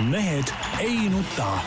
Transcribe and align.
mehed 0.00 0.44
ei 0.80 1.08
nuta. 1.08 1.58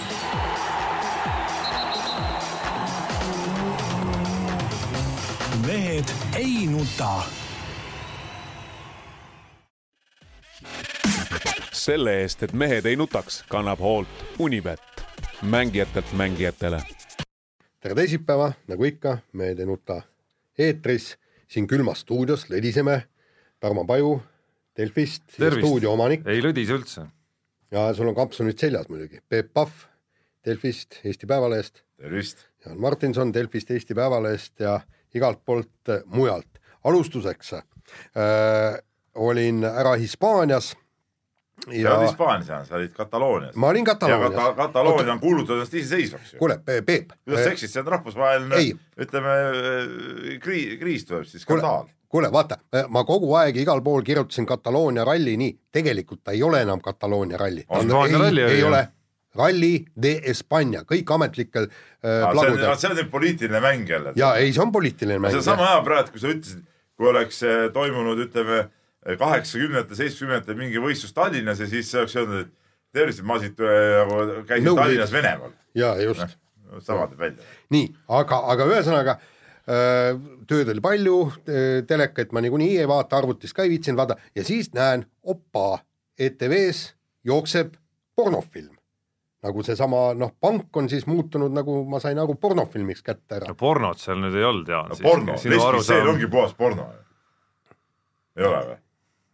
mehed 5.67 6.05
ei 6.38 6.68
nuta. 6.68 7.23
selle 11.71 12.21
eest, 12.21 12.44
et 12.44 12.54
mehed 12.54 12.86
ei 12.86 12.96
nutaks, 12.96 13.44
kannab 13.50 13.79
hoolt 13.79 14.08
Unibet, 14.40 14.80
mängijatelt 15.42 16.14
mängijatele. 16.14 16.82
tere 17.80 17.96
teisipäeva, 17.96 18.52
nagu 18.68 18.84
ikka, 18.84 19.18
Mehed 19.34 19.59
ei 19.59 19.66
nuta 19.66 20.02
eetris, 20.57 21.18
siin 21.48 21.68
külmas 21.68 22.00
stuudios 22.00 22.50
lõdiseme. 22.50 23.02
Tarmo 23.59 23.86
Paju 23.86 24.21
Delfist, 24.77 25.23
stuudio 25.34 25.93
omanik. 25.93 26.27
ei 26.27 26.41
lõdise 26.41 26.77
üldse. 26.77 27.18
Ja 27.71 27.93
sul 27.93 28.09
on 28.09 28.17
kampsun 28.17 28.49
nüüd 28.49 28.59
seljas 28.59 28.89
muidugi, 28.89 29.21
Peep 29.29 29.54
Pahv 29.54 29.86
Delfist, 30.46 31.01
Eesti 31.05 31.28
Päevalehest. 31.28 31.83
tervist. 31.97 32.45
Jaan 32.66 32.80
Martinson 32.82 33.34
Delfist, 33.34 33.72
Eesti 33.72 33.95
Päevalehest 33.95 34.59
ja 34.59 34.80
igalt 35.16 35.45
poolt 35.45 35.90
äh, 35.90 36.04
mujalt. 36.05 36.59
alustuseks 36.84 37.54
äh, 37.54 37.64
olin 39.16 39.64
ära 39.64 39.95
Hispaanias 39.95 40.76
sa 41.66 41.98
olid 41.98 42.08
Hispaanias, 42.08 42.68
sa 42.68 42.76
olid 42.76 42.94
Kataloonias. 42.94 43.55
ma 43.55 43.68
olin 43.68 43.86
Kataloonias. 43.86 44.31
ja 44.31 44.40
Kata 44.40 44.56
Kataloonia 44.56 45.14
on 45.14 45.20
kuulutatud 45.20 45.56
ennast 45.56 45.73
iseseisvaks. 45.73 46.36
kuule, 46.40 46.59
Peep. 46.66 47.12
kuidas 47.26 47.44
sa 47.44 47.52
eksid, 47.52 47.70
see 47.70 47.81
on 47.81 47.88
rahvusvaheline, 47.88 48.62
ütleme 49.00 49.36
kriis, 50.40 50.80
kriis 50.80 51.06
tuleb 51.06 51.28
siis, 51.28 51.44
skandaal. 51.44 51.90
Kuule, 52.09 52.31
vaata, 52.34 52.58
ma 52.90 53.04
kogu 53.08 53.34
aeg 53.40 53.58
igal 53.62 53.81
pool 53.86 54.02
kirjutasin 54.05 54.48
Kataloonia 54.50 55.05
ralli 55.08 55.36
nii, 55.38 55.58
tegelikult 55.72 56.23
ta 56.23 56.34
ei 56.36 56.41
ole 56.44 56.63
enam 56.66 56.81
Kataloonia 56.81 57.38
ralli. 57.38 57.66
ei, 57.70 58.44
ei 58.50 58.63
ole 58.63 58.88
Rally 59.38 59.86
de 59.94 60.16
España, 60.31 60.81
kõik 60.90 61.12
ametlikel 61.14 61.67
äh, 61.69 62.23
ah, 62.25 62.31
plagudel. 62.34 62.72
see 62.81 62.89
on 62.89 62.97
nüüd 62.97 63.11
poliitiline 63.14 63.61
mäng 63.61 63.89
jälle. 63.89 64.14
ja 64.17 64.34
ei, 64.42 64.50
see 64.56 64.64
on 64.64 64.72
poliitiline 64.73 65.19
mäng. 65.22 65.36
see 65.36 65.44
on 65.44 65.47
sama 65.52 65.67
hea 65.69 65.84
praegu, 65.86 66.16
kui 66.16 66.23
sa 66.23 66.31
ütlesid, 66.34 66.64
kui 66.97 67.09
oleks 67.11 67.44
äh, 67.45 67.67
toimunud, 67.75 68.23
ütleme 68.25 68.64
kaheksakümnendate, 69.19 69.95
seitsmekümnendatel 69.95 70.58
mingi 70.59 70.81
võistlus 70.81 71.14
Tallinnas 71.16 71.62
ja 71.62 71.69
siis 71.69 71.94
oleks 71.95 72.17
öeldud, 72.17 72.47
et 72.47 72.97
tervist, 72.97 73.22
ma 73.23 73.38
siit 73.39 73.62
nagu 73.62 74.41
käisin 74.50 74.67
no, 74.72 74.75
Tallinnas 74.81 75.14
Venemaal. 75.14 75.53
ja 75.78 75.94
just 76.02 76.25
no,. 76.25 76.81
sama 76.81 77.06
teeb 77.12 77.22
välja. 77.22 77.53
nii, 77.78 77.86
aga, 78.17 78.41
aga 78.56 78.67
ühesõnaga 78.73 79.19
äh, 79.19 79.39
tööd 80.50 80.72
oli 80.73 80.81
palju, 80.81 81.17
telekaid 81.88 82.34
ma 82.34 82.42
niikuinii 82.42 82.80
ei 82.81 82.88
vaata, 82.89 83.20
arvutist 83.20 83.53
ka 83.53 83.67
ei 83.67 83.73
viitsinud 83.75 84.02
vaadata 84.02 84.34
ja 84.36 84.45
siis 84.48 84.72
näen, 84.73 85.06
opa, 85.22 85.84
ETV-s 86.17 86.95
jookseb 87.30 87.75
pornofilm 88.17 88.80
nagu 89.45 89.64
seesama 89.64 90.02
noh, 90.20 90.34
pank 90.42 90.78
on 90.78 90.90
siis 90.92 91.06
muutunud, 91.08 91.53
nagu 91.56 91.84
ma 91.90 92.02
sain 92.03 92.20
aru, 92.20 92.36
pornofilmiks 92.42 93.03
kätte 93.06 93.40
ära. 93.40 93.52
no 93.52 93.56
pornot 93.59 94.02
seal 94.02 94.20
nüüd 94.20 94.36
ei 94.36 94.45
olnud, 94.45 94.72
Jaan 94.72 94.92
no,. 94.92 95.00
porno, 95.03 95.38
lesbiseel 95.40 96.12
ongi 96.12 96.28
puhas 96.31 96.56
porno. 96.59 96.90
ei 98.36 98.47
ole 98.50 98.59
või? 98.72 98.78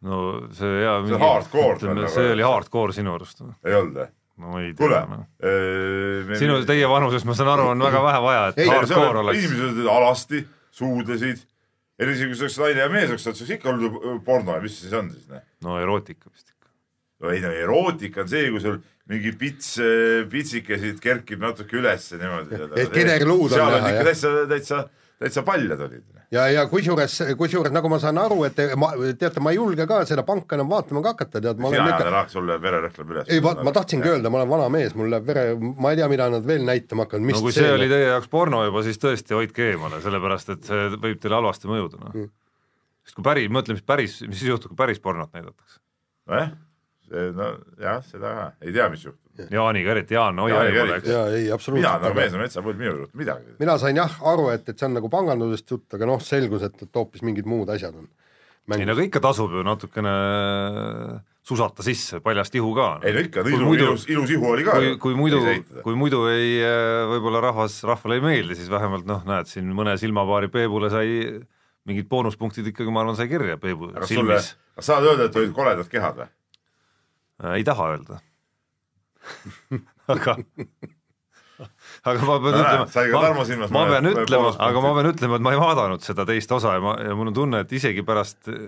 no 0.05 0.19
see 0.53 0.83
ja 0.83 0.99
see 1.07 1.17
on 1.17 1.25
hardcore. 1.25 2.09
see 2.13 2.35
oli 2.35 2.45
hardcore 2.45 2.97
sinu 2.97 3.15
arust. 3.17 3.41
ei 3.65 3.73
olnud 3.79 4.03
või? 4.03 4.11
No 4.41 4.59
ei 4.59 4.73
tea. 4.75 5.01
äh,. 5.39 6.33
sinu, 6.39 6.57
teie 6.67 6.87
vanuses, 6.89 7.25
ma 7.27 7.35
saan 7.37 7.51
aru, 7.53 7.69
on 7.73 7.83
väga 7.85 8.01
vähe 8.03 8.23
vaja, 8.25 8.47
et 8.51 8.61
hardcore 8.71 9.21
oleks. 9.23 9.43
inimesed 9.43 9.91
alasti, 9.91 10.41
suudlesid, 10.75 11.45
eriti 11.99 12.27
kui 12.27 12.35
see 12.35 12.47
oleks 12.47 12.59
naine 12.63 12.83
ja 12.83 12.89
mees 12.91 13.13
oleks, 13.13 13.27
siis 13.29 13.45
oleks 13.45 13.55
ikka 13.57 13.71
olnud 13.71 14.19
porno 14.27 14.57
ja 14.57 14.63
mis 14.63 14.75
see 14.75 14.89
siis 14.89 14.99
on 14.99 15.13
siis? 15.13 15.47
no 15.63 15.79
erootika 15.79 16.29
vist 16.29 16.51
ikka. 16.51 16.69
no 17.23 17.31
ei 17.31 17.41
no 17.45 17.53
erootika 17.55 18.25
on 18.25 18.33
see, 18.33 18.51
kui 18.51 18.63
sul 18.63 18.81
mingi 19.11 19.31
pits, 19.37 19.75
pitsikesid 20.31 20.99
kerkib 21.03 21.43
natuke 21.45 21.79
ülesse 21.79 22.19
niimoodi. 22.19 22.61
et 22.81 22.93
kederluud 22.93 23.55
on 23.55 23.75
näha, 23.77 23.95
jah? 23.99 24.07
täitsa, 24.09 24.33
täitsa, 24.51 24.83
täitsa 25.19 25.43
paljad 25.47 25.81
olid. 25.85 26.03
ja, 26.31 26.47
ja 26.51 26.65
kusjuures, 26.67 27.15
kusjuures 27.39 27.73
nagu 27.73 27.89
ma 27.91 27.99
saan 28.03 28.19
aru, 28.19 28.41
et 28.47 28.59
ma, 28.79 28.91
teate, 29.19 29.43
ma 29.43 29.53
ei 29.53 29.59
julge 29.59 29.87
ka 29.89 30.01
seda 30.09 30.25
panka 30.27 30.57
enam 30.57 30.69
vaatama 30.71 31.03
ka 31.05 31.13
hakata, 31.15 31.41
tead. 31.41 31.61
sina 31.61 31.87
ikka... 31.91 32.09
läheks, 32.17 32.35
sul 32.35 32.47
läheb 32.49 32.65
vererõhk 32.65 32.99
läheb 32.99 33.13
üles. 33.15 33.29
ei, 33.31 33.43
vaat 33.45 33.63
ma 33.65 33.73
tahtsingi 33.75 34.11
öelda, 34.11 34.31
ma 34.33 34.41
olen 34.41 34.51
vana 34.51 34.69
mees, 34.75 34.95
mul 34.99 35.11
läheb 35.13 35.29
vere, 35.29 35.45
ma 35.61 35.93
ei 35.93 36.01
tea, 36.01 36.09
mida 36.11 36.29
nad 36.33 36.47
veel 36.47 36.67
näitama 36.67 37.07
hakkavad. 37.07 37.27
no 37.29 37.43
kui 37.47 37.55
see, 37.55 37.63
see 37.63 37.77
oli 37.77 37.89
teie 37.91 38.09
jaoks 38.09 38.31
porno 38.31 38.63
juba, 38.67 38.83
siis 38.87 39.01
tõesti 39.01 39.37
hoidke 39.37 39.71
eemale, 39.71 40.01
sellepärast 40.03 40.55
et 40.57 40.69
see 40.71 40.91
võib 40.95 41.23
teile 41.23 41.39
halvasti 41.39 41.71
mõjuda, 41.71 42.01
noh 42.03 42.13
mm.. 42.13 42.31
sest 43.07 43.19
kui 43.19 43.27
päris, 43.31 43.51
mõtle, 43.53 43.79
mis 43.79 43.87
päris, 43.87 44.21
mis 44.27 44.41
siis 44.41 44.51
juhtub, 44.51 44.73
kui 44.73 44.83
päris 44.83 45.03
pornot 45.03 45.31
näidatakse. 45.35 45.79
nojah 46.31 46.55
nojah, 47.11 48.01
seda 48.05 48.33
ka, 48.33 48.45
ei 48.65 48.73
tea, 48.73 48.89
mis 48.89 49.05
juhtub. 49.05 49.24
Jaaniga 49.51 49.93
eriti, 49.95 50.15
Jaan, 50.17 50.39
oi 50.39 50.51
Jaani 50.51 50.73
pole, 50.75 50.97
eks. 50.99 51.09
jaa, 51.11 51.23
ei 51.35 51.47
absoluutselt. 51.53 51.91
mina 51.91 52.07
nagu 52.07 52.19
mees 52.19 52.35
on 52.35 52.43
metsapull, 52.43 52.77
minul 52.79 52.99
ei 52.99 53.05
juhtu 53.05 53.21
midagi. 53.21 53.55
mina 53.59 53.77
sain 53.81 53.99
jah 53.99 54.19
aru, 54.33 54.49
et, 54.53 54.67
et 54.69 54.79
see 54.79 54.89
on 54.89 54.95
nagu 54.99 55.11
pangandusest 55.11 55.71
jutt, 55.75 55.87
aga 55.97 56.09
noh, 56.09 56.21
selgus, 56.23 56.65
et, 56.67 56.85
et 56.87 57.01
hoopis 57.01 57.25
mingid 57.27 57.49
muud 57.49 57.71
asjad 57.73 57.95
on. 57.95 58.09
ei 58.75 58.87
no 58.87 58.95
aga 58.95 59.07
ikka 59.07 59.21
tasub 59.27 59.55
ju 59.55 59.63
natukene 59.65 60.13
susata 61.45 61.85
sisse, 61.85 62.21
paljast 62.25 62.55
ihu 62.57 62.71
ka. 62.77 62.87
ei 63.05 63.13
no 63.13 63.25
ikka, 63.27 63.43
ilus, 63.45 63.75
ilus, 63.77 64.05
ilus 64.15 64.31
ihu 64.33 64.53
oli 64.53 64.65
ka. 64.65 64.77
kui, 64.79 64.93
kui 65.03 65.17
muidu, 65.19 65.41
kui 65.85 65.97
muidu 65.99 66.23
ei, 66.31 66.55
võib-olla 67.11 67.43
rahvas, 67.49 67.81
rahvale 67.85 68.17
ei 68.19 68.25
meeldi, 68.25 68.57
siis 68.61 68.71
vähemalt 68.71 69.05
noh, 69.09 69.21
näed 69.27 69.51
siin 69.51 69.69
mõne 69.77 69.93
silmapaari 70.01 70.49
Peebule 70.53 70.89
sai 70.93 71.35
mingid 71.85 72.09
boonuspunktid 72.09 72.71
ikkagi, 72.71 72.93
ma 72.93 73.03
arvan, 73.03 73.17
sai 73.17 73.29
kirja 73.29 73.59
Peebu 73.61 73.91
silmis. 74.09 74.55
kas 74.75 74.89
saad 74.89 75.05
öelda, 75.05 75.29
et 75.29 75.37
olid 75.37 75.53
koledad 75.55 75.91
kehad 75.91 76.23
või? 76.23 76.31
Äh, 77.43 77.59
ei 77.59 77.67
taha 77.67 77.91
öelda 77.93 78.21
aga 80.13 80.37
aga 82.05 82.27
ma 82.27 82.37
pean 82.43 82.59
ütlema, 82.59 82.85
ma, 83.15 83.69
ma 83.71 83.85
pean 83.89 84.11
ütlema, 84.11 84.51
aga 84.67 84.83
ma 84.83 84.93
pean 84.97 85.09
ütlema, 85.13 85.39
et 85.39 85.45
ma 85.47 85.55
ei 85.55 85.61
vaadanud 85.61 86.05
seda 86.05 86.25
teist 86.27 86.51
osa 86.55 86.75
ja 86.75 86.83
ma, 86.83 86.95
ja 87.01 87.15
mul 87.17 87.31
on 87.31 87.37
tunne, 87.37 87.63
et 87.65 87.73
isegi 87.75 88.03
pärast 88.05 88.49
äh, 88.51 88.61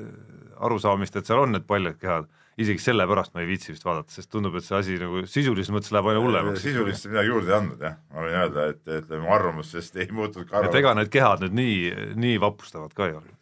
arusaamist, 0.63 1.19
et 1.19 1.29
seal 1.29 1.44
on 1.44 1.53
need 1.56 1.67
paljad 1.69 2.00
kehad, 2.01 2.29
isegi 2.57 2.81
sellepärast 2.81 3.35
ma 3.35 3.44
ei 3.44 3.50
viitsi 3.51 3.73
vist 3.73 3.85
vaadata, 3.85 4.13
sest 4.16 4.31
tundub, 4.34 4.56
et 4.57 4.66
see 4.66 4.78
asi 4.79 4.97
nagu 5.01 5.22
sisulises 5.29 5.69
mõttes 5.73 5.94
läheb 5.94 6.09
aina 6.09 6.23
hullemaks. 6.23 6.63
sisulist 6.63 7.09
midagi 7.12 7.29
juurde 7.29 7.53
ei 7.53 7.57
andnud 7.59 7.85
jah, 7.85 8.00
ma 8.13 8.25
võin 8.25 8.38
öelda, 8.41 8.67
et 8.73 8.94
ütleme, 9.01 9.29
arvamusest 9.35 10.00
ei 10.01 10.09
muutunud 10.09 10.50
ka 10.50 10.62
arvamus. 10.62 10.73
et 10.73 10.81
ega 10.81 10.96
need 10.97 11.13
kehad 11.13 11.46
nüüd 11.46 11.57
nii, 11.59 11.79
nii 12.25 12.41
vapustavad 12.41 12.96
ka 12.97 13.12
ei 13.12 13.17
ole. 13.19 13.35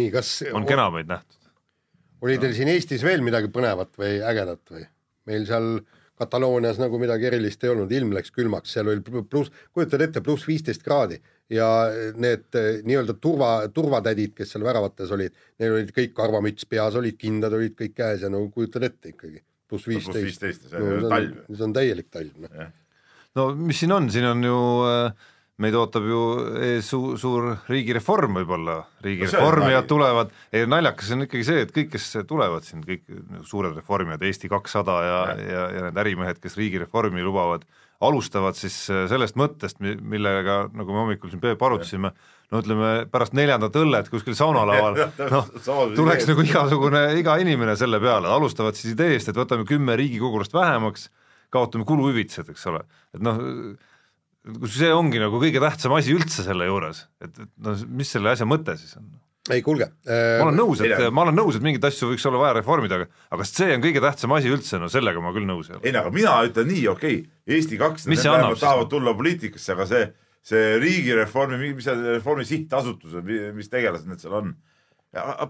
nii, 0.00 0.08
kas 0.16 0.36
on 0.50 0.66
kenamaid 0.66 1.10
nähtud? 1.12 1.38
oli 2.24 2.40
teil 2.42 2.56
siin 2.56 2.72
Eestis 2.72 3.04
veel 3.06 3.22
midagi 3.22 3.52
põnevat 3.54 3.92
või 4.00 4.16
ägedat 4.24 4.72
või? 4.72 4.88
meil 5.30 5.46
seal 5.48 5.76
Kataloonias 6.18 6.78
nagu 6.78 6.98
midagi 7.02 7.26
erilist 7.26 7.64
ei 7.64 7.72
olnud, 7.72 7.90
ilm 7.92 8.12
läks 8.14 8.30
külmaks, 8.34 8.74
seal 8.76 8.90
oli 8.92 9.02
pluss, 9.02 9.50
kujutad 9.74 10.04
ette, 10.04 10.22
pluss 10.22 10.46
viisteist 10.46 10.84
kraadi 10.84 11.18
ja 11.50 11.66
need 12.20 12.56
eh, 12.60 12.78
nii-öelda 12.86 13.16
turva, 13.22 13.50
turvatädid, 13.74 14.32
kes 14.38 14.54
seal 14.54 14.64
väravates 14.66 15.10
olid, 15.14 15.34
neil 15.60 15.74
olid 15.80 15.90
kõik 15.96 16.14
karvamüts 16.16 16.68
peas, 16.70 16.96
olid 17.00 17.18
kindad, 17.20 17.56
olid 17.58 17.74
kõik 17.78 17.96
käes 17.98 18.24
ja 18.24 18.30
no 18.32 18.44
kujutad 18.54 18.86
ette 18.86 19.12
ikkagi, 19.12 19.42
pluss 19.68 19.90
viisteist. 19.90 20.70
see 20.70 20.80
on 20.80 21.10
talv. 21.10 21.44
see 21.50 21.66
on 21.66 21.76
täielik 21.76 22.10
talv, 22.14 22.40
noh. 22.46 22.72
no 23.34 23.50
mis 23.58 23.82
siin 23.82 23.92
on, 23.98 24.10
siin 24.14 24.30
on 24.30 24.46
ju 24.46 24.58
äh 24.88 25.30
meid 25.62 25.76
ootab 25.78 26.06
ju 26.08 26.20
ees 26.66 26.88
suur, 26.90 27.14
suur 27.20 27.44
riigireform 27.70 28.40
võib-olla, 28.40 28.80
riigireformijad 29.04 29.86
tulevad, 29.90 30.32
ei 30.50 30.66
naljakas 30.66 31.12
on 31.14 31.28
ikkagi 31.28 31.46
see, 31.46 31.62
et 31.66 31.72
kõik, 31.74 31.92
kes 31.92 32.08
tulevad 32.26 32.66
siin, 32.66 32.82
kõik 32.86 33.06
suured 33.46 33.76
reformijad, 33.78 34.24
Eesti 34.26 34.50
kakssada 34.50 34.98
ja, 35.06 35.20
ja, 35.38 35.46
ja, 35.52 35.64
ja 35.76 35.84
need 35.86 36.02
ärimehed, 36.02 36.42
kes 36.42 36.58
riigireformi 36.58 37.22
lubavad, 37.22 37.62
alustavad 38.04 38.58
siis 38.58 38.74
sellest 38.90 39.38
mõttest, 39.38 39.78
millega, 39.78 40.64
nagu 40.74 40.90
me 40.90 41.04
hommikul 41.04 41.30
siin 41.30 41.42
Peep 41.44 41.62
arutasime, 41.62 42.10
no 42.50 42.64
ütleme, 42.64 42.92
pärast 43.14 43.38
neljandat 43.38 43.78
õllet 43.78 44.10
kuskil 44.10 44.34
saunalaval, 44.38 44.98
noh, 45.36 45.54
tuleks 45.94 46.26
nagu 46.32 46.44
igasugune, 46.50 47.06
iga 47.22 47.38
inimene 47.42 47.78
selle 47.78 48.02
peale, 48.02 48.26
alustavad 48.26 48.74
siis 48.74 48.98
ideest, 48.98 49.30
et 49.30 49.38
võtame 49.38 49.70
kümme 49.70 49.94
riigikogulast 50.02 50.56
vähemaks, 50.56 51.12
kaotame 51.54 51.86
kuluhüvitised, 51.86 52.50
eks 52.50 52.72
ole, 52.72 52.82
et 53.14 53.22
noh, 53.22 53.38
kus 54.44 54.76
see 54.76 54.92
ongi 54.92 55.20
nagu 55.22 55.38
kõige 55.40 55.60
tähtsam 55.62 55.94
asi 55.96 56.14
üldse 56.14 56.44
selle 56.44 56.66
juures, 56.68 57.04
et, 57.24 57.32
et 57.32 57.52
no 57.64 57.74
mis 57.96 58.10
selle 58.12 58.32
asja 58.34 58.46
mõte 58.48 58.76
siis 58.80 58.96
on? 59.00 59.06
ei 59.52 59.60
kuulge 59.64 59.86
äh,. 60.08 60.40
ma 60.40 60.48
olen 60.48 60.58
nõus, 60.60 60.82
et 60.84 61.06
ma 61.12 61.24
olen 61.24 61.36
nõus, 61.36 61.56
et 61.56 61.64
mingeid 61.64 61.84
asju 61.88 62.10
võiks 62.12 62.24
olla 62.28 62.42
vaja 62.42 62.58
reformida, 62.58 62.98
aga 63.00 63.08
aga 63.36 63.46
see 63.48 63.70
on 63.76 63.84
kõige 63.84 64.02
tähtsam 64.04 64.36
asi 64.36 64.52
üldse, 64.52 64.80
no 64.80 64.90
sellega 64.92 65.24
ma 65.24 65.32
küll 65.36 65.48
nõus 65.48 65.70
ei 65.70 65.78
ole. 65.78 65.84
ei 65.88 65.96
no 65.96 66.04
aga 66.04 66.12
mina 66.14 66.36
ütlen 66.48 66.70
nii, 66.72 66.84
okei 66.92 67.18
okay,, 67.24 67.32
Eesti 67.54 67.80
kakssada 67.80 68.54
tahavad 68.56 68.88
tulla 68.92 69.12
poliitikasse, 69.16 69.74
aga 69.74 69.88
see, 69.88 70.06
see 70.44 70.78
riigireformi, 70.80 71.74
mis 71.76 71.84
see 71.88 72.14
reformi 72.14 72.46
sihtasutus 72.48 73.18
on, 73.20 73.34
mis 73.56 73.68
tegelased 73.72 74.08
need 74.08 74.24
seal 74.24 74.38
on, 74.40 74.54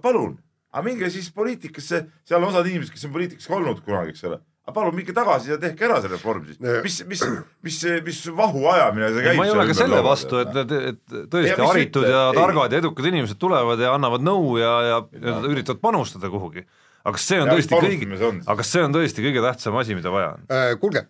palun, 0.02 0.34
aga 0.74 0.86
minge 0.86 1.10
siis 1.14 1.30
poliitikasse, 1.34 2.02
seal 2.26 2.42
on 2.42 2.50
osad 2.50 2.66
inimesed, 2.70 2.94
kes 2.94 3.06
on 3.06 3.14
poliitikas 3.14 3.46
ka 3.50 3.58
olnud 3.60 3.82
kunagi, 3.86 4.14
eks 4.14 4.26
ole 4.30 4.42
aga 4.64 4.74
palun 4.78 4.96
minge 4.96 5.12
tagasi 5.16 5.52
ja 5.52 5.58
tehke 5.60 5.84
ära 5.84 5.98
see 6.00 6.12
reform 6.12 6.46
siis. 6.48 6.60
mis, 6.84 6.96
mis, 7.10 7.24
mis, 7.66 7.80
mis 8.06 8.20
vahu 8.36 8.64
ajamine 8.72 9.10
see 9.12 9.26
käib? 9.26 9.36
ma 9.40 9.44
ei 9.48 9.52
ole 9.52 9.66
ka 9.68 9.76
selle 9.76 10.00
vastu, 10.04 10.40
et, 10.40 10.56
et, 10.62 10.72
et 10.92 11.18
tõesti 11.34 11.52
ja, 11.52 11.66
haritud 11.68 12.08
ja 12.08 12.22
targad 12.36 12.72
ei. 12.72 12.78
ja 12.78 12.84
edukad 12.84 13.10
inimesed 13.10 13.40
tulevad 13.40 13.82
ja 13.84 13.92
annavad 13.98 14.24
nõu 14.24 14.56
ja, 14.62 14.72
ja, 14.88 15.02
ja 15.20 15.36
üritavad 15.50 15.82
panustada 15.84 16.32
kuhugi. 16.32 16.64
aga 17.04 17.12
kas 17.18 17.28
see 17.28 17.42
on 17.42 17.52
Ja, 17.52 17.58
tõesti 17.58 17.82
kõige 17.84 18.30
aga 18.32 18.56
kas 18.62 18.72
see 18.72 18.86
on 18.86 18.96
tõesti 18.96 19.26
kõige 19.26 19.44
tähtsam 19.44 19.76
asi, 19.82 19.98
mida 19.98 20.14
vaja 20.14 20.32
on? 20.38 20.48
Äh, 20.48 20.70
kuulge, 20.80 21.04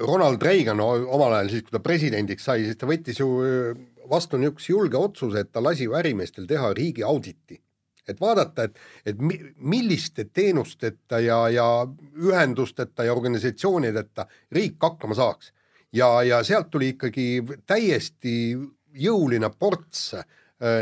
Ronald 0.00 0.48
Reagan 0.48 0.80
omal 0.80 1.36
ajal 1.36 1.52
siis, 1.52 1.66
kui 1.68 1.76
ta 1.76 1.84
presidendiks 1.84 2.48
sai, 2.48 2.64
siis 2.64 2.80
ta 2.80 2.88
võttis 2.88 3.20
ju 3.20 3.28
äh, 3.44 3.84
vastu 4.10 4.40
niisuguse 4.40 4.72
julge 4.72 4.98
otsuse, 4.98 5.44
et 5.44 5.52
ta 5.52 5.60
lasi 5.60 5.84
ju 5.84 5.96
ärimeestel 5.98 6.48
teha 6.48 6.72
riigi 6.76 7.04
auditi. 7.04 7.60
Et 8.08 8.20
vaadata, 8.20 8.68
et, 8.68 8.78
et 9.06 9.20
mi, 9.20 9.38
milliste 9.56 10.28
teenusteta 10.32 11.20
ja, 11.20 11.40
ja 11.52 11.66
ühendusteta 12.22 13.06
ja 13.06 13.14
organisatsioonideta 13.14 14.26
riik 14.52 14.76
hakkama 14.82 15.14
saaks. 15.14 15.52
ja, 15.92 16.22
ja 16.22 16.42
sealt 16.44 16.70
tuli 16.70 16.94
ikkagi 16.94 17.42
täiesti 17.66 18.56
jõuline 18.96 19.50
ports 19.58 20.14
äh, 20.14 20.24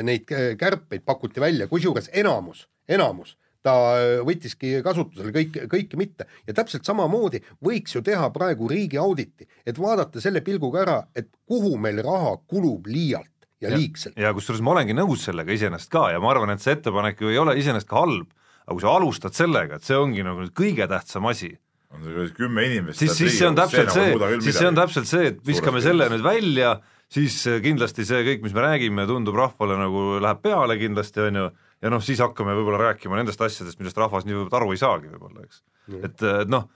neid 0.03 0.29
kärpeid 0.59 1.05
pakuti 1.05 1.41
välja, 1.41 1.69
kusjuures 1.69 2.11
enamus, 2.13 2.69
enamus 2.89 3.37
ta 3.65 3.75
äh, 3.97 4.21
võttiski 4.27 4.79
kasutusele 4.85 5.33
kõik, 5.35 5.59
kõike 5.73 5.99
mitte 6.01 6.29
ja 6.47 6.55
täpselt 6.57 6.85
samamoodi 6.87 7.41
võiks 7.65 7.97
ju 7.97 8.03
teha 8.05 8.29
praegu 8.35 8.69
riigi 8.71 9.01
auditi, 9.01 9.49
et 9.67 9.79
vaadata 9.81 10.21
selle 10.23 10.45
pilguga 10.45 10.83
ära, 10.85 10.99
et 11.17 11.31
kuhu 11.49 11.77
meil 11.81 12.03
raha 12.05 12.37
kulub 12.51 12.89
liialt 12.91 13.33
ja, 13.65 13.73
ja 13.73 13.81
liigselt. 13.81 14.17
ja 14.21 14.33
kusjuures 14.37 14.63
ma 14.65 14.77
olengi 14.77 14.97
nõus 14.97 15.27
sellega 15.29 15.55
iseenesest 15.55 15.93
ka 15.93 16.09
ja 16.15 16.23
ma 16.23 16.33
arvan, 16.33 16.55
et 16.55 16.65
see 16.65 16.77
ettepanek 16.77 17.21
ju 17.25 17.33
ei 17.33 17.41
ole 17.41 17.57
iseenesest 17.61 17.91
ka 17.91 18.05
halb, 18.05 18.31
aga 18.65 18.77
kui 18.77 18.85
sa 18.85 18.97
alustad 18.99 19.37
sellega, 19.37 19.81
et 19.81 19.87
see 19.87 19.99
ongi 19.99 20.25
nagu 20.27 20.47
kõige 20.57 20.89
tähtsam 20.91 21.29
asi, 21.31 21.53
on 21.95 22.05
see 22.07 22.33
kümme 22.37 22.65
inimest. 22.67 23.01
siis, 23.01 23.15
siis 23.19 23.39
see 23.39 23.49
on 23.49 23.59
täpselt 23.59 23.93
see, 23.95 24.13
siis 24.45 24.59
see 24.59 24.69
on 24.69 24.79
täpselt 24.79 25.11
see, 25.11 25.31
et 25.33 25.41
viskame 25.47 25.81
Suures 25.81 25.91
selle 25.91 26.09
nüüd 26.13 26.25
välja, 26.27 26.77
siis 27.13 27.37
äh, 27.51 27.61
kindlasti 27.65 28.07
see 28.09 28.23
kõik, 28.27 28.45
mis 28.47 28.57
me 28.57 28.65
räägime, 28.65 29.07
tundub 29.11 29.39
rahvale 29.39 29.79
nagu 29.81 30.07
läheb 30.23 30.43
peale 30.45 30.79
kindlasti, 30.81 31.23
on 31.29 31.41
ju, 31.41 31.51
ja 31.85 31.93
noh, 31.93 32.03
siis 32.05 32.23
hakkame 32.25 32.57
võib-olla 32.59 32.81
rääkima 32.89 33.21
nendest 33.21 33.43
asjadest, 33.45 33.79
millest 33.81 34.01
rahvas 34.01 34.27
nii 34.27 34.41
võib-olla 34.41 34.63
aru 34.63 34.75
ei 34.75 34.83
saagi 34.83 35.13
võib-olla, 35.13 35.47
eks. 35.47 35.63
et, 36.01 36.27
et 36.45 36.53
noh, 36.53 36.69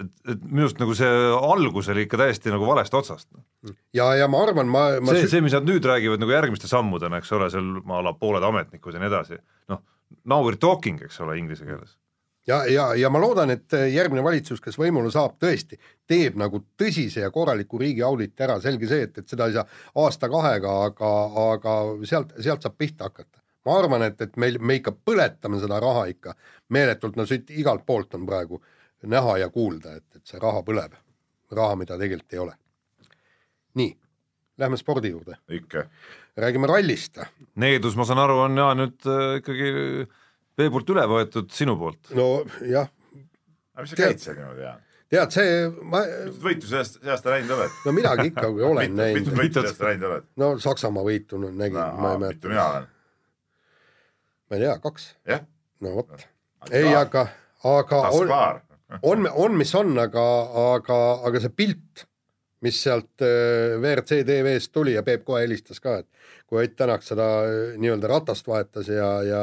et, 0.00 0.10
et 0.32 0.42
minu 0.48 0.66
arust 0.66 0.80
nagu 0.80 0.94
see 0.96 1.08
algus 1.36 1.88
oli 1.92 2.06
ikka 2.06 2.20
täiesti 2.20 2.52
nagu 2.52 2.66
valest 2.68 2.94
otsast. 2.96 3.28
ja, 3.96 4.10
ja 4.16 4.28
ma 4.30 4.42
arvan, 4.46 4.68
ma, 4.70 4.84
ma 5.02 5.16
see, 5.16 5.28
see, 5.30 5.44
mis 5.44 5.56
nad 5.56 5.66
nüüd 5.68 5.86
räägivad 5.86 6.22
nagu 6.22 6.34
järgmiste 6.34 6.70
sammudena, 6.70 7.20
eks 7.20 7.32
ole, 7.36 7.50
seal 7.52 7.80
a 7.80 8.04
la 8.06 8.14
pooled 8.18 8.44
ametnikud 8.46 8.96
ja 8.96 9.02
nii 9.02 9.10
edasi, 9.10 9.40
noh, 9.72 9.82
now 10.24 10.44
we 10.44 10.54
are 10.54 10.60
talking, 10.60 11.00
eks 11.04 11.20
ole, 11.24 11.36
inglise 11.40 11.66
keeles. 11.68 11.96
ja, 12.48 12.62
ja, 12.70 12.86
ja 12.98 13.10
ma 13.12 13.20
loodan, 13.22 13.52
et 13.54 13.76
järgmine 13.92 14.24
valitsus, 14.24 14.62
kes 14.64 14.78
võimule 14.80 15.12
saab, 15.12 15.36
tõesti 15.42 15.78
teeb 16.08 16.38
nagu 16.40 16.62
tõsise 16.80 17.26
ja 17.26 17.30
korraliku 17.34 17.78
riigi 17.82 18.04
auditi 18.06 18.46
ära, 18.46 18.60
selge 18.64 18.88
see, 18.90 19.04
et, 19.08 19.20
et 19.22 19.28
seda 19.28 19.50
ei 19.50 19.58
saa 19.58 19.66
aasta-kahega, 20.04 20.78
aga, 20.88 21.12
aga 21.52 21.76
sealt, 22.08 22.34
sealt 22.40 22.66
saab 22.66 22.80
pihta 22.80 23.10
hakata. 23.10 23.38
ma 23.68 23.76
arvan, 23.76 24.02
et, 24.08 24.20
et 24.24 24.36
meil, 24.40 24.56
me 24.58 24.80
ikka 24.80 24.96
põletame 25.04 25.60
seda 25.60 25.80
raha 25.84 26.08
ikka 26.08 26.34
meeletult, 26.72 27.16
no 27.20 27.26
siit 27.28 27.50
igalt 27.52 27.84
poolt 27.86 28.14
on 28.16 28.24
praegu 28.26 28.62
näha 29.08 29.38
ja 29.38 29.48
kuulda, 29.52 29.96
et, 29.96 30.06
et 30.16 30.26
see 30.26 30.40
raha 30.42 30.62
põleb. 30.66 30.96
raha, 31.50 31.76
mida 31.76 31.98
tegelikult 31.98 32.32
ei 32.32 32.38
ole. 32.38 32.54
nii, 33.74 33.90
lähme 34.58 34.76
spordi 34.76 35.10
juurde, 35.10 35.36
ikka, 35.50 35.84
räägime 36.36 36.66
rallist. 36.66 37.18
Needus, 37.54 37.96
ma 37.96 38.04
saan 38.04 38.18
aru, 38.18 38.38
on 38.46 38.58
ja 38.58 38.72
nüüd 38.74 39.06
äh, 39.06 39.38
ikkagi 39.40 39.72
vee 40.60 40.70
poolt 40.70 40.92
üle 40.94 41.06
võetud 41.10 41.50
sinu 41.54 41.76
poolt. 41.80 42.12
nojah, 42.16 42.88
aga 43.74 43.84
mis 43.84 43.92
sa 43.94 44.00
käid 44.00 44.22
seal 44.22 44.38
niimoodi 44.38 44.64
ja? 44.66 44.76
tead 45.10 45.34
see, 45.34 45.58
ma, 45.90 46.02
mitut 46.06 46.42
võitu 46.44 46.70
sellest, 46.70 47.00
sellest 47.00 47.26
sa 47.26 47.34
näinud 47.34 47.56
oled? 47.56 47.76
no 47.86 47.94
midagi 47.96 48.30
ikka 48.30 48.48
olen 48.70 48.94
mitut 48.94 49.00
näinud. 49.00 49.30
võitu 49.40 49.60
sellest 49.60 49.80
sa 49.80 49.90
näinud 49.90 50.08
oled? 50.10 50.30
no 50.42 50.50
Saksamaa 50.62 51.06
võitu 51.06 51.40
no, 51.42 51.52
nägin, 51.54 51.80
ma 51.80 52.14
ei 52.14 52.24
mitu 52.24 52.24
mäleta, 52.24 52.52
mina 52.52 52.66
olen? 52.72 52.88
ma 54.50 54.58
ei 54.58 54.66
tea, 54.66 54.74
kaks, 54.86 55.06
jah, 55.30 55.46
no 55.86 55.94
vot. 55.98 56.26
ei, 56.70 56.90
aga, 56.94 57.28
aga 57.64 58.02
on, 58.08 58.26
Taskar. 58.26 58.66
on, 59.02 59.28
on, 59.32 59.56
mis 59.58 59.74
on, 59.78 59.92
aga, 59.98 60.24
aga, 60.74 61.00
aga 61.28 61.42
see 61.42 61.54
pilt, 61.56 62.04
mis 62.64 62.80
sealt 62.84 63.24
äh, 63.24 63.78
WRC 63.78 64.22
TV-st 64.28 64.72
tuli 64.74 64.94
ja 64.96 65.04
Peep 65.06 65.24
kohe 65.24 65.44
helistas 65.44 65.80
ka, 65.80 66.00
et 66.02 66.08
kui 66.50 66.62
Ott 66.64 66.76
Tänak 66.76 67.04
seda 67.06 67.28
äh, 67.46 67.78
nii-öelda 67.80 68.10
ratast 68.10 68.48
vahetas 68.50 68.90
ja, 68.92 69.10
ja 69.24 69.42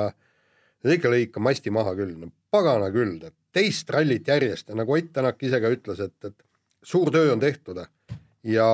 ikka 0.88 1.12
lõi 1.12 1.28
ikka 1.28 1.44
masti 1.44 1.74
maha 1.74 1.96
küll, 1.98 2.14
no 2.22 2.32
pagana 2.54 2.92
küll, 2.94 3.18
teist 3.56 3.90
rallit 3.94 4.28
järjest 4.28 4.70
ja 4.70 4.78
nagu 4.78 4.96
Ott 4.98 5.14
Tänak 5.16 5.42
ise 5.44 5.62
ka 5.64 5.72
ütles, 5.74 6.04
et, 6.04 6.18
et 6.30 6.38
suur 6.86 7.12
töö 7.14 7.34
on 7.34 7.42
tehtud 7.42 7.82
ja 8.48 8.70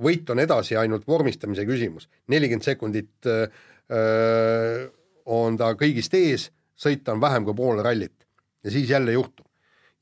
võit 0.00 0.30
on 0.32 0.42
edasi 0.42 0.76
ainult 0.80 1.06
vormistamise 1.06 1.66
küsimus, 1.68 2.08
nelikümmend 2.32 2.66
sekundit 2.66 3.28
äh, 3.30 3.48
äh, 3.92 4.84
on 5.24 5.56
ta 5.60 5.72
kõigist 5.78 6.14
ees, 6.18 6.50
sõita 6.76 7.14
on 7.14 7.22
vähem 7.22 7.46
kui 7.46 7.56
pool 7.56 7.82
rallit. 7.84 8.26
Ja 8.64 8.72
siis 8.72 8.90
jälle 8.90 9.12
juhtub. 9.12 9.46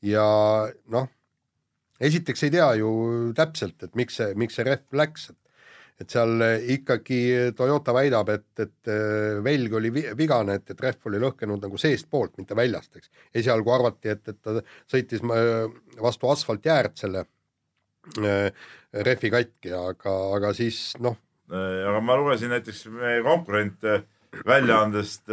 Ja 0.02 0.26
noh, 0.92 1.08
esiteks 2.02 2.48
ei 2.48 2.54
tea 2.56 2.68
ju 2.80 2.90
täpselt, 3.38 3.78
et 3.86 3.94
miks 3.98 4.18
see, 4.20 4.34
miks 4.38 4.58
see 4.58 4.66
rehv 4.66 4.98
läks, 4.98 5.30
et 5.30 5.38
et 6.02 6.10
seal 6.10 6.40
ikkagi 6.72 7.18
Toyota 7.54 7.92
väidab, 7.94 8.30
et, 8.32 8.48
et 8.64 8.90
äh, 8.90 9.36
velg 9.44 9.74
oli 9.78 9.90
vi- 9.94 10.08
vigane, 10.18 10.56
et, 10.58 10.72
et 10.72 10.80
rehv 10.82 11.06
oli 11.06 11.20
lõhkenud 11.22 11.62
nagu 11.62 11.78
seestpoolt, 11.78 12.32
mitte 12.40 12.56
väljast, 12.58 12.96
eks. 12.98 13.10
esialgu 13.42 13.70
arvati, 13.70 14.10
et, 14.10 14.24
et 14.32 14.40
ta 14.42 14.56
sõitis 14.90 15.22
äh, 15.22 15.68
vastu 16.02 16.30
asfaltjäärt 16.32 16.96
selle 16.98 17.22
äh, 18.18 18.48
rehvi 19.10 19.30
katki, 19.30 19.70
aga, 19.78 20.16
aga 20.38 20.50
siis 20.56 20.80
noh, 21.04 21.20
aga 21.52 22.00
ma 22.02 22.16
lugesin 22.18 22.50
näiteks 22.54 22.86
meie 22.96 23.22
konkurent 23.22 23.84
väljaandest, 24.48 25.28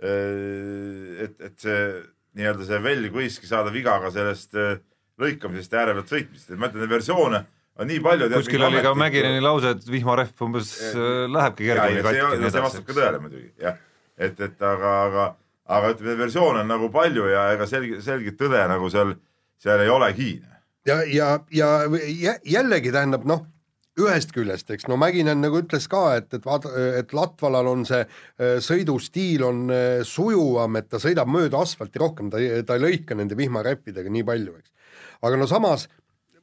et, 0.00 1.40
et 1.46 1.56
see 1.60 1.80
nii-öelda 2.36 2.66
see 2.68 2.82
velg 2.84 3.14
võiski 3.14 3.48
saada 3.48 3.72
viga 3.74 3.96
ka 4.02 4.10
sellest 4.14 4.56
äh, 4.60 4.78
lõikamisest 5.20 5.72
ja 5.72 5.82
ääre 5.82 5.94
pealt 5.96 6.12
sõitmisest, 6.12 6.50
et 6.52 6.60
ma 6.60 6.68
ütlen, 6.70 6.84
neid 6.84 6.92
versioone 6.92 7.42
on 7.76 7.90
nii 7.90 8.02
palju. 8.04 8.28
kuskil 8.34 8.66
oli 8.68 8.82
ka 8.84 8.92
Mäkineni 8.98 9.42
lause, 9.44 9.74
et 9.76 9.88
vihmarehv 9.90 10.44
umbes 10.46 10.72
äh, 10.92 11.24
lähebki 11.32 11.70
kergemini 11.70 12.04
katki 12.04 12.52
see 12.52 12.64
vastab 12.66 12.86
ka. 12.88 12.98
tõele 12.98 13.22
muidugi, 13.24 13.50
jah. 13.62 13.80
et, 14.18 14.40
et 14.40 14.68
aga, 14.70 14.92
aga, 15.06 15.26
aga 15.78 15.94
ütleme, 15.94 16.18
versioone 16.20 16.64
on 16.64 16.70
nagu 16.74 16.90
palju 16.92 17.28
ja 17.32 17.48
ega 17.56 17.68
selge, 17.70 18.00
selget 18.04 18.38
tõde 18.40 18.62
nagu 18.72 18.92
seal, 18.92 19.16
seal 19.62 19.84
ei 19.84 19.92
olegi. 19.92 20.30
ja, 20.88 21.02
ja, 21.08 21.32
ja 21.50 21.70
jä- 22.06 22.40
jällegi 22.56 22.92
tähendab 22.92 23.24
noh, 23.28 23.46
ühest 24.00 24.32
küljest, 24.36 24.70
eks 24.72 24.86
no 24.90 24.98
Mäkinen 25.00 25.40
nagu 25.40 25.60
ütles 25.62 25.86
ka, 25.88 26.02
et, 26.20 26.28
et 26.36 26.46
vaata, 26.46 26.72
et 27.00 27.12
Latvalal 27.16 27.68
on 27.70 27.84
see 27.88 28.02
äh, 28.04 28.56
sõidustiil 28.64 29.44
on 29.46 29.62
äh, 29.72 30.00
sujuvam, 30.06 30.76
et 30.80 30.90
ta 30.92 31.00
sõidab 31.02 31.30
mööda 31.32 31.62
asfalti 31.64 32.02
rohkem, 32.02 32.32
ta 32.32 32.42
ta 32.66 32.76
ei 32.76 32.84
lõika 32.84 33.16
nende 33.16 33.38
vihmaräppidega 33.38 34.12
nii 34.12 34.26
palju, 34.28 34.58
eks. 34.60 34.98
aga 35.24 35.40
no 35.40 35.48
samas 35.48 35.86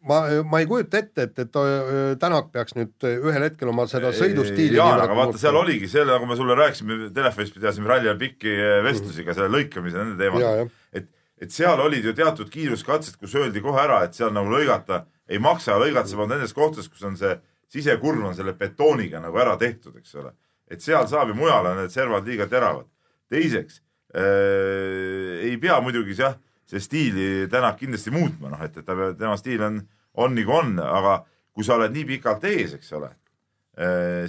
ma, 0.09 0.23
ma 0.49 0.63
ei 0.63 0.69
kujuta 0.69 1.03
ette, 1.03 1.29
et, 1.29 1.45
et 1.45 1.61
äh, 1.61 2.01
Tänak 2.21 2.49
peaks 2.55 2.77
nüüd 2.79 3.07
ühel 3.11 3.45
hetkel 3.45 3.69
oma 3.69 3.85
seda 3.91 4.09
sõidustiili 4.17 4.79
Jaan, 4.79 5.05
aga 5.05 5.17
vaata, 5.21 5.37
seal 5.41 5.61
oligi 5.61 5.91
see, 5.91 6.07
nagu 6.09 6.29
me 6.29 6.39
sulle 6.39 6.57
rääkisime, 6.57 7.13
telefonis 7.13 7.53
pidasime 7.53 7.93
ralli 7.93 8.09
ajal 8.09 8.21
pikki 8.25 8.57
vestlusi 8.87 9.27
ka 9.27 9.37
selle 9.37 9.53
lõikamise 9.59 10.01
nende 10.01 10.17
Jaa, 10.17 10.41
teemadel. 10.41 10.75
et, 10.97 11.09
et 11.45 11.53
seal 11.53 11.85
olid 11.85 12.09
ju 12.09 12.17
teatud 12.17 12.49
kiiruskatsed, 12.49 13.21
kus 13.21 13.37
öeldi 13.37 13.61
kohe 13.61 13.85
ära, 13.85 14.01
et 14.07 14.17
seal 14.17 14.33
nagu 14.33 14.49
lõigata 14.49 15.03
ei 15.33 15.41
maksa, 15.41 15.79
lõigata 15.81 16.13
ainult 16.13 16.29
nendes 16.35 16.53
kohtades, 16.53 16.89
kus 16.91 17.03
on 17.09 17.17
see 17.19 17.33
sisekurv 17.73 18.27
on 18.29 18.35
selle 18.37 18.53
betooniga 18.57 19.21
nagu 19.23 19.39
ära 19.41 19.55
tehtud, 19.57 19.95
eks 19.97 20.13
ole. 20.21 20.33
et 20.69 20.81
seal 20.81 21.07
saab 21.09 21.31
ju 21.33 21.35
mujal 21.37 21.65
on 21.71 21.81
need 21.81 21.91
servad 21.93 22.27
liiga 22.27 22.47
teravad. 22.51 22.85
teiseks 23.33 23.81
äh, 24.15 25.41
ei 25.49 25.57
pea 25.61 25.79
muidugi 25.81 26.15
jah, 26.17 26.37
see 26.69 26.79
stiili 26.83 27.47
Tänak 27.51 27.79
kindlasti 27.81 28.13
muutma, 28.13 28.53
noh 28.53 28.61
et, 28.63 28.77
et 28.77 28.85
ta 28.85 28.95
peab, 28.95 29.17
tema 29.19 29.35
stiil 29.39 29.61
on, 29.65 29.81
on 30.21 30.33
nagu 30.37 30.53
on, 30.55 30.77
aga 30.79 31.19
kui 31.53 31.65
sa 31.65 31.77
oled 31.77 31.93
nii 31.93 32.05
pikalt 32.15 32.45
ees, 32.49 32.73
eks 32.79 32.93
ole, 32.97 33.09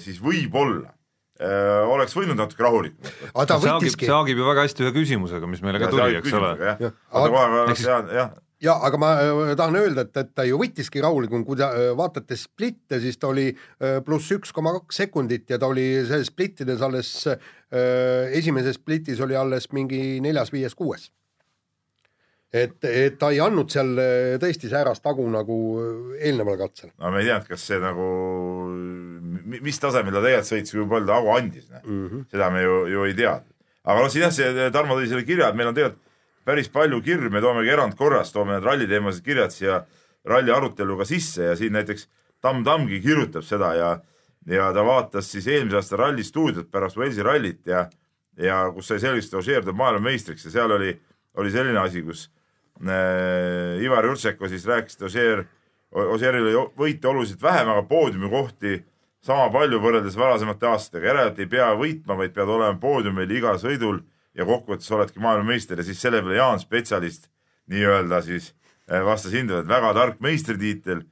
siis 0.01 0.19
võib-olla 0.21 0.91
äh, 1.41 1.85
oleks 1.89 2.17
võinud 2.17 2.37
natuke 2.37 2.65
rahulikum 2.65 3.05
võtta. 3.05 3.31
aga 3.33 3.47
ta 3.49 3.59
see 3.61 3.69
haagib, 3.71 3.85
võttiski 3.85 4.09
see 4.09 4.15
haagib 4.17 4.41
ju 4.41 4.49
väga 4.49 4.65
hästi 4.67 4.85
ühe 4.87 4.93
küsimusega, 4.97 5.49
mis 5.53 5.63
meile 5.65 5.81
ka 5.81 5.93
tuli, 5.93 6.19
eks 6.21 6.37
ole. 6.41 6.51
Ehk 7.69 7.81
siis- 7.81 7.89
ja 8.65 8.75
aga 8.87 9.01
ma 9.01 9.11
äh, 9.21 9.55
tahan 9.59 9.79
öelda, 9.79 10.07
et, 10.07 10.17
et 10.21 10.31
ta 10.37 10.47
ju 10.49 10.59
võttiski 10.61 11.03
rahulikum, 11.05 11.45
kui 11.47 11.59
te 11.61 11.67
äh, 11.67 11.91
vaatate 11.97 12.37
splitte, 12.39 13.01
siis 13.03 13.19
ta 13.21 13.31
oli 13.33 13.51
äh, 13.53 13.99
pluss 14.05 14.33
üks 14.35 14.55
koma 14.55 14.75
kaks 14.79 15.03
sekundit 15.05 15.51
ja 15.53 15.59
ta 15.61 15.71
oli 15.73 15.87
selles 16.09 16.33
splittides 16.33 16.85
alles 16.85 17.13
esimeses 17.75 18.77
splitis 18.79 19.19
oli 19.25 19.35
alles 19.35 19.65
mingi 19.75 20.21
neljas-viies-kuues. 20.23 21.09
et, 22.55 22.77
et 22.87 23.17
ta 23.19 23.33
ei 23.35 23.41
andnud 23.43 23.73
seal 23.73 23.97
tõesti 24.39 24.71
säärast 24.71 25.03
tagu 25.03 25.25
nagu 25.27 25.57
eelneval 26.21 26.61
katsel 26.61 26.93
no 26.93 27.11
me 27.11 27.25
ei 27.25 27.27
teadnud, 27.27 27.49
kas 27.49 27.65
see 27.67 27.81
nagu, 27.83 28.07
mis 29.65 29.83
tasemel 29.83 30.15
ta 30.15 30.23
tegelikult 30.23 30.53
sõitis, 30.53 30.77
kui 30.77 30.87
palju 30.93 31.11
ta 31.11 31.19
hagu 31.19 31.35
andis 31.35 31.67
mm. 31.67 32.07
-hmm. 32.07 32.23
seda 32.31 32.53
me 32.55 32.63
ju, 32.63 32.79
ju 32.93 33.09
ei 33.09 33.19
teadnud. 33.19 33.51
aga 33.83 34.07
noh, 34.07 34.13
siin 34.13 34.27
jah, 34.29 34.37
see 34.39 34.71
Tarmo 34.71 35.01
tõi 35.01 35.11
selle 35.11 35.27
kirja, 35.27 35.51
et 35.51 35.59
meil 35.59 35.73
on 35.73 35.75
tegelikult 35.81 36.14
päris 36.45 36.69
palju 36.73 37.01
kirju, 37.03 37.31
me 37.31 37.41
toomegi 37.41 37.73
erandkorras, 37.73 38.33
toome 38.33 38.57
need 38.57 38.67
ralliteemalised 38.67 39.25
kirjad 39.25 39.55
siia 39.55 39.81
ralli 40.29 40.53
aruteluga 40.53 41.05
sisse 41.09 41.51
ja 41.51 41.57
siin 41.57 41.73
näiteks 41.77 42.09
Tamm 42.45 42.65
Tammgi 42.65 43.01
kirjutab 43.01 43.45
seda 43.45 43.75
ja 43.75 43.91
ja 44.47 44.69
ta 44.77 44.83
vaatas 44.85 45.31
siis 45.33 45.47
eelmise 45.49 45.79
aasta 45.81 45.97
ralli 45.97 46.25
stuudiot 46.25 46.71
pärast 46.71 46.99
Walesi 47.01 47.23
rallit 47.25 47.67
ja 47.67 47.87
ja 48.37 48.65
kus 48.75 48.89
sai 48.91 49.01
selgeks, 49.01 49.31
et 49.31 49.35
Ožeer 49.39 49.63
tuleb 49.63 49.79
maailmameistriks 49.79 50.45
ja 50.45 50.51
seal 50.51 50.73
oli 50.75 50.93
oli 51.41 51.51
selline 51.51 51.81
asi, 51.81 52.03
kus 52.03 52.29
äh, 52.83 53.83
Ivar 53.83 54.07
Jurtšenko 54.07 54.49
siis 54.49 54.67
rääkis, 54.67 54.99
et 54.99 55.47
Ossieril 55.95 56.49
oli 56.49 56.63
võite 56.75 57.07
oluliselt 57.07 57.43
vähem, 57.43 57.69
aga 57.71 57.85
poodiumikohti 57.87 58.81
sama 59.25 59.47
palju 59.55 59.79
võrreldes 59.81 60.17
varasemate 60.19 60.67
aastatega, 60.67 61.07
järelikult 61.13 61.39
ei 61.45 61.51
pea 61.53 61.69
võitma, 61.79 62.17
vaid 62.19 62.35
pead 62.35 62.51
olema 62.51 62.79
poodiumil 62.83 63.31
igal 63.31 63.61
sõidul 63.63 64.01
ja 64.35 64.47
kokkuvõttes 64.49 64.91
oledki 64.95 65.23
maailmameister 65.23 65.81
ja 65.81 65.87
siis 65.87 66.01
selle 66.03 66.21
peale 66.23 66.39
Jaan 66.39 66.63
spetsialist 66.63 67.29
nii-öelda 67.71 68.21
siis 68.27 68.51
äh, 68.91 69.05
vastas 69.07 69.35
hindele, 69.35 69.63
et 69.63 69.71
väga 69.71 69.93
tark 69.97 70.21
meistritiitel, 70.25 71.05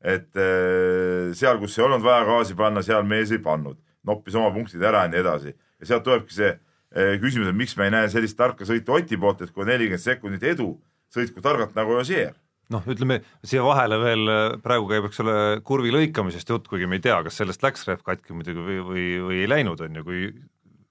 et 0.00 0.30
äh, 0.38 1.34
seal, 1.36 1.60
kus 1.62 1.76
ei 1.78 1.84
olnud 1.86 2.04
vaja 2.04 2.24
gaasi 2.28 2.56
panna, 2.58 2.84
seal 2.86 3.06
mees 3.08 3.32
ei 3.34 3.42
pannud, 3.44 3.78
noppis 4.06 4.38
oma 4.38 4.52
punktid 4.54 4.82
ära 4.82 5.04
ja 5.06 5.12
nii 5.12 5.22
edasi. 5.24 5.54
ja 5.78 5.92
sealt 5.92 6.06
tulebki 6.06 6.34
see 6.34 6.52
äh, 6.54 7.16
küsimus, 7.22 7.50
et 7.50 7.58
miks 7.58 7.76
me 7.76 7.88
ei 7.88 7.94
näe 7.94 8.10
sellist 8.12 8.38
tarka 8.38 8.66
sõitu 8.68 8.96
Oti 8.96 9.18
poolt, 9.20 9.42
et 9.42 9.54
kui 9.54 9.66
nelikümmend 9.68 10.04
sekundit 10.04 10.46
edu, 10.54 10.76
sõitku 11.14 11.42
targalt 11.44 11.74
nagu 11.78 11.98
Ossier 11.98 12.36
noh, 12.72 12.84
ütleme 12.84 13.22
siia 13.46 13.62
vahele 13.64 13.96
veel 14.00 14.30
praegu 14.60 14.88
käib, 14.90 15.06
eks 15.08 15.22
ole, 15.24 15.34
kurvi 15.64 15.92
lõikamisest 15.94 16.50
jutt, 16.52 16.68
kuigi 16.68 16.86
me 16.86 16.98
ei 16.98 17.04
tea, 17.06 17.16
kas 17.24 17.40
sellest 17.40 17.64
läks 17.64 17.86
rehv 17.88 18.02
katki 18.04 18.36
muidugi 18.36 18.60
või, 18.60 18.80
või, 18.84 19.04
või 19.24 19.38
ei 19.40 19.48
läinud, 19.48 19.80
on 19.86 19.96
ju, 19.96 20.04
kui 20.04 20.26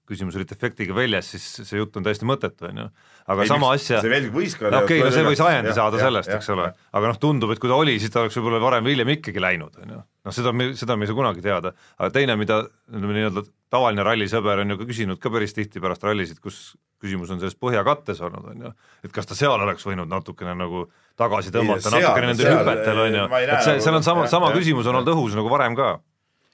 küsimus 0.08 0.36
oli 0.38 0.46
defektiga 0.48 0.96
väljas, 0.96 1.28
siis 1.34 1.44
see 1.68 1.80
jutt 1.80 1.96
on 1.98 2.06
täiesti 2.06 2.26
mõttetu, 2.28 2.68
on 2.70 2.80
ju. 2.82 2.86
aga 3.34 3.44
ei, 3.44 3.50
sama 3.50 3.72
asja 3.76 4.00
see 4.04 4.12
velg 4.12 4.32
võis 4.34 4.56
ka 4.58 4.72
no 4.72 4.82
okei 4.84 5.02
okay,, 5.02 5.08
no 5.08 5.14
see 5.14 5.26
võis 5.26 5.42
ajendi 5.44 5.74
saada 5.76 6.00
ja, 6.00 6.08
sellest, 6.08 6.32
eks 6.38 6.50
ole, 6.54 6.70
aga 6.72 7.12
noh, 7.12 7.20
tundub, 7.22 7.52
et 7.52 7.60
kui 7.62 7.70
ta 7.70 7.76
oli, 7.78 7.98
siis 8.00 8.12
ta 8.14 8.24
oleks 8.24 8.38
võib-olla 8.40 8.60
varem 8.62 8.88
või 8.88 8.96
hiljem 8.96 9.14
ikkagi 9.18 9.44
läinud, 9.44 9.78
on 9.82 9.94
ju. 9.94 10.00
noh, 10.28 10.36
seda 10.38 10.54
me, 10.56 10.70
seda 10.80 10.96
me 10.96 11.06
ei 11.06 11.12
saa 11.12 11.20
kunagi 11.20 11.44
teada, 11.44 11.74
aga 12.00 12.10
teine, 12.16 12.36
mida 12.40 12.62
ütleme 12.66 13.16
nii-öelda 13.18 13.44
tavaline 13.72 14.04
rallisõber 14.06 14.64
on 14.64 14.74
ju 14.74 14.80
ka 14.80 14.88
küsinud 14.88 15.20
ka 15.20 15.32
päris 15.32 15.56
tihti 15.56 15.82
pärast 15.84 16.04
rallisid, 16.08 16.40
kus 16.44 16.72
küsimus 17.02 17.30
on 17.34 17.42
selles 17.42 17.58
põhjakattes 17.60 18.22
olnud, 18.24 18.48
on 18.54 18.68
ju, 18.68 18.76
et 19.04 19.14
kas 19.14 19.28
ta 19.28 19.36
seal 19.38 19.60
oleks 19.60 19.84
võinud 19.86 20.08
natukene 20.08 20.56
nagu 20.56 20.86
tagasi 21.20 21.52
tõmmata, 21.54 21.92
natukene 21.92 22.32
nendel 22.32 22.54
hüpetel, 22.56 23.02
on 23.04 23.18
ju, 23.20 23.26
et 23.44 23.66
see, 23.66 23.82
seal 23.84 23.98
on 24.00 24.06
sama, 24.06 24.24
sama 24.30 24.54
küsimus 24.56 24.88
on 24.88 25.02
olnud 25.02 25.12
õhus 25.12 25.36
nagu 25.36 25.52
varem 25.52 25.76
ka 25.78 25.98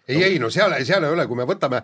ei, 0.08 0.23
ei 0.23 0.40
no 0.42 0.50
seal, 0.52 0.75
seal 0.87 1.06
ei 1.06 1.14
ole, 1.14 1.26
kui 1.30 1.38
me 1.38 1.46
võtame, 1.49 1.80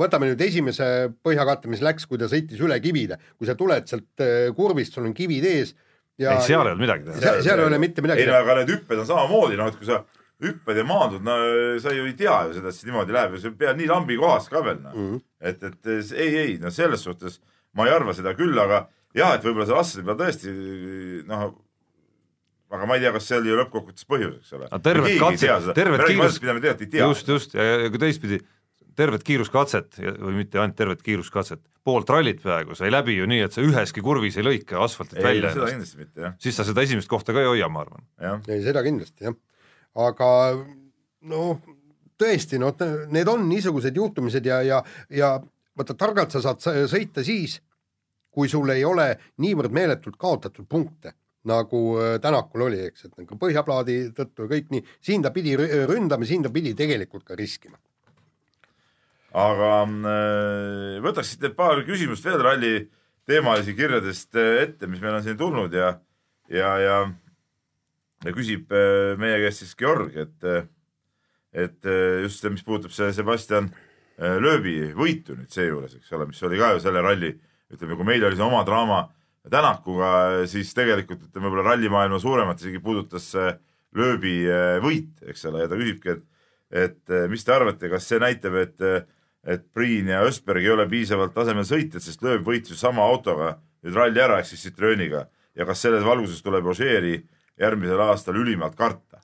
võtame 0.00 0.30
nüüd 0.30 0.44
esimese 0.46 0.88
põhjakatte, 1.26 1.70
mis 1.72 1.82
läks, 1.84 2.06
kui 2.10 2.20
ta 2.20 2.28
sõitis 2.30 2.60
üle 2.62 2.78
kivide, 2.82 3.18
kui 3.38 3.48
sa 3.48 3.56
tuled 3.58 3.88
sealt 3.90 4.24
äh, 4.24 4.50
kurvist, 4.56 4.94
sul 4.94 5.08
on 5.08 5.16
kivid 5.16 5.46
ees 5.50 5.74
ja 6.20 6.36
ei, 6.36 6.44
seal 6.46 6.62
ei 6.62 6.74
olnud 6.74 6.84
midagi 6.84 7.08
teha. 7.08 7.20
seal, 7.22 7.40
seal 7.48 7.62
ei 7.62 7.70
ole 7.70 7.80
mitte 7.82 8.04
midagi 8.04 8.22
teha. 8.22 8.30
ei 8.30 8.34
no 8.34 8.42
aga 8.42 8.60
need 8.60 8.74
hüpped 8.76 9.02
on 9.02 9.08
samamoodi, 9.10 9.58
noh 9.60 9.72
et 9.72 9.80
kui 9.80 9.88
sa 9.88 10.02
hüppad 10.44 10.78
ja 10.78 10.84
maandud, 10.86 11.24
no 11.24 11.38
sa 11.82 11.94
ju 11.94 12.06
ei 12.08 12.16
tea 12.18 12.36
ju 12.48 12.58
seda, 12.58 12.70
et 12.70 12.78
see 12.78 12.90
niimoodi 12.90 13.14
läheb 13.16 13.36
ja 13.36 13.42
sa 13.42 13.54
pead 13.58 13.80
nii 13.80 13.90
lambi 13.90 14.18
kohas 14.20 14.50
ka 14.52 14.62
veel 14.64 14.80
noh 14.82 14.94
mm 14.94 15.10
-hmm., 15.10 15.24
et, 15.50 15.62
et 15.62 16.14
ei, 16.14 16.36
ei 16.44 16.58
no 16.62 16.70
selles 16.74 17.02
suhtes 17.06 17.40
ma 17.74 17.88
ei 17.88 17.94
arva 17.94 18.14
seda 18.14 18.34
küll, 18.38 18.58
aga 18.58 18.86
jah, 19.14 19.34
et 19.34 19.44
võib-olla 19.44 19.66
see 19.66 19.78
Lasseri 19.78 20.06
peal 20.06 20.18
tõesti 20.20 20.54
noh, 21.30 21.46
aga 22.74 22.88
ma 22.88 22.98
ei 22.98 23.04
tea, 23.04 23.12
kas 23.14 23.28
see 23.30 23.38
oli 23.38 23.52
ju 23.52 23.60
lõppkokkuvõttes 23.60 24.08
põhjus, 24.10 24.34
eks 24.40 24.56
ole. 24.58 24.68
tervet 24.84 25.16
katset, 25.20 25.70
tervet 25.76 26.04
kiirus, 26.08 26.40
just, 26.90 27.30
just. 27.30 27.56
Ja, 27.58 27.66
ja 27.84 27.92
kui 27.92 28.02
teistpidi, 28.02 28.40
tervet 28.98 29.24
kiiruskatset 29.26 29.98
või 30.00 30.36
mitte 30.40 30.60
ainult 30.60 30.76
tervet 30.78 31.02
kiiruskatset, 31.04 31.62
poolt 31.84 32.10
rallit 32.10 32.40
peaaegu 32.42 32.76
sai 32.78 32.92
läbi 32.92 33.18
ju 33.18 33.28
nii, 33.30 33.42
et 33.46 33.56
sa 33.56 33.64
üheski 33.64 34.02
kurvis 34.04 34.38
ei 34.40 34.46
lõika 34.46 34.80
asfaltit 34.84 35.18
ei, 35.20 35.26
välja 35.26 35.52
ennast. 35.74 35.98
siis 36.42 36.56
sa 36.56 36.66
seda 36.66 36.84
esimest 36.86 37.10
kohta 37.10 37.34
ka 37.34 37.42
ei 37.42 37.50
hoia, 37.50 37.68
ma 37.72 37.84
arvan. 37.84 38.06
ei, 38.48 38.62
seda 38.64 38.84
kindlasti 38.86 39.28
jah, 39.28 39.36
aga 40.06 40.30
noh, 41.30 41.60
tõesti, 42.20 42.60
noh, 42.62 42.74
need 43.12 43.30
on 43.30 43.48
niisugused 43.50 43.96
juhtumised 43.96 44.46
ja, 44.46 44.62
ja, 44.66 44.80
ja 45.12 45.36
vaata, 45.76 45.96
targalt 45.98 46.34
sa 46.34 46.42
saad 46.44 46.62
sõita 46.90 47.26
siis, 47.26 47.58
kui 48.34 48.50
sul 48.50 48.70
ei 48.74 48.82
ole 48.86 49.12
niivõrd 49.42 49.74
meeletult 49.74 50.16
kaotatud 50.18 50.66
punkte 50.70 51.14
nagu 51.48 51.80
äh, 52.00 52.18
Tänakul 52.22 52.66
oli, 52.68 52.80
eks, 52.88 53.08
et 53.08 53.18
nagu 53.20 53.38
põhjaplaadi 53.40 53.98
tõttu 54.16 54.46
ja 54.46 54.52
kõik 54.54 54.70
nii, 54.72 54.84
siin 55.04 55.24
ta 55.24 55.32
pidi 55.34 55.56
ründama, 55.56 56.26
siin 56.28 56.44
ta 56.44 56.52
pidi 56.52 56.74
tegelikult 56.76 57.26
ka 57.28 57.36
riskima. 57.38 57.78
aga 59.34 59.70
äh, 59.84 61.00
võtaks 61.04 61.32
siit 61.32 61.44
need 61.44 61.56
paar 61.58 61.82
küsimust 61.86 62.24
veel 62.24 62.40
ralli 62.42 62.74
teemalisi 63.28 63.74
kirjadest 63.76 64.36
äh, 64.36 64.62
ette, 64.64 64.86
mis 64.86 65.02
meil 65.02 65.18
on 65.18 65.24
siin 65.24 65.38
tulnud 65.40 65.74
ja, 65.74 65.94
ja, 66.48 66.76
ja, 66.80 67.00
ja 68.24 68.36
küsib 68.36 68.72
meie 69.20 69.40
käest 69.44 69.64
siis 69.64 69.74
Georg, 69.76 70.16
et, 70.16 70.70
et 71.52 71.90
just 72.22 72.40
see, 72.40 72.52
mis 72.54 72.64
puudutab 72.64 72.94
see 72.94 73.12
Sebastian 73.12 73.72
Lööbi 74.14 74.92
võitu 74.94 75.34
nüüd 75.34 75.50
seejuures, 75.50 75.96
eks 75.98 76.12
ole, 76.14 76.28
mis 76.30 76.42
oli 76.46 76.60
ka 76.60 76.68
ju 76.70 76.82
selle 76.84 77.00
ralli, 77.02 77.32
ütleme, 77.74 77.96
kui 77.98 78.06
meil 78.06 78.22
oli 78.22 78.38
see 78.38 78.46
oma 78.46 78.60
draama 78.62 79.00
Tänakuga, 79.50 80.10
siis 80.48 80.70
tegelikult 80.72 81.26
ütleme, 81.26 81.50
võib-olla 81.50 81.74
rallimaailma 81.74 82.16
suuremat 82.22 82.62
isegi 82.62 82.80
puudutas 82.80 83.26
lööbi 83.94 84.38
eh, 84.48 84.78
võit, 84.82 85.12
eks 85.30 85.46
ole, 85.50 85.64
ja 85.64 85.70
ta 85.70 85.78
küsibki, 85.78 86.16
et, 86.16 86.24
et 86.84 87.14
eh, 87.14 87.26
mis 87.30 87.44
te 87.46 87.54
arvate, 87.54 87.90
kas 87.92 88.08
see 88.10 88.20
näitab, 88.22 88.56
et, 88.60 88.88
et 89.44 89.68
Priin 89.76 90.10
ja 90.10 90.24
Ösberg 90.26 90.64
ei 90.64 90.72
ole 90.74 90.88
piisavalt 90.90 91.34
tasemel 91.36 91.66
sõitjad, 91.68 92.02
sest 92.04 92.24
lööb 92.24 92.46
võitis 92.46 92.80
sama 92.80 93.04
autoga 93.06 93.54
nüüd 93.84 93.96
ralli 93.96 94.22
ära, 94.22 94.40
ehk 94.40 94.50
siis 94.50 94.64
Citrooniga 94.66 95.26
ja 95.54 95.68
kas 95.68 95.84
selles 95.84 96.04
valguses 96.06 96.42
tuleb 96.42 96.66
Ožeeri 96.72 97.18
järgmisel 97.60 98.02
aastal 98.08 98.40
ülimalt 98.40 98.76
karta? 98.78 99.22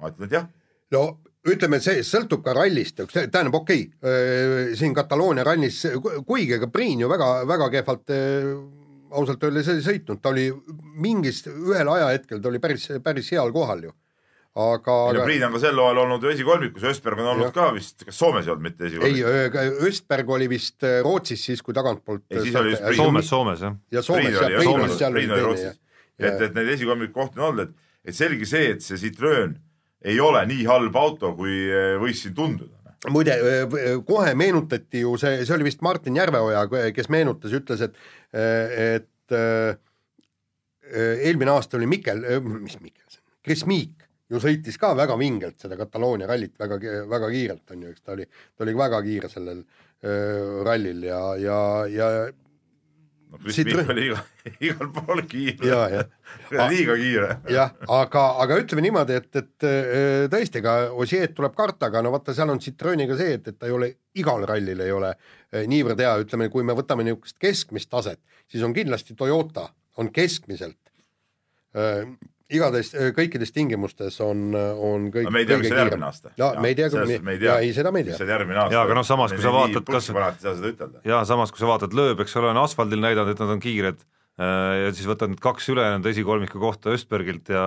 ma 0.00 0.10
ütlen, 0.10 0.28
et 0.28 0.38
jah. 0.38 0.46
no 0.94 1.04
ütleme, 1.44 1.78
see 1.84 2.00
sõltub 2.06 2.40
ka 2.44 2.54
rallist, 2.56 3.02
tähendab, 3.12 3.58
okei 3.60 3.82
okay,, 3.98 4.70
siin 4.78 4.94
Kataloonia 4.96 5.44
rallis, 5.44 5.82
kuigi 6.24 6.56
ega 6.56 6.70
Priin 6.72 7.04
ju 7.04 7.10
väga, 7.10 7.28
väga 7.50 7.68
kehvalt 7.74 8.14
ausalt 9.14 9.44
öeldes 9.46 9.68
ei 9.72 9.82
sõitnud, 9.84 10.20
ta 10.22 10.32
oli 10.32 10.48
mingist, 11.00 11.48
ühel 11.50 11.90
ajahetkel 11.96 12.42
ta 12.42 12.50
oli 12.50 12.60
päris, 12.62 12.88
päris 13.04 13.30
heal 13.34 13.52
kohal 13.54 13.86
ju. 13.88 13.94
aga, 14.54 14.96
aga. 15.10 15.24
Priit 15.26 15.42
on 15.46 15.56
ka 15.56 15.62
sel 15.64 15.78
hooajal 15.80 16.02
olnud 16.04 16.22
ju 16.22 16.30
esikolmikus, 16.30 16.86
Östberg 16.92 17.22
on 17.24 17.30
olnud 17.32 17.48
ja. 17.48 17.54
ka 17.54 17.70
vist, 17.74 18.04
kas 18.06 18.18
Soomes 18.18 18.46
ei 18.46 18.54
olnud 18.54 18.68
mitte 18.68 18.86
esikolmikus? 18.90 19.58
ei, 19.62 19.72
Östberg 19.88 20.30
oli 20.36 20.48
vist 20.52 20.86
äh, 20.86 21.00
Rootsis 21.06 21.42
siis, 21.50 21.62
kui 21.62 21.74
tagantpoolt. 21.74 22.26
Soomes, 22.96 23.28
Soomes 23.28 23.66
jah. 23.66 23.76
ja 23.90 24.02
Soomes, 24.02 24.38
ja 24.38 24.52
Priin 24.60 24.74
oli 24.76 24.98
seal 24.98 25.46
Rootsis. 25.48 25.80
et, 26.18 26.46
et 26.48 26.54
neid 26.54 26.72
esikolmiku 26.76 27.16
kohti 27.18 27.42
on 27.42 27.50
olnud, 27.50 27.68
et, 27.68 27.92
et 28.04 28.16
selge 28.16 28.46
see, 28.48 28.70
et 28.76 28.84
see 28.84 29.00
Citroen 29.00 29.58
ei 30.04 30.20
ole 30.20 30.44
nii 30.46 30.66
halb 30.68 30.96
auto, 31.00 31.32
kui 31.38 31.64
äh, 31.72 31.94
võis 32.02 32.22
siin 32.22 32.36
tunduda 32.36 32.83
muide, 33.12 33.34
kohe 34.06 34.34
meenutati 34.38 35.02
ju 35.04 35.16
see, 35.20 35.42
see 35.44 35.56
oli 35.56 35.68
vist 35.68 35.82
Martin 35.84 36.16
Järveoja, 36.16 36.66
kes 36.94 37.10
meenutas, 37.12 37.52
ütles, 37.56 37.84
et, 37.84 37.98
et 38.32 39.36
eelmine 40.94 41.52
aasta 41.52 41.76
oli 41.76 41.88
Mikkel, 41.90 42.24
mis 42.60 42.78
Mikkelson, 42.80 43.22
Kris 43.44 43.66
Miik 43.68 44.04
ju 44.32 44.40
sõitis 44.42 44.78
ka 44.80 44.92
väga 44.96 45.16
vingelt 45.20 45.60
seda 45.62 45.76
Kataloonia 45.78 46.28
rallit 46.28 46.54
väga, 46.60 46.78
väga 47.10 47.30
kiirelt 47.32 47.74
on 47.74 47.84
ju, 47.84 47.92
eks 47.92 48.04
ta 48.04 48.14
oli, 48.16 48.26
ta 48.26 48.64
oli 48.66 48.76
väga 48.78 49.00
kiire 49.04 49.30
sellel 49.32 49.60
äh, 49.60 50.62
rallil 50.66 51.04
ja, 51.08 51.20
ja, 51.40 51.58
ja 51.90 52.08
no. 53.34 53.40
Mikk 53.44 53.90
oli 53.92 54.06
iga, 54.08 54.20
igal 54.68 54.90
pool 54.94 55.22
kiire. 55.30 56.00
liiga 56.72 56.96
kiire. 57.00 57.36
jah, 57.52 57.72
aga, 57.96 58.24
aga 58.44 58.58
ütleme 58.62 58.84
niimoodi, 58.86 59.18
et, 59.20 59.30
et 59.40 59.66
äh, 59.68 60.26
tõesti, 60.32 60.60
ega 60.62 60.76
Osieed 61.04 61.34
tuleb 61.36 61.56
karta, 61.58 61.90
aga 61.90 62.04
no 62.04 62.14
vaata, 62.14 62.34
seal 62.36 62.52
on 62.54 62.62
Citrooniga 62.62 63.18
see, 63.18 63.38
et, 63.38 63.50
et 63.52 63.58
ta 63.58 63.70
ei 63.70 63.76
ole, 63.76 63.90
igal 64.20 64.46
rallil 64.48 64.84
ei 64.84 64.94
ole 64.94 65.14
äh, 65.14 65.64
niivõrd 65.70 66.00
hea, 66.04 66.14
ütleme, 66.24 66.50
kui 66.52 66.66
me 66.66 66.76
võtame 66.76 67.06
niisugust 67.06 67.38
keskmist 67.42 67.90
taset, 67.92 68.20
siis 68.50 68.64
on 68.66 68.76
kindlasti 68.76 69.16
Toyota, 69.18 69.68
on 70.00 70.10
keskmiselt 70.14 70.80
äh, 71.76 72.04
igatahes 72.52 72.90
äh, 72.94 73.10
kõikides 73.16 73.52
tingimustes 73.54 74.18
on, 74.24 74.50
on 74.54 75.06
kõik. 75.12 75.30
me 75.32 75.44
ei 75.44 75.48
tea, 75.48 75.60
mis 75.60 75.70
see 75.70 75.78
järgmine 75.80 76.08
aasta. 76.08 76.32
ja 76.40 76.50
me 76.60 76.72
ei 76.72 76.76
tea, 76.78 76.90
me 77.24 77.36
ei 77.36 77.40
tea, 77.40 77.54
ei 77.64 77.70
seda 77.76 77.92
me 77.94 78.02
ei 78.02 78.08
tea. 78.08 78.12
mis 78.12 78.20
see 78.20 78.34
järgmine 78.34 78.60
aasta. 78.64 78.76
ja 78.76 78.82
aga 78.84 78.98
noh, 78.98 79.06
samas 79.08 79.32
kui 79.32 79.44
sa 79.44 79.54
vaatad, 79.54 79.86
kas. 79.88 80.10
ja 81.08 81.22
samas, 81.28 81.54
kui 81.54 81.62
sa 81.62 81.70
vaatad 81.70 81.96
lööb, 81.96 82.20
eks 82.24 82.36
ole, 82.40 82.52
on 82.52 82.60
asfaldil 82.64 83.00
näidanud, 83.04 83.32
et 83.32 83.40
nad 83.40 83.54
on 83.56 83.62
kiired 83.64 84.04
äh, 84.04 84.74
ja 84.82 84.92
siis 84.92 85.08
võtad 85.08 85.32
need 85.32 85.40
kaks 85.44 85.70
ülejäänud 85.72 86.10
esikolmiku 86.12 86.60
kohta 86.60 86.92
Östbergilt 86.92 87.48
ja 87.54 87.64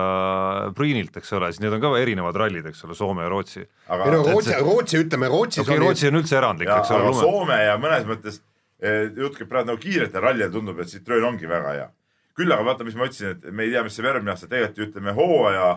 Priinilt, 0.78 1.18
eks 1.18 1.34
ole, 1.34 1.50
siis 1.50 1.64
need 1.64 1.74
on 1.74 1.82
ka 1.82 1.92
erinevad 1.98 2.38
rallid, 2.38 2.70
eks 2.70 2.86
ole, 2.86 2.94
Soome 2.98 3.26
ja 3.26 3.34
Rootsi. 3.34 3.64
ei 3.66 4.14
no 4.14 4.22
Rootsi, 4.30 4.54
Rootsi 4.62 5.02
ütleme, 5.02 5.32
Rootsis 5.34 5.66
okay, 5.66 5.74
oli... 5.74 5.88
Rootsi 5.88 6.12
on 6.12 6.22
üldse 6.22 6.38
erandlik, 6.38 6.70
eks 6.70 6.94
ole. 6.94 7.14
Soome 7.18 7.58
ja 7.64 7.74
mõnes 7.82 8.06
mõttes 8.06 8.42
eh, 8.78 9.08
jutt 9.10 9.42
käib 9.42 9.50
praegu 9.50 9.72
nagu 9.72 9.82
kiiretel 9.82 10.22
rallidel 10.22 10.54
tundub, 10.54 10.78
et 10.78 10.94
Citroen 10.94 11.32
ongi 11.34 11.50
väga 11.50 11.74
hea 11.80 11.88
küll 12.38 12.54
aga 12.54 12.66
vaata, 12.66 12.86
mis 12.86 12.96
ma 12.98 13.08
ütlesin, 13.08 13.36
et 13.36 13.54
me 13.54 13.66
ei 13.66 13.72
tea, 13.74 13.84
mis 13.86 13.96
saab 13.98 14.10
järgmine 14.12 14.34
aasta, 14.34 14.50
tegelikult 14.50 14.88
ütleme 14.88 15.14
hooaja, 15.16 15.70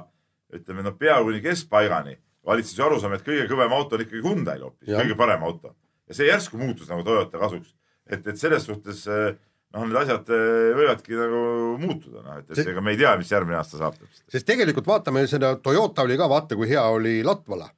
ütleme 0.58 0.86
noh, 0.86 0.98
peaaegu 1.00 1.30
kuni 1.30 1.44
keskpaigani 1.46 2.18
valitses 2.48 2.78
ju 2.78 2.86
arusaam, 2.86 3.14
et 3.16 3.24
kõige 3.26 3.46
kõvem 3.52 3.74
auto 3.76 3.98
on 3.98 4.04
ikkagi 4.06 4.24
Hyundai'l 4.26 4.66
hoopis, 4.66 4.90
kõige 4.90 5.18
parem 5.20 5.46
auto. 5.46 5.76
ja 6.10 6.18
see 6.18 6.28
järsku 6.28 6.60
muutus 6.60 6.90
nagu 6.90 7.06
Toyota 7.08 7.40
kasuks. 7.42 7.74
et, 8.10 8.26
et 8.28 8.38
selles 8.38 8.66
suhtes 8.66 9.06
eh, 9.08 9.36
noh, 9.76 9.86
need 9.86 10.00
asjad 10.02 10.32
eh, 10.34 10.72
võivadki 10.78 11.18
nagu 11.20 11.42
muutuda, 11.82 12.24
noh, 12.26 12.40
et, 12.42 12.50
et 12.56 12.72
ega 12.74 12.82
me 12.82 12.96
ei 12.96 13.02
tea, 13.02 13.14
mis 13.20 13.32
järgmine 13.32 13.60
aasta 13.60 13.82
saab 13.82 14.00
sest 14.10 14.48
tegelikult 14.48 14.90
vaatame 14.90 15.28
seda, 15.30 15.54
Toyota 15.62 16.08
oli 16.08 16.18
ka, 16.20 16.30
vaata 16.32 16.58
kui 16.60 16.70
hea 16.72 16.86
oli 16.90 17.20
Latvala 17.26 17.70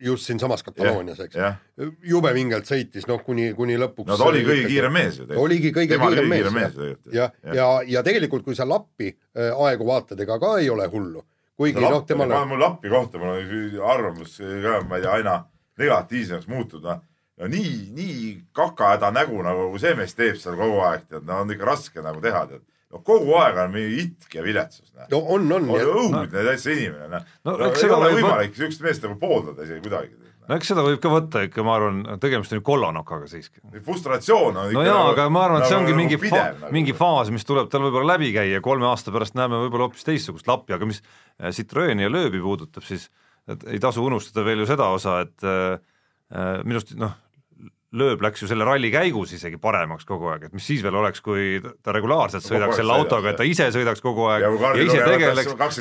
just 0.00 0.26
siinsamas 0.26 0.62
Kataloonias, 0.62 1.20
eks 1.20 1.36
jah. 1.38 1.56
jube 2.02 2.32
vingelt 2.34 2.66
sõitis, 2.68 3.06
noh, 3.08 3.20
kuni, 3.24 3.52
kuni 3.56 3.76
lõpuks 3.80 4.10
no 4.10 4.18
ta 4.18 4.26
oli 4.28 4.42
kõige 4.46 4.66
kiirem 4.70 4.92
mees 4.94 5.18
ju 5.18 5.26
tegelikult. 5.26 5.44
oligi 5.44 5.72
kõige 5.76 5.94
Tema 5.94 6.08
oli 6.08 6.18
kiirem 6.18 6.32
kõige 6.32 6.54
mees, 6.54 6.74
kiirem 6.74 6.90
mees 6.90 7.14
jah, 7.14 7.32
ja, 7.44 7.54
ja, 7.58 7.68
ja 7.96 8.02
tegelikult, 8.06 8.44
kui 8.46 8.58
sa 8.58 8.66
lappi 8.68 9.12
äh, 9.12 9.54
aegu 9.68 9.86
vaatad, 9.88 10.20
ega 10.20 10.38
ka 10.42 10.56
ei 10.58 10.70
ole 10.70 10.88
hullu. 10.90 11.24
kuigi 11.56 11.80
noh, 11.80 12.00
temal 12.06 12.34
mul 12.50 12.60
lappi 12.60 12.90
kohta, 12.90 13.18
mul 13.22 13.36
on 13.36 13.90
arvamus 13.94 14.38
ka, 14.38 14.78
ma 14.88 14.98
ei 14.98 15.06
tea, 15.06 15.16
aina 15.20 15.40
negatiivsemaks 15.78 16.50
muutunud, 16.50 16.90
noh. 16.90 17.02
no 17.38 17.50
nii, 17.50 17.74
nii 17.94 18.20
kakahäda 18.52 19.12
nägu 19.14 19.42
nagu 19.46 19.70
see 19.78 19.94
mees 19.98 20.14
teeb 20.18 20.38
seal 20.42 20.58
kogu 20.58 20.82
aeg, 20.90 21.08
tead, 21.08 21.26
no 21.28 21.42
on 21.44 21.54
ikka 21.54 21.70
raske 21.70 22.02
nagu 22.02 22.22
teha, 22.24 22.46
tead 22.50 22.66
no 22.94 23.02
kogu 23.06 23.34
aeg 23.40 23.58
on 23.64 23.72
mingi 23.74 24.04
itk 24.04 24.38
ja 24.38 24.44
viletsus. 24.44 24.92
no 25.10 25.22
on, 25.34 25.48
on. 25.52 25.70
on 25.70 25.80
õudne 25.80 26.26
no. 26.28 26.44
täitsa 26.50 26.74
inimene, 26.74 27.08
noh. 27.16 27.32
no, 27.44 27.56
no 27.58 27.72
ei 27.72 27.90
ole 27.90 28.12
võimalik 28.18 28.54
siukest 28.58 28.84
meest 28.84 29.06
nagu 29.06 29.18
pooldada 29.20 29.66
isegi 29.66 29.82
kuidagi 29.84 30.14
no 30.44 30.58
eks 30.58 30.70
seda 30.70 30.84
võib 30.84 31.00
ka 31.02 31.10
võtta 31.12 31.42
ikka, 31.46 31.64
ma 31.66 31.76
arvan, 31.78 32.02
tegemist 32.22 32.52
on 32.52 32.60
ju 32.60 32.66
kollanokaga 32.66 33.28
siiski. 33.30 33.62
frustratsioon 33.86 34.60
on 34.60 34.70
no 34.76 34.84
jaa 34.84 34.98
nagu,, 34.98 35.14
aga 35.14 35.26
ma 35.32 35.44
arvan, 35.48 35.64
et 35.64 35.70
see 35.70 35.78
ongi 35.78 35.92
nagu 35.92 36.00
mingi 36.02 36.20
pidev, 36.20 36.36
fa 36.36 36.66
nagu. 36.66 36.76
mingi 36.76 36.96
faas, 36.96 37.32
mis 37.34 37.48
tuleb 37.48 37.70
tal 37.72 37.86
võib-olla 37.86 38.14
läbi 38.14 38.30
käia, 38.36 38.60
kolme 38.64 38.88
aasta 38.90 39.14
pärast 39.14 39.38
näeme 39.38 39.62
võib-olla 39.64 39.88
hoopis 39.88 40.06
teistsugust 40.06 40.48
lappi, 40.50 40.76
aga 40.76 40.88
mis 40.88 41.00
äh, 41.02 41.50
Citroeni 41.56 42.06
ja 42.06 42.12
lööbi 42.12 42.42
puudutab, 42.44 42.84
siis 42.86 43.08
et 43.50 43.66
ei 43.72 43.80
tasu 43.82 44.04
unustada 44.04 44.44
veel 44.46 44.62
ju 44.62 44.68
seda 44.68 44.88
osa, 44.94 45.18
et 45.24 45.48
äh, 45.48 45.80
äh 46.34 46.60
minu 46.64 46.80
arust 46.80 46.94
noh, 47.00 47.16
lööb 47.94 48.22
läks 48.24 48.42
ju 48.42 48.48
selle 48.50 48.66
ralli 48.66 48.90
käigus 48.92 49.32
isegi 49.36 49.58
paremaks 49.62 50.06
kogu 50.08 50.30
aeg, 50.32 50.48
et 50.48 50.54
mis 50.56 50.66
siis 50.66 50.82
veel 50.84 50.96
oleks, 50.98 51.22
kui 51.24 51.60
ta 51.62 51.94
regulaarselt 51.94 52.44
sõidaks 52.44 52.78
selle 52.80 52.96
autoga, 52.96 53.32
et 53.32 53.38
ta 53.40 53.46
ise 53.48 53.68
sõidaks 53.74 54.02
kogu 54.04 54.26
aeg 54.32 54.46
ja, 54.46 54.52
ja 54.64 54.86
ise 54.86 55.02
tegeleks, 55.04 55.80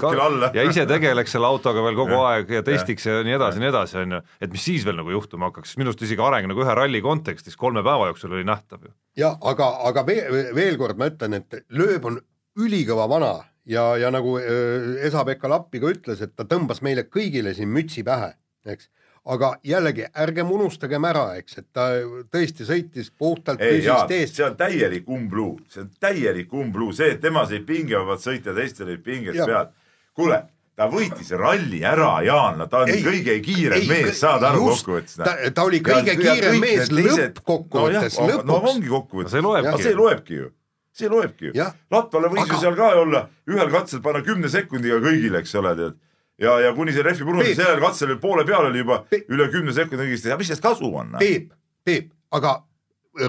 ja 0.58 0.66
ise 0.70 0.86
tegeleks 0.90 1.36
selle 1.36 1.50
autoga 1.50 1.86
veel 1.86 1.98
kogu 1.98 2.18
ja, 2.18 2.26
aeg 2.34 2.54
ja 2.60 2.66
testiks 2.66 3.08
ja, 3.10 3.20
ja 3.20 3.28
nii 3.28 3.38
edasi 3.40 3.60
ja 3.60 3.66
nii 3.66 3.72
edasi, 3.72 3.98
on 4.04 4.18
ju, 4.18 4.22
et 4.46 4.54
mis 4.54 4.68
siis 4.70 4.86
veel 4.88 5.00
nagu 5.00 5.16
juhtuma 5.16 5.50
hakkaks, 5.50 5.78
minu 5.82 5.92
arust 5.92 6.06
isegi 6.06 6.24
areng 6.24 6.52
nagu 6.52 6.66
ühe 6.66 6.78
ralli 6.78 7.02
kontekstis 7.06 7.58
kolme 7.60 7.86
päeva 7.86 8.12
jooksul 8.12 8.38
oli 8.38 8.46
nähtav 8.48 8.86
ju. 8.86 8.94
ja 9.20 9.34
aga, 9.42 9.72
aga 9.90 10.06
veel, 10.08 10.54
veel 10.56 10.78
kord 10.82 11.02
ma 11.02 11.10
ütlen, 11.12 11.40
et 11.42 11.64
lööb 11.74 12.06
on 12.12 12.22
ülikõva 12.62 13.08
vana 13.10 13.36
ja, 13.66 13.94
ja 13.98 14.12
nagu 14.14 14.38
äh, 14.42 15.06
Esa-Pekka 15.08 15.50
Lappi 15.50 15.82
ka 15.82 15.94
ütles, 15.94 16.22
et 16.22 16.36
ta 16.38 16.46
tõmbas 16.50 16.84
meile 16.86 17.08
kõigile 17.10 17.56
siin 17.58 17.72
mütsi 17.74 18.06
pähe, 18.06 18.36
eks 18.70 18.90
aga 19.26 19.54
jällegi 19.64 20.06
ärgem 20.20 20.52
unustagem 20.52 21.06
ära, 21.08 21.28
eks, 21.40 21.58
et 21.62 21.68
ta 21.76 21.88
tõesti 22.32 22.68
sõitis 22.68 23.12
puhtalt 23.18 23.62
füüsilisest 23.62 24.12
eest. 24.12 24.40
see 24.40 24.48
on 24.48 24.58
täielik 24.60 25.08
umbluu, 25.08 25.54
see 25.72 25.86
on 25.86 25.94
täielik 26.04 26.52
umbluu, 26.54 26.92
see, 26.96 27.14
et 27.16 27.22
tema 27.24 27.46
sai 27.48 27.62
pingevabalt 27.64 28.24
sõita, 28.24 28.56
teistel 28.56 28.90
olid 28.90 29.06
pinged 29.06 29.40
ja. 29.40 29.48
peal. 29.48 29.70
kuule, 30.18 30.42
ta 30.76 30.90
võitis 30.92 31.32
ralli 31.40 31.80
ära, 31.88 32.18
Jaan, 32.26 32.60
no 32.60 32.68
ta 32.68 32.84
on 32.84 32.92
ei, 32.92 33.06
kõige 33.06 33.38
kiirem 33.46 33.80
ei, 33.80 33.88
mees, 33.94 34.20
saad 34.20 34.44
aru 34.50 34.68
kokkuvõttes. 34.74 35.16
ta, 35.22 35.38
ta 35.56 35.68
oli 35.70 35.80
kõige 35.86 36.18
ja, 36.18 36.20
kiirem 36.20 36.60
ja 36.60 36.66
mees 36.66 36.92
lõppkokkuvõttes 36.92 38.20
no,, 38.20 38.28
lõpuks. 38.34 38.50
no 38.52 38.60
ongi 38.74 38.92
kokkuvõttes, 38.92 39.38
see 39.38 39.48
loebki, 39.48 39.84
see 39.88 39.98
loebki 40.02 40.42
ju 40.42 40.52
see 40.94 41.10
loebki 41.10 41.48
ju. 41.50 41.68
Latvale 41.90 42.30
võis 42.30 42.52
ju 42.52 42.58
seal 42.62 42.76
ka 42.78 42.92
olla, 43.00 43.24
ühel 43.50 43.72
katsel 43.74 44.04
panna 44.04 44.20
kümne 44.22 44.52
sekundiga 44.52 45.00
kõigile, 45.02 45.40
eks 45.42 45.56
ole, 45.58 45.72
tead 45.80 45.96
ja, 46.44 46.58
ja 46.68 46.74
kuni 46.76 46.94
see 46.96 47.06
rehvi 47.06 47.26
purunes, 47.26 47.56
sellel 47.58 47.82
katsel 47.84 48.14
poole 48.22 48.46
peal 48.48 48.70
oli 48.70 48.84
juba 48.84 49.02
Peep. 49.10 49.26
üle 49.32 49.50
kümne 49.54 49.74
sekundi 49.76 50.08
õigesti 50.08 50.32
ja 50.34 50.38
mis 50.40 50.52
sellest 50.52 50.66
kasu 50.66 50.92
on? 50.92 51.16
Peep, 51.22 51.52
Peep, 51.88 52.12
aga 52.36 52.60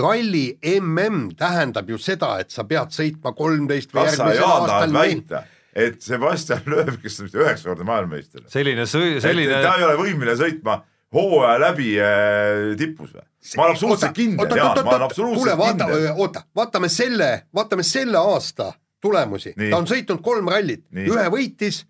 ralli 0.01 0.59
mm 0.65 1.35
tähendab 1.37 1.91
ju 1.91 1.99
seda, 1.99 2.39
et 2.41 2.51
sa 2.51 2.65
pead 2.65 2.95
sõitma 2.95 3.35
kolmteist 3.37 3.93
või 3.93 4.07
järgmisel 4.09 4.47
aastal 4.49 4.97
väita, 4.97 5.45
et 5.75 6.01
Sebastian 6.03 6.65
Loeb, 6.71 6.97
kes 7.03 7.21
on 7.21 7.29
vist 7.29 7.39
üheksakordne 7.39 7.85
maailmameister. 7.85 8.47
selline 8.49 8.87
sõi-, 8.89 9.21
selline. 9.21 9.61
ta 9.63 9.77
ei 9.79 9.87
ole 9.89 9.99
võimeline 10.01 10.37
sõitma 10.41 10.81
hooaja 11.15 11.59
läbi 11.61 11.91
äh, 12.01 12.73
tipus 12.81 13.13
või? 13.13 13.27
ma 13.57 13.67
olen 13.67 13.77
absoluutselt 13.77 14.17
kindel, 14.17 14.57
Jaan, 14.57 14.81
ma 14.85 14.97
olen 14.97 15.09
absoluutselt 15.11 15.59
vaata, 15.59 15.91
kindel. 15.91 16.15
oota, 16.17 16.47
vaatame 16.57 16.89
selle, 16.89 17.31
vaatame 17.55 17.85
selle 17.87 18.19
aasta 18.19 18.73
tulemusi, 19.05 19.53
ta 19.59 19.77
on 19.77 19.89
sõitnud 19.91 20.23
kolm 20.25 20.49
rallit, 20.49 20.87
ühe 20.97 21.27
võitis 21.29 21.85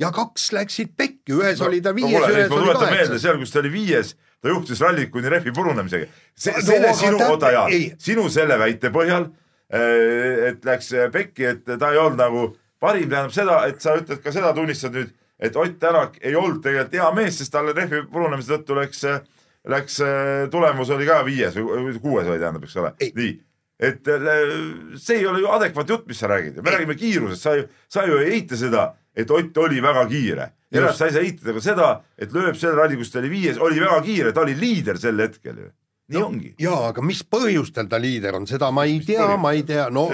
ja 0.00 0.10
kaks 0.14 0.50
läksid 0.54 0.94
pekki, 0.98 1.36
ühes 1.38 1.60
no, 1.62 1.68
oli 1.68 1.80
ta 1.84 1.94
viies 1.96 2.18
no,, 2.18 2.30
ühes 2.32 2.52
oli 2.54 2.74
kaheksas. 2.78 3.22
seal, 3.22 3.38
kus 3.40 3.54
ta 3.54 3.60
oli 3.62 3.72
viies, 3.74 4.14
ta 4.42 4.50
juhtis 4.50 4.82
rallit 4.82 5.12
kuni 5.14 5.30
rehvi 5.32 5.54
purunemisega. 5.54 6.08
see 6.34 6.54
no,, 6.56 6.64
selle 6.66 6.94
sinu, 6.98 7.20
oota 7.28 7.52
Jaan, 7.54 7.76
sinu 8.02 8.26
selle 8.32 8.58
väite 8.60 8.90
põhjal, 8.94 9.28
äh, 9.74 10.48
et 10.50 10.66
läks 10.66 10.90
pekki, 11.14 11.50
et 11.52 11.64
ta 11.70 11.92
ei 11.92 12.00
olnud 12.02 12.20
nagu 12.20 12.48
parim, 12.82 13.06
tähendab 13.08 13.36
seda, 13.36 13.62
et 13.70 13.80
sa 13.84 13.96
ütled 14.00 14.20
ka 14.24 14.34
seda, 14.34 14.52
tunnistad 14.56 14.96
nüüd, 14.96 15.14
et 15.44 15.56
Ott 15.58 15.78
Tänak 15.82 16.18
ei 16.22 16.34
olnud 16.38 16.62
tegelikult 16.64 16.94
hea 16.98 17.08
mees, 17.16 17.38
sest 17.38 17.52
talle 17.54 17.74
rehvi 17.76 18.04
purunemise 18.10 18.54
tõttu 18.54 18.76
läks, 18.78 19.02
läks 19.70 19.98
tulemus 20.52 20.90
oli 20.94 21.08
ka 21.08 21.22
viies 21.26 21.56
või 21.56 21.96
kuues 22.02 22.28
oli 22.28 22.40
tähendab, 22.42 22.66
eks 22.66 22.78
ole, 22.82 22.94
nii 23.14 23.34
et 23.84 24.06
see 25.02 25.18
ei 25.18 25.24
ole 25.26 25.40
ju 25.42 25.48
adekvaatne 25.50 25.96
jutt, 25.96 26.04
mis 26.06 26.20
sa 26.22 26.28
räägid, 26.30 26.60
me 26.62 26.70
ei. 26.70 26.76
räägime 26.76 26.94
kiirusest, 26.98 27.42
sa 27.42 27.54
ju, 27.58 27.64
sa 27.90 28.04
ju 28.06 28.20
ei 28.22 28.36
eita 28.36 28.56
seda 28.56 28.84
et 29.16 29.30
Ott 29.30 29.56
oli 29.58 29.82
väga 29.82 30.06
kiire. 30.10 30.50
ja 30.74 30.92
sa 30.92 31.06
ei 31.06 31.14
saa 31.14 31.22
eitada 31.22 31.54
ka 31.54 31.62
seda, 31.62 31.88
et 32.18 32.32
lööb 32.34 32.56
selle 32.58 32.74
ralli, 32.74 32.98
kus 32.98 33.12
ta 33.12 33.20
oli 33.20 33.30
viies, 33.30 33.58
oli 33.62 33.80
väga 33.80 34.00
kiire, 34.02 34.32
ta 34.32 34.42
oli 34.42 34.56
liider 34.58 34.98
sel 34.98 35.20
hetkel 35.22 35.58
ju. 35.58 35.70
nii 36.08 36.20
no, 36.20 36.26
ongi. 36.26 36.54
jaa, 36.60 36.88
aga 36.90 37.02
mis 37.02 37.22
põhjustel 37.24 37.88
ta 37.88 38.00
liider 38.02 38.34
on, 38.34 38.46
seda 38.50 38.70
ma 38.74 38.84
ei 38.88 38.98
mis 38.98 39.06
tea, 39.06 39.28
ma 39.40 39.54
ei 39.54 39.62
tea, 39.62 39.88
no 39.90 40.08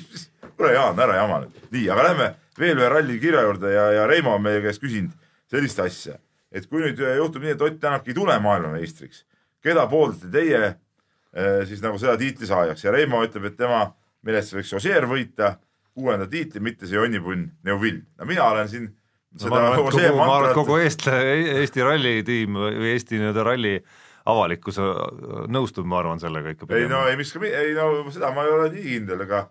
kuule 0.56 0.72
Jaan, 0.72 0.98
ära 1.00 1.20
jama 1.20 1.42
nüüd. 1.44 1.60
nii, 1.70 1.88
aga 1.92 2.08
lähme 2.08 2.30
veel 2.58 2.80
ühe 2.80 2.88
ralli 2.88 3.18
kirja 3.20 3.44
juurde 3.44 3.72
ja, 3.74 3.90
ja 3.92 4.06
Reimo 4.08 4.34
on 4.36 4.42
meie 4.42 4.62
käest 4.64 4.82
küsinud 4.82 5.12
sellist 5.52 5.80
asja, 5.84 6.16
et 6.50 6.66
kui 6.70 6.82
nüüd 6.82 7.00
juhtub 7.18 7.44
nii, 7.44 7.54
et 7.54 7.62
Ott 7.62 7.78
Tänak 7.80 8.08
ei 8.08 8.16
tule 8.16 8.38
maailmameistriks, 8.42 9.24
keda 9.62 9.86
pooldate 9.90 10.32
teie 10.32 10.62
eh, 10.64 11.62
siis 11.68 11.84
nagu 11.84 12.00
seda 12.00 12.16
tiitli 12.20 12.48
saajaks 12.48 12.88
ja 12.88 12.94
Reimo 12.94 13.20
ütleb, 13.26 13.50
et 13.50 13.60
tema 13.60 13.84
meelest 14.26 14.56
võiks 14.56 14.72
Ossier 14.80 15.06
võita 15.06 15.56
kuuenda 15.96 16.28
tiitli, 16.30 16.60
mitte 16.60 16.88
see 16.88 16.98
jonnipunn 16.98 17.48
Neuvill. 17.66 18.02
no 18.18 18.28
mina 18.28 18.48
olen 18.52 18.68
siin 18.68 18.88
no, 18.90 19.50
ma 19.50 19.60
arvan, 19.60 19.84
kogu, 19.84 20.02
ma 20.16 20.26
arvan, 20.26 20.50
et 20.50 20.58
kogu 20.58 20.80
Eesti, 20.82 21.14
Eesti 21.60 21.86
rallitiim 21.86 22.58
või 22.60 22.90
Eesti 22.92 23.20
nii-öelda 23.20 23.46
ralli 23.46 23.76
avalikkus 24.26 24.80
nõustub, 25.52 25.86
ma 25.88 26.00
arvan, 26.02 26.20
sellega 26.22 26.52
ikka. 26.54 26.68
ei 26.76 26.88
no 26.90 27.04
ei, 27.10 27.16
mis 27.20 27.32
ei 27.46 27.76
no 27.76 28.06
seda 28.14 28.32
ma 28.34 28.44
ei 28.46 28.52
ole 28.56 28.72
nii 28.74 28.84
kindel, 28.88 29.22
ega, 29.26 29.46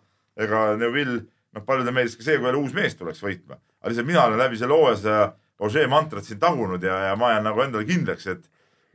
ega 0.48 0.66
Neuvill, 0.80 1.22
noh, 1.56 1.66
paljudele 1.66 1.96
meeldis 1.96 2.20
ka 2.20 2.28
see, 2.28 2.38
kui 2.38 2.50
jälle 2.52 2.62
uus 2.62 2.76
mees 2.78 2.98
tuleks 3.00 3.24
võitma. 3.24 3.58
aga 3.82 3.94
lihtsalt 3.94 4.12
mina 4.12 4.26
olen 4.28 4.42
läbi 4.46 4.62
selle 4.62 4.78
hooaja 4.78 5.02
seda 5.02 5.26
Ožee 5.64 5.86
mantrat 5.88 6.26
siin 6.28 6.36
tagunud 6.36 6.84
ja, 6.84 6.98
ja 7.08 7.12
ma 7.16 7.30
jään 7.32 7.46
nagu 7.48 7.62
endale 7.64 7.86
kindlaks, 7.88 8.26
et 8.28 8.42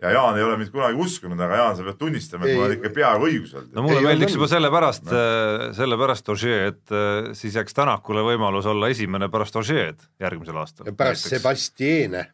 ja 0.02 0.10
Jaan 0.10 0.38
ei 0.38 0.44
ole 0.44 0.56
mind 0.60 0.72
kunagi 0.72 0.98
uskunud, 1.00 1.40
aga 1.40 1.58
Jaan, 1.60 1.76
sa 1.76 1.84
pead 1.86 1.98
tunnistama, 2.00 2.46
et 2.46 2.56
mul 2.56 2.66
on 2.66 2.74
ikka 2.76 2.92
peaaegu 2.96 3.28
õigus 3.28 3.54
olnud. 3.56 3.70
no 3.76 3.84
mulle 3.84 4.02
meeldiks 4.04 4.36
juba 4.36 4.48
sellepärast 4.50 5.06
no., 5.08 5.20
äh, 5.20 5.64
sellepärast 5.76 6.32
Ogier, 6.32 6.66
et 6.72 6.94
äh, 6.96 7.30
siis 7.38 7.56
jääks 7.58 7.76
Tänakule 7.76 8.24
võimalus 8.26 8.68
olla 8.70 8.90
esimene 8.92 9.30
pärast 9.32 9.56
Ogier'd 9.60 10.02
järgmisel 10.22 10.60
aastal. 10.62 10.92
pärast 10.96 11.28
Sebastiene, 11.32 12.26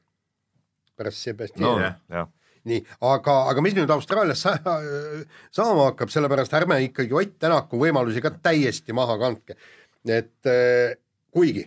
pärast 0.97 1.27
Sebastiene 1.27 1.93
no,. 2.15 2.27
nii, 2.71 2.83
aga, 3.13 3.39
aga 3.53 3.65
mis 3.67 3.77
nüüd 3.79 3.91
Austraalias 3.95 4.47
sa, 4.47 4.57
saama 5.55 5.91
hakkab, 5.91 6.13
sellepärast 6.15 6.55
ärme 6.59 6.81
ikkagi 6.87 7.19
Ott 7.19 7.39
Tänaku 7.43 7.83
võimalusi 7.83 8.23
ka 8.23 8.35
täiesti 8.37 8.95
maha 8.97 9.19
kandke. 9.23 9.59
et 10.07 10.53
äh, 10.53 10.95
kuigi 11.35 11.67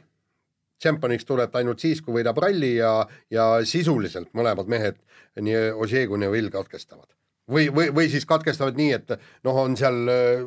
tšempioniks 0.79 1.27
tuleb 1.27 1.51
ta 1.51 1.61
ainult 1.61 1.83
siis, 1.83 2.01
kui 2.03 2.19
võidab 2.19 2.39
ralli 2.41 2.75
ja, 2.77 2.93
ja 3.33 3.51
sisuliselt 3.67 4.31
mõlemad 4.37 4.69
mehed, 4.71 4.99
nii 5.39 5.75
Ožee 5.79 6.05
kui 6.09 6.19
Neuvill 6.21 6.51
katkestavad. 6.53 7.09
või, 7.49 7.69
või, 7.73 7.89
või 7.95 8.09
siis 8.11 8.25
katkestavad 8.29 8.77
nii, 8.79 8.91
et 8.97 9.15
noh, 9.45 9.57
on 9.57 9.77
seal 9.79 10.11
äh, 10.11 10.43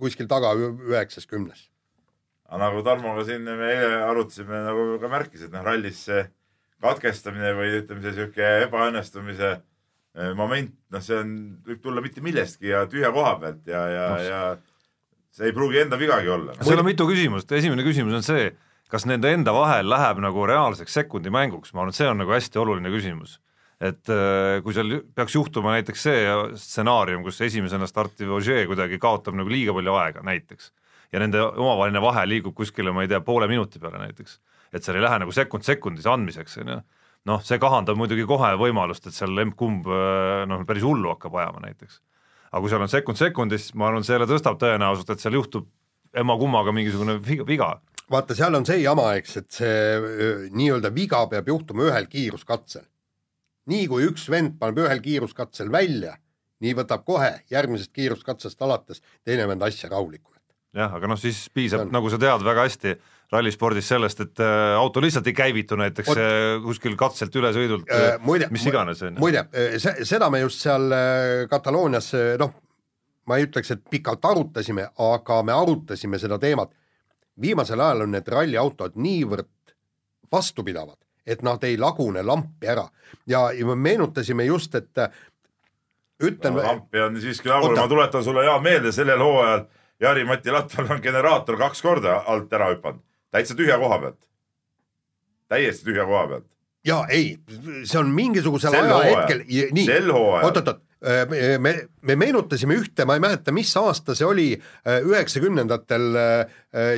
kuskil 0.00 0.28
taga 0.30 0.54
üheksas, 0.56 1.26
kümnes. 1.26 1.68
aga 2.46 2.62
nagu 2.62 2.82
Tarmoga 2.86 3.24
siin 3.26 3.46
me 3.46 3.70
eile 3.72 4.02
arutasime, 4.06 4.64
nagu 4.68 4.98
ka 5.02 5.10
märkis, 5.12 5.46
et 5.46 5.54
noh, 5.54 5.64
rallis 5.66 6.04
see 6.08 6.26
katkestamine 6.82 7.54
või 7.56 7.80
ütleme, 7.80 8.04
see 8.04 8.14
sihuke 8.18 8.52
ebaõnnestumise 8.66 9.50
äh, 9.56 10.32
moment, 10.38 10.72
noh, 10.92 11.02
see 11.02 11.18
on, 11.18 11.34
võib 11.66 11.82
tulla 11.82 12.04
mitte 12.04 12.24
millestki 12.24 12.70
ja 12.72 12.84
tühja 12.90 13.12
koha 13.14 13.36
pealt 13.42 13.68
ja, 13.68 13.82
ja 13.90 14.06
no., 14.12 14.22
ja 14.24 14.40
see 15.36 15.50
ei 15.50 15.56
pruugi 15.56 15.82
enda 15.82 15.98
vigagi 16.00 16.30
olla 16.32 16.54
seal 16.62 16.80
on 16.80 16.88
mitu 16.88 17.08
küsimust, 17.08 17.50
esimene 17.52 17.84
küsimus 17.84 18.16
on 18.16 18.24
see 18.24 18.46
kas 18.92 19.06
nende 19.08 19.32
enda 19.34 19.54
vahel 19.54 19.88
läheb 19.90 20.20
nagu 20.22 20.46
reaalseks 20.46 20.94
sekundimänguks, 21.00 21.74
ma 21.74 21.82
arvan, 21.82 21.94
et 21.94 21.98
see 21.98 22.08
on 22.10 22.20
nagu 22.22 22.34
hästi 22.34 22.62
oluline 22.62 22.92
küsimus. 22.94 23.40
et 23.76 24.08
äh, 24.08 24.62
kui 24.64 24.72
seal 24.72 25.02
peaks 25.12 25.34
juhtuma 25.36 25.74
näiteks 25.74 26.02
see 26.06 26.20
stsenaarium, 26.56 27.20
kus 27.26 27.42
esimesena 27.44 27.84
startiv 27.84 28.30
Ogier 28.32 28.64
kuidagi 28.70 28.96
kaotab 28.96 29.36
nagu 29.36 29.52
liiga 29.52 29.74
palju 29.76 29.96
aega 30.00 30.22
näiteks. 30.24 30.70
Ja 31.12 31.20
nende 31.20 31.42
omavaheline 31.44 32.00
vahe 32.00 32.22
liigub 32.24 32.54
kuskile, 32.56 32.88
ma 32.92 33.04
ei 33.04 33.10
tea, 33.10 33.20
poole 33.20 33.44
minuti 33.50 33.78
peale 33.78 34.00
näiteks, 34.00 34.38
et 34.72 34.82
seal 34.82 34.96
ei 34.96 35.04
lähe 35.04 35.18
nagu 35.20 35.32
sekund 35.32 35.68
sekundis 35.68 36.08
andmiseks, 36.08 36.56
on 36.62 36.72
ju, 36.72 36.78
noh, 37.28 37.44
see 37.44 37.60
kahandab 37.60 38.00
muidugi 38.00 38.24
kohe 38.24 38.54
võimalust, 38.56 39.10
et 39.10 39.18
seal 39.18 39.44
emb-kumb 39.44 39.90
äh, 39.92 40.46
noh, 40.48 40.64
päris 40.64 40.86
hullu 40.86 41.12
hakkab 41.12 41.36
ajama 41.36 41.66
näiteks. 41.66 42.00
aga 42.48 42.62
kui 42.64 42.72
seal 42.72 42.86
on 42.86 42.94
sekund 42.94 43.20
sekundis, 43.20 43.74
ma 43.74 43.90
arvan, 43.90 44.08
selle 44.08 44.24
tõstab 44.30 44.56
tõenäosust, 44.62 45.12
et 45.12 45.20
seal 45.20 45.36
juhtub 45.36 45.68
emma-kummaga 46.16 46.72
mingisugune 46.72 47.18
viga 47.20 47.76
vaata, 48.10 48.36
seal 48.38 48.54
on 48.58 48.66
see 48.68 48.82
jama, 48.82 49.08
eks, 49.18 49.40
et 49.40 49.58
see 49.58 50.50
nii-öelda 50.54 50.92
viga 50.94 51.24
peab 51.30 51.48
juhtuma 51.50 51.88
ühel 51.90 52.06
kiiruskatsel. 52.10 52.86
nii 53.66 53.88
kui 53.90 54.06
üks 54.06 54.28
vend 54.30 54.60
paneb 54.60 54.84
ühel 54.84 55.02
kiiruskatsel 55.02 55.72
välja, 55.72 56.14
nii 56.62 56.76
võtab 56.78 57.04
kohe 57.04 57.32
järgmisest 57.50 57.92
kiiruskatsest 57.92 58.62
alates 58.62 59.02
teine 59.24 59.48
vend 59.48 59.62
asja 59.66 59.90
rahulikumalt. 59.90 60.42
jah, 60.76 60.94
aga 60.94 61.10
noh, 61.10 61.18
siis 61.18 61.48
piisab, 61.50 61.88
nagu 61.90 62.10
sa 62.12 62.18
tead 62.20 62.44
väga 62.46 62.66
hästi, 62.68 62.94
rallispordis 63.32 63.88
sellest, 63.90 64.20
et 64.22 64.42
auto 64.78 65.02
lihtsalt 65.02 65.26
ei 65.26 65.34
käivitu 65.34 65.78
näiteks 65.80 66.12
Ot, 66.12 66.20
kuskil 66.62 66.94
katselt 66.96 67.34
ülesõidult 67.34 67.90
äh,, 67.90 68.20
mis 68.54 68.68
iganes. 68.70 69.02
muide, 69.18 69.48
seda 69.80 70.30
me 70.30 70.44
just 70.44 70.62
seal 70.62 70.94
Kataloonias 71.50 72.12
noh, 72.38 72.54
ma 73.26 73.38
ei 73.38 73.46
ütleks, 73.48 73.72
et 73.74 73.82
pikalt 73.90 74.24
arutasime, 74.24 74.88
aga 75.02 75.40
me 75.46 75.54
arutasime 75.54 76.20
seda 76.22 76.38
teemat. 76.42 76.70
Viimasel 77.40 77.80
ajal 77.80 78.06
on 78.06 78.14
need 78.16 78.28
ralliautod 78.28 78.96
niivõrd 78.96 79.74
vastupidavad, 80.32 80.98
et 81.26 81.42
nad 81.42 81.62
ei 81.64 81.78
lagune 81.78 82.22
lampi 82.22 82.68
ära 82.70 82.86
ja, 83.26 83.50
ja 83.52 83.66
me 83.66 83.74
meenutasime 83.74 84.44
just, 84.44 84.74
et 84.74 85.06
ütlen 86.22 86.56
no,. 86.56 86.62
lampi 86.62 87.00
on 87.00 87.20
siiski 87.20 87.48
lagunenud, 87.48 87.80
ma 87.80 87.88
tuletan 87.88 88.24
sulle 88.24 88.44
hea 88.46 88.58
meelde, 88.60 88.92
sellel 88.92 89.22
hooajal 89.22 89.66
Jari-Mati 90.00 90.52
Latval 90.52 90.90
on 90.90 91.00
generaator 91.02 91.56
kaks 91.56 91.80
korda 91.82 92.18
alt 92.28 92.52
ära 92.52 92.68
hüpanud, 92.74 93.00
täitsa 93.32 93.56
tühja 93.56 93.78
koha 93.80 93.98
pealt. 93.98 94.18
täiesti 95.48 95.84
tühja 95.90 96.04
koha 96.04 96.26
pealt. 96.28 96.46
ja 96.84 97.04
ei, 97.08 97.38
see 97.84 98.00
on 98.00 98.10
mingisugusel 98.14 98.74
ajahetkel, 98.74 99.44
nii, 99.46 99.86
oot-oot-oot, 100.12 100.76
äh, 100.80 100.85
me, 101.60 101.72
me 102.02 102.16
meenutasime 102.16 102.76
ühte, 102.80 103.04
ma 103.04 103.16
ei 103.16 103.22
mäleta, 103.22 103.52
mis 103.52 103.70
aasta 103.76 104.14
see 104.16 104.26
oli, 104.26 104.48
äh, 104.56 105.02
üheksakümnendatel 105.04 106.06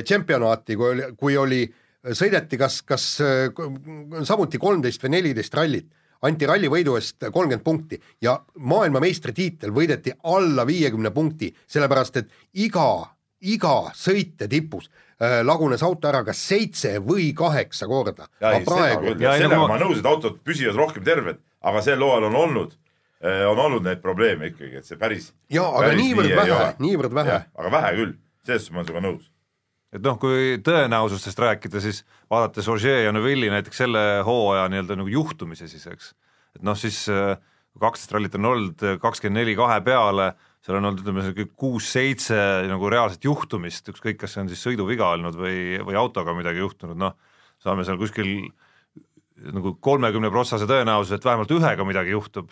tšempionaati, 0.05 0.73
äh, 0.73 0.79
kui 0.79 0.89
oli, 0.89 1.07
kui 1.19 1.37
oli, 1.37 1.61
sõideti 2.15 2.57
kas, 2.57 2.81
kas 2.87 3.05
samuti 4.23 4.61
kolmteist 4.61 5.03
või 5.03 5.17
neliteist 5.17 5.57
rallit 5.59 5.89
anti 6.25 6.47
rallivõidu 6.47 6.95
eest 6.99 7.27
kolmkümmend 7.31 7.63
punkti 7.63 7.99
ja 8.23 8.35
maailmameistritiitel 8.59 9.71
võideti 9.75 10.13
alla 10.27 10.65
viiekümne 10.67 11.11
punkti, 11.15 11.51
sellepärast 11.67 12.19
et 12.21 12.33
iga, 12.59 13.05
iga 13.39 13.75
sõitja 13.95 14.49
tipus 14.51 14.89
äh, 14.89 15.39
lagunes 15.47 15.83
auto 15.85 16.09
ära 16.11 16.23
kas 16.27 16.41
seitse 16.51 16.97
või 17.03 17.31
kaheksa 17.35 17.87
korda. 17.87 18.27
praegu. 18.39 19.15
sellega 19.15 19.61
ma 19.63 19.77
olen 19.77 19.87
nõus, 19.87 19.99
et 20.01 20.11
autod 20.11 20.41
püsivad 20.43 20.79
rohkem 20.79 21.07
terved, 21.07 21.39
aga 21.61 21.83
sel 21.85 22.03
hooajal 22.03 22.29
on 22.31 22.39
olnud 22.43 22.75
äh, 22.75 22.88
on 23.19 23.59
olnud 23.59 23.83
neid 23.83 23.99
probleeme 23.99 24.47
ikkagi, 24.53 24.79
et 24.79 24.87
see 24.87 24.99
päris. 24.99 25.33
ja, 25.51 25.65
aga 25.81 25.91
niivõrd 25.97 26.31
vähe, 26.37 26.59
niivõrd 26.79 27.17
vähe. 27.17 27.41
aga 27.59 27.71
vähe 27.73 27.91
küll, 27.97 28.15
selles 28.47 28.63
suhtes 28.63 28.71
ma 28.71 28.79
olen 28.79 28.87
sinuga 28.87 29.05
nõus 29.07 29.27
et 29.95 30.05
noh, 30.05 30.19
kui 30.21 30.59
tõenäosustest 30.63 31.39
rääkida, 31.41 31.81
siis 31.83 32.03
vaadates 32.29 32.67
Roger 32.69 33.03
ja 33.03 33.13
Neuvilli 33.15 33.49
näiteks 33.51 33.83
selle 33.83 34.03
hooaja 34.25 34.67
nii-öelda 34.71 34.99
nagu 34.99 35.11
juhtumisi 35.11 35.67
siis, 35.71 35.87
eks, 35.89 36.13
et 36.55 36.63
noh, 36.65 36.77
siis 36.77 37.01
äh, 37.11 37.33
kaksteist 37.79 38.13
rallit 38.13 38.37
on 38.37 38.51
olnud 38.51 38.85
kakskümmend 39.01 39.41
neli 39.41 39.55
kahe 39.57 39.79
peale, 39.85 40.31
seal 40.65 40.77
on 40.79 40.89
olnud 40.89 41.03
ütleme, 41.03 41.23
niisugune 41.23 41.57
kuus-seitse 41.59 42.39
nagu 42.69 42.89
reaalset 42.91 43.25
juhtumist, 43.25 43.89
ükskõik, 43.93 44.19
kas 44.21 44.35
see 44.35 44.43
on 44.43 44.51
siis 44.51 44.63
sõiduviga 44.65 45.11
olnud 45.15 45.37
või, 45.39 45.79
või 45.85 45.97
autoga 45.99 46.35
midagi 46.37 46.61
juhtunud, 46.61 46.99
noh, 46.99 47.15
saame 47.63 47.85
seal 47.87 47.99
kuskil 47.99 48.33
nagu 49.55 49.73
kolmekümne 49.79 50.31
protsase 50.33 50.67
tõenäosus, 50.69 51.15
et 51.15 51.25
vähemalt 51.25 51.51
ühega 51.55 51.85
midagi 51.87 52.11
juhtub 52.13 52.51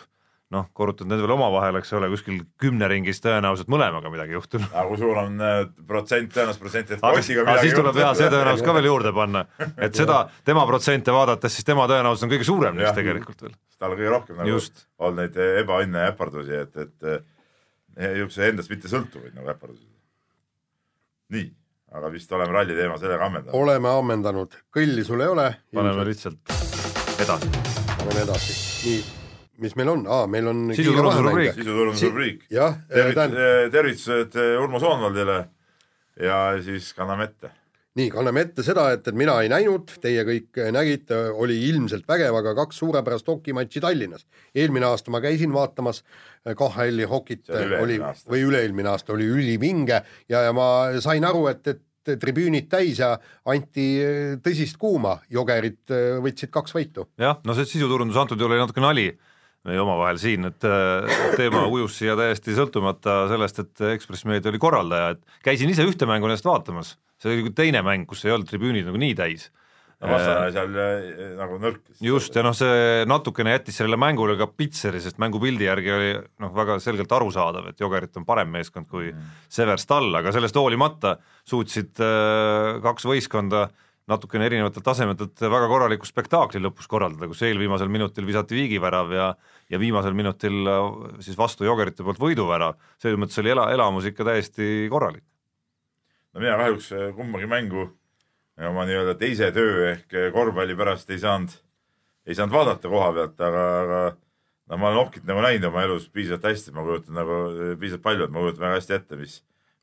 noh, 0.54 0.68
korrutad 0.76 1.08
need 1.10 1.20
veel 1.20 1.34
omavahel, 1.34 1.76
eks 1.80 1.90
ole, 1.98 2.08
kuskil 2.12 2.40
kümne 2.60 2.88
ringis 2.88 3.20
tõenäoliselt 3.24 3.68
mõlemaga 3.72 4.12
midagi 4.12 4.32
juhtunud. 4.36 4.68
aga 4.72 4.84
kui 4.88 5.00
sul 5.00 5.18
on 5.20 5.42
äh, 5.44 5.58
protsent, 5.88 6.30
tõenäosus 6.32 6.62
protsent, 6.62 6.92
et 6.94 7.02
Kotiga 7.02 7.44
midagi 7.44 7.66
siis 7.66 7.76
tuleb 7.76 8.00
jah, 8.00 8.14
see 8.16 8.30
tõenäosus 8.32 8.64
ka 8.64 8.76
veel 8.78 8.88
juurde 8.88 9.12
panna. 9.16 9.44
et 9.76 9.98
seda, 9.98 10.22
tema 10.48 10.64
protsente 10.68 11.12
vaadates, 11.14 11.58
siis 11.58 11.68
tema 11.68 11.84
tõenäosus 11.90 12.24
on 12.24 12.32
kõige 12.32 12.48
suurem 12.48 12.80
neist 12.80 12.96
tegelikult 12.96 13.44
veel. 13.44 13.58
tal 13.76 13.92
on 13.92 14.00
kõige 14.00 14.14
rohkem 14.14 14.40
nagu 14.40 14.54
Just. 14.54 14.86
olnud 14.96 15.20
neid 15.20 15.36
ebaõnne 15.64 16.06
ja 16.06 16.14
äpardusi, 16.14 16.64
et, 16.64 16.80
et 16.86 17.12
niisuguse 17.98 18.48
endast 18.48 18.72
mitte 18.72 18.88
sõltuvaid 18.88 19.36
nagu 19.36 19.52
äpardusi. 19.52 19.84
nii, 21.36 21.52
aga 21.92 22.14
vist 22.16 22.32
oleme 22.32 22.56
ralli 22.56 22.78
teema 22.78 22.96
sellega 22.96 23.28
ammendanud. 23.28 23.60
oleme 23.60 23.92
ammendanud, 23.92 24.58
kõlli 24.72 25.04
sul 25.04 25.20
ei 25.20 25.36
ole? 25.36 25.52
paneme 25.76 26.08
lihtsalt 26.08 26.56
edasi. 27.20 27.52
paneme 27.92 28.24
edasi, 28.24 28.60
nii 28.88 29.17
mis 29.62 29.76
meil 29.78 29.92
on 29.92 30.08
ah,, 30.10 30.26
meil 30.30 30.48
on 30.50 30.66
sisuturunduse 30.74 31.22
rubriik. 31.26 31.54
sisuturunduse 31.56 32.10
rubriik. 32.10 32.42
jah, 32.54 32.76
tervitused 33.72 34.36
Urmo 34.62 34.80
Soonvaldile 34.82 35.38
ja 36.22 36.42
siis 36.62 36.92
kanname 36.96 37.28
ette. 37.28 37.50
nii, 37.98 38.10
kanname 38.14 38.44
ette 38.46 38.62
seda, 38.66 38.88
et, 38.94 39.06
et 39.10 39.18
mina 39.18 39.34
ei 39.42 39.50
näinud, 39.50 39.96
teie 40.02 40.22
kõik 40.26 40.60
nägite, 40.74 41.18
oli 41.34 41.56
ilmselt 41.70 42.06
vägev, 42.08 42.36
aga 42.38 42.54
kaks 42.60 42.78
suurepärast 42.84 43.26
hokimatši 43.30 43.82
Tallinnas. 43.82 44.26
eelmine 44.54 44.86
aasta 44.86 45.14
ma 45.14 45.22
käisin 45.24 45.52
vaatamas 45.54 46.04
KHL-i 46.46 47.08
hokit, 47.10 47.48
oli, 47.82 47.98
või 48.30 48.46
üle-eelmine 48.46 48.94
aasta 48.94 49.16
oli 49.16 49.26
ülivinge 49.26 50.02
ja, 50.28 50.46
ja 50.46 50.54
ma 50.54 50.68
sain 51.02 51.26
aru, 51.26 51.48
et, 51.50 51.66
et 51.74 51.84
tribüünid 52.08 52.70
täis 52.72 53.02
ja 53.02 53.16
anti 53.50 53.88
tõsist 54.44 54.78
kuuma, 54.80 55.18
Jogerid 55.28 55.82
võtsid 56.24 56.54
kaks 56.54 56.76
võitu. 56.76 57.08
jah, 57.20 57.42
no 57.44 57.56
see 57.58 57.66
sisuturundus 57.68 58.16
antud 58.20 58.38
juhul 58.38 58.54
oli 58.54 58.62
natuke 58.62 58.84
nali 58.84 59.10
meie 59.68 59.80
omavahel 59.82 60.18
siin, 60.20 60.48
et 60.50 60.64
teema 61.38 61.66
ujus 61.68 62.00
siia 62.00 62.16
täiesti 62.18 62.56
sõltumata 62.56 63.20
sellest, 63.32 63.62
et 63.64 63.86
Ekspress 63.94 64.26
Meedia 64.28 64.52
oli 64.52 64.60
korraldaja, 64.62 65.14
et 65.14 65.44
käisin 65.44 65.70
ise 65.72 65.86
ühte 65.86 66.08
mängu 66.08 66.28
nendest 66.30 66.48
vaatamas, 66.48 66.96
see 67.22 67.36
oli 67.36 67.54
teine 67.56 67.84
mäng, 67.86 68.08
kus 68.08 68.24
ei 68.26 68.34
olnud 68.34 68.50
tribüünid 68.50 68.88
nagu 68.88 69.00
nii 69.00 69.16
täis. 69.18 69.48
vastane 69.98 70.52
seal 70.54 70.76
äh, 70.78 71.06
nagu 71.40 71.56
nõrk. 71.58 71.80
just, 72.00 72.36
ja 72.36 72.44
noh, 72.46 72.54
see 72.54 73.02
natukene 73.10 73.56
jättis 73.56 73.80
sellele 73.80 73.98
mängule 73.98 74.36
ka 74.38 74.46
pitseri, 74.46 75.00
sest 75.02 75.18
mängupildi 75.18 75.66
järgi 75.66 75.90
oli 75.90 76.12
noh, 76.44 76.54
väga 76.54 76.78
selgelt 76.82 77.12
arusaadav, 77.12 77.72
et 77.72 77.80
Jogerit 77.82 78.16
on 78.16 78.26
parem 78.28 78.52
meeskond 78.54 78.86
kui 78.86 79.10
mm. 79.10 79.34
Severstall, 79.50 80.14
aga 80.20 80.32
sellest 80.36 80.56
hoolimata 80.56 81.16
suutsid 81.48 81.98
äh, 81.98 82.78
kaks 82.84 83.10
võistkonda 83.10 83.66
äh, 83.66 83.76
natukene 84.08 84.48
erinevatelt 84.48 84.86
tasemetelt 84.86 85.42
väga 85.42 85.68
korraliku 85.68 86.08
spektaakli 86.08 86.62
lõpus 86.64 86.88
korraldada, 86.90 87.28
kus 87.28 87.42
eelviimasel 87.44 87.90
minutil 87.92 88.26
visati 88.28 88.56
viigivärav 88.56 89.12
ja 89.12 89.28
ja 89.68 89.78
viimasel 89.80 90.16
minutil 90.16 90.66
äh, 90.68 90.84
siis 91.24 91.38
vastu 91.38 91.66
Jogerite 91.66 92.04
poolt 92.06 92.20
võiduvärav, 92.22 92.78
selles 93.00 93.20
mõttes 93.20 93.40
oli 93.42 93.52
ela, 93.52 93.68
elamus 93.74 94.08
ikka 94.08 94.26
täiesti 94.28 94.88
korralik. 94.92 95.24
no 96.32 96.44
mina 96.44 96.56
kahjuks 96.60 96.92
äh, 96.96 97.08
kumbagi 97.16 97.48
mängu 97.50 97.88
oma 98.68 98.86
nii-öelda 98.88 99.14
teise 99.20 99.50
töö 99.54 99.90
ehk 99.92 100.14
äh, 100.14 100.30
korvpalli 100.34 100.76
pärast 100.78 101.10
ei 101.10 101.20
saanud, 101.22 101.52
ei 102.26 102.38
saanud 102.38 102.54
vaadata 102.54 102.88
koha 102.88 103.12
pealt, 103.18 103.44
aga, 103.50 103.66
aga 103.82 104.00
no 104.68 104.80
ma 104.80 104.90
olen 104.90 105.04
Okit 105.04 105.28
nagu 105.28 105.44
näinud 105.44 105.68
oma 105.70 105.84
elus 105.84 106.08
piisavalt 106.12 106.48
hästi, 106.48 106.72
ma 106.76 106.86
kujutan 106.86 107.20
nagu 107.20 107.36
piisavalt 107.80 108.06
palju, 108.08 108.24
et 108.24 108.34
ma 108.34 108.46
kujutan 108.46 108.66
väga 108.66 108.80
hästi 108.80 108.96
ette, 108.96 109.20
mis, 109.20 109.38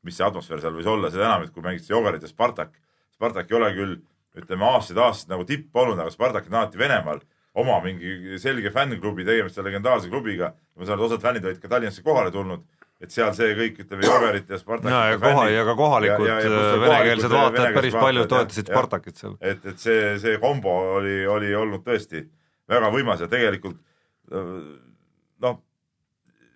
mis 0.06 0.18
see 0.18 0.26
atmosfäär 0.26 0.62
seal 0.64 0.74
võis 0.74 0.90
olla, 0.90 1.10
seda 1.14 1.30
enam, 1.30 1.46
et 1.46 1.54
kui 1.54 1.64
mängiti 1.64 1.94
Jogerit 1.94 2.26
ja 2.26 2.30
Spartak, 2.30 2.74
Spartak 3.14 3.50
ei 3.50 3.56
ole 3.56 3.72
küll 3.74 3.96
ütleme 4.36 4.66
aastaid-aastaid 4.68 5.32
nagu 5.32 5.46
tipp 5.48 5.78
olnud, 5.78 5.98
aga 6.02 6.12
Spartak 6.12 6.50
on 6.50 6.58
alati 6.58 6.78
Venemaal 6.78 7.22
oma 7.56 7.80
mingi 7.84 8.38
selge 8.40 8.70
fännklubi, 8.74 9.24
tegemist 9.26 9.58
on 9.60 9.68
legendaarse 9.68 10.10
klubiga. 10.12 10.52
ma 10.76 10.84
saan 10.84 10.98
aru, 10.98 11.08
osad 11.08 11.22
fännid 11.24 11.46
olid 11.48 11.60
ka 11.62 11.70
Tallinnasse 11.72 12.04
kohale 12.04 12.32
tulnud, 12.34 12.64
et 13.00 13.12
seal 13.12 13.32
see 13.36 13.54
kõik, 13.56 13.80
ütleme, 13.84 14.04
Joverit 14.04 14.50
ja 14.50 14.58
Spartakit. 14.60 14.92
ja, 14.92 15.02
ja 15.14 15.20
koha 15.20 15.48
ja 15.52 15.64
ka 15.68 15.76
kohalikud 15.78 16.28
ja, 16.28 16.38
ja, 16.44 16.50
ja 16.52 16.80
venekeelsed 16.84 17.32
vaatajad 17.32 17.78
päris 17.80 17.96
palju 17.96 18.26
toetasid 18.32 18.72
Spartakit 18.72 19.22
seal. 19.22 19.38
et, 19.40 19.64
et 19.64 19.80
see, 19.80 20.16
see 20.22 20.40
kombo 20.42 20.76
oli, 20.98 21.18
oli 21.26 21.54
olnud 21.56 21.84
tõesti 21.86 22.26
väga 22.68 22.92
võimas 22.92 23.24
ja 23.24 23.30
tegelikult 23.32 23.80
noh, 24.30 25.58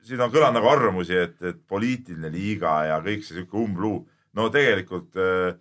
siin 0.06 0.22
on 0.24 0.32
kõlanud 0.32 0.58
nagu 0.58 0.70
arvamusi, 0.70 1.16
et, 1.16 1.36
et 1.44 1.60
poliitiline 1.68 2.30
liiga 2.32 2.76
ja 2.88 3.00
kõik 3.04 3.24
see 3.24 3.38
sihuke 3.38 3.58
umbluu. 3.60 4.04
no 4.36 4.48
tegelikult 4.52 5.16
äh, 5.18 5.56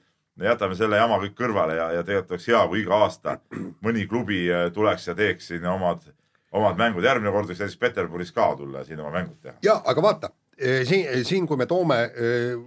jätame 0.46 0.78
selle 0.78 1.00
jama 1.00 1.20
kõik 1.24 1.36
kõrvale 1.38 1.76
ja, 1.78 1.92
ja 1.98 2.06
tegelikult 2.06 2.36
oleks 2.36 2.48
hea, 2.52 2.64
kui 2.72 2.82
iga 2.84 3.04
aasta 3.06 3.38
mõni 3.86 4.08
klubi 4.10 4.46
äh, 4.52 4.68
tuleks 4.74 5.10
ja 5.12 5.16
teeks 5.18 5.52
siin 5.52 5.66
omad, 5.70 6.04
omad 6.52 6.80
mängud. 6.80 7.04
järgmine 7.04 7.34
kord 7.36 7.52
võiks 7.52 7.62
näiteks 7.64 7.80
Peterburis 7.82 8.34
ka 8.36 8.52
tulla 8.58 8.84
siin 8.88 9.00
oma 9.00 9.14
mängud 9.20 9.40
teha. 9.42 9.58
ja 9.66 9.80
aga 9.86 10.02
vaata 10.02 10.34
eh, 10.58 10.86
siin, 10.88 11.26
siin, 11.26 11.48
kui 11.48 11.58
me 11.58 11.68
toome 11.70 12.02
eh, 12.10 12.58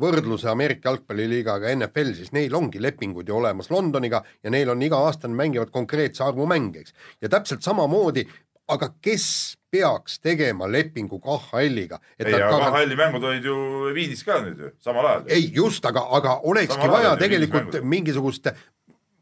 võrdluse 0.00 0.46
Ameerika 0.50 0.88
jalgpalliliigaga 0.88 1.72
NFL, 1.74 2.12
siis 2.14 2.30
neil 2.32 2.54
ongi 2.54 2.82
lepingud 2.82 3.28
ju 3.28 3.36
olemas 3.36 3.70
Londoniga 3.70 4.22
ja 4.42 4.50
neil 4.50 4.70
on 4.70 4.82
iga 4.82 5.00
aasta 5.02 5.28
mängivad 5.28 5.72
konkreetse 5.74 6.24
arvu 6.24 6.46
mänge, 6.46 6.84
eks. 6.84 6.94
ja 7.22 7.28
täpselt 7.28 7.66
samamoodi 7.66 8.26
aga 8.70 8.92
kes 9.02 9.26
peaks 9.70 10.18
tegema 10.22 10.68
lepingu 10.70 11.20
KHL-iga? 11.22 12.00
ei, 12.18 12.34
aga 12.34 12.50
ka... 12.50 12.70
KHL-i 12.70 12.98
mängud 12.98 13.24
olid 13.30 13.48
ju 13.48 13.56
Viinis 13.94 14.24
ka 14.26 14.40
nüüd 14.44 14.60
ju, 14.66 14.74
samal 14.84 15.08
ajal. 15.12 15.24
ei, 15.30 15.48
just, 15.54 15.86
aga, 15.86 16.04
aga 16.18 16.36
olekski 16.50 16.80
samal 16.80 16.98
vaja 16.98 17.16
tegelikult 17.20 17.80
mingisugust 17.82 18.52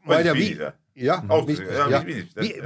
ma 0.09 0.19
ei 0.19 0.27
tea, 0.27 0.35
vii-, 0.37 0.71
jah, 0.99 1.23
jah, 1.91 2.05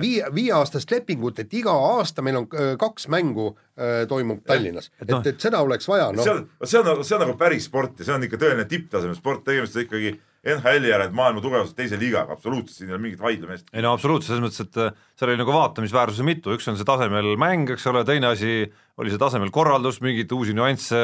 viie, 0.02 0.26
viieaastast 0.34 0.92
lepingut, 0.92 1.40
et 1.44 1.54
iga 1.58 1.74
aasta 1.94 2.24
meil 2.26 2.42
on 2.42 2.48
äh, 2.58 2.74
kaks 2.80 3.08
mängu 3.14 3.52
äh, 3.52 4.04
toimub 4.10 4.44
Tallinnas, 4.48 4.90
et, 5.02 5.10
et, 5.10 5.34
et 5.34 5.48
seda 5.48 5.62
oleks 5.66 5.88
vaja 5.90 6.12
no.. 6.16 6.24
see 6.24 6.34
on, 6.34 6.46
see 6.64 6.82
on, 6.82 7.04
see 7.04 7.18
on 7.18 7.26
nagu 7.28 7.38
päris 7.40 7.68
sport 7.70 8.00
ja 8.00 8.10
see 8.10 8.16
on 8.18 8.28
ikka 8.28 8.40
tõeline 8.42 8.68
tipptaseme 8.70 9.18
sport, 9.18 9.44
tegemist 9.48 9.78
on 9.78 9.86
ikkagi 9.88 10.16
NHL-i 10.44 10.90
järel 10.92 11.14
maailma 11.16 11.42
tugevuselt 11.44 11.78
teise 11.78 11.98
liigaga, 12.00 12.36
absoluutselt, 12.36 12.76
siin 12.76 12.90
ei 12.90 12.98
ole 12.98 13.04
mingit 13.06 13.22
vaidlemist. 13.24 13.70
ei 13.72 13.84
no 13.86 13.94
absoluutselt, 13.96 14.34
selles 14.34 14.44
mõttes, 14.44 14.66
et 14.66 14.80
äh, 14.84 15.06
seal 15.20 15.32
oli 15.32 15.40
nagu 15.40 15.56
vaatamisväärsuse 15.56 16.26
mitu, 16.28 16.52
üks 16.58 16.68
on 16.68 16.80
see 16.80 16.88
tasemel 16.88 17.34
mäng, 17.40 17.72
eks 17.76 17.88
ole, 17.92 18.04
teine 18.08 18.34
asi 18.34 18.58
oli 19.00 19.14
see 19.14 19.22
tasemel 19.22 19.54
korraldus, 19.56 20.02
mingeid 20.04 20.32
uusi 20.36 20.56
nüansse, 20.58 21.00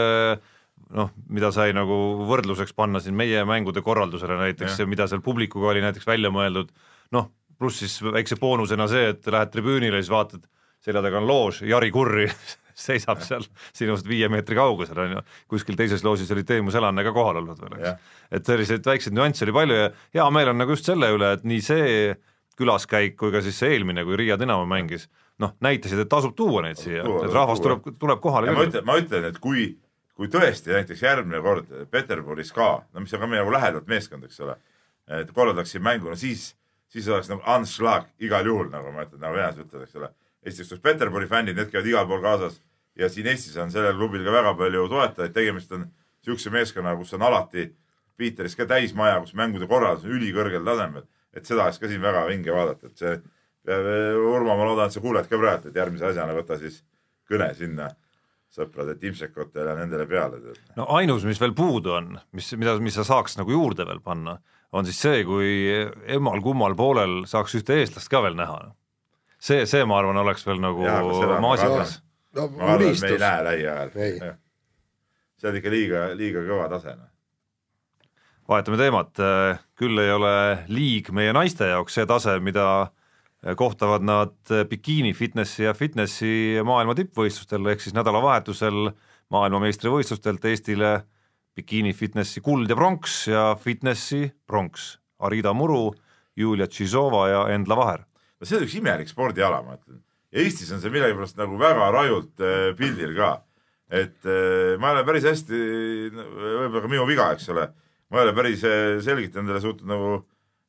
noh, 0.96 1.12
mida 1.32 1.54
sai 1.56 1.72
nagu 1.76 1.96
võrdluseks 2.28 2.76
panna 2.76 3.00
siin 3.04 3.16
meie 3.16 3.46
mängude 3.48 3.84
korraldusele 3.86 4.38
näiteks, 4.44 4.82
mida 4.92 5.08
seal 5.08 5.24
publikuga 5.24 5.72
oli 5.72 5.84
näiteks 5.88 6.08
välja 6.10 6.34
mõeldud, 6.36 6.74
noh, 7.16 7.32
pluss 7.60 7.80
siis 7.84 8.00
väikse 8.04 8.36
boonusena 8.40 8.88
see, 8.92 9.14
et 9.14 9.28
lähed 9.28 9.56
tribüünile, 9.56 10.04
siis 10.04 10.12
vaatad, 10.12 10.44
selja 10.84 11.04
taga 11.04 11.20
on 11.24 11.28
loož, 11.32 11.64
Jari 11.68 11.92
Kurri 11.96 12.28
seisab 12.80 13.22
seal 13.26 13.46
sinust 13.76 14.08
viie 14.08 14.30
meetri 14.32 14.58
kaugusel, 14.58 14.98
on 15.04 15.18
ju, 15.18 15.24
kuskil 15.52 15.78
teises 15.80 16.04
loožis 16.06 16.32
oli 16.36 16.46
Teemu 16.48 16.74
Selanne 16.74 17.06
ka 17.06 17.14
kohal 17.16 17.42
olnud 17.44 17.60
veel, 17.62 17.80
eks. 17.80 18.12
et 18.40 18.52
selliseid 18.52 18.88
väikseid 18.88 19.16
nüansse 19.18 19.48
oli 19.48 19.56
palju 19.56 19.80
ja 19.80 19.92
hea 20.18 20.28
meel 20.34 20.54
on 20.54 20.62
nagu 20.62 20.76
just 20.76 20.90
selle 20.90 21.12
üle, 21.16 21.34
et 21.38 21.48
nii 21.48 21.64
see 21.66 21.90
külaskäik 22.60 23.16
kui 23.20 23.32
ka 23.34 23.42
siis 23.44 23.60
see 23.60 23.76
eelmine, 23.76 24.04
kui 24.08 24.18
Riia 24.20 24.38
Dinamo 24.40 24.66
mängis, 24.70 25.08
noh, 25.40 25.56
näitasid, 25.64 26.02
et 26.04 26.12
tasub 26.12 26.36
tuua 26.38 26.66
neid 26.66 26.80
siia, 26.80 27.06
et 27.06 27.36
rahvas 27.36 27.62
tuleb, 27.64 27.86
tuleb 28.00 28.22
kohale 28.24 28.52
ma 28.56 28.66
ütlen, 28.68 28.86
ma 28.88 28.98
ütlen, 29.00 29.28
et 29.30 29.40
kui, 29.44 29.70
kui 30.18 30.32
tõesti 30.32 30.76
näiteks 30.76 31.04
järgmine 31.06 31.42
kord 31.46 31.70
Peterburis 31.92 32.52
ka, 32.56 32.72
no 32.94 33.04
mis 33.04 33.16
on 33.16 33.24
ka 33.24 33.30
meie 33.32 33.44
nagu 33.44 33.54
lähedalt 33.56 33.88
meeskond, 33.92 34.28
eks 34.28 34.42
ole, 34.44 34.58
et 35.22 35.32
korraldaks 35.36 35.76
siin 35.76 35.86
mängu, 35.86 36.12
no 36.12 36.20
siis, 36.20 36.50
siis 36.92 37.08
oleks 37.12 37.32
nagu 37.32 37.46
anschlag 37.48 38.10
igal 38.28 38.52
juhul, 38.52 38.68
nagu 38.74 38.92
ma 38.96 39.08
ütlen, 39.08 39.24
nagu 39.24 39.38
venelased 39.38 39.64
ütlevad, 39.64 39.88
eks 39.88 40.02
ole. 40.02 40.12
esiteks 40.44 40.74
tuleks 40.74 40.84
Peterburi 40.90 41.32
fännid, 41.32 41.56
need 41.56 41.72
käivad 41.72 41.94
igal 41.94 42.12
pool 42.12 42.26
kaasas 42.26 42.60
ja 43.00 43.10
siin 43.10 43.30
Eestis 43.32 43.58
on 43.62 43.72
sellel 43.72 43.96
klubil 43.98 44.26
ka 44.26 44.34
väga 44.34 44.54
palju 44.60 44.88
toetajaid, 44.92 45.36
tegemist 45.36 45.72
on 45.76 45.86
niisuguse 45.88 46.52
meeskonnaga, 46.54 47.00
kus 47.00 47.16
on 47.18 47.24
alati 47.26 47.70
Piiteris 48.20 48.58
ka 48.60 48.68
täismaja, 48.68 49.22
kus 49.24 49.36
mängude 49.40 49.68
korraldus 49.70 50.04
on 50.04 50.18
ülikõrgel 50.18 50.66
tasemel, 50.68 51.06
et 51.32 51.48
seda 51.48 51.64
oleks 51.64 51.80
ka 51.80 51.88
siin 51.88 52.04
väga 52.04 52.26
vinge 52.28 52.52
vaadata, 52.56 52.92
et 52.92 53.04
see 53.04 53.20
Urmo, 53.70 54.56
ma 54.58 54.66
loodan, 54.66 54.90
et 54.90 54.96
sa 54.96 55.02
kuuled 55.04 55.28
ka 55.30 55.38
praegu, 55.38 55.70
et 55.70 55.76
järgmise 55.78 56.08
asjana 56.10 56.34
võta 56.34 56.58
siis 56.58 56.80
kõne 57.30 57.52
sinna 57.56 57.90
sõprade 58.50 58.96
Timsekotele 58.98 59.76
ja 59.76 59.78
nendele 59.78 60.08
peale. 60.10 60.40
no 60.76 60.88
ainus, 60.98 61.24
mis 61.28 61.40
veel 61.40 61.54
puudu 61.56 61.94
on, 61.94 62.16
mis, 62.34 62.50
mida, 62.58 62.74
mis 62.82 62.98
sa 62.98 63.06
saaks 63.06 63.38
nagu 63.38 63.54
juurde 63.54 63.86
veel 63.86 64.02
panna, 64.02 64.40
on 64.74 64.88
siis 64.90 65.00
see, 65.06 65.24
kui 65.28 65.52
emal-kummal 66.18 66.76
poolel 66.78 67.22
saaks 67.30 67.60
ühte 67.62 67.78
eestlast 67.78 68.10
ka 68.10 68.24
veel 68.26 68.36
näha. 68.40 68.72
see, 69.40 69.66
see, 69.70 69.86
ma 69.86 70.02
arvan, 70.02 70.18
oleks 70.18 70.48
veel 70.48 70.60
nagu 70.64 70.84
maasikas 71.46 72.00
no, 72.38 72.48
ma 72.56 72.74
arvan, 72.76 72.94
et 72.94 73.02
me 73.02 73.14
ei 73.14 73.22
näe 73.22 73.44
lähiajal. 73.48 73.94
see 75.40 75.50
on 75.50 75.58
ikka 75.60 75.74
liiga, 75.74 76.04
liiga 76.20 76.44
kõva 76.46 76.68
tase. 76.72 76.96
Noh. 76.98 77.10
vahetame 78.50 78.80
teemat, 78.82 79.22
küll 79.78 80.02
ei 80.04 80.12
ole 80.14 80.34
liig 80.68 81.12
meie 81.16 81.34
naiste 81.36 81.70
jaoks 81.70 82.00
see 82.00 82.08
tase, 82.10 82.40
mida 82.44 82.66
kohtavad 83.56 84.04
nad 84.04 84.36
bikiini 84.70 85.14
fitnessi 85.16 85.64
ja 85.64 85.74
fitnessi 85.74 86.60
maailma 86.66 86.96
tippvõistlustel, 86.98 87.70
ehk 87.72 87.86
siis 87.86 87.96
nädalavahetusel 87.96 88.92
maailmameistrivõistlustelt 89.32 90.46
Eestile 90.50 90.92
bikiini 91.56 91.94
fitnessi 91.94 92.44
kuld 92.44 92.70
ja 92.70 92.76
pronks 92.76 93.22
ja 93.30 93.54
fitnessi 93.60 94.28
pronks. 94.48 94.98
Arida 95.20 95.54
Muru, 95.54 95.94
Julia 96.36 96.68
Tšizova 96.68 97.26
ja 97.30 97.42
Endla 97.54 97.76
Vaher. 97.76 98.06
no 98.40 98.48
see 98.48 98.56
on 98.56 98.64
üks 98.64 98.76
imelik 98.80 99.10
spordiala, 99.12 99.60
ma 99.64 99.76
ütlen 99.76 100.00
Eestis 100.30 100.70
on 100.74 100.82
see 100.82 100.92
millegipärast 100.94 101.40
nagu 101.40 101.58
väga 101.58 101.90
rajult 101.94 102.42
äh, 102.46 102.72
pildil 102.78 103.16
ka. 103.18 103.30
et 103.90 104.26
äh, 104.30 104.76
ma 104.78 104.92
ei 104.92 105.00
ole 105.00 105.06
päris 105.08 105.26
hästi, 105.26 105.60
võib-olla 106.14 106.82
ka 106.84 106.92
minu 106.92 107.08
viga, 107.10 107.32
eks 107.34 107.50
ole, 107.50 107.64
ma 108.14 108.20
ei 108.20 108.28
ole 108.28 108.36
päris 108.38 108.62
äh, 108.70 109.00
selgelt 109.02 109.40
endale 109.42 109.62
suutnud 109.64 109.90
nagu, 109.90 110.12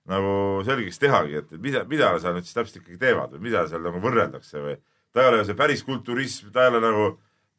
nagu 0.09 0.33
selgeks 0.65 0.97
tehagi, 1.03 1.43
et 1.43 1.53
mida, 1.61 1.85
mida 1.91 2.15
seal 2.23 2.39
nüüd 2.39 2.49
siis 2.49 2.57
täpselt 2.57 2.81
ikkagi 2.81 2.97
teevad 3.03 3.37
või 3.37 3.45
mida 3.51 3.67
seal 3.69 3.85
nagu 3.85 4.01
võrreldakse 4.01 4.65
või. 4.65 4.81
Ta 5.13 5.27
ei 5.27 5.35
ole 5.35 5.45
see 5.45 5.59
päris 5.59 5.85
kulturism, 5.85 6.49
ta 6.55 6.65
ei 6.65 6.73
ole 6.73 6.81
nagu, 6.87 7.07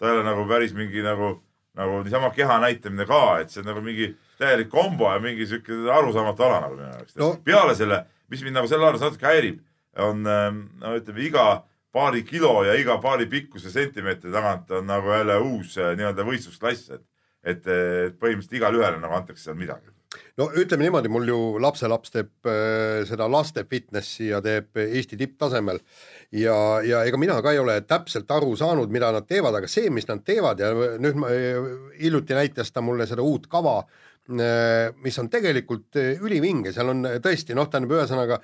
ta 0.01 0.09
ei 0.09 0.17
ole 0.17 0.25
nagu 0.25 0.49
päris 0.49 0.73
mingi 0.73 1.05
nagu, 1.05 1.35
nagu 1.77 2.01
niisama 2.01 2.33
keha 2.33 2.57
näitamine 2.65 3.05
ka, 3.05 3.23
et 3.43 3.53
see 3.53 3.61
on 3.61 3.69
nagu 3.69 3.85
mingi 3.85 4.15
täielik 4.41 4.71
kombo 4.73 5.11
ja 5.13 5.21
mingi 5.21 5.45
sihuke 5.45 5.83
arusaamatu 5.93 6.49
ala 6.49 6.63
nagu 6.65 6.79
minu 6.79 6.89
jaoks. 6.89 7.19
No.. 7.21 7.35
peale 7.45 7.77
selle, 7.77 8.07
mis 8.33 8.41
mind 8.41 8.57
nagu 8.57 8.71
selle 8.71 8.89
alas 8.89 9.05
natuke 9.05 9.29
häirib, 9.29 9.61
on 10.01 10.25
no 10.25 10.97
ütleme 10.97 11.29
iga 11.29 11.51
paari 11.91 12.23
kilo 12.27 12.61
ja 12.65 12.75
iga 12.79 12.97
paari 13.03 13.27
pikkuse 13.31 13.71
sentimeetri 13.71 14.31
tagant 14.31 14.71
on 14.71 14.85
nagu 14.87 15.11
jälle 15.11 15.37
uus 15.43 15.77
äh, 15.77 15.95
nii-öelda 15.99 16.27
võistlusklass, 16.27 16.91
et, 16.95 17.07
et, 17.43 17.65
et 17.67 18.19
põhimõtteliselt 18.19 18.59
igale 18.59 18.79
ühele 18.79 19.01
nagu 19.01 19.17
antakse 19.17 19.49
seal 19.49 19.59
midagi. 19.59 19.91
no 20.39 20.49
ütleme 20.59 20.87
niimoodi, 20.87 21.11
mul 21.11 21.27
ju 21.27 21.39
lapselaps 21.63 22.15
teeb 22.15 22.49
äh, 22.49 23.01
seda 23.09 23.27
laste 23.31 23.65
fitnessi 23.69 24.31
ja 24.31 24.41
teeb 24.43 24.77
Eesti 24.81 25.19
tipptasemel 25.19 25.81
ja, 26.31 26.55
ja 26.87 27.03
ega 27.07 27.19
mina 27.19 27.41
ka 27.43 27.55
ei 27.55 27.59
ole 27.59 27.81
täpselt 27.87 28.31
aru 28.31 28.55
saanud, 28.59 28.91
mida 28.91 29.11
nad 29.11 29.27
teevad, 29.27 29.59
aga 29.59 29.71
see, 29.71 29.89
mis 29.89 30.07
nad 30.07 30.23
teevad 30.23 30.63
ja 30.63 30.71
nüüd 30.73 31.19
ma, 31.19 31.33
hiljuti 31.99 32.39
näitas 32.39 32.71
ta 32.71 32.83
mulle 32.85 33.07
seda 33.09 33.25
uut 33.25 33.51
kava 33.51 33.81
Äh, 33.83 34.09
mis 34.29 35.17
on 35.19 35.29
tegelikult 35.33 35.97
äh, 35.97 36.19
ülivinge, 36.21 36.71
seal 36.71 36.91
on 36.93 37.05
äh, 37.09 37.17
tõesti 37.23 37.55
noh, 37.57 37.65
tähendab 37.69 37.95
ühesõnaga 37.97 38.37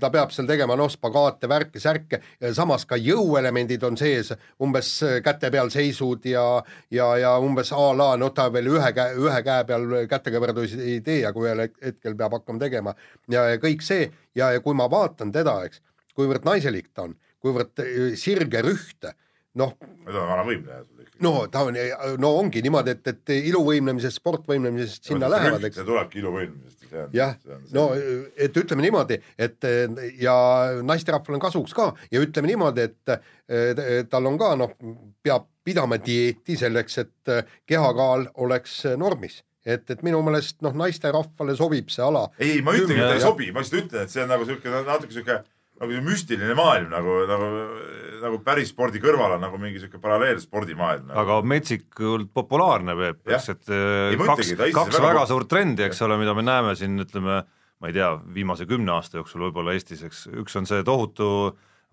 ta 0.00 0.10
peab 0.10 0.32
seal 0.34 0.48
tegema 0.48 0.76
noh, 0.78 0.88
spagaate, 0.90 1.46
värke, 1.50 1.80
särke, 1.82 2.20
samas 2.56 2.86
ka 2.88 2.96
jõuelemendid 2.96 3.84
on 3.86 3.98
sees, 4.00 4.32
umbes 4.64 4.90
käte 5.24 5.50
peal 5.54 5.70
seisud 5.70 6.24
ja 6.26 6.46
ja, 6.90 7.10
ja 7.20 7.34
umbes 7.44 7.70
a 7.76 7.90
la 7.94 8.08
noh, 8.18 8.32
ta 8.34 8.48
veel 8.52 8.72
ühe 8.72 8.90
käe, 8.96 9.14
ühe 9.20 9.42
käe 9.44 9.68
peal 9.68 9.86
kätega 10.10 10.42
võrdlusi 10.42 10.80
ei 10.80 10.98
tee, 11.04 11.20
aga 11.28 11.44
ühel 11.44 11.64
hetkel 11.68 12.16
peab 12.16 12.38
hakkama 12.38 12.64
tegema. 12.64 12.96
Ja, 13.28 13.44
ja 13.52 13.60
kõik 13.62 13.84
see. 13.84 14.08
Ja, 14.34 14.50
ja 14.54 14.64
kui 14.64 14.74
ma 14.74 14.88
vaatan 14.90 15.32
teda, 15.34 15.60
eks, 15.68 15.82
kuivõrd 16.16 16.48
naiselik 16.48 16.90
ta 16.94 17.06
on, 17.06 17.14
kuivõrd 17.44 17.84
sirge 18.18 18.64
rühte, 18.64 19.14
noh. 19.58 19.74
ta 19.78 20.14
on 20.14 20.30
vana 20.30 20.46
võimleja 20.46 20.84
no 21.24 21.32
ta 21.50 21.64
on, 21.66 21.78
no 22.22 22.32
ongi 22.38 22.62
niimoodi, 22.64 22.94
et, 22.96 23.12
et 23.12 23.34
iluvõimlemisest, 23.50 24.20
sportvõimlemisest 24.20 25.10
sinna 25.10 25.30
lähevad, 25.30 25.64
eks. 25.68 25.80
see 25.80 25.88
tulebki 25.88 26.22
iluvõimlemisest. 26.22 26.86
jah, 27.16 27.34
no 27.74 27.88
et 27.96 28.62
ütleme 28.62 28.84
niimoodi, 28.86 29.18
et 29.38 29.68
ja 30.22 30.36
naisterahval 30.86 31.38
on 31.38 31.44
kasuks 31.48 31.74
ka 31.76 31.90
ja 32.12 32.22
ütleme 32.22 32.52
niimoodi, 32.52 32.86
et 32.88 34.08
tal 34.10 34.30
on 34.30 34.38
ka 34.40 34.54
noh, 34.60 34.74
peab 35.24 35.50
pidama 35.66 35.98
dieeti 36.00 36.56
selleks, 36.56 37.02
et 37.04 37.36
kehakaal 37.68 38.30
oleks 38.46 38.80
normis 38.96 39.42
et, 39.68 39.84
et 39.90 40.02
minu 40.06 40.20
meelest 40.24 40.62
noh, 40.64 40.72
naisterahvale 40.80 41.56
sobib 41.58 41.90
see 41.92 42.04
ala. 42.04 42.28
ei, 42.40 42.62
ma 42.64 42.72
ei 42.72 42.84
ütlegi, 42.84 43.02
et 43.02 43.10
ta 43.10 43.18
ei 43.18 43.24
sobi, 43.24 43.50
ma 43.52 43.64
lihtsalt 43.64 43.84
ütlen, 43.84 44.06
et 44.06 44.14
see 44.14 44.24
on 44.24 44.30
nagu 44.32 44.46
sihuke 44.48 44.72
natuke 44.86 45.12
sihuke 45.12 45.42
nagu 45.78 46.00
müstiline 46.04 46.56
maailm 46.58 46.90
nagu, 46.92 47.14
nagu, 47.28 47.48
nagu 48.22 48.40
päris 48.46 48.72
spordi 48.72 49.02
kõrval 49.02 49.36
on 49.36 49.44
nagu 49.46 49.60
mingi 49.62 49.80
sihuke 49.82 50.00
paralleelspordimaailm 50.02 51.08
nagu.. 51.10 51.20
aga 51.22 51.38
metsikult 51.46 52.32
populaarne 52.34 52.96
Peep, 52.98 53.22
eks, 53.30 53.48
et 53.54 53.72
ei, 53.76 54.18
kaks, 54.18 54.52
kaks 54.58 54.98
väga, 54.98 55.06
väga 55.06 55.24
suurt 55.30 55.50
trendi, 55.50 55.86
eks 55.86 56.02
ole, 56.06 56.18
mida 56.20 56.34
me 56.36 56.44
näeme 56.46 56.74
siin, 56.78 56.98
ütleme, 57.04 57.40
ma 57.78 57.90
ei 57.90 57.96
tea, 57.96 58.12
viimase 58.34 58.66
kümne 58.70 58.96
aasta 58.96 59.20
jooksul 59.20 59.46
võib-olla 59.48 59.76
Eestis, 59.76 60.04
eks, 60.08 60.26
üks 60.42 60.58
on 60.58 60.68
see 60.70 60.82
tohutu 60.86 61.30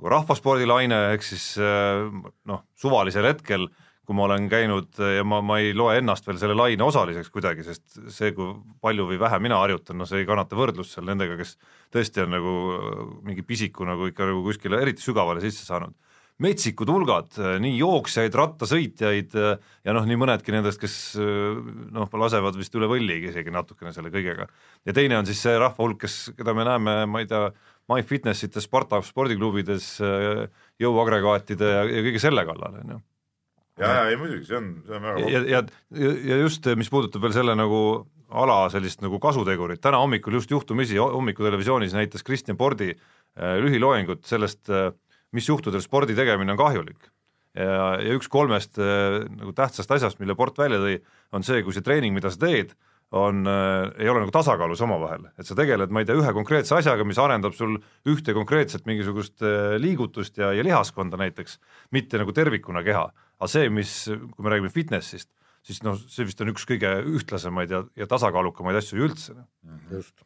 rahvaspordilaine, 0.02 0.98
ehk 1.16 1.24
siis 1.24 1.54
noh, 1.62 2.66
suvalisel 2.76 3.30
hetkel 3.30 3.70
äh, 3.70 3.85
kui 4.06 4.16
ma 4.18 4.28
olen 4.28 4.48
käinud 4.52 5.00
ja 5.18 5.26
ma, 5.28 5.42
ma 5.46 5.58
ei 5.62 5.74
loe 5.78 5.98
ennast 6.00 6.28
veel 6.28 6.38
selle 6.42 6.56
laine 6.58 6.86
osaliseks 6.86 7.32
kuidagi, 7.34 7.66
sest 7.66 8.00
see, 8.14 8.32
kui 8.38 8.54
palju 8.84 9.08
või 9.10 9.20
vähe 9.22 9.40
mina 9.44 9.58
harjutan, 9.64 9.98
no 10.00 10.08
see 10.10 10.22
ei 10.22 10.30
kannata 10.30 10.58
võrdlust 10.58 10.96
seal 10.96 11.08
nendega, 11.10 11.38
kes 11.40 11.56
tõesti 11.94 12.24
on 12.26 12.36
nagu 12.36 12.56
mingi 13.26 13.46
pisiku 13.48 13.88
nagu 13.88 14.10
ikka 14.12 14.28
nagu 14.30 14.44
kuskile 14.46 14.82
eriti 14.82 15.06
sügavale 15.06 15.44
sisse 15.44 15.66
saanud. 15.68 15.96
metsikud 16.44 16.90
hulgad, 16.92 17.38
nii 17.64 17.78
jooksjaid, 17.80 18.34
rattasõitjaid 18.36 19.38
ja 19.40 19.94
noh, 19.96 20.04
nii 20.04 20.18
mõnedki 20.20 20.52
nendest, 20.52 20.82
kes 20.82 21.16
noh, 21.16 22.12
lasevad 22.12 22.58
vist 22.60 22.76
üle 22.76 22.90
võlli 22.92 23.22
isegi 23.30 23.54
natukene 23.56 23.94
selle 23.96 24.12
kõigega. 24.12 24.50
ja 24.86 24.94
teine 24.94 25.18
on 25.18 25.26
siis 25.26 25.42
see 25.42 25.56
rahva 25.58 25.82
hulk, 25.82 26.02
kes, 26.04 26.36
keda 26.38 26.54
me 26.54 26.68
näeme, 26.68 26.98
ma 27.08 27.24
ei 27.24 27.32
tea, 27.32 27.50
MyFitnessites, 27.86 28.66
Sparta 28.66 28.98
spordiklubides, 29.06 30.00
jõuagregaatide 30.82 31.76
ja, 31.76 31.84
ja 31.86 32.08
kõige 32.10 32.22
selle 32.24 32.46
kallal, 32.48 32.82
on 32.82 32.96
ju 32.98 33.04
ja, 33.80 33.92
ja 33.92 34.04
ei 34.10 34.20
muidugi, 34.20 34.46
see 34.48 34.60
on, 34.60 34.70
see 34.86 34.98
on 34.98 35.08
väga 35.08 35.32
ja, 35.32 35.42
ja, 35.52 35.64
ja 36.32 36.38
just, 36.44 36.68
mis 36.80 36.92
puudutab 36.92 37.26
veel 37.26 37.36
selle 37.36 37.56
nagu 37.58 37.80
ala 38.36 38.66
sellist 38.74 39.04
nagu 39.06 39.20
kasutegurit, 39.22 39.82
täna 39.84 40.00
hommikul 40.02 40.40
just 40.40 40.52
juhtumisi 40.52 40.98
hommikutelevisioonis 41.00 41.94
näitas 41.96 42.26
Kristjan 42.26 42.58
Pordi 42.58 42.92
äh, 42.94 43.58
lühiloengut 43.62 44.26
sellest 44.28 44.72
äh,, 44.72 44.90
mis 45.36 45.50
juhtudel 45.50 45.84
spordi 45.84 46.16
tegemine 46.16 46.56
on 46.56 46.60
kahjulik. 46.60 47.12
ja, 47.56 47.96
ja 48.02 48.16
üks 48.18 48.28
kolmest 48.32 48.80
äh, 48.80 49.22
nagu 49.30 49.54
tähtsast 49.56 49.92
asjast, 49.92 50.20
mille 50.20 50.36
Port 50.36 50.58
välja 50.58 50.82
tõi, 50.82 50.98
on 51.32 51.44
see, 51.44 51.62
kui 51.64 51.76
see 51.76 51.86
treening, 51.86 52.16
mida 52.16 52.32
sa 52.32 52.42
teed, 52.48 52.74
on 53.16 53.46
äh,, 53.48 53.92
ei 54.02 54.10
ole 54.10 54.24
nagu 54.24 54.34
tasakaalus 54.34 54.82
omavahel, 54.82 55.28
et 55.40 55.48
sa 55.48 55.56
tegeled, 55.56 55.92
ma 55.94 56.02
ei 56.02 56.08
tea, 56.10 56.18
ühe 56.18 56.32
konkreetse 56.36 56.74
asjaga, 56.78 57.06
mis 57.08 57.20
arendab 57.22 57.54
sul 57.56 57.78
ühte 58.10 58.34
konkreetset 58.36 58.88
mingisugust 58.90 59.46
äh, 59.46 59.76
liigutust 59.82 60.42
ja, 60.42 60.50
ja 60.56 60.66
lihaskonda 60.66 61.20
näiteks, 61.22 61.60
mitte 61.96 62.20
nagu 62.20 62.34
tervikuna 62.36 62.84
keha 62.84 63.06
aga 63.40 63.52
see, 63.52 63.72
mis, 63.74 63.96
kui 64.08 64.46
me 64.46 64.54
räägime 64.54 64.72
fitnessist, 64.74 65.30
siis 65.66 65.82
noh, 65.86 65.98
see 65.98 66.28
vist 66.28 66.42
on 66.44 66.54
üks 66.54 66.66
kõige 66.70 66.92
ühtlasemaid 67.18 67.74
ja, 67.74 67.82
ja 67.98 68.08
tasakaalukamaid 68.10 68.80
asju 68.80 69.04
üldse. 69.08 69.36
Mhm. 69.66 69.84
just. 69.98 70.26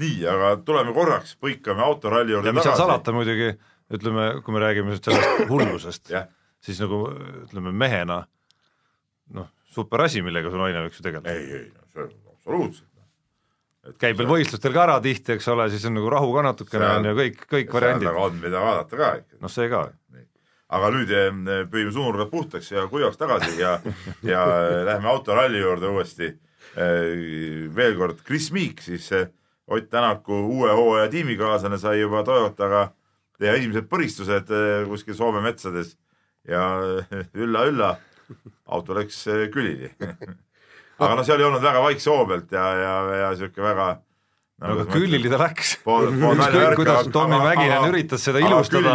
nii, 0.00 0.24
aga 0.32 0.54
tuleme 0.64 0.94
korraks, 0.96 1.34
põikame 1.36 1.84
autoralli 1.84 2.32
juurde 2.32 2.54
tagasi. 2.56 2.80
salata 2.80 3.12
muidugi, 3.12 3.52
ütleme, 3.92 4.30
kui 4.44 4.54
me 4.56 4.62
räägime 4.62 4.94
nüüd 4.94 5.04
sellest 5.04 5.50
hullusest 5.50 6.12
siis 6.64 6.80
nagu 6.80 7.02
ütleme 7.44 7.72
mehena 7.76 8.22
noh, 9.36 9.50
super 9.70 10.06
asi, 10.06 10.22
millega 10.26 10.50
su 10.52 10.60
naine 10.60 10.86
võiks 10.86 11.00
ju 11.00 11.06
tegeleda. 11.06 11.34
ei, 11.34 11.60
ei, 11.60 11.90
see 11.92 12.06
on 12.06 12.14
absoluutselt 12.34 12.90
et 13.88 13.96
käib 14.00 14.18
veel 14.20 14.28
võistlustel 14.28 14.74
ka 14.74 14.84
ära 14.84 14.98
tihti, 15.04 15.34
eks 15.36 15.48
ole, 15.52 15.66
siis 15.72 15.86
on 15.88 15.96
nagu 15.96 16.10
rahu 16.12 16.34
ka 16.34 16.44
natukene 16.50 16.90
on 16.98 17.08
ju 17.10 17.16
kõik, 17.16 17.40
kõik 17.48 17.72
variandid. 17.76 18.08
seal 18.10 18.20
on 18.26 18.38
mida 18.42 18.62
vaadata 18.62 19.00
ka 19.00 19.10
ikka. 19.22 19.40
noh, 19.40 19.52
see 19.52 19.70
ka. 19.72 19.82
aga 20.76 20.92
nüüd 20.94 21.12
eh, 21.16 21.40
püüame 21.70 21.94
suunurgad 21.94 22.30
puhtaks 22.30 22.70
ja 22.70 22.86
kuivaks 22.90 23.18
tagasi 23.20 23.56
ja, 23.58 23.78
ja 24.26 24.44
läheme 24.86 25.10
autoralli 25.10 25.62
juurde 25.62 25.90
uuesti. 25.90 26.30
Eh, 26.70 27.66
veel 27.74 27.96
kord, 27.98 28.20
Chris 28.26 28.50
Meek 28.54 28.84
siis 28.84 29.10
eh, 29.16 29.30
Ott 29.70 29.86
Tänaku 29.90 30.34
uue 30.50 30.70
hooaja 30.74 31.08
tiimikaaslane 31.10 31.76
sai 31.78 32.00
juba 32.00 32.24
Toyotaga 32.26 32.88
teha 33.38 33.52
esimesed 33.54 33.86
põristused 33.90 34.48
kuskil 34.90 35.14
Soome 35.14 35.42
metsades 35.44 35.92
ja 36.48 36.64
ülla-ülla, 37.38 37.92
auto 38.70 38.96
läks 38.96 39.24
külili 39.54 39.90
aga 41.00 41.16
noh, 41.16 41.24
seal 41.26 41.40
ei 41.40 41.48
olnud 41.48 41.64
väga 41.64 41.82
vaikse 41.84 42.12
hoo 42.12 42.24
pealt 42.28 42.54
ja, 42.54 42.68
ja, 42.76 42.94
ja 43.22 43.34
sihuke 43.38 43.64
väga 43.64 43.88
no 44.60 44.74
aga 44.74 44.86
küllili 44.92 45.32
ta 45.32 45.40
läks. 45.40 45.74
ükskõik, 45.80 46.76
kuidas 46.78 47.10
Tommy 47.14 47.40
Mäkinen 47.40 47.88
üritas 47.88 48.24
seda 48.28 48.42
ilustada, 48.44 48.94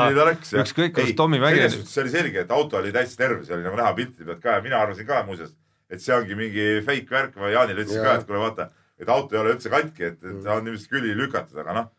ükskõik, 0.62 0.96
kuidas 0.98 1.14
Tommy 1.18 1.42
Mäkinen. 1.42 1.78
see 1.82 2.04
oli 2.04 2.14
selge, 2.14 2.46
et 2.46 2.56
auto 2.56 2.80
oli 2.82 2.94
täitsa 2.96 3.22
terve, 3.26 3.42
see 3.48 3.58
oli 3.58 3.66
nagu 3.66 3.80
näha 3.80 3.94
piltide 3.98 4.30
pealt 4.30 4.44
ka 4.44 4.58
ja 4.60 4.66
mina 4.66 4.82
arvasin 4.86 5.10
ka 5.10 5.24
muuseas, 5.28 5.54
et 5.90 6.04
see 6.04 6.16
ongi 6.16 6.38
mingi 6.38 6.68
fake 6.86 7.18
värk, 7.18 7.38
ma 7.42 7.54
Jaanile 7.54 7.86
ütlesin 7.86 8.06
ka, 8.06 8.18
et 8.20 8.28
kuule 8.30 8.44
vaata, 8.44 8.70
et 9.02 9.10
auto 9.10 9.38
ei 9.38 9.42
ole 9.42 9.56
üldse 9.56 9.74
katki, 9.74 10.12
et, 10.12 10.20
et 10.22 10.42
ta 10.46 10.60
on 10.60 10.70
ilmselt 10.70 10.94
külili 10.94 11.18
lükatud, 11.24 11.58
aga 11.66 11.80
noh, 11.82 11.94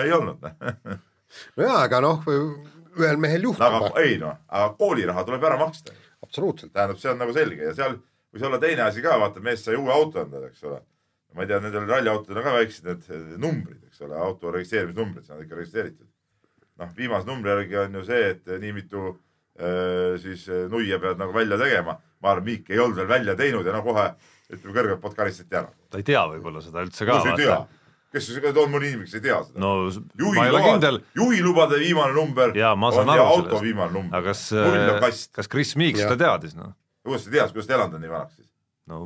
ei 0.00 0.14
olnud 0.16 0.48
nojaa, 1.58 1.82
aga 1.82 2.00
noh, 2.04 2.24
ühel 2.96 3.20
mehel 3.20 3.50
juhtub 3.50 3.76
no,. 3.76 3.92
ei 4.00 4.16
noh, 4.20 4.40
aga 4.48 4.72
kooliraha 4.78 5.24
tuleb 5.28 5.44
ära 5.50 5.60
maksta. 5.60 5.94
Absoluutselt. 6.32 6.72
tähendab, 6.72 6.98
see 6.98 7.12
on 7.12 7.20
nagu 7.20 7.34
selge 7.36 7.68
ja 7.68 7.74
seal 7.76 7.98
võis 8.32 8.46
olla 8.48 8.60
teine 8.62 8.86
asi 8.86 9.04
ka, 9.04 9.18
vaata 9.20 9.42
mees 9.44 9.64
sai 9.64 9.76
uue 9.76 9.92
auto 9.92 10.22
endale, 10.22 10.48
eks 10.52 10.64
ole. 10.68 10.80
ma 11.36 11.44
ei 11.44 11.48
tea, 11.48 11.60
nendel 11.64 11.86
ralliautodel 11.88 12.40
on 12.40 12.44
ka 12.44 12.54
väiksed 12.58 12.88
need 12.88 13.36
numbrid, 13.40 13.84
eks 13.88 14.02
ole, 14.04 14.16
auto 14.20 14.52
registreerimisnumbrid, 14.52 15.26
see 15.26 15.36
on 15.36 15.44
ikka 15.44 15.60
registreeritud. 15.60 16.08
noh, 16.80 16.96
viimase 16.96 17.28
numbri 17.28 17.52
järgi 17.52 17.78
on 17.84 18.00
ju 18.00 18.06
see, 18.08 18.22
et 18.32 18.52
nii 18.64 18.72
mitu 18.76 19.04
äh, 19.12 20.16
siis 20.24 20.48
nuia 20.72 20.98
pead 21.02 21.20
nagu 21.20 21.36
välja 21.36 21.60
tegema. 21.60 21.98
ma 22.22 22.30
arvan, 22.30 22.48
Miik 22.48 22.70
ei 22.70 22.78
olnud 22.78 22.96
veel 22.96 23.08
välja 23.08 23.36
teinud 23.36 23.66
ja 23.66 23.72
no 23.74 23.82
kohe 23.84 24.08
ütleme 24.52 24.74
kõrgelt 24.76 25.00
poolt 25.00 25.16
karistati 25.16 25.60
ära. 25.60 25.72
ta 25.90 26.00
ei 26.00 26.06
tea 26.06 26.24
võib-olla 26.32 26.64
seda 26.64 26.84
üldse 26.86 27.08
ka. 27.08 27.66
Kes, 28.12 28.28
on 28.52 28.70
mõni 28.72 28.92
inimene, 28.92 29.08
kes 29.08 29.18
ei 29.18 29.24
tea 29.24 29.40
seda? 29.46 29.58
no 29.62 29.72
juhi 29.88 30.36
ma 30.36 30.46
ei 30.46 30.52
ole 30.52 30.62
kindel. 30.66 31.00
juhilubade 31.16 31.80
viimane 31.80 32.14
number 32.16 32.54
ja, 32.58 32.72
on 32.76 33.12
ja 33.16 33.24
auto 33.24 33.48
sellest. 33.48 33.64
viimane 33.64 33.92
number. 33.96 34.18
aga 34.18 34.34
kas, 35.06 35.26
kas 35.32 35.50
Chris 35.52 35.74
Meek 35.80 35.98
seda 36.00 36.18
teadis, 36.20 36.56
noh? 36.58 36.74
kuidas 37.06 37.26
ta 37.26 37.34
teadis, 37.36 37.56
kuidas 37.56 37.70
ta 37.70 37.78
elanud 37.78 37.98
on 37.98 38.04
nii 38.04 38.12
vanaks 38.12 38.38
siis? 38.38 38.48
no, 38.92 39.02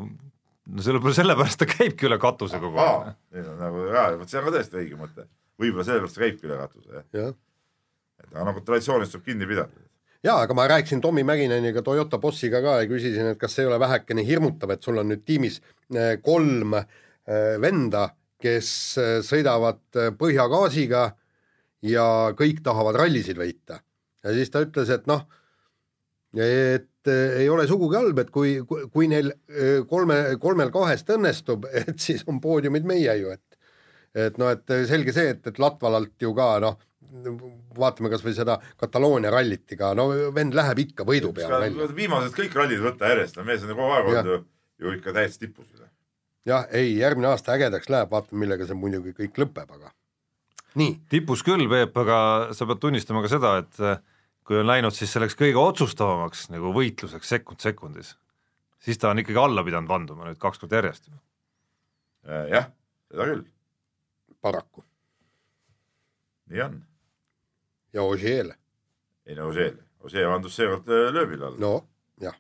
no 0.67 0.87
selle, 0.87 1.15
sellepärast 1.21 1.63
ta 1.63 1.71
käibki 1.71 2.09
üle 2.11 2.19
katuse 2.23 2.61
kogu 2.63 2.83
aeg. 2.83 3.17
nagu 3.63 3.89
jaa, 3.93 4.13
vot 4.21 4.33
see 4.33 4.43
on 4.43 4.49
ka 4.49 4.55
täiesti 4.59 4.81
õige 4.83 5.01
mõte. 5.01 5.27
võib-olla 5.61 5.89
sellepärast 5.89 6.19
ta 6.19 6.25
käibki 6.27 6.51
üle 6.51 6.61
katuse, 6.61 6.93
jah 7.01 7.09
ja. 7.23 7.33
et 8.25 8.31
aga 8.33 8.51
nagu 8.51 8.65
traditsioonist 8.67 9.17
tuleb 9.17 9.31
kinni 9.31 9.49
pidada. 9.49 9.87
jaa, 10.27 10.39
aga 10.43 10.59
ma 10.59 10.69
rääkisin 10.75 11.03
Tommy 11.05 11.25
Mäkineniga, 11.27 11.85
Toyota 11.87 12.19
bossiga 12.23 12.63
ka 12.65 12.81
ja 12.83 12.91
küsisin, 12.91 13.33
et 13.33 13.41
kas 13.41 13.59
ei 13.63 13.71
ole 13.71 13.81
vähekene 13.81 14.27
hirmutav, 14.27 14.75
et 14.75 14.83
sul 14.83 14.99
on 14.99 15.13
nüüd 15.13 15.25
tiimis 15.27 15.61
eh, 15.95 16.17
kolm 16.23 16.79
eh, 16.81 17.57
venda, 17.63 18.09
kes 18.43 18.69
eh, 19.03 19.15
sõidavad 19.27 19.81
põhjagaasiga 20.19 21.07
ja 21.87 22.07
kõik 22.37 22.63
tahavad 22.65 22.99
rallisid 23.01 23.39
võita. 23.39 23.81
ja 24.25 24.35
siis 24.35 24.51
ta 24.51 24.65
ütles, 24.65 24.91
et 24.91 25.07
noh, 25.07 25.25
et 26.37 26.91
Eh, 27.07 27.41
ei 27.43 27.49
ole 27.49 27.67
sugugi 27.69 27.99
halb, 27.99 28.19
et 28.19 28.31
kui, 28.35 28.57
kui 28.67 29.09
neil 29.11 29.31
kolme, 29.91 30.19
kolmel 30.43 30.73
kahest 30.75 31.11
õnnestub, 31.15 31.69
et 31.83 31.95
siis 32.03 32.25
on 32.31 32.41
poodiumid 32.43 32.89
meie 32.89 33.19
ju, 33.21 33.35
et 33.35 33.43
et 34.17 34.39
noh, 34.41 34.49
et 34.49 34.73
selge 34.89 35.13
see, 35.13 35.35
et, 35.35 35.43
et 35.45 35.59
Latvalalt 35.61 36.23
ju 36.25 36.31
ka 36.33 36.47
noh, 36.65 36.79
vaatame 37.77 38.09
kasvõi 38.09 38.33
seda 38.33 38.55
Kataloonia 38.81 39.29
ralliti 39.35 39.77
ka, 39.77 39.91
no 39.99 40.07
vend 40.33 40.57
läheb 40.57 40.81
ikka 40.87 41.05
võidu 41.05 41.35
peale 41.37 41.67
välja. 41.67 41.89
viimased 41.99 42.33
kõik 42.39 42.57
rallid 42.57 42.81
võtta 42.81 43.11
järjest, 43.13 43.37
no 43.37 43.45
mees 43.45 43.67
on 43.67 43.75
kogu 43.75 43.93
aeg 43.93 44.09
olnud 44.09 44.31
ju, 44.33 44.39
ju 44.81 44.95
ikka 44.97 45.13
täiesti 45.19 45.45
tipus. 45.45 45.69
Jah, 46.47 46.67
ei, 46.71 46.97
järgmine 46.99 47.31
aasta 47.33 47.55
ägedaks 47.57 47.91
läheb, 47.93 48.11
vaatame, 48.11 48.41
millega 48.45 48.67
see 48.67 48.79
muidugi 48.79 49.15
kõik 49.17 49.41
lõpeb, 49.43 49.73
aga 49.79 49.93
nii. 50.79 50.99
tipus 51.13 51.43
küll, 51.47 51.69
Peep, 51.71 51.97
aga 51.99 52.19
sa 52.57 52.69
pead 52.69 52.83
tunnistama 52.83 53.23
ka 53.25 53.33
seda, 53.33 53.57
et 53.63 53.81
kui 54.47 54.61
on 54.61 54.69
läinud 54.69 54.95
siis 54.95 55.13
selleks 55.13 55.37
kõige 55.39 55.59
otsustavamaks 55.61 56.47
nagu 56.55 56.73
võitluseks 56.77 57.35
sekund 57.35 57.63
sekundis, 57.65 58.15
siis 58.83 59.01
ta 59.03 59.11
on 59.11 59.23
ikkagi 59.23 59.41
alla 59.43 59.65
pidanud 59.67 59.91
vanduma 59.91 60.29
nüüd 60.29 60.41
kaks 60.43 60.63
korda 60.63 60.81
järjest. 60.81 61.11
Äh, 62.27 62.47
jah, 62.53 62.71
seda 63.11 63.31
küll. 63.33 63.45
paraku. 64.43 64.85
nii 66.51 66.63
on. 66.63 66.81
ja 67.93 68.03
Ožeel. 68.03 68.53
ei 69.27 69.35
no 69.35 69.49
Ožeel, 69.51 69.79
Ožee 70.07 70.27
vandus 70.29 70.57
seekord 70.57 70.87
äh, 70.91 71.09
lööbile 71.15 71.51
alla. 71.51 71.59
no 71.59 71.73
jah. 72.23 72.39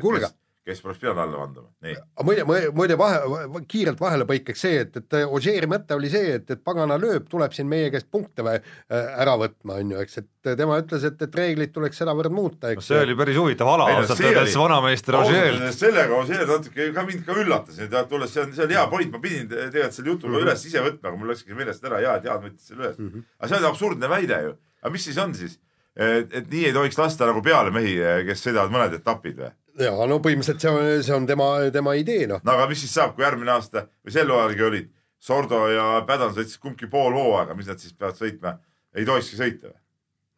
kuulge 0.00 0.30
kes 0.66 0.82
poleks 0.84 1.00
pidanud 1.00 1.22
alla 1.22 1.38
vanduma, 1.40 1.70
nii. 1.84 1.94
muide, 2.26 2.44
muide 2.76 2.96
vahe, 3.00 3.20
kiirelt 3.68 4.00
vahelepõikeks 4.00 4.64
see, 4.66 4.82
et, 4.84 4.98
et 5.00 5.16
Ožeeri 5.24 5.68
mõte 5.70 5.96
oli 5.96 6.10
see, 6.12 6.34
et, 6.36 6.50
et 6.52 6.60
pagana 6.64 6.98
lööb, 7.00 7.30
tuleb 7.30 7.54
siin 7.56 7.68
meie 7.70 7.88
käest 7.92 8.10
punkte 8.12 8.44
või, 8.44 8.58
ära 8.90 9.38
võtma, 9.40 9.78
on 9.80 9.94
ju, 9.94 10.02
eks, 10.04 10.20
et 10.20 10.50
tema 10.60 10.76
ütles, 10.82 11.06
et, 11.08 11.16
et 11.24 11.38
reegleid 11.40 11.72
tuleks 11.72 12.02
sedavõrd 12.02 12.34
muuta, 12.36 12.74
eks. 12.74 12.82
no 12.82 12.86
see 12.90 13.06
oli 13.06 13.16
päris 13.16 13.40
huvitav 13.40 13.72
ala 13.72 13.88
ausalt 13.94 14.20
öeldes 14.26 14.58
vanameister 14.60 15.18
Ožeelt. 15.22 15.64
sellega 15.78 16.20
Ožeel 16.20 16.44
natuke 16.50 16.90
ka 16.96 17.06
mind 17.08 17.24
ka 17.24 17.38
üllatas, 17.40 17.80
tulles, 18.12 18.34
see 18.34 18.44
on, 18.44 18.52
see 18.58 18.66
on 18.66 18.76
hea 18.76 18.84
point, 18.92 19.14
ma 19.14 19.22
pidin 19.24 19.48
tegelikult 19.48 19.96
selle 19.96 20.12
jutu 20.12 20.28
mm 20.28 20.34
-hmm. 20.34 20.44
üles 20.44 20.66
ise 20.68 20.84
võtma, 20.84 21.08
aga 21.08 21.16
mul 21.16 21.32
läkski 21.32 21.56
meelest 21.56 21.88
ära, 21.88 22.04
hea, 22.04 22.18
et 22.20 22.28
Jaan 22.28 22.44
võttis 22.44 22.68
selle 22.68 22.84
üles 22.84 22.98
mm. 22.98 23.08
-hmm. 23.08 23.26
aga 23.40 23.48
see 23.48 23.62
on 23.62 23.70
absurdne 23.72 24.12
väide 24.12 24.42
ju. 24.44 24.54
aga 24.82 24.92
mis 24.92 25.04
siis 25.08 25.18
on 25.18 25.34
siis? 25.34 25.58
et, 25.96 26.34
et 26.34 26.50
nii 26.50 26.66
ei 26.68 26.72
tohiks 26.72 26.98
lasta 26.98 27.26
nagu 27.26 27.42
peale 27.42 27.72
mehi, 27.74 27.96
kes 28.26 28.44
sõidavad 28.46 28.72
mõned 28.72 29.00
etapid 29.00 29.40
või? 29.40 29.50
Ja 29.84 29.92
no 30.08 30.18
põhimõtteliselt 30.22 30.62
see 30.62 30.72
on, 30.72 30.88
see 31.06 31.14
on 31.16 31.28
tema, 31.28 31.50
tema 31.74 31.94
idee 31.98 32.26
noh. 32.30 32.42
no 32.44 32.56
aga 32.56 32.68
mis 32.70 32.82
siis 32.84 32.94
saab, 32.96 33.14
kui 33.16 33.24
järgmine 33.24 33.54
aasta 33.54 33.86
või 34.04 34.14
sel 34.14 34.32
hooajalgi 34.32 34.66
olid 34.66 34.90
Sordo 35.20 35.66
ja 35.68 35.86
Pädan 36.08 36.32
sõitsid 36.32 36.62
kumbki 36.62 36.88
pool 36.88 37.12
hooaega, 37.12 37.52
mis 37.56 37.68
nad 37.68 37.80
siis 37.80 37.92
peavad 37.92 38.16
sõitma, 38.16 38.54
ei 38.96 39.04
tohikski 39.08 39.40
sõita 39.40 39.72
või? 39.72 39.80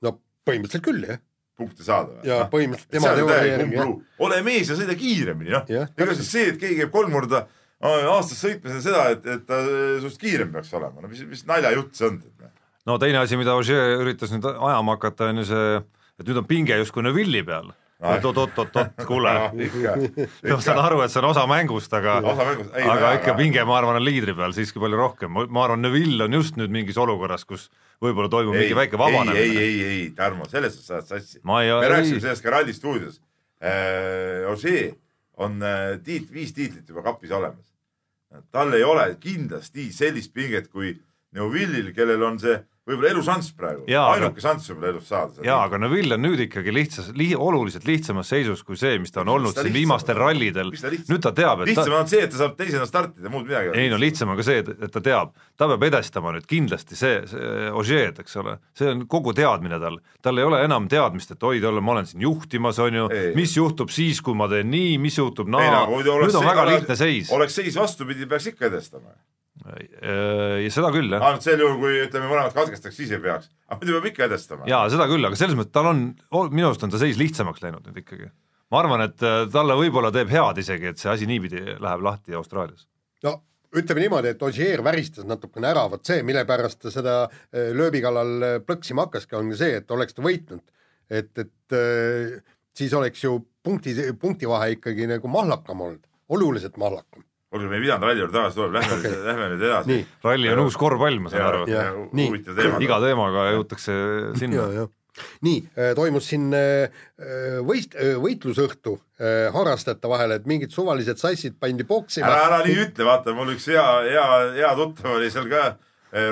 no 0.06 0.16
põhimõtteliselt 0.48 0.86
küll 0.86 1.06
jah. 1.06 1.22
punkte 1.58 1.86
saada 1.86 2.16
või? 2.16 2.28
ja 2.30 2.42
no, 2.42 2.48
põhimõtteliselt 2.52 2.96
tema 2.98 3.14
teooria 3.18 3.50
järgi 3.52 3.78
jah. 3.78 3.92
ole 4.26 4.40
mees 4.46 4.72
ja 4.72 4.78
sõida 4.78 4.96
kiiremini 4.98 5.54
noh, 5.54 5.68
ega 5.70 6.16
siis 6.18 6.32
see, 6.34 6.48
et 6.54 6.62
keegi 6.62 6.80
käib 6.82 6.94
kolm 6.94 7.14
korda 7.18 7.46
aastas 7.82 8.42
sõitmas 8.42 8.78
ja 8.78 8.82
seda, 8.84 9.04
et, 9.14 9.26
et 9.26 9.46
ta 9.46 9.60
sinust 9.66 10.20
kiirem 10.22 10.52
peaks 10.54 10.70
olema, 10.78 11.02
no 11.02 11.10
mis, 11.10 11.22
mis 11.26 11.46
naljajutt 11.48 11.98
see 11.98 12.10
on? 12.10 12.18
Noh. 12.42 12.50
no 12.90 12.98
teine 13.02 13.22
asi, 13.22 13.38
mida 13.40 13.56
Ožee 13.58 13.96
üritas 13.98 14.34
nüüd 14.34 14.46
ajama 14.52 14.98
hakata, 14.98 15.32
on 15.32 15.42
ju 15.42 15.48
see, 15.50 15.78
et 16.20 16.28
nüüd 16.28 16.42
on 16.42 16.50
pinge 16.50 16.78
justkui 16.78 17.06
Neville'i 17.06 17.42
peal 17.46 17.72
oot-oot-oot-oot, 18.02 19.04
kuule 19.06 19.32
ma 20.50 20.58
saan 20.64 20.80
aru, 20.82 21.02
et 21.04 21.12
see 21.12 21.20
on 21.22 21.28
osa 21.30 21.44
mängust, 21.50 21.92
aga 21.94 22.18
aga 22.22 23.12
ikka 23.18 23.36
pinge, 23.38 23.62
ma 23.68 23.78
arvan, 23.78 23.98
on 24.00 24.06
liidri 24.06 24.34
peal 24.38 24.54
siiski 24.56 24.82
palju 24.82 24.98
rohkem, 24.98 25.38
ma 25.46 25.64
arvan, 25.66 25.82
Neville 25.84 26.26
on 26.26 26.38
just 26.40 26.58
nüüd 26.60 26.74
mingis 26.74 26.98
olukorras, 27.00 27.46
kus 27.48 27.68
võib-olla 28.02 28.30
toimub 28.32 28.56
ei, 28.56 28.66
mingi 28.66 28.78
väike 28.78 28.98
vabanemine. 29.00 29.38
ei, 29.38 29.52
ei, 29.56 29.68
ei, 29.68 30.00
ei, 30.00 30.08
Tarmo, 30.16 30.48
selles 30.50 30.80
sa 30.80 30.96
saad 30.96 31.12
sassi. 31.12 31.40
me 31.46 31.62
rääkisime 31.94 32.24
sellest 32.24 32.44
ka 32.44 32.56
Ralli 32.56 32.74
stuudios 32.76 33.20
äh,. 33.62 34.50
Ožee 34.50 34.90
on 35.42 35.62
äh, 35.62 35.98
tiit, 36.04 36.26
viis 36.32 36.52
tiitlit 36.52 36.88
juba 36.88 37.04
kapis 37.06 37.30
olemas. 37.30 37.70
tal 38.50 38.72
ei 38.72 38.84
ole 38.84 39.14
kindlasti 39.20 39.90
sellist 39.92 40.32
pinget 40.34 40.68
kui 40.72 40.96
Neuvillil, 41.32 41.92
kellel 41.96 42.22
on 42.22 42.38
see 42.40 42.58
võib-olla 42.82 43.12
elušanss 43.12 43.52
praegu, 43.54 43.84
ainuke 43.86 44.42
šanss 44.42 44.72
võib-olla 44.72 44.88
elus 44.90 45.10
saada. 45.10 45.44
jaa, 45.46 45.58
aga 45.68 45.78
Neville 45.84 46.16
on 46.16 46.24
nüüd 46.24 46.40
ikkagi 46.48 46.72
lihtsas 46.74 47.12
li,, 47.14 47.28
oluliselt 47.36 47.86
lihtsamas 47.86 48.32
seisus 48.32 48.64
kui 48.66 48.78
see, 48.80 48.96
mis 49.02 49.14
ta 49.14 49.22
on 49.22 49.28
mis 49.30 49.36
olnud 49.36 49.58
siin 49.58 49.74
viimastel 49.74 50.18
rallidel. 50.18 50.72
nüüd 50.74 51.22
ta 51.22 51.30
teab, 51.36 51.62
et 51.62 51.70
lihtsam 51.70 51.92
ta... 51.92 52.00
on 52.00 52.10
see, 52.10 52.24
et 52.26 52.34
ta 52.34 52.40
saab 52.40 52.56
teisena 52.58 52.88
startida, 52.88 53.30
muud 53.30 53.46
midagi 53.46 53.70
ei 53.78 53.92
no 53.92 54.00
lihtsam 54.02 54.32
on 54.34 54.40
ka 54.40 54.46
see, 54.46 54.64
et, 54.64 54.86
ta 54.90 55.02
teab, 55.04 55.30
ta 55.54 55.68
peab 55.70 55.86
edestama 55.92 56.34
nüüd 56.34 56.48
kindlasti 56.50 56.98
see, 56.98 57.22
see 57.30 57.70
Ožeed, 57.78 58.18
eks 58.24 58.34
ole, 58.42 58.56
see 58.78 58.90
on 58.90 59.04
kogu 59.10 59.34
teadmine 59.36 59.78
tal, 59.82 60.00
tal 60.24 60.42
ei 60.42 60.48
ole 60.48 60.64
enam 60.66 60.88
teadmist, 60.90 61.36
et 61.36 61.46
oi, 61.46 61.60
talle 61.62 61.82
ma 61.84 61.94
olen 61.94 62.10
siin 62.10 62.26
juhtimas, 62.26 62.82
on 62.82 62.98
ju, 62.98 63.10
mis 63.38 63.54
juhtub 63.56 63.94
siis, 63.94 64.18
kui 64.24 64.34
ma 64.38 64.50
teen 64.50 64.72
nii, 64.74 64.96
mis 65.02 65.22
juhtub 65.22 65.50
naa? 65.52 65.84
No,, 65.86 66.02
nüüd 66.02 66.34
on 66.34 66.50
väga 66.50 66.66
lihtne 66.72 66.98
seis. 66.98 67.30
oleks 67.30 67.62
seis 67.62 67.78
vastupidi, 67.78 68.26
peaks 68.26 68.50
ikka 68.50 68.72
edestama 68.72 69.14
ja 69.62 70.70
seda 70.72 70.90
küll, 70.94 71.12
jah. 71.12 71.24
ainult 71.28 71.44
sel 71.44 71.60
juhul, 71.60 71.76
kui 71.82 71.98
ütleme, 72.06 72.28
mõlemad 72.30 72.54
katkestaks, 72.56 72.96
siis 72.96 73.12
ei 73.12 73.20
peaks, 73.22 73.50
aga 73.68 73.78
muidu 73.82 73.94
peab 73.98 74.08
ikka 74.10 74.26
edestama. 74.26 74.66
jaa, 74.70 74.86
seda 74.92 75.06
küll, 75.10 75.28
aga 75.28 75.38
selles 75.38 75.58
mõttes 75.58 75.74
tal 75.76 75.90
on, 75.90 76.02
minu 76.54 76.70
arust 76.70 76.86
on 76.86 76.92
ta 76.92 77.00
seis 77.02 77.20
lihtsamaks 77.20 77.62
läinud 77.64 77.84
nüüd 77.86 78.00
ikkagi. 78.02 78.30
ma 78.72 78.80
arvan, 78.80 79.04
et 79.06 79.24
äh, 79.28 79.44
talle 79.52 79.76
võib-olla 79.78 80.12
teeb 80.14 80.32
head 80.32 80.60
isegi, 80.62 80.92
et 80.92 81.02
see 81.02 81.12
asi 81.12 81.28
niipidi 81.28 81.76
läheb 81.76 82.04
lahti 82.04 82.38
Austraalias. 82.38 82.86
no 83.26 83.36
ütleme 83.76 84.04
niimoodi, 84.04 84.32
et 84.32 84.42
Ogier 84.44 84.82
väristas 84.84 85.28
natukene 85.28 85.70
ära, 85.70 85.84
vot 85.92 86.04
see, 86.06 86.24
mille 86.26 86.46
pärast 86.48 86.80
ta 86.82 86.92
seda 86.94 87.16
äh, 87.28 87.70
lööbi 87.76 88.02
kallal 88.04 88.32
äh, 88.48 88.58
plõksima 88.64 89.06
hakkaski, 89.06 89.36
on 89.36 89.52
see, 89.56 89.76
et 89.82 89.94
oleks 89.94 90.16
ta 90.16 90.24
võitnud, 90.24 90.64
et, 91.12 91.32
et 91.36 91.76
siis 92.72 92.92
oleks 92.96 93.20
ju 93.20 93.36
punkti, 93.64 93.92
punktivahe 94.20 94.78
ikkagi 94.78 95.06
nagu 95.10 95.28
mahlakam 95.28 95.84
olnud, 95.84 96.08
oluliselt 96.32 96.80
mahlakam 96.80 97.24
olgu, 97.52 97.68
me 97.68 97.78
ei 97.78 97.84
pidanud 97.84 98.08
ralli 98.08 98.24
juurde 98.24 98.38
tagasi 98.38 98.58
tulema, 98.58 98.80
lähme 98.80 98.96
okay., 98.98 99.20
lähme 99.28 99.52
nüüd 99.52 99.68
edasi. 99.68 100.00
ralli 100.24 100.50
on 100.54 100.64
uus 100.64 100.80
korvpall, 100.80 101.20
ma 101.22 101.32
saan 101.32 101.46
aru. 101.50 101.62
huvitav 102.16 102.58
teema. 102.58 102.82
iga 102.88 102.98
teemaga 103.04 103.46
jõutakse 103.52 104.00
sinna 104.40 104.88
nii, 105.44 105.58
äh, 105.76 105.92
toimus 105.96 106.28
siin 106.32 106.48
äh, 106.56 106.90
äh, 107.20 107.58
võist-, 107.66 107.96
võitlusõhtu 108.22 108.98
harrastajate 109.54 110.10
vahel, 110.10 110.34
et 110.34 110.46
mingid 110.50 110.72
suvalised 110.74 111.20
sassid 111.20 111.54
pandi 111.60 111.84
poksima. 111.86 112.26
ära, 112.26 112.46
ära 112.48 112.60
nii 112.66 112.78
ütle, 112.86 113.06
vaata, 113.06 113.34
mul 113.36 113.52
üks 113.54 113.68
hea, 113.70 113.84
hea, 114.08 114.24
hea 114.56 114.70
tuttav 114.78 115.18
oli 115.18 115.28
seal 115.30 115.46
ka 115.52 115.76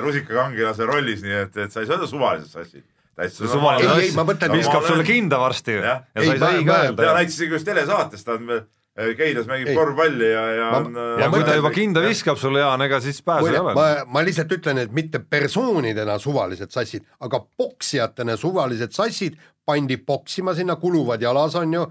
rusikakangelase 0.03 0.85
rollis, 0.89 1.21
nii 1.25 1.37
et, 1.45 1.55
et 1.63 1.71
sa 1.73 1.81
ei 1.81 1.87
saa 1.87 1.95
öelda 1.95 2.09
suvalised 2.09 2.51
sassid. 2.51 2.83
täitsa 3.15 3.47
suvaline 3.47 3.95
sass, 4.11 4.51
viskab 4.51 4.85
sulle 4.89 5.05
kinda 5.07 5.39
varsti 5.39 5.77
ja, 5.77 5.95
ja 6.15 6.25
sa 6.25 6.35
ei 6.35 6.43
saa 6.43 6.51
ei 6.57 6.67
ka 6.67 6.77
öelda. 6.83 7.07
ja 7.07 7.15
näitas 7.15 7.37
isegi 7.39 7.55
ühes 7.55 7.65
telesaates, 7.67 8.27
ta 8.27 8.35
on 8.35 8.51
Keilas 9.17 9.47
mängib 9.49 9.71
korvpalli 9.77 10.31
ja, 10.31 10.45
ja 10.57 10.71
ma, 10.71 10.81
on 10.81 11.21
ja 11.21 11.29
kui 11.33 11.45
ta 11.47 11.55
juba 11.57 11.71
kinda 11.75 12.03
viskab 12.05 12.39
sulle, 12.41 12.63
Jaan, 12.63 12.85
ega 12.87 13.01
siis 13.03 13.21
pääsu 13.25 13.51
ei 13.51 13.59
ole. 13.59 13.75
ma, 13.77 13.87
ma 14.07 14.25
lihtsalt 14.25 14.51
ütlen, 14.57 14.81
et 14.85 14.93
mitte 14.95 15.21
persoonidena 15.21 16.17
suvalised 16.21 16.73
sassid, 16.73 17.07
aga 17.21 17.41
poksijatena 17.57 18.37
suvalised 18.39 18.95
sassid 18.95 19.39
pandi 19.65 19.97
poksima 19.97 20.53
sinna, 20.57 20.75
kuluvad 20.75 21.21
jalas, 21.21 21.55
on 21.55 21.73
ju, 21.73 21.85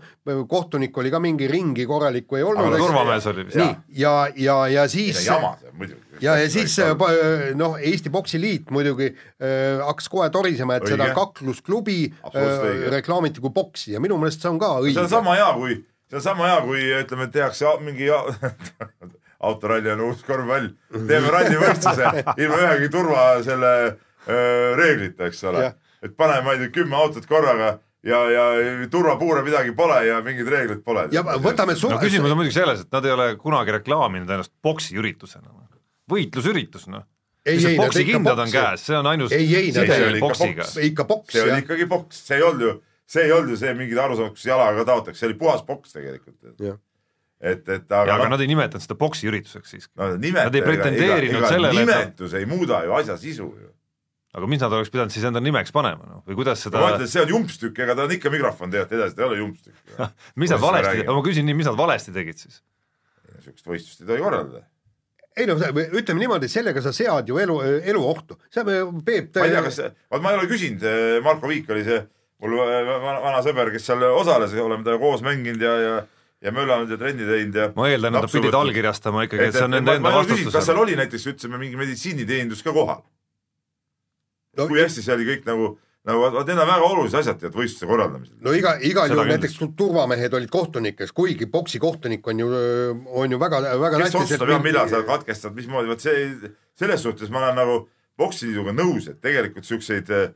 kohtunik 0.49 0.97
oli 0.99 1.11
ka 1.11 1.21
mingi 1.23 1.49
ringi 1.49 1.87
korralikku 1.87 2.37
ei 2.37 2.43
olnud. 2.43 2.67
aga 2.67 2.81
turvamees 2.83 3.27
oli 3.31 3.45
vist. 3.47 3.59
nii, 3.61 3.75
ja, 4.03 4.15
ja, 4.37 4.57
ja 4.69 4.87
siis 4.91 5.23
jama 5.27 5.55
see 5.61 5.73
muidugi. 5.79 6.01
ja, 6.21 6.37
ja 6.41 6.49
siis 6.51 6.77
noh, 7.59 7.79
Eesti 7.79 8.11
Poksiliit 8.11 8.73
muidugi 8.75 9.13
äh, 9.13 9.79
hakkas 9.87 10.11
kohe 10.13 10.31
torisema, 10.35 10.81
et 10.81 10.89
Õige. 10.89 10.97
seda 10.97 11.13
kaklusklubi 11.15 12.01
äh, 12.11 12.91
reklaamiti 12.97 13.41
kui 13.41 13.55
poksi 13.55 13.95
ja 13.95 14.03
minu 14.03 14.19
meelest 14.19 14.43
see 14.43 14.51
on 14.51 14.59
ka 14.61 14.75
õige. 14.81 14.99
see 14.99 15.07
on 15.07 15.15
sama 15.15 15.39
hea, 15.39 15.53
kui 15.57 15.79
see 16.11 16.19
on 16.19 16.25
sama 16.25 16.49
hea, 16.51 16.61
kui 16.67 16.87
ütleme, 17.01 17.29
tehakse 17.33 17.77
mingi 17.85 18.09
autoralli 19.49 19.93
on 19.95 20.07
uus 20.09 20.25
korvpall, 20.27 20.73
teeme 20.93 21.31
rallivõistluse 21.33 22.25
ilma 22.43 22.59
ühegi 22.67 22.91
turva 22.93 23.29
selle 23.45 23.71
reeglita, 24.77 25.31
eks 25.31 25.45
ole. 25.49 25.71
et 26.03 26.17
paneme, 26.17 26.45
ma 26.45 26.57
ei 26.57 26.65
tea, 26.65 26.75
kümme 26.81 26.99
autot 26.99 27.27
korraga 27.29 27.79
ja, 28.07 28.19
ja 28.33 28.45
turvapuure 28.93 29.45
midagi 29.47 29.73
pole 29.77 30.03
ja 30.07 30.19
mingeid 30.25 30.51
reegleid 30.53 30.83
pole. 30.85 31.07
ja 31.15 31.23
võtame 31.25 31.77
su-. 31.79 31.93
no 31.93 32.01
küsimus 32.03 32.33
on 32.33 32.41
muidugi 32.41 32.59
selles, 32.59 32.85
et 32.85 32.93
nad 32.93 33.07
ei 33.07 33.15
ole 33.15 33.31
kunagi 33.41 33.79
reklaaminud 33.79 34.31
ennast 34.37 34.53
poksiüritusena. 34.65 35.57
võitlusüritus, 36.11 36.89
noh. 36.91 37.07
ei, 37.47 37.61
ei, 37.65 37.77
poksikindad 37.79 38.45
on 38.45 38.53
käes, 38.53 38.85
see 38.91 38.99
on 38.99 39.09
ainus. 39.09 39.33
ei, 39.37 39.49
ei, 39.57 39.73
see 39.73 40.05
oli 40.11 40.21
ikka 40.21 40.71
ikka 40.91 41.09
poks. 41.09 41.35
see 41.37 41.45
oli 41.47 41.61
ikkagi 41.65 41.89
poks, 41.91 42.25
see 42.29 42.41
ei 42.41 42.47
olnud 42.49 42.67
ju 42.67 42.77
see 43.11 43.27
ei 43.27 43.35
olnud 43.35 43.55
ju 43.55 43.59
see 43.61 43.73
mingid 43.79 43.99
arusaamad, 43.99 44.37
kus 44.37 44.47
jalaga 44.47 44.87
taotakse, 44.87 45.19
see 45.21 45.29
oli 45.31 45.37
puhas 45.41 45.65
poks 45.67 45.97
tegelikult. 45.97 46.39
et, 47.41 47.69
et 47.69 47.93
aga. 47.97 48.17
aga 48.17 48.31
nad 48.35 48.45
ei 48.45 48.51
nimetanud 48.51 48.85
seda 48.85 48.97
poksiürituseks 49.01 49.75
siiski 49.75 49.93
no,. 49.97 50.13
Nad 50.15 50.57
ei 50.57 50.65
pretendeerinud 50.65 51.47
sellele. 51.49 51.85
nimetus 51.85 52.35
et... 52.35 52.43
ei 52.43 52.49
muuda 52.49 52.83
ju 52.85 52.97
asja 52.99 53.17
sisu 53.21 53.47
ju. 53.49 53.71
aga 54.37 54.51
mis 54.51 54.61
nad 54.63 54.77
oleks 54.77 54.93
pidanud 54.95 55.15
siis 55.15 55.25
enda 55.27 55.43
nimeks 55.43 55.73
panema, 55.75 56.05
noh, 56.07 56.25
või 56.29 56.43
kuidas 56.43 56.67
seda 56.67 56.79
no,. 56.79 56.87
ma 56.87 56.93
ütlen, 56.95 57.09
et 57.09 57.15
see 57.15 57.25
on 57.25 57.33
jumpstükk, 57.35 57.81
ega 57.87 57.97
ta 57.97 58.07
on 58.07 58.19
ikka 58.19 58.35
mikrofon 58.35 58.75
tegelikult 58.75 59.01
edasi, 59.01 59.17
ta 59.17 59.25
ei 59.25 59.31
ole 59.31 59.41
jumpstükk 59.41 60.05
mis 60.45 60.53
nad 60.53 60.67
valesti, 60.67 61.07
ma 61.09 61.25
küsin 61.31 61.49
nii, 61.49 61.57
mis 61.63 61.71
nad 61.73 61.81
valesti 61.81 62.15
tegid 62.15 62.45
siis? 62.45 62.61
niisugust 63.41 63.73
võistlust 63.73 64.05
ei 64.05 64.13
tohi 64.13 64.29
korraldada 64.29 64.67
ei 65.41 65.47
no 65.49 65.57
ütleme 65.57 66.21
niimoodi, 66.21 66.49
sellega 66.51 66.83
sa 66.85 66.93
sead 66.93 67.29
ju 67.31 67.39
elu, 67.41 67.57
elu 67.89 68.01
ohtu. 68.05 68.37
see 68.53 68.65
Peep. 68.67 69.37
ma 69.39 69.47
ei 69.47 69.55
tea, 69.55 69.63
kas, 69.65 69.79
vaat 70.13 70.25
ma 70.25 70.35
ei 70.35 70.41
ole 70.43 70.49
küsinud, 70.51 70.85
Marko 71.25 71.49
Viik 71.49 71.71
oli 71.71 71.87
see 71.87 72.03
mul 72.41 72.57
vana, 72.57 73.19
vana 73.21 73.45
sõber, 73.45 73.73
kes 73.75 73.91
seal 73.91 74.07
osales, 74.11 74.55
oleme 74.57 74.87
temaga 74.87 75.03
koos 75.03 75.23
mänginud 75.27 75.63
ja, 75.65 75.77
ja 75.85 76.01
ja 76.41 76.53
möllanud 76.57 76.89
ja 76.89 76.97
trenni 76.97 77.27
teinud 77.29 77.57
ja 77.59 77.69
ma 77.77 77.91
eeldan, 77.93 78.17
et 78.17 78.25
nad 78.25 78.33
pidid 78.33 78.57
allkirjastama 78.57 79.27
ikkagi, 79.27 79.51
et 79.51 79.57
see 79.59 79.67
on 79.67 79.75
nende 79.77 79.99
enda 79.99 80.13
vastutus. 80.15 80.55
kas 80.55 80.69
seal 80.71 80.81
oli 80.81 80.97
näiteks, 80.97 81.27
ütlesime, 81.35 81.61
mingi 81.61 81.77
meditsiiniteenindus 81.77 82.65
ka 82.65 82.73
kohal 82.73 83.03
no,? 84.57 84.67
kui 84.67 84.81
hästi 84.81 85.05
see 85.05 85.15
oli 85.19 85.29
kõik 85.29 85.45
nagu, 85.49 85.69
nagu 86.09 86.23
vaat 86.25 86.49
need 86.49 86.63
on 86.65 86.71
väga 86.73 86.89
olulised 86.89 87.21
asjad 87.21 87.43
tead 87.43 87.57
võistluse 87.61 87.91
korraldamisel. 87.91 88.39
no 88.47 88.57
iga, 88.57 88.73
igal 88.89 89.13
juhul 89.13 89.33
näiteks 89.35 89.59
turvamehed 89.77 90.39
olid 90.41 90.53
kohtunikes, 90.55 91.13
kuigi 91.17 91.51
poksikohtunik 91.53 92.33
on 92.33 92.41
ju, 92.41 92.51
on 93.21 93.37
ju 93.37 93.41
väga, 93.43 93.63
väga 93.85 94.05
kes 94.07 94.21
otsustab 94.23 94.57
jah, 94.57 94.65
millal 94.65 94.89
sa 94.89 95.05
katkestad, 95.13 95.57
mismoodi, 95.57 95.93
vot 95.93 96.09
see, 96.09 96.55
selles 96.81 97.05
suhtes 97.05 97.29
ma 97.29 97.45
olen 97.45 97.61
nagu 97.61 97.81
poksiliiduga 98.21 98.73
nõus, 98.77 99.13
et 99.13 99.21
tegelikult 99.21 99.69
siukseid 99.69 100.09
äh, 100.17 100.31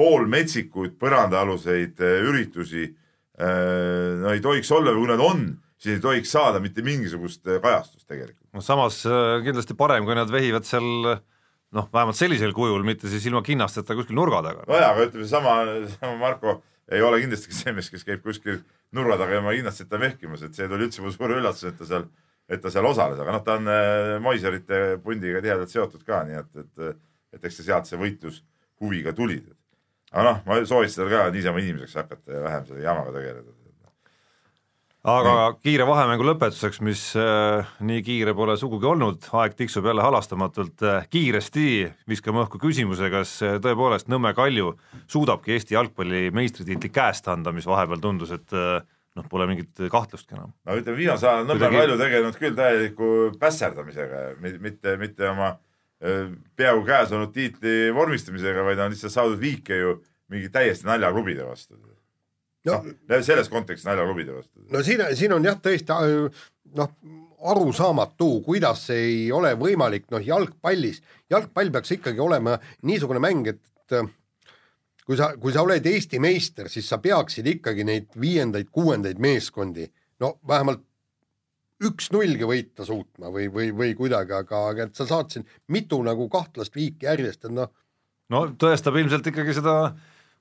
poolmetsikuid 0.00 0.96
põrandaaluseid 1.00 2.00
äh, 2.04 2.22
üritusi 2.28 2.86
äh, 2.86 4.20
no 4.22 4.32
ei 4.32 4.40
tohiks 4.44 4.70
olla 4.76 4.94
või 4.94 5.04
kui 5.04 5.10
nad 5.12 5.24
on, 5.24 5.44
siis 5.80 5.98
ei 5.98 6.04
tohiks 6.04 6.32
saada 6.32 6.62
mitte 6.62 6.84
mingisugust 6.86 7.44
äh, 7.48 7.60
kajastust 7.62 8.06
tegelikult. 8.08 8.46
no 8.56 8.64
samas 8.64 9.02
kindlasti 9.44 9.76
parem, 9.78 10.08
kui 10.08 10.16
nad 10.16 10.32
vehivad 10.32 10.68
seal 10.68 10.88
noh, 10.90 11.86
vähemalt 11.92 12.18
sellisel 12.18 12.54
kujul, 12.56 12.82
mitte 12.86 13.10
siis 13.12 13.28
ilma 13.28 13.44
kinnasteta 13.46 13.96
kuskil 13.98 14.18
nurga 14.18 14.42
taga. 14.46 14.66
nojah, 14.70 14.94
aga 14.94 15.06
ütleme 15.10 15.28
sama, 15.30 15.60
sama 15.98 16.16
Marko 16.22 16.60
ei 16.90 17.04
ole 17.06 17.20
kindlasti 17.22 17.54
see 17.54 17.76
mees, 17.76 17.92
kes 17.92 18.06
käib 18.06 18.24
kuskil 18.24 18.62
nurga 18.96 19.20
taga 19.20 19.38
ilma 19.38 19.54
kinnasteta 19.54 20.00
vehkimas, 20.00 20.42
et 20.46 20.56
see 20.56 20.68
tuli 20.70 20.88
üldse 20.88 21.04
mulle 21.04 21.14
suure 21.14 21.38
üllatusena, 21.38 21.74
et 21.74 21.78
ta 21.78 21.92
seal, 21.92 22.08
et 22.50 22.64
ta 22.64 22.72
seal 22.72 22.88
osales, 22.88 23.20
aga 23.22 23.36
noh, 23.36 23.44
ta 23.46 23.60
on 23.60 23.70
Moiserite 24.24 24.98
pundiga 25.04 25.44
tihedalt 25.44 25.70
seotud 25.70 26.02
ka, 26.08 26.24
nii 26.26 26.40
et, 26.40 26.64
et, 26.64 27.00
et 27.36 27.46
eks 27.46 27.60
see 27.60 27.68
sealt 27.68 27.86
see 27.86 28.00
võitlus 28.00 28.40
huviga 28.80 29.12
tuli 29.14 29.38
aga 30.10 30.26
noh, 30.26 30.42
ma 30.46 30.60
soovitan 30.66 31.04
tal 31.04 31.10
ka 31.12 31.24
niisama 31.34 31.62
inimeseks 31.62 31.98
hakata 32.00 32.36
ja 32.36 32.44
vähem 32.44 32.68
selle 32.68 32.84
jamaga 32.84 33.12
tegeleda. 33.14 33.56
aga 35.10 35.34
nii. 35.36 35.58
kiire 35.64 35.86
vahemängu 35.88 36.26
lõpetuseks, 36.28 36.80
mis 36.84 37.04
äh, 37.16 37.70
nii 37.86 38.02
kiire 38.04 38.34
pole 38.36 38.56
sugugi 38.60 38.88
olnud, 38.90 39.30
aeg 39.40 39.54
tiksub 39.56 39.86
jälle 39.86 40.04
halastamatult 40.04 40.82
äh,, 40.82 41.06
kiiresti 41.10 41.68
viskame 42.10 42.42
õhku 42.44 42.60
küsimuse, 42.60 43.10
kas 43.12 43.36
äh, 43.46 43.58
tõepoolest 43.62 44.10
Nõmme 44.12 44.34
Kalju 44.36 44.74
suudabki 45.10 45.54
Eesti 45.56 45.78
jalgpalli 45.78 46.28
meistritiitli 46.34 46.92
käest 46.92 47.30
anda, 47.30 47.54
mis 47.54 47.68
vahepeal 47.70 48.02
tundus, 48.02 48.34
et 48.34 48.52
äh, 48.52 48.82
noh, 49.16 49.30
pole 49.30 49.46
mingit 49.50 49.86
kahtlustki 49.94 50.36
enam. 50.36 50.52
no 50.66 50.76
ütleme, 50.82 50.98
viimasel 50.98 51.32
ajal 51.32 51.46
on 51.46 51.54
Nõmme. 51.54 51.72
Kalju 51.78 52.02
tegelenud 52.02 52.42
küll 52.42 52.58
täieliku 52.58 53.10
pässerdamisega, 53.40 54.30
mitte, 54.58 54.98
mitte 54.98 55.30
oma 55.30 55.54
Äh, 55.54 55.69
peaaegu 56.00 56.84
käes 56.86 57.12
olnud 57.12 57.32
tiitli 57.34 57.90
vormistamisega, 57.94 58.64
vaid 58.64 58.80
on 58.80 58.92
lihtsalt 58.94 59.12
saadud 59.12 59.40
viike 59.40 59.76
ju 59.76 59.96
mingi 60.32 60.48
täiesti 60.52 60.88
naljaklubide 60.88 61.44
vastu. 61.46 61.76
noh 61.76 62.84
no, 62.84 63.22
selles 63.24 63.48
kontekstis 63.48 63.88
naljaklubide 63.88 64.32
vastu. 64.36 64.64
no 64.70 64.82
siin, 64.86 65.02
siin 65.16 65.32
on 65.36 65.44
jah, 65.44 65.58
tõesti 65.60 65.92
äh, 65.92 66.46
noh, 66.76 66.94
arusaamatu, 67.52 68.30
kuidas 68.44 68.86
ei 68.94 69.28
ole 69.32 69.52
võimalik 69.60 70.08
noh, 70.12 70.24
jalgpallis, 70.24 71.02
jalgpall 71.30 71.72
peaks 71.72 71.96
ikkagi 71.96 72.20
olema 72.20 72.58
niisugune 72.88 73.20
mäng, 73.20 73.52
et 73.52 73.96
äh, 73.96 74.08
kui 75.04 75.20
sa, 75.20 75.32
kui 75.40 75.52
sa 75.52 75.64
oled 75.66 75.86
Eesti 75.86 76.20
meister, 76.22 76.68
siis 76.72 76.88
sa 76.88 77.00
peaksid 77.02 77.48
ikkagi 77.58 77.84
neid 77.84 78.12
viiendaid-kuuendaid 78.20 79.20
meeskondi 79.20 79.88
no 80.20 80.38
vähemalt 80.48 80.84
üks-nullgi 81.86 82.46
võita 82.48 82.84
suutma 82.86 83.30
või, 83.32 83.48
või, 83.52 83.70
või 83.76 83.94
kuidagi, 83.98 84.34
aga, 84.36 84.64
aga 84.72 84.86
et 84.88 84.98
sa 84.98 85.06
saad 85.08 85.32
siin 85.32 85.46
mitu 85.72 86.00
nagu 86.04 86.28
kahtlast 86.32 86.76
viiki 86.76 87.08
järjest, 87.08 87.46
et 87.46 87.54
noh. 87.56 87.70
no 88.32 88.46
tõestab 88.60 88.98
ilmselt 89.00 89.30
ikkagi 89.32 89.56
seda 89.56 89.76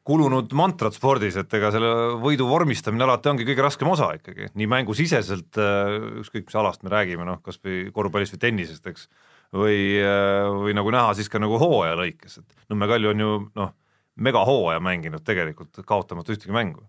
kulunud 0.09 0.53
mantrat 0.57 0.95
spordis, 0.95 1.37
et 1.39 1.53
ega 1.53 1.71
selle 1.73 1.89
võidu 2.23 2.47
vormistamine 2.49 3.05
alati 3.05 3.29
ongi 3.31 3.47
kõige 3.47 3.65
raskem 3.65 3.91
osa 3.91 4.11
ikkagi, 4.17 4.49
nii 4.57 4.69
mängusiseselt, 4.71 5.59
äh, 5.59 5.95
ükskõik 6.23 6.47
mis 6.49 6.59
alast 6.59 6.83
me 6.83 6.93
räägime, 6.93 7.27
noh 7.27 7.43
kas 7.45 7.59
või 7.63 7.83
korvpallist 7.95 8.35
või 8.35 8.43
tennisest, 8.45 8.87
eks, 8.91 9.09
või, 9.55 9.81
äh, 10.01 10.47
või 10.65 10.75
nagu 10.77 10.91
näha, 10.95 11.13
siis 11.17 11.31
ka 11.31 11.41
nagu 11.41 11.59
hooaja 11.61 11.99
lõikes, 11.99 12.39
et 12.41 12.71
Nõmme 12.73 12.89
Kalju 12.89 13.13
on 13.13 13.23
ju 13.23 13.35
noh, 13.57 13.75
megahooaja 14.19 14.81
mänginud 14.83 15.23
tegelikult, 15.25 15.83
kaotamata 15.87 16.35
ühtegi 16.35 16.55
mängu. 16.55 16.83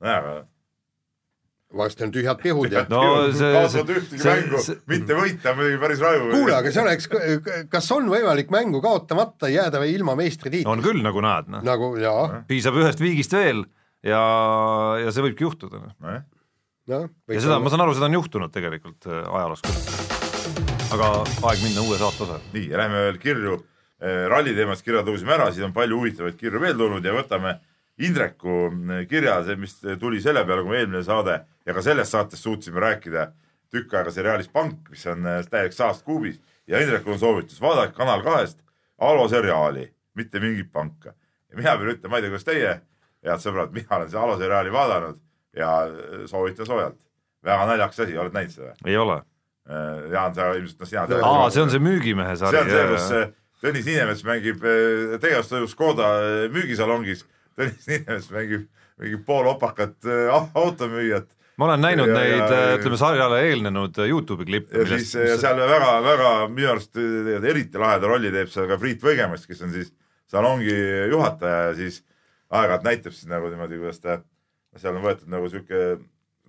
nojah, 0.00 0.22
aga 0.22 0.38
varsti 1.76 2.06
on 2.06 2.12
tühjad 2.12 2.38
pihud 2.40 2.72
ja 2.72 2.84
no 2.88 3.02
see, 3.28 3.48
kaotavad 3.52 3.90
ühtegi 3.92 4.22
see, 4.22 4.36
mängu, 4.38 4.60
mitte 4.88 5.16
võita 5.18 5.52
muidugi 5.56 5.80
päris 5.82 6.00
raju. 6.00 6.30
kuule, 6.32 6.54
aga 6.56 6.72
see 6.72 6.84
oleks, 6.84 7.10
kas 7.68 7.90
on 7.92 8.08
võimalik 8.08 8.52
mängu 8.54 8.80
kaotamata 8.84 9.50
jääda 9.52 9.82
või 9.82 9.92
ilma 9.98 10.16
meistritiitlist? 10.16 10.70
on 10.72 10.84
küll, 10.84 11.02
nagu 11.04 11.24
näed, 11.24 11.52
noh. 11.52 11.64
nagu 11.66 11.92
jaa. 12.00 12.42
piisab 12.48 12.78
ühest 12.80 13.02
viigist 13.04 13.36
veel 13.36 13.66
ja, 14.00 14.22
ja 15.04 15.12
see 15.12 15.28
võibki 15.28 15.44
juhtuda, 15.44 15.82
noh. 15.84 16.20
No, 16.88 17.02
ja 17.28 17.40
seda, 17.44 17.58
ma 17.60 17.68
saan 17.68 17.84
aru, 17.84 17.92
seda 17.98 18.08
on 18.08 18.16
juhtunud 18.16 18.52
tegelikult 18.54 19.04
äh, 19.10 19.20
ajaloos 19.28 19.60
küll. 19.66 19.80
aga 20.96 21.10
aeg 21.50 21.66
minna 21.66 21.84
uue 21.84 21.98
saate 22.00 22.24
osa. 22.24 22.38
nii, 22.54 22.70
ja 22.72 22.80
lähme 22.80 23.02
veel 23.10 23.20
kirju, 23.20 23.58
äh, 24.00 24.24
ralli 24.32 24.56
teemast 24.56 24.86
kirjad 24.86 25.04
lugesime 25.04 25.36
ära, 25.36 25.52
siin 25.52 25.68
on 25.68 25.76
palju 25.76 26.00
huvitavaid 26.00 26.40
kirju 26.40 26.64
veel 26.64 26.80
tulnud 26.80 27.04
ja 27.04 27.12
võtame 27.12 27.58
Indreku 27.98 28.68
kirja, 29.10 29.40
see, 29.42 29.56
mis 29.58 29.72
tuli 29.98 30.20
selle 30.22 30.44
peale, 30.46 30.62
kui 30.62 30.76
eelmine 30.78 31.00
saade 31.02 31.40
ja 31.68 31.74
ka 31.76 31.84
selles 31.84 32.10
saates 32.10 32.42
suutsime 32.42 32.80
rääkida 32.80 33.28
tükk 33.72 33.92
aega 33.94 34.12
seriaalis 34.12 34.48
Pank, 34.48 34.88
mis 34.90 35.04
on 35.06 35.26
täielik 35.50 35.76
saast 35.76 36.06
kuubis 36.06 36.40
ja 36.66 36.80
Indrekul 36.80 37.12
on 37.12 37.20
soovitus, 37.20 37.60
vaadake 37.60 37.92
Kanal 37.96 38.24
kahest 38.24 38.62
Alo 38.98 39.28
seriaali, 39.28 39.84
mitte 40.14 40.40
mingit 40.40 40.72
panka. 40.72 41.12
ja 41.50 41.56
mina 41.56 41.76
pean 41.76 41.92
ütlema, 41.92 42.10
ma 42.10 42.16
ei 42.16 42.22
tea, 42.24 42.30
kuidas 42.32 42.46
teie, 42.48 42.72
head 43.24 43.42
sõbrad, 43.44 43.70
mina 43.76 43.96
olen 43.96 44.10
seda 44.10 44.22
Alo 44.24 44.38
seriaali 44.40 44.72
vaadanud 44.72 45.20
ja 45.56 45.72
soovitan 46.26 46.66
soojalt. 46.66 46.98
väga 47.44 47.66
naljakas 47.66 48.00
asi, 48.00 48.18
oled 48.18 48.34
näinud 48.34 48.54
seda? 48.54 48.74
ei 48.86 48.96
ole. 48.96 49.20
Jaan, 50.12 50.34
sa 50.34 50.52
ilmselt, 50.56 50.80
noh 50.80 50.88
sina 50.88 51.06
tead. 51.06 51.22
aa, 51.22 51.50
see 51.52 51.62
on 51.62 51.70
see 51.70 51.84
müügimehe 51.84 52.36
sari. 52.40 52.56
see 52.56 52.64
on 52.64 52.70
see, 52.72 52.86
kus 52.94 53.36
Tõnis 53.58 53.88
Niinemets 53.88 54.20
mängib 54.22 54.60
tegevustoimu 55.18 55.66
Škoda 55.66 56.08
müügisalongis. 56.54 57.24
Tõnis 57.58 57.88
Niinemets 57.90 58.28
mängib 58.30 58.68
mingi 59.02 59.18
pool 59.26 59.48
opakat 59.50 60.06
automüüjat. 60.54 61.26
Ma 61.58 61.66
olen 61.66 61.82
näinud 61.82 62.10
ja, 62.12 62.18
neid, 62.18 62.52
ütleme 62.78 62.98
sarjale 63.00 63.40
eelnenud 63.48 63.96
Youtube'i 64.04 64.46
klippe. 64.46 64.78
ja 64.78 64.86
siis 64.92 65.14
millest... 65.16 65.42
seal 65.42 65.58
väga-väga 65.58 66.34
minu 66.52 66.70
arust 66.70 66.98
eriti 66.98 67.80
laheda 67.80 68.10
rolli 68.10 68.30
teeb 68.34 68.52
seal 68.52 68.68
ka 68.70 68.78
Priit 68.78 69.02
Võigemast, 69.02 69.48
kes 69.50 69.64
on 69.66 69.74
siis 69.74 69.90
salongi 70.30 70.76
juhataja 71.10 71.70
ja 71.70 71.74
siis 71.78 72.02
aeg-ajalt 72.48 72.86
näitab 72.86 73.16
siis 73.16 73.28
nagu 73.30 73.50
niimoodi, 73.50 73.80
kuidas 73.80 74.00
ta, 74.04 74.20
seal 74.78 74.96
on 74.96 75.04
võetud 75.04 75.30
nagu 75.32 75.48
sihuke 75.50 75.98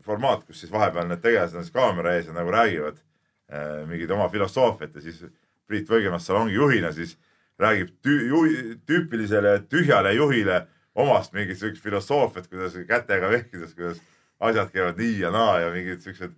formaat, 0.06 0.46
kus 0.48 0.62
siis 0.64 0.72
vahepeal 0.72 1.10
need 1.10 1.24
tegelased 1.24 1.58
on 1.58 1.66
siis 1.66 1.76
kaamera 1.76 2.14
ees 2.16 2.30
ja 2.30 2.36
nagu 2.36 2.54
räägivad 2.54 3.00
äh, 3.00 3.82
mingit 3.90 4.12
oma 4.16 4.30
filosoofiat 4.32 4.96
ja 4.96 5.06
siis 5.08 5.24
Priit 5.70 5.90
Võigemast 5.90 6.30
salongi 6.30 6.56
juhina 6.56 6.94
siis 6.96 7.18
räägib 7.60 7.92
tü-, 8.06 8.28
ju-, 8.30 8.78
tüüpilisele 8.88 9.58
tühjale 9.70 10.14
juhile 10.16 10.64
omast 11.00 11.34
mingit 11.34 11.60
siukest 11.60 11.84
filosoofiat, 11.84 12.48
kuidas 12.52 12.78
kätega 12.88 13.30
vehkides, 13.32 13.76
kuidas 13.76 14.00
asjad 14.40 14.72
käivad 14.74 15.00
nii 15.00 15.18
ja 15.24 15.32
naa 15.34 15.60
ja 15.64 15.72
mingid 15.74 16.04
siuksed 16.04 16.36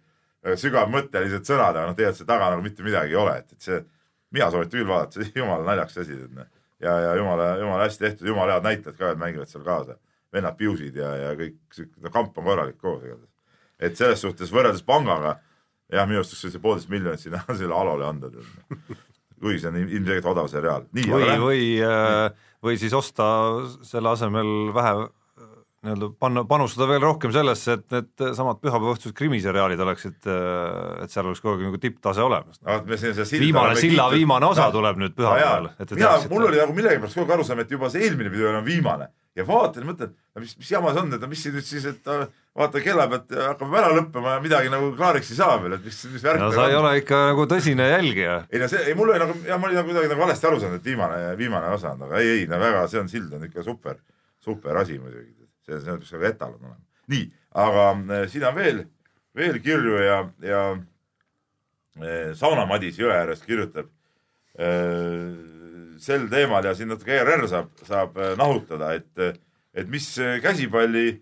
sügavmõttelised 0.58 1.45
sõnad, 1.45 1.76
aga 1.76 1.89
noh, 1.89 1.97
tegelikult 1.97 2.22
seal 2.22 2.30
taga 2.30 2.47
nagu 2.54 2.64
mitte 2.66 2.86
midagi 2.86 3.14
ei 3.14 3.20
ole, 3.22 3.36
et, 3.43 3.52
et 3.54 3.68
see, 3.68 3.82
mina 4.34 4.47
soovitan 4.54 4.80
küll 4.80 4.89
vaadata, 4.89 5.20
see 5.20 5.36
jumala 5.38 5.68
naljakas 5.68 6.02
asi. 6.02 6.18
Noh. 6.34 6.47
ja, 6.82 6.95
ja 7.06 7.12
jumala, 7.20 7.52
jumala 7.62 7.86
hästi 7.86 8.08
tehtud, 8.08 8.32
jumala 8.32 8.58
head 8.58 8.66
näitlejad 8.66 8.97
ka 8.97 9.12
mängivad 9.22 9.52
seal 9.52 9.68
kaasa. 9.68 9.99
vennad 10.34 10.56
Piusid 10.58 10.95
ja, 10.95 11.12
ja 11.20 11.32
kõik, 11.36 11.58
no 12.02 12.10
kamp 12.10 12.38
on 12.39 12.45
korralik 12.47 12.78
koos 12.80 13.04
igatahes. 13.04 13.30
et 13.80 13.97
selles 13.99 14.22
suhtes 14.24 14.52
võrreldes 14.54 14.84
pangaga, 14.88 15.38
jah, 15.91 16.08
minu 16.08 16.22
arust 16.24 16.38
see 16.39 16.62
poolteist 16.64 16.89
miljonit 16.89 17.20
sinna 17.20 17.43
selle 17.60 17.76
Alole 17.76 18.08
anda 18.08 18.32
kuigi 19.41 19.62
see 19.62 19.72
on 19.72 19.80
ilmselgelt 19.82 20.30
odav 20.32 20.49
seriaal. 20.49 20.86
või, 20.95 21.30
või, 21.41 21.64
äh, 21.86 22.49
või 22.64 22.78
siis 22.82 22.93
osta 22.93 23.26
selle 23.86 24.14
asemel 24.14 24.72
vähe 24.74 25.10
nii-öelda 25.82 26.11
panna, 26.21 26.43
panustada 26.45 26.88
veel 26.91 27.01
rohkem 27.01 27.32
sellesse, 27.34 27.77
et 27.79 27.95
need 27.95 28.23
samad 28.38 28.59
pühapäevaõhtused 28.61 29.15
krimiseriaalid 29.17 29.82
oleksid, 29.82 30.19
äh, 30.29 31.05
et 31.05 31.13
seal 31.13 31.25
oleks 31.25 31.41
kogu 31.41 31.57
aeg 31.57 31.71
nagu 31.71 31.79
tipptase 31.82 32.21
olemas 32.21 32.61
no,. 32.61 32.77
viimane, 32.86 33.79
silla 33.79 34.05
kiitud. 34.05 34.17
viimane 34.19 34.51
osa 34.51 34.67
no, 34.67 34.75
tuleb 34.77 35.01
nüüd 35.01 35.15
pühapäeval. 35.17 35.71
mina, 35.95 36.13
mul 36.29 36.45
oli 36.51 36.61
nagu 36.61 36.77
millegipärast 36.77 37.17
kogu 37.17 37.25
aeg 37.25 37.39
arusaam, 37.39 37.63
et 37.65 37.73
juba 37.73 37.89
see 37.89 38.05
eelmine 38.05 38.29
video 38.34 38.53
on 38.53 38.61
viimane 38.67 39.09
ja 39.36 39.47
vaatan 39.47 39.88
mõtlen, 39.88 40.13
mis, 40.43 40.53
mis 40.59 40.69
jama 40.69 40.93
see 40.93 41.01
on, 41.01 41.17
et 41.17 41.25
mis 41.34 41.43
nüüd 41.49 41.65
siis, 41.65 41.89
et 41.89 42.07
vaata 42.11 42.84
kella 42.84 43.09
pealt 43.09 43.36
hakkab 43.47 43.75
ära 43.82 43.91
lõppema 43.95 44.38
ja 44.38 44.45
midagi 44.45 44.69
nagu 44.69 44.93
klaariks 44.93 45.34
ei 45.34 45.41
saa 45.41 45.57
veel, 45.63 45.79
et 45.79 45.86
mis, 45.88 45.97
mis 46.13 46.29
värk 46.29 46.43
no 46.43 46.53
sa 46.53 46.69
ei 46.69 46.77
on. 46.77 46.86
ole 46.86 46.93
ikka 47.01 47.25
nagu 47.32 47.49
tõsine 47.49 47.89
jälgija. 47.89 48.41
ei 48.51 48.61
no 48.61 48.69
see, 48.69 48.86
ei 48.91 48.97
mul 48.99 49.15
oli 49.15 49.23
nagu, 49.23 49.38
jah, 49.47 49.57
ma 49.57 49.71
olin 49.71 49.82
nagu 49.82 49.89
kuidagi 49.89 50.13
nagu 50.13 50.27
valesti 50.27 50.51
aru 50.51 50.61
saanud, 50.61 50.82
et 50.84 50.89
viimane, 50.93 51.21
viimane 51.39 51.73
osa 51.73 51.95
on, 51.95 52.09
aga 52.09 52.21
ei, 52.21 52.41
ei 52.41 52.49
no 52.51 52.59
väga, 52.61 52.86
see 52.91 53.01
on 53.01 53.09
sild 53.09 53.38
on 53.39 53.47
ikka 53.47 53.65
super, 53.65 54.03
super 54.43 54.84
asi 54.84 54.99
muidugi 54.99 55.41
see, 55.66 55.80
see 55.80 55.91
peaks 55.91 56.14
nagu 56.16 56.28
etalon 56.30 56.59
olema. 56.59 56.80
nii, 57.12 57.26
aga 57.64 57.88
äh, 57.91 58.26
siin 58.32 58.45
on 58.47 58.55
veel, 58.55 58.84
veel 59.38 59.59
kirju 59.64 59.97
ja, 60.05 60.20
ja 60.45 60.62
äh, 62.01 62.32
Sauna 62.38 62.66
Madis 62.70 62.99
jõe 62.99 63.12
ääres 63.16 63.43
kirjutab 63.45 63.89
äh, 64.59 65.26
sel 66.01 66.28
teemal 66.32 66.66
ja 66.66 66.76
siin 66.78 66.91
natuke 66.91 67.14
ERR 67.18 67.45
saab, 67.49 67.74
saab 67.86 68.16
nahutada, 68.39 68.95
et, 68.97 69.43
et 69.78 69.89
mis 69.91 70.07
käsipalli 70.41 71.20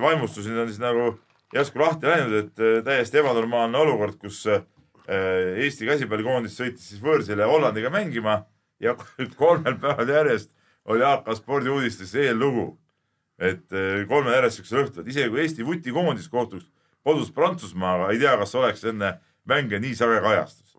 vaimustus 0.00 0.46
nüüd 0.46 0.62
on 0.62 0.70
siis 0.70 0.80
nagu 0.80 1.10
järsku 1.52 1.82
lahti 1.82 2.08
läinud, 2.08 2.32
et 2.38 2.84
täiesti 2.86 3.20
ebanormaalne 3.20 3.76
olukord, 3.82 4.16
kus 4.22 4.46
Eesti 4.46 5.88
käsipallikoondis 5.90 6.54
sõitis 6.56 6.86
siis 6.88 7.02
võõrsile 7.02 7.44
Hollandiga 7.50 7.90
mängima 7.92 8.38
ja 8.80 8.94
kolmel 9.42 9.76
päeval 9.82 10.14
järjest 10.14 10.54
oli 10.88 11.04
AK 11.04 11.28
spordiuudistes 11.36 12.14
eellugu 12.22 12.70
et 13.42 13.74
eh, 13.74 14.04
kolme 14.08 14.34
järjest 14.36 14.60
siukse 14.60 14.78
õhtu, 14.84 15.02
et 15.02 15.10
isegi 15.10 15.30
kui 15.32 15.42
Eesti 15.42 15.66
vutikoondis 15.66 16.28
kohtuks 16.30 16.68
kodus 17.02 17.32
Prantsusmaaga, 17.34 18.12
ei 18.12 18.20
tea, 18.22 18.36
kas 18.38 18.54
oleks 18.54 18.84
enne 18.86 19.16
mänge 19.50 19.80
nii 19.82 19.96
sage 19.98 20.20
kajastus. 20.22 20.76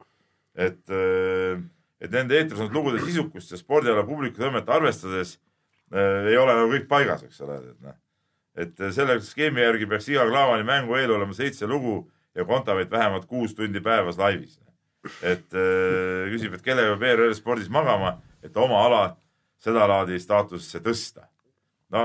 et, 0.56 0.84
eh, 0.94 1.58
et 2.00 2.12
nende 2.14 2.38
eetris 2.38 2.60
olnud 2.62 2.76
lugude 2.78 3.00
sisukust 3.02 3.52
ja 3.52 3.58
spordiala 3.58 4.04
publiku 4.06 4.38
tõmmet 4.38 4.68
arvestades 4.70 5.40
äh, 5.90 6.28
ei 6.30 6.38
ole 6.38 6.54
nagu 6.54 6.70
kõik 6.76 6.86
paigas, 6.88 7.24
eks 7.26 7.42
ole, 7.42 7.58
et 7.58 7.82
noh. 7.82 8.92
selle 8.94 9.18
skeemi 9.26 9.64
järgi 9.64 9.88
peaks 9.90 10.12
iga 10.14 10.28
Klaavani 10.30 10.68
mängu 10.68 10.96
eel 11.00 11.16
olema 11.16 11.34
seitse 11.34 11.66
lugu 11.66 12.04
ja 12.38 12.46
Kontaveit 12.46 12.92
vähemalt 12.92 13.26
kuus 13.26 13.56
tundi 13.58 13.82
päevas 13.82 14.18
laivis. 14.22 14.60
et 15.22 15.50
küsib, 16.32 16.54
et 16.54 16.62
kellega 16.62 16.94
peab 16.94 17.10
ERR 17.10 17.34
spordis 17.36 17.70
magama, 17.70 18.20
et 18.44 18.56
oma 18.58 18.86
ala 18.86 19.04
sedalaadi 19.60 20.20
staatusesse 20.20 20.80
tõsta 20.86 21.26
no 21.94 22.04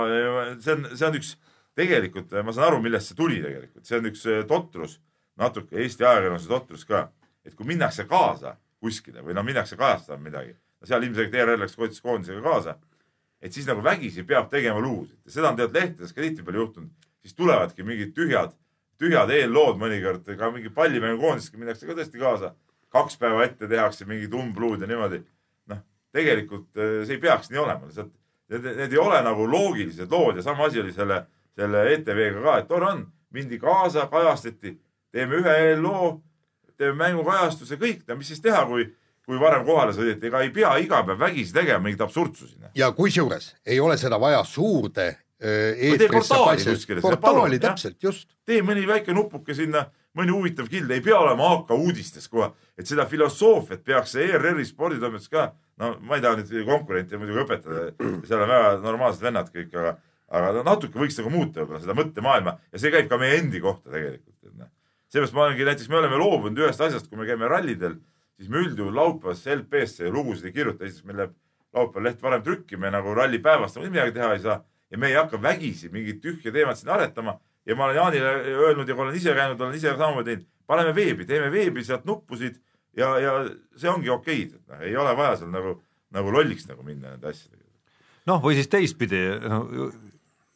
see 0.61 0.74
on, 0.74 0.86
see 0.95 1.09
on 1.09 1.18
üks, 1.18 1.34
tegelikult 1.78 2.34
ma 2.45 2.55
saan 2.55 2.68
aru, 2.70 2.80
millest 2.84 3.12
see 3.12 3.18
tuli 3.18 3.41
tegelikult, 3.45 3.84
see 3.86 3.99
on 4.01 4.11
üks 4.11 4.24
eh, 4.28 4.45
totrus, 4.49 4.99
natuke 5.39 5.78
Eesti 5.78 6.05
ajakirjanduse 6.05 6.51
totrus 6.51 6.84
ka, 6.89 7.07
et 7.47 7.57
kui 7.57 7.68
minnakse 7.68 8.05
kaasa 8.11 8.57
kuskile 8.82 9.24
või 9.24 9.36
no 9.36 9.45
minnakse 9.47 9.78
kajastama 9.78 10.22
midagi, 10.28 10.55
seal 10.86 11.05
ilmselgelt 11.07 11.34
ERR 11.41 11.64
läks 11.64 12.01
koondisega 12.05 12.43
kaasa, 12.45 12.76
et 13.43 13.55
siis 13.55 13.66
nagu 13.68 13.82
vägisi 13.82 14.24
peab 14.26 14.49
tegema 14.51 14.80
lugusid. 14.82 15.18
Ja 15.26 15.34
seda 15.34 15.51
on 15.51 15.59
tegelikult 15.59 15.80
lehtedes 15.80 16.14
ka 16.14 16.22
tihtipeale 16.24 16.62
juhtunud, 16.62 17.09
siis 17.22 17.34
tulevadki 17.39 17.86
mingid 17.86 18.14
tühjad, 18.16 18.55
tühjad 18.99 19.30
eellood 19.34 19.78
mõnikord, 19.80 20.26
ka 20.39 20.51
mingi 20.55 20.70
pallimängukoondiski 20.74 21.61
minnakse 21.61 21.86
ka 21.86 21.99
tõesti 21.99 22.22
kaasa, 22.22 22.53
kaks 22.95 23.18
päeva 23.20 23.45
ette 23.47 23.70
tehakse 23.70 24.07
mingid 24.11 24.34
umbluud 24.34 24.82
ja 24.82 24.91
niimoodi. 24.91 25.22
noh, 25.70 25.82
tegelikult 26.14 26.78
eh, 26.78 27.05
see 27.07 27.18
ei 27.18 27.22
peaks 27.22 27.51
nii 27.55 27.62
olema, 27.62 27.86
lihtsalt 27.86 28.14
need, 28.49 28.69
need 28.77 28.93
ei 28.93 29.01
ole 29.03 29.21
nagu 29.25 29.47
loogilised 29.51 30.13
lood 30.13 30.37
ja 30.37 30.43
sama 30.43 30.69
asi 30.69 30.81
oli 30.81 30.93
selle, 30.93 31.23
selle 31.57 31.85
ETV-ga 31.95 32.45
ka, 32.45 32.57
et 32.63 32.69
tore 32.69 32.91
on, 32.93 33.05
mindi 33.35 33.59
kaasa, 33.61 34.07
kajastati, 34.11 34.75
teeme 35.13 35.43
ühe 35.43 35.77
loo, 35.81 36.19
teeme 36.77 36.97
mängukajastuse, 37.03 37.79
kõik, 37.81 38.05
no 38.09 38.19
mis 38.19 38.33
siis 38.33 38.43
teha, 38.45 38.65
kui, 38.69 38.87
kui 39.27 39.41
varem 39.41 39.65
kohale 39.67 39.95
sõideti, 39.97 40.31
ega 40.31 40.43
ei 40.45 40.53
pea 40.55 40.75
iga 40.83 41.03
päev 41.07 41.21
vägisi 41.21 41.55
tegema 41.57 41.85
mingeid 41.85 42.05
absurdsusi. 42.07 42.61
ja 42.75 42.93
kusjuures 42.93 43.55
ei 43.67 43.81
ole 43.81 43.99
seda 44.01 44.21
vaja 44.21 44.45
suurde 44.45 45.11
eetrisse 45.39 46.35
portaali 46.35 46.65
kuskile. 46.65 47.01
portaali, 47.01 47.59
täpselt, 47.63 48.03
just. 48.03 48.29
tee 48.47 48.63
mõni 48.63 48.87
väike 48.87 49.15
nupuke 49.15 49.55
sinna, 49.55 49.87
mõni 50.17 50.33
huvitav 50.33 50.69
kild, 50.71 50.91
ei 50.91 51.03
pea 51.05 51.19
olema 51.21 51.53
AK 51.57 51.73
uudistes 51.77 52.29
kohe, 52.33 52.51
et 52.79 52.89
seda 52.89 53.07
filosoofiat 53.07 53.85
peaks 53.85 54.15
ERR-i 54.19 54.65
sporditoimetus 54.67 55.29
ka 55.33 55.51
no 55.79 55.95
ma 56.03 56.19
ei 56.19 56.25
taha 56.25 56.39
nüüd 56.41 56.67
konkurente 56.67 57.19
muidugi 57.21 57.43
õpetada, 57.45 57.89
seal 58.27 58.43
on 58.43 58.51
väga 58.51 58.71
normaalsed 58.83 59.25
vennad 59.25 59.51
kõik, 59.55 59.75
aga, 59.75 59.95
aga 60.41 60.65
natuke 60.67 61.01
võiks 61.01 61.19
nagu 61.21 61.33
muuta 61.33 61.63
võib-olla 61.63 61.83
seda 61.83 61.97
mõttemaailma 61.99 62.57
ja 62.73 62.83
see 62.83 62.93
käib 62.95 63.11
ka 63.11 63.19
meie 63.21 63.39
endi 63.39 63.63
kohta 63.65 63.93
tegelikult. 63.93 64.35
Noh. 64.59 64.71
seepärast 65.13 65.37
ma 65.37 65.45
olengi, 65.45 65.67
näiteks 65.69 65.91
me 65.93 66.01
oleme 66.01 66.19
loobunud 66.21 66.65
ühest 66.65 66.83
asjast, 66.85 67.11
kui 67.11 67.21
me 67.21 67.29
käime 67.29 67.51
rallidel, 67.51 67.99
siis 68.39 68.51
me 68.51 68.63
üldjuhul 68.65 68.97
laupäevas 68.97 69.45
LP-sse 69.55 70.11
lugusid 70.13 70.51
ei 70.51 70.57
kirjuta, 70.57 70.87
esiteks 70.87 71.07
meil 71.07 71.23
läheb 71.23 71.37
laupäeval 71.77 72.09
leht 72.09 72.25
varem 72.25 72.43
trükki, 72.43 72.81
me 72.81 72.91
nagu 72.91 73.15
rallipäevast 73.15 73.79
nagu 73.79 73.93
midagi 73.93 74.17
teha 74.17 74.33
ei 74.35 74.43
saa 74.43 74.59
ja 74.91 74.99
me 74.99 75.13
ei 75.13 75.19
hakka 75.19 75.41
vägisi 75.43 75.93
mingit 75.93 76.23
tühja 76.25 76.53
teemat 76.53 76.81
siin 76.81 76.91
aretama 76.95 77.37
ja 77.69 77.77
ma 77.77 77.89
olen 77.89 78.01
Jaanile 78.01 78.33
öelnud 78.55 78.89
ja 78.89 78.97
olen 78.97 79.16
ise 79.19 79.35
käinud, 79.37 79.61
olen 79.61 79.77
ise 79.77 79.93
samamoodi 79.93 80.33
teinud, 80.33 80.49
paneme 80.69 80.95
veebi, 80.97 81.27
teeme 81.29 81.51
veebi 81.53 81.85
sealt 81.85 82.07
nuppusid 82.09 82.57
ja, 82.97 83.12
ja 83.23 83.35
see 83.77 83.91
ongi 83.93 84.12
okeid, 84.12 84.57
et 84.57 84.73
noh, 84.73 84.85
ei 84.89 84.97
ole 84.97 85.14
vaja 85.19 85.37
seal 85.43 85.53
nagu, 85.53 85.77
nagu 86.14 86.33
lolliks 86.35 86.69
nagu 86.71 86.85
minna 86.87 87.14
nende 87.14 87.31
asjadega. 87.31 87.66
noh, 88.31 88.41
või 88.45 88.59
siis 88.59 88.71
teistpidi, 88.73 89.21
no 89.45 89.62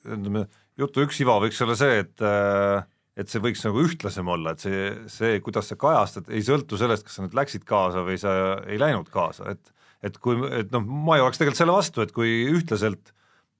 ütleme, 0.02 0.46
jutu 0.80 1.04
üks 1.06 1.20
iva 1.22 1.38
võiks 1.42 1.60
olla 1.64 1.78
see, 1.78 2.02
et 2.06 2.26
et 3.12 3.28
see 3.28 3.42
võiks 3.44 3.60
nagu 3.66 3.82
ühtlasem 3.84 4.28
olla, 4.32 4.54
et 4.54 4.62
see, 4.64 4.84
see, 5.12 5.36
kuidas 5.44 5.68
sa 5.68 5.76
kajastad, 5.76 6.30
ei 6.32 6.40
sõltu 6.46 6.78
sellest, 6.80 7.04
kas 7.04 7.18
sa 7.18 7.24
nüüd 7.26 7.36
läksid 7.36 7.66
kaasa 7.68 8.04
või 8.06 8.16
sa 8.20 8.32
ei 8.64 8.80
läinud 8.80 9.12
kaasa, 9.12 9.52
et 9.52 9.72
et 10.02 10.16
kui, 10.18 10.34
et 10.58 10.72
noh, 10.74 10.82
ma 10.82 11.14
ei 11.14 11.22
oleks 11.22 11.38
tegelikult 11.38 11.60
selle 11.60 11.74
vastu, 11.76 12.02
et 12.02 12.10
kui 12.16 12.30
ühtlaselt 12.50 13.12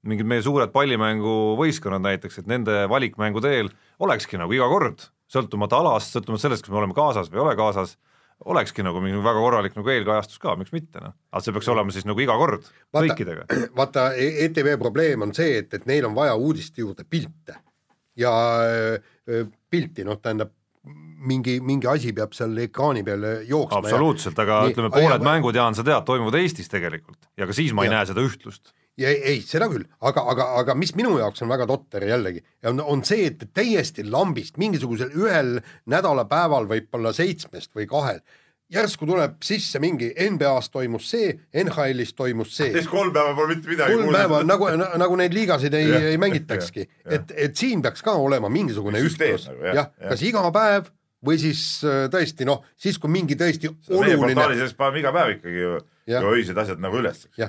mingid 0.07 0.27
meie 0.27 0.43
suured 0.43 0.71
pallimänguvõistkonnad 0.73 2.03
näiteks, 2.03 2.41
et 2.41 2.49
nende 2.51 2.83
valikmängude 2.91 3.51
eel 3.57 3.69
olekski 4.03 4.39
nagu 4.39 4.53
iga 4.55 4.67
kord, 4.71 5.05
sõltumata 5.31 5.79
alast, 5.79 6.15
sõltumata 6.15 6.47
sellest, 6.47 6.65
kas 6.65 6.73
me 6.73 6.81
oleme 6.81 6.97
kaasas 6.97 7.31
või 7.31 7.39
ei 7.39 7.45
ole 7.45 7.55
kaasas, 7.59 7.95
olekski 8.49 8.83
nagu 8.83 8.99
mingi 9.03 9.21
väga 9.23 9.39
korralik 9.39 9.77
nagu 9.77 9.93
eelkajastus 9.93 10.41
ka, 10.43 10.57
miks 10.59 10.73
mitte 10.75 10.99
noh, 11.03 11.13
aga 11.31 11.43
see 11.45 11.55
peaks 11.55 11.69
olema 11.71 11.95
siis 11.95 12.07
nagu 12.09 12.19
iga 12.19 12.35
kord 12.39 12.65
vaata, 12.65 13.05
kõikidega. 13.05 13.45
vaata, 13.79 14.09
ETV 14.17 14.73
probleem 14.81 15.23
on 15.27 15.31
see, 15.37 15.61
et, 15.61 15.71
et 15.77 15.87
neil 15.89 16.09
on 16.09 16.17
vaja 16.17 16.35
uudiste 16.35 16.83
juurde 16.83 17.07
pilte 17.07 17.55
ja 18.19 18.33
äh, 18.67 19.47
pilti, 19.71 20.03
noh, 20.07 20.19
tähendab 20.21 20.51
mingi, 21.23 21.61
mingi 21.63 21.87
asi 21.87 22.11
peab 22.15 22.35
seal 22.35 22.57
ekraani 22.65 23.05
peal 23.07 23.23
jooksma. 23.47 23.79
absoluutselt, 23.79 24.39
aga 24.43 24.65
nii, 24.65 24.75
ütleme, 24.75 24.91
pooled 24.91 25.21
ja, 25.21 25.23
mängud, 25.23 25.55
Jaan, 25.55 25.77
sa 25.77 25.85
tead, 25.87 26.03
toimuvad 26.07 26.41
Eestis 26.41 26.67
tegelikult 26.71 27.31
ja 27.39 27.47
ka 27.47 27.55
siis 27.55 27.71
ma 27.71 27.85
ei 27.85 27.91
ja. 27.91 27.99
näe 28.01 28.09
seda 28.11 28.25
ühtlust 28.25 28.73
ja 28.99 29.09
ei, 29.09 29.41
seda 29.45 29.67
küll, 29.71 29.87
aga, 30.05 30.23
aga, 30.33 30.47
aga 30.61 30.75
mis 30.77 30.93
minu 30.97 31.15
jaoks 31.17 31.41
on 31.45 31.51
väga 31.51 31.65
totter 31.69 32.05
jällegi, 32.07 32.43
on, 32.69 32.81
on 32.81 33.03
see, 33.07 33.27
et 33.31 33.47
täiesti 33.55 34.05
lambist 34.05 34.59
mingisugusel 34.61 35.13
ühel 35.17 35.57
nädalapäeval 35.89 36.69
võib-olla 36.69 37.13
seitsmest 37.15 37.73
või 37.77 37.89
kahel 37.89 38.21
järsku 38.73 39.05
tuleb 39.05 39.35
sisse 39.45 39.79
mingi 39.83 40.09
NBA-s 40.13 40.71
toimus 40.73 41.09
see, 41.11 41.29
NHL-is 41.63 42.13
toimus 42.17 42.55
see. 42.57 42.71
siis 42.73 42.89
kolm 42.89 43.13
päeva 43.13 43.35
pole 43.37 43.53
mitte 43.53 43.69
midagi. 43.69 43.97
kolm 43.97 44.15
päeva 44.15 44.41
nagu, 44.47 44.69
nagu 45.01 45.19
neid 45.19 45.35
liigasid 45.35 45.77
ei, 45.77 45.91
ei 46.13 46.19
mängitakski, 46.21 46.87
et, 47.05 47.33
et 47.35 47.57
siin 47.59 47.83
peaks 47.85 48.05
ka 48.05 48.15
olema 48.21 48.49
mingisugune 48.53 49.01
ühtlus, 49.03 49.49
nagu, 49.49 49.65
jah 49.69 49.81
ja, 49.81 49.87
kas 50.09 50.25
iga 50.25 50.45
päev 50.53 50.89
või 51.23 51.39
siis 51.39 51.63
äh, 51.87 52.05
tõesti 52.13 52.47
noh, 52.47 52.63
siis 52.79 52.97
kui 52.99 53.11
mingi 53.11 53.37
tõesti 53.39 53.71
oluline. 53.71 54.33
paneme 54.77 55.03
iga 55.03 55.13
päev 55.15 55.35
ikkagi 55.37 55.59
ju, 55.61 55.75
ju 56.13 56.33
öised 56.37 56.63
asjad 56.65 56.81
nagu 56.83 56.99
üles, 57.03 57.27
eks 57.29 57.45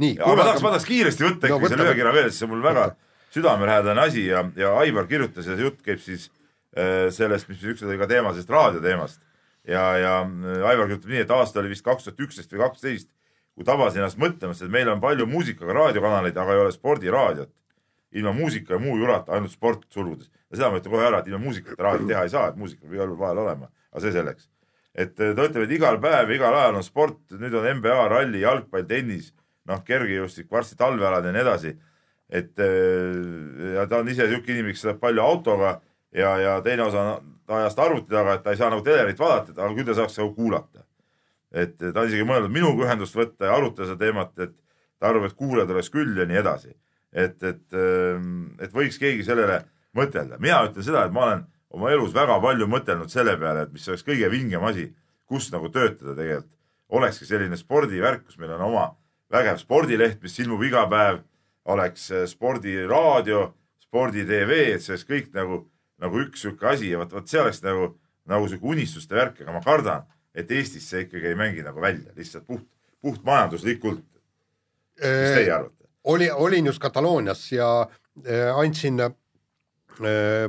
nii. 0.00 0.18
aga 0.18 0.36
ma 0.36 0.44
tahaks, 0.46 0.62
ma 0.64 0.74
tahaks 0.74 0.88
kiiresti 0.88 1.26
võtta 1.26 1.48
ikkagi 1.50 1.66
no, 1.66 1.72
selle 1.72 1.88
ühekirja 1.88 2.14
veel, 2.16 2.28
sest 2.30 2.42
see 2.42 2.48
on 2.48 2.54
mul 2.54 2.64
väga 2.64 2.86
südamelähedane 3.32 4.00
asi 4.00 4.26
ja, 4.26 4.44
ja 4.56 4.76
Aivar 4.78 5.08
kirjutas 5.08 5.46
ja 5.46 5.56
see 5.56 5.66
jutt 5.66 5.80
käib 5.84 6.00
siis 6.04 6.28
äh, 6.76 7.08
sellest, 7.14 7.48
mis 7.48 7.62
ükskord 7.62 7.90
oli 7.90 8.00
ka 8.00 8.08
teema, 8.10 8.34
sellest 8.34 8.52
raadioteemast. 8.52 9.22
ja, 9.68 9.84
ja 9.98 10.14
äh, 10.22 10.68
Aivar 10.68 10.90
kirjutab 10.90 11.14
nii, 11.14 11.24
et 11.24 11.34
aasta 11.34 11.60
oli 11.62 11.72
vist 11.72 11.84
kaks 11.86 12.08
tuhat 12.08 12.24
üksteist 12.26 12.52
või 12.52 12.64
kaksteist, 12.66 13.10
kui 13.56 13.68
tabasin 13.68 14.02
ennast 14.02 14.20
mõtlemast, 14.20 14.64
et 14.64 14.72
meil 14.72 14.88
on 14.92 15.00
palju 15.00 15.26
muusikaga 15.28 15.76
raadiokanaleid, 15.80 16.38
aga 16.38 16.54
ei 16.54 16.64
ole 16.66 16.72
spordiraadiot. 16.72 17.52
ilma 18.12 18.32
muusika 18.36 18.74
ja 18.74 18.78
muu 18.78 18.98
jurata, 18.98 19.32
ainult 19.32 19.52
sport 19.52 19.86
sulgudes. 19.88 20.28
ja 20.50 20.56
seda 20.56 20.70
ma 20.70 20.80
ütlen 20.80 20.92
kohe 20.92 21.06
ära, 21.06 21.18
et 21.20 21.28
ilma 21.28 21.38
muusikata 21.38 21.82
raadiot 21.82 22.08
teha 22.08 22.22
ei 22.22 22.32
saa, 22.32 22.48
et 22.48 22.56
muusika 22.56 22.82
peab 22.82 22.94
igal 22.94 23.06
juhul 23.06 23.20
vahel 23.20 23.38
olema, 23.38 23.70
aga 23.92 24.02
see 24.04 24.12
selleks. 24.12 24.48
et 24.94 25.20
äh, 25.20 25.32
ta 25.36 25.46
ütleb, 25.48 25.64
et 25.64 25.76
igal 25.78 26.00
päev, 26.00 26.30
igal 26.36 26.54
ajal 26.54 26.76
on 26.76 26.84
sport, 26.84 27.22
nüüd 27.32 27.54
on 27.56 27.68
NBA, 27.78 28.08
ralli, 28.12 28.42
jalgpall, 28.44 28.84
tennis 28.84 29.32
noh, 29.70 29.82
kergejõustik, 29.86 30.50
varsti 30.50 30.76
talvealad 30.78 31.26
ja 31.26 31.32
nii 31.32 31.42
edasi. 31.42 31.76
et 32.32 32.58
äh, 32.58 33.74
ja 33.74 33.86
ta 33.86 33.98
on 34.00 34.08
ise 34.08 34.26
niisugune 34.26 34.54
inimene, 34.54 34.72
kes 34.72 34.84
sõidab 34.86 35.00
palju 35.02 35.22
autoga 35.22 35.80
ja, 36.12 36.36
ja 36.40 36.54
teine 36.64 36.86
osa 36.86 37.20
ajast 37.48 37.78
arvuti 37.78 38.08
taga, 38.10 38.38
et 38.38 38.42
ta 38.42 38.54
ei 38.54 38.56
saa 38.60 38.70
nagu 38.72 38.84
telerit 38.86 39.18
vaadata, 39.18 39.58
aga 39.58 39.74
küll 39.76 39.88
ta 39.88 39.96
saaks 39.98 40.18
nagu 40.18 40.34
kuulata. 40.34 40.86
et 41.52 41.76
ta 41.76 42.00
on 42.00 42.08
isegi 42.08 42.24
mõelnud 42.24 42.52
minuga 42.52 42.86
ühendust 42.86 43.16
võtta 43.16 43.50
ja 43.50 43.56
arutada 43.56 43.90
seda 43.90 44.00
teemat, 44.00 44.32
et 44.38 44.54
ta 44.98 45.10
arvab, 45.10 45.26
et 45.28 45.36
kuulajaid 45.36 45.74
oleks 45.74 45.90
küll 45.92 46.16
ja 46.16 46.24
nii 46.26 46.40
edasi. 46.40 46.72
et, 47.12 47.42
et, 47.42 47.66
ähm, 47.76 48.54
et 48.58 48.72
võiks 48.72 48.98
keegi 48.98 49.24
sellele 49.24 49.60
mõtelda. 49.96 50.38
mina 50.40 50.62
ütlen 50.68 50.84
seda, 50.84 51.04
et 51.04 51.12
ma 51.12 51.26
olen 51.26 51.44
oma 51.70 51.90
elus 51.90 52.14
väga 52.14 52.40
palju 52.40 52.68
mõtelnud 52.68 53.12
selle 53.12 53.36
peale, 53.36 53.66
et 53.66 53.72
mis 53.72 53.88
oleks 53.88 54.04
kõige 54.06 54.30
vingem 54.30 54.64
asi, 54.64 54.88
kus 55.26 55.52
nagu 55.52 55.68
töötada 55.68 56.16
tegelikult. 56.16 56.58
olekski 56.88 57.24
selline 57.24 57.56
spordivärk, 57.56 58.26
kus 58.26 58.38
meil 58.38 58.52
on 58.52 58.66
oma 58.68 58.90
vägev 59.32 59.60
spordileht, 59.60 60.20
mis 60.22 60.38
ilmub 60.42 60.62
iga 60.66 60.84
päev, 60.90 61.22
oleks 61.72 62.08
äh, 62.12 62.24
spordiraadio, 62.28 63.46
spordi 63.82 64.24
tv, 64.28 64.58
et 64.74 64.84
see 64.84 64.94
oleks 64.94 65.06
kõik 65.08 65.30
nagu, 65.36 65.62
nagu 66.02 66.22
üks 66.24 66.44
sihuke 66.44 66.68
asi 66.72 66.92
ja 66.92 67.00
vot, 67.00 67.14
vot 67.14 67.28
see 67.28 67.40
oleks 67.40 67.62
nagu, 67.64 67.92
nagu 68.30 68.50
sihuke 68.50 68.72
unistuste 68.74 69.16
värk, 69.16 69.42
aga 69.44 69.54
ma 69.54 69.62
kardan, 69.64 70.06
et 70.34 70.50
Eestis 70.52 70.88
see 70.88 71.06
ikkagi 71.06 71.32
ei 71.32 71.38
mängi 71.38 71.64
nagu 71.64 71.80
välja, 71.82 72.12
lihtsalt 72.16 72.46
puht, 72.48 72.66
puht 73.02 73.24
majanduslikult. 73.26 74.04
mis 75.00 75.34
teie 75.38 75.50
arvate? 75.52 75.88
oli, 76.04 76.30
olin 76.30 76.66
just 76.66 76.82
Kataloonias 76.82 77.46
ja 77.52 77.68
äh, 78.26 78.48
andsin 78.58 79.00
äh, 79.00 79.12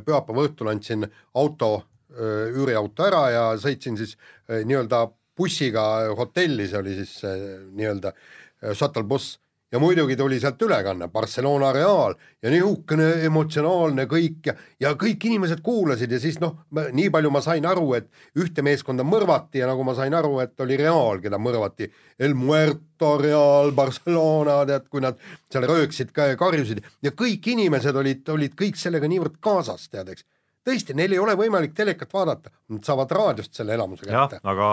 pühapäeva 0.06 0.48
õhtul 0.48 0.72
andsin 0.72 1.08
auto, 1.34 1.76
üüriauto 2.14 3.08
ära 3.08 3.22
ja 3.34 3.44
sõitsin 3.58 3.96
siis 3.98 4.12
nii-öelda 4.46 5.00
bussiga 5.34 5.82
hotelli, 6.14 6.68
see 6.70 6.78
oli 6.78 6.92
siis 7.00 7.16
nii-öelda 7.26 8.12
äh, 8.12 8.20
Äh, 8.20 8.43
shuttle 8.72 9.04
buss. 9.04 9.40
Ja 9.74 9.80
muidugi 9.82 10.14
tuli 10.14 10.38
sealt 10.38 10.62
ülekanne 10.62 11.08
Barcelona 11.10 11.72
Real. 11.74 12.14
Ja 12.46 12.52
niisugune 12.54 13.08
emotsionaalne 13.26 14.06
kõik. 14.12 14.46
Ja, 14.46 14.54
ja 14.84 14.92
kõik 15.02 15.26
inimesed 15.26 15.64
kuulasid 15.66 16.14
ja 16.14 16.20
siis 16.22 16.38
noh, 16.44 16.60
nii 16.94 17.10
palju 17.14 17.32
ma 17.34 17.42
sain 17.42 17.66
aru, 17.66 17.88
et 17.98 18.38
ühte 18.38 18.62
meeskonda 18.62 19.02
mõrvati. 19.08 19.64
Ja 19.64 19.72
nagu 19.72 19.82
ma 19.88 19.98
sain 19.98 20.14
aru, 20.14 20.36
et 20.46 20.62
oli 20.62 20.78
Real, 20.78 21.18
keda 21.26 21.42
mõrvati. 21.42 21.90
El 22.22 22.38
Muerto 22.38 23.16
Real, 23.18 23.74
Barcelona, 23.74 24.62
tead, 24.70 24.86
kui 24.94 25.02
nad 25.02 25.18
seal 25.50 25.66
rööksid, 25.74 26.14
karjusid. 26.14 26.86
Ja 27.02 27.18
kõik 27.18 27.50
inimesed 27.58 27.98
olid, 27.98 28.30
olid 28.30 28.54
kõik 28.60 28.78
sellega 28.78 29.10
niivõrd 29.10 29.42
kaasas, 29.42 29.90
tead, 29.90 30.14
eks. 30.14 30.28
tõesti, 30.70 30.94
neil 30.94 31.18
ei 31.18 31.24
ole 31.24 31.34
võimalik 31.40 31.74
telekat 31.74 32.14
vaadata, 32.14 32.54
nad 32.70 32.86
saavad 32.86 33.18
raadiost 33.18 33.58
selle 33.58 33.74
elamuse 33.74 34.06
kätte. 34.06 34.38
aga 34.44 34.68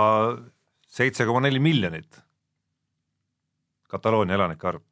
seitse 0.85 1.25
koma 1.25 1.49
neli 1.49 1.63
miljonit 1.63 2.21
Kataloonia 3.91 4.39
elanike 4.39 4.69
arv. 4.69 4.83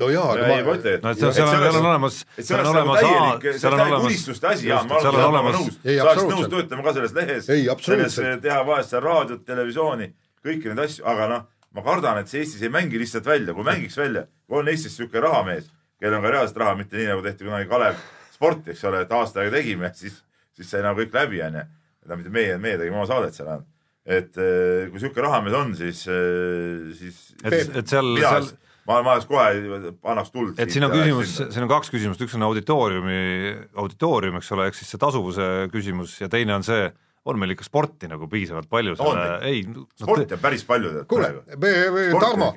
no 0.00 0.08
jaa, 0.08 0.28
aga 0.32 0.48
ma, 0.48 0.58
ma 0.64 0.74
ütlen, 0.78 0.94
et 0.96 1.02
no, 1.04 1.12
seal, 1.12 1.32
seal, 1.36 1.48
seal 1.52 1.76
on 1.76 1.86
olemas, 1.90 2.22
seal 2.38 2.62
on 2.62 2.68
olemas 2.70 3.00
täielik, 3.02 3.48
see 3.60 3.68
on 3.68 3.74
täielik 3.76 4.06
unistuste 4.08 4.48
asi, 4.48 4.68
Jaan, 4.70 4.88
ma 4.88 5.00
olen 5.02 5.48
nõus, 5.58 5.74
sa 5.82 6.06
oleks 6.06 6.28
nõus 6.30 6.52
töötama 6.54 6.86
ka 6.86 6.94
selles 6.96 7.16
lehes, 7.18 7.50
selles 7.84 8.16
teha 8.46 8.62
vahest 8.68 8.94
seal 8.94 9.04
raadiot, 9.04 9.42
televisiooni, 9.48 10.08
kõiki 10.46 10.72
neid 10.72 10.80
asju, 10.86 11.04
aga 11.12 11.28
noh, 11.34 11.44
ma 11.76 11.84
kardan, 11.84 12.22
et 12.22 12.32
see 12.32 12.40
Eestis 12.40 12.64
ei 12.64 12.72
mängi 12.72 13.00
lihtsalt 13.02 13.28
välja, 13.28 13.52
kui 13.56 13.68
mängiks 13.68 14.00
välja, 14.00 14.24
kui 14.48 14.62
on 14.62 14.72
Eestis 14.72 14.96
niisugune 14.96 15.26
rahamees, 15.26 15.68
kellel 16.00 16.16
on 16.22 16.24
ka 16.24 16.32
reaalset 16.38 16.62
raha, 16.64 16.78
mitte 16.80 16.96
nii 16.96 17.10
nagu 17.12 17.26
tehti 17.28 17.50
kunagi 17.50 17.68
Kalev 17.68 18.00
Sporti, 18.32 18.72
eks 18.72 18.86
ole, 18.88 19.04
et 19.04 19.12
aasta 19.12 19.44
aega 19.44 19.58
tegime, 19.58 19.92
siis, 20.00 20.16
siis 20.56 20.72
sai 20.72 20.80
nagu 20.86 21.04
kõik 21.04 21.20
läbi, 21.20 21.44
onju. 21.44 21.68
tähendab, 22.00 22.24
mitte 22.24 22.34
meie, 22.40 22.56
meie 22.64 22.80
tegime 22.80 22.96
oma 22.96 23.10
saadet 23.12 23.36
seal 23.36 23.52
ainult 23.52 23.71
et 24.02 24.34
eh, 24.40 24.88
kui 24.90 25.02
sihuke 25.02 25.22
rahamees 25.22 25.54
on, 25.54 25.76
siis, 25.78 26.02
eh, 26.10 26.90
siis 26.98 27.20
et, 27.44 27.76
et 27.78 27.86
seal, 27.86 28.16
seal 28.18 28.48
ma, 28.88 28.98
ma 28.98 29.14
oleks 29.14 29.28
kohe, 29.30 29.92
annaks 30.02 30.32
tuld. 30.34 30.58
et 30.58 30.74
siin 30.74 30.88
on 30.88 30.94
küsimus, 30.94 31.36
siin 31.44 31.66
on 31.66 31.70
kaks 31.70 31.92
küsimust, 31.92 32.24
üks 32.26 32.34
on 32.38 32.48
auditooriumi, 32.48 33.22
auditoorium, 33.78 34.40
eks 34.40 34.52
ole, 34.56 34.68
ehk 34.70 34.78
siis 34.78 34.90
see 34.92 35.02
tasuvuse 35.02 35.48
küsimus 35.72 36.16
ja 36.22 36.30
teine 36.32 36.56
on 36.58 36.66
see, 36.66 36.90
on 37.30 37.38
meil 37.38 37.54
ikka 37.54 37.68
sporti 37.68 38.10
nagu 38.10 38.26
piisavalt 38.30 38.66
palju 38.70 38.96
selle, 38.98 39.26
ei 39.46 39.62
no, 39.70 39.86
sporti 39.94 40.34
on 40.34 40.42
päris 40.42 40.66
palju. 40.66 41.04
kuule, 41.10 41.30
Tarmo, 42.18 42.50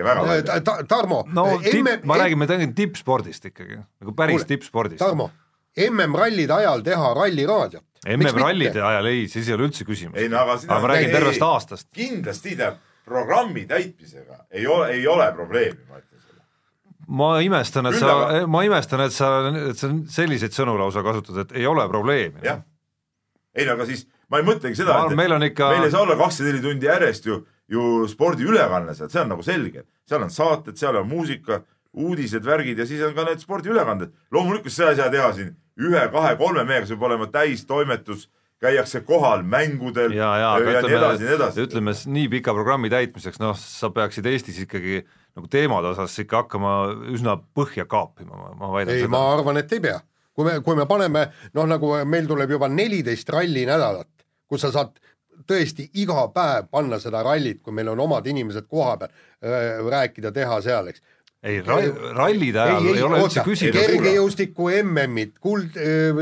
Tarmo. 0.89 1.23
no 1.29 1.47
tipp, 1.61 2.05
ma 2.09 2.17
räägin, 2.23 2.41
me 2.41 2.49
räägime 2.49 2.73
tippspordist 2.77 3.51
ikkagi, 3.51 3.83
nagu 4.01 4.17
päris 4.17 4.49
tippspordist. 4.49 5.03
Tarmo, 5.05 5.29
MM-rallide 5.75 6.53
ajal 6.53 6.83
teha 6.85 7.13
ralliraadiot 7.17 7.83
MM-rallide 8.05 8.81
ajal 8.81 9.09
ei, 9.09 9.27
siis 9.31 9.49
ei 9.49 9.55
ole 9.57 9.69
üldse 9.69 9.85
küsimust. 9.87 10.19
ei 10.21 10.29
no 10.29 10.41
aga 10.43 10.59
aga 10.61 10.81
ma 10.83 10.91
räägin 10.93 11.13
tervest 11.15 11.41
ei, 11.41 11.47
aastast. 11.47 11.87
kindlasti 11.95 12.53
tähendab, 12.55 12.81
programmi 13.05 13.65
täitmisega 13.69 14.45
ei 14.51 14.67
ole, 14.67 14.91
ei 14.93 15.07
ole 15.07 15.31
probleemi, 15.33 15.79
ma 15.89 15.99
ütlen 16.01 16.21
sulle. 16.21 16.43
ma 17.21 17.31
imestan, 17.45 17.89
et 17.89 17.97
Küll 17.97 18.05
sa 18.05 18.13
aga..., 18.13 18.45
ma 18.47 18.63
imestan, 18.67 19.05
et 19.07 19.15
sa, 19.15 19.31
et 19.71 19.81
sa 19.81 19.91
selliseid 20.19 20.55
sõnu 20.57 20.77
lausa 20.79 21.03
kasutad, 21.05 21.41
et 21.45 21.57
ei 21.57 21.67
ole 21.69 21.87
probleemi. 21.89 22.45
jah, 22.45 22.61
ei 23.55 23.65
no 23.65 23.75
aga 23.77 23.89
siis 23.89 24.05
ma 24.29 24.41
ei 24.41 24.47
mõtlegi 24.47 24.81
seda, 24.81 25.01
et 25.05 25.17
meil, 25.17 25.37
on 25.37 25.49
ikka... 25.49 25.73
meil 25.73 25.89
ei 25.89 25.93
saa 25.97 26.05
olla 26.05 26.17
kakskümmend 26.21 26.53
neli 26.53 26.65
tundi 26.69 26.91
järjest 26.91 27.29
ju, 27.29 27.41
ju 27.71 27.91
spordiülekanne 28.09 28.93
seal, 28.97 29.09
see 29.13 29.25
on 29.25 29.33
nagu 29.33 29.45
selge, 29.45 29.87
seal 30.05 30.25
on 30.25 30.33
saated, 30.33 30.77
seal 30.77 31.01
on 31.01 31.09
muusika, 31.09 31.63
uudised, 31.95 32.43
värgid 32.45 32.81
ja 32.81 32.85
siis 32.85 33.01
on 33.07 33.13
ka 33.17 33.25
need 33.25 33.41
spordiülekanded. 33.41 34.13
loomulikult 34.35 34.73
seda 34.73 34.93
ei 34.93 35.01
saa 35.01 35.13
teha 35.13 35.29
siin 35.33 35.53
ühe-kahe-kolme 35.81 36.63
mehega, 36.67 36.87
see 36.87 36.95
peab 36.95 37.09
olema 37.09 37.27
täistoimetus, 37.31 38.29
käiakse 38.63 39.01
kohal 39.05 39.43
mängudel 39.43 40.15
ja, 40.15 40.31
ja, 40.39 40.49
ja 40.59 40.71
ütleme, 40.79 40.87
nii 40.87 40.97
edasi, 40.97 41.23
nii 41.23 41.35
edasi. 41.35 41.63
ütleme 41.67 41.93
nii 42.15 42.27
pika 42.37 42.53
programmi 42.55 42.89
täitmiseks, 42.93 43.39
noh, 43.43 43.57
sa 43.59 43.91
peaksid 43.93 44.25
Eestis 44.31 44.61
ikkagi 44.63 45.01
nagu 45.35 45.49
teemade 45.51 45.91
osas 45.91 46.15
ikka 46.23 46.45
hakkama 46.45 46.75
üsna 47.13 47.35
põhja 47.57 47.85
kaapima, 47.91 48.53
ma 48.55 48.71
väidan 48.77 48.95
ei, 48.95 49.09
ma 49.11 49.25
arvan, 49.33 49.59
et 49.59 49.73
ei 49.75 49.83
pea. 49.83 49.99
kui 50.35 50.47
me, 50.47 50.59
kui 50.63 50.75
me 50.79 50.87
paneme, 50.87 51.27
noh, 51.55 51.67
nagu 51.67 51.91
meil 52.07 52.27
tuleb 52.27 52.55
juba 52.55 52.71
neliteist 52.71 53.29
ralli 53.35 53.65
nädalat, 53.67 54.09
kus 54.47 54.63
sa 54.63 54.71
saad 54.71 54.95
tõesti 55.47 55.89
iga 56.01 56.29
päev 56.33 56.71
panna 56.71 56.99
seda 57.03 57.21
rallit, 57.27 57.59
kui 57.63 57.75
meil 57.75 57.91
on 57.91 57.99
omad 58.07 58.27
inimesed 58.27 58.67
koha 58.71 58.95
peal, 59.01 59.11
rääkida, 59.91 60.31
teha 60.35 60.61
seal, 60.63 60.89
eks 60.91 61.03
ei, 61.45 61.61
rallide 61.65 62.61
ajal 62.61 62.89
ei, 62.89 62.97
ei 62.97 63.05
ole 63.05 63.21
üldse 63.23 63.45
küsimus. 63.45 63.77
kergejõustiku 63.77 64.69
MM-id, 64.81 65.37
kuld, 65.43 65.77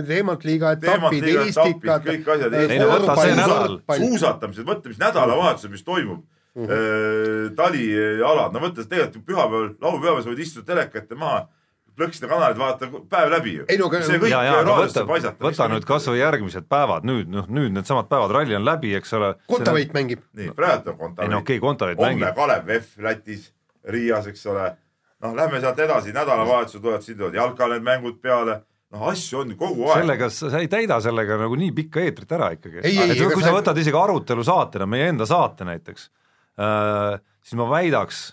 teemantliiga 0.09 0.75
etapid, 0.77 1.27
Eestikad. 1.31 2.05
kõik 2.09 2.29
asjad. 2.35 2.59
ei 2.59 2.79
no 2.81 2.91
võta 2.91 3.17
see 3.21 3.39
nädal. 3.39 3.79
suusatamised, 4.03 4.67
mõtle, 4.67 4.93
mis 4.93 5.01
nädalavahetusel, 5.01 5.73
mis 5.73 5.87
toimub 5.87 6.21
mm. 6.21 6.67
-hmm. 6.67 7.57
talialad, 7.59 8.53
no 8.53 8.63
mõtle 8.67 8.87
tegelikult 8.87 9.27
pühapäeval, 9.27 9.75
laupäeval 9.81 10.23
sa 10.23 10.33
võid 10.33 10.45
istuda 10.47 10.73
teleka 10.73 11.03
ette 11.03 11.19
maha, 11.19 11.45
Plõkside 11.93 12.25
kanalit 12.25 12.57
vaadata 12.57 12.87
päev 13.09 13.27
läbi 13.29 13.51
ju. 13.53 13.65
Ei 13.69 13.77
no 13.77 13.85
see 13.93 14.17
kõik 14.17 14.31
ja, 14.31 14.39
ja 14.47 14.53
raadiosse 14.63 15.03
võta, 15.03 15.09
paisata. 15.11 15.45
võta 15.45 15.67
nüüd 15.69 15.83
kas 15.85 16.07
või 16.09 16.23
järgmised 16.23 16.65
päevad 16.65 17.05
nüüd, 17.05 17.27
noh 17.29 17.51
nüüd 17.53 17.75
needsamad 17.75 18.07
päevad, 18.09 18.33
ralli 18.33 18.57
on 18.57 18.65
läbi, 18.65 18.95
eks 18.97 19.13
ole. 19.13 19.35
Kontaveit 19.51 19.93
mängib. 19.93 20.23
nii, 20.33 20.55
praegu 20.57 20.89
on 20.89 20.97
Kontaveit. 20.97 21.27
ei 21.27 21.33
no 21.35 21.43
okei 21.43 21.59
okay,, 21.59 21.65
Kontaveit 21.67 22.01
homme 22.01 22.15
mängib, 22.15 22.33
Kalev 22.39 22.65
Vehv 22.65 23.05
Lätis, 23.05 23.51
Riias, 23.85 24.31
eks 24.31 24.41
ole. 24.49 24.71
noh, 25.23 25.33
lähme 25.37 25.61
sealt 25.63 25.79
edasi, 25.79 26.13
nädalavahetusel 26.15 26.83
tulevad 26.83 27.05
siin 27.05 27.17
tulevad 27.17 27.39
jalka 27.39 27.69
need 27.71 27.85
mängud 27.87 28.19
peale, 28.21 28.59
noh 28.93 29.07
asju 29.09 29.39
on 29.41 29.55
kogu 29.57 29.87
aeg. 29.89 30.03
sellega 30.03 30.29
sa 30.29 30.51
sa 30.53 30.61
ei 30.61 30.69
täida 30.71 30.99
sellega 31.01 31.39
nagu 31.41 31.57
nii 31.59 31.71
pikka 31.79 32.03
eetrit 32.03 32.35
ära 32.37 32.51
ikkagi. 32.57 32.81
Ei, 32.83 32.97
ei, 32.97 33.09
et 33.09 33.17
ega 33.17 33.31
kui 33.33 33.45
sa- 33.45 33.55
võtad 33.55 33.79
isegi 33.81 33.97
arutelu 33.99 34.45
saatena, 34.45 34.89
meie 34.89 35.09
enda 35.13 35.25
saate 35.29 35.65
näiteks 35.69 36.09
äh,, 36.59 37.17
siis 37.43 37.57
ma 37.59 37.69
väidaks, 37.71 38.23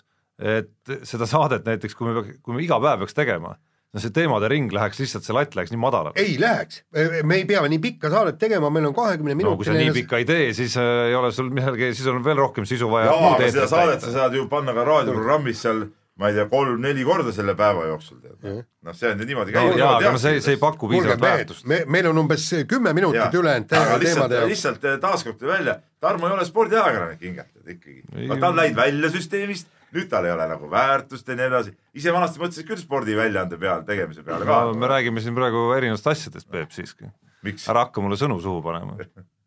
et 0.41 0.95
seda 1.07 1.27
saadet 1.29 1.65
näiteks, 1.67 1.95
kui 1.97 2.09
me 2.09 2.19
peaks, 2.19 2.39
kui 2.43 2.57
me 2.57 2.63
iga 2.65 2.79
päev 2.81 3.03
peaks 3.05 3.17
tegema, 3.17 3.55
no 3.91 3.99
see 3.99 4.13
teemade 4.15 4.47
ring 4.51 4.71
läheks 4.73 5.01
lihtsalt, 5.01 5.25
see 5.27 5.35
latt 5.35 5.55
läheks 5.57 5.73
nii 5.73 5.81
madalale. 5.81 6.13
ei 6.21 6.37
läheks, 6.39 6.83
me 7.27 7.39
ei 7.39 7.47
pea 7.49 7.63
nii 7.67 7.79
pikka 7.83 8.11
saadet 8.13 8.37
tegema, 8.41 8.69
meil 8.73 8.87
on 8.89 8.95
kahekümne 8.95 9.35
no 9.41 9.55
kui 9.59 9.67
sa 9.67 9.75
nii 9.75 9.91
pikka 10.01 10.21
ei 10.21 10.27
tee, 10.29 10.51
siis 10.57 10.77
äh, 10.79 11.07
ei 11.09 11.15
ole 11.17 11.31
sul 11.35 11.49
midagi, 11.53 11.91
siis 11.97 12.07
on 12.11 12.21
veel 12.25 12.39
rohkem 12.39 12.67
sisu 12.69 12.89
vaja. 12.91 13.11
jaa, 13.11 13.33
aga 13.35 13.49
seda 13.51 13.67
saadet 13.71 14.05
sa 14.05 14.13
saad 14.15 14.37
ju 14.37 14.47
panna 14.51 14.75
ka 14.77 14.85
raadioprogrammis 14.87 15.65
seal, 15.67 15.83
ma 16.19 16.29
ei 16.29 16.35
tea, 16.35 16.45
kolm-neli 16.51 17.03
korda 17.07 17.31
selle 17.35 17.55
päeva 17.57 17.85
jooksul 17.87 18.19
tead. 18.21 18.63
noh, 18.83 18.95
see 18.97 19.11
on 19.11 19.21
ju 19.21 19.27
niimoodi 19.29 19.53
no 19.55 19.59
käib. 19.59 19.77
jaa, 19.79 19.91
aga 19.97 20.11
no 20.15 20.21
see, 20.21 20.41
see 20.43 20.57
ei 20.57 20.61
paku 20.61 20.89
piisavalt 20.91 21.23
väärtust,. 21.23 21.65
me, 21.69 21.81
meil 21.87 22.09
on 22.11 22.19
umbes 22.23 22.47
kümme 22.69 22.93
minutit 22.97 23.37
ülejäänud 23.41 23.69
teemade, 23.71 24.11
jaoks. 24.11 24.51
lihtsalt 24.51 24.85
eh, 24.85 24.97
taaskord 25.01 25.45
välja, 25.47 25.79
Tarmo 26.01 26.27
ei 26.27 26.33
ole 26.33 26.45
spordiajakirjanik 26.45 27.21
hingatud 27.21 27.67
ikkagi. 27.75 27.99
Ta 28.39 28.47
on 28.49 28.55
läinud 28.57 28.79
välja 28.79 29.11
süsteemist, 29.13 29.67
nüüd 29.95 30.07
tal 30.09 30.25
ei 30.25 30.33
ole 30.33 30.47
nagu 30.49 30.69
väärtust 30.71 31.27
ja 31.29 31.37
nii 31.37 31.49
edasi. 31.51 31.75
ise 31.93 32.13
vanasti 32.13 32.41
mõtlesid 32.41 32.67
küll 32.69 32.81
spordiväljaande 32.81 33.59
peal, 33.61 33.83
tegemise 33.87 34.25
peale 34.25 34.47
ka 34.49 34.63
no 34.69 34.73
me. 34.73 34.89
räägime 34.89 35.21
siin 35.21 35.37
praegu 35.37 35.69
erinevatest 35.77 36.09
asjadest, 36.15 36.49
Peep 36.51 36.73
siiski. 36.73 37.11
miks? 37.45 37.69
ära 37.69 37.85
hakka 37.85 38.01
mulle 38.01 38.17
sõnu 38.19 38.41
suhu 38.41 38.63
panema. 38.65 38.97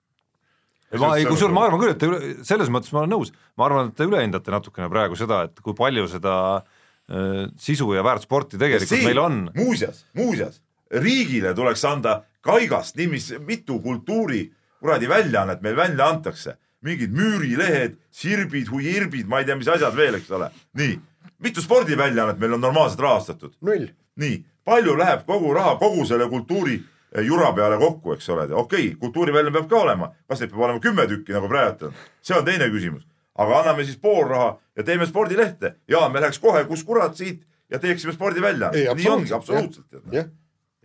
Mis 0.95 1.03
ma 1.03 1.13
ei, 1.19 1.27
kusjuures 1.27 1.55
ma 1.55 1.67
arvan 1.67 1.83
küll, 1.83 1.93
et 1.95 2.01
te 2.01 2.09
üle, 2.09 2.35
selles 2.47 2.71
mõttes 2.73 2.93
ma 2.95 3.03
olen 3.03 3.15
nõus, 3.17 3.33
ma 3.59 3.67
arvan, 3.69 3.91
et 3.91 3.99
te 3.99 4.07
ülehindate 4.07 4.55
natukene 4.55 4.89
praegu 4.93 5.19
seda, 5.19 5.45
et 5.49 5.63
kui 5.65 5.75
palju 5.77 6.07
seda 6.13 6.35
äh, 6.61 7.49
sisu 7.61 7.91
ja 7.97 8.05
väärt 8.07 8.29
sporti 8.29 8.61
tegelikult 8.61 9.03
meil 9.09 9.23
on. 9.23 9.41
muuseas, 9.59 10.05
muuseas, 10.17 10.61
riigile 11.03 11.55
tuleks 11.59 11.83
anda 11.91 12.21
kaigast 12.45 12.97
nimis, 13.01 13.33
mitu 13.43 13.81
kultuuri 13.83 14.47
kuradi 14.85 15.09
väljaannet 15.09 15.65
meil 15.65 15.77
välja 15.77 16.09
antakse. 16.13 16.59
mingid 16.85 17.15
müürilehed, 17.17 17.95
sirbid, 18.13 18.69
huirbid, 18.69 19.25
ma 19.25 19.39
ei 19.41 19.47
tea, 19.49 19.55
mis 19.57 19.69
asjad 19.73 19.95
veel, 19.97 20.19
eks 20.19 20.29
ole. 20.37 20.51
nii, 20.77 20.99
mitu 21.41 21.63
spordiväljaannet 21.65 22.39
meil 22.39 22.59
on 22.59 22.61
normaalselt 22.61 23.01
rahastatud? 23.01 23.55
null. 23.65 23.87
nii, 24.21 24.43
palju 24.65 24.97
läheb 25.01 25.25
kogu 25.27 25.55
raha 25.57 25.79
kogu 25.81 26.05
selle 26.05 26.29
kultuuri 26.29 26.83
jura 27.23 27.53
peale 27.53 27.79
kokku, 27.79 28.13
eks 28.13 28.29
ole, 28.29 28.43
okei 28.43 28.87
okay,, 28.87 28.99
kultuurivälja 29.01 29.53
peab 29.53 29.69
ka 29.71 29.77
olema, 29.77 30.11
kas 30.29 30.41
neid 30.41 30.51
peab 30.51 30.67
olema 30.67 30.81
kümme 30.81 31.07
tükki 31.07 31.37
nagu 31.37 31.49
praegu 31.49 31.91
on, 31.91 31.99
see 32.23 32.37
on 32.39 32.45
teine 32.45 32.69
küsimus. 32.73 33.07
aga 33.35 33.61
anname 33.61 33.85
siis 33.85 33.99
pool 33.99 34.29
raha 34.29 34.59
ja 34.77 34.83
teeme 34.83 35.07
spordilehte 35.07 35.75
ja 35.89 36.09
me 36.09 36.21
läheks 36.21 36.39
kohe, 36.39 36.65
kus 36.65 36.85
kurat 36.85 37.17
siit 37.17 37.43
ja 37.71 37.79
teeksime 37.79 38.13
spordivälja. 38.13 38.71
Ei, 38.75 38.87
nii 38.95 39.09
ongi, 39.11 39.33
absoluutselt, 39.33 39.87
absoluutselt. 39.87 40.15
jah, 40.15 40.27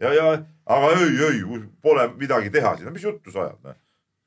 ja, 0.02 0.14
ja 0.14 0.44
aga 0.66 0.92
ei, 1.00 1.24
ei, 1.30 1.62
pole 1.82 2.10
midagi 2.18 2.50
teha 2.50 2.76
siin, 2.78 2.94
mis 2.94 3.04
juttu 3.04 3.32
sa 3.32 3.48
ajad, 3.48 3.80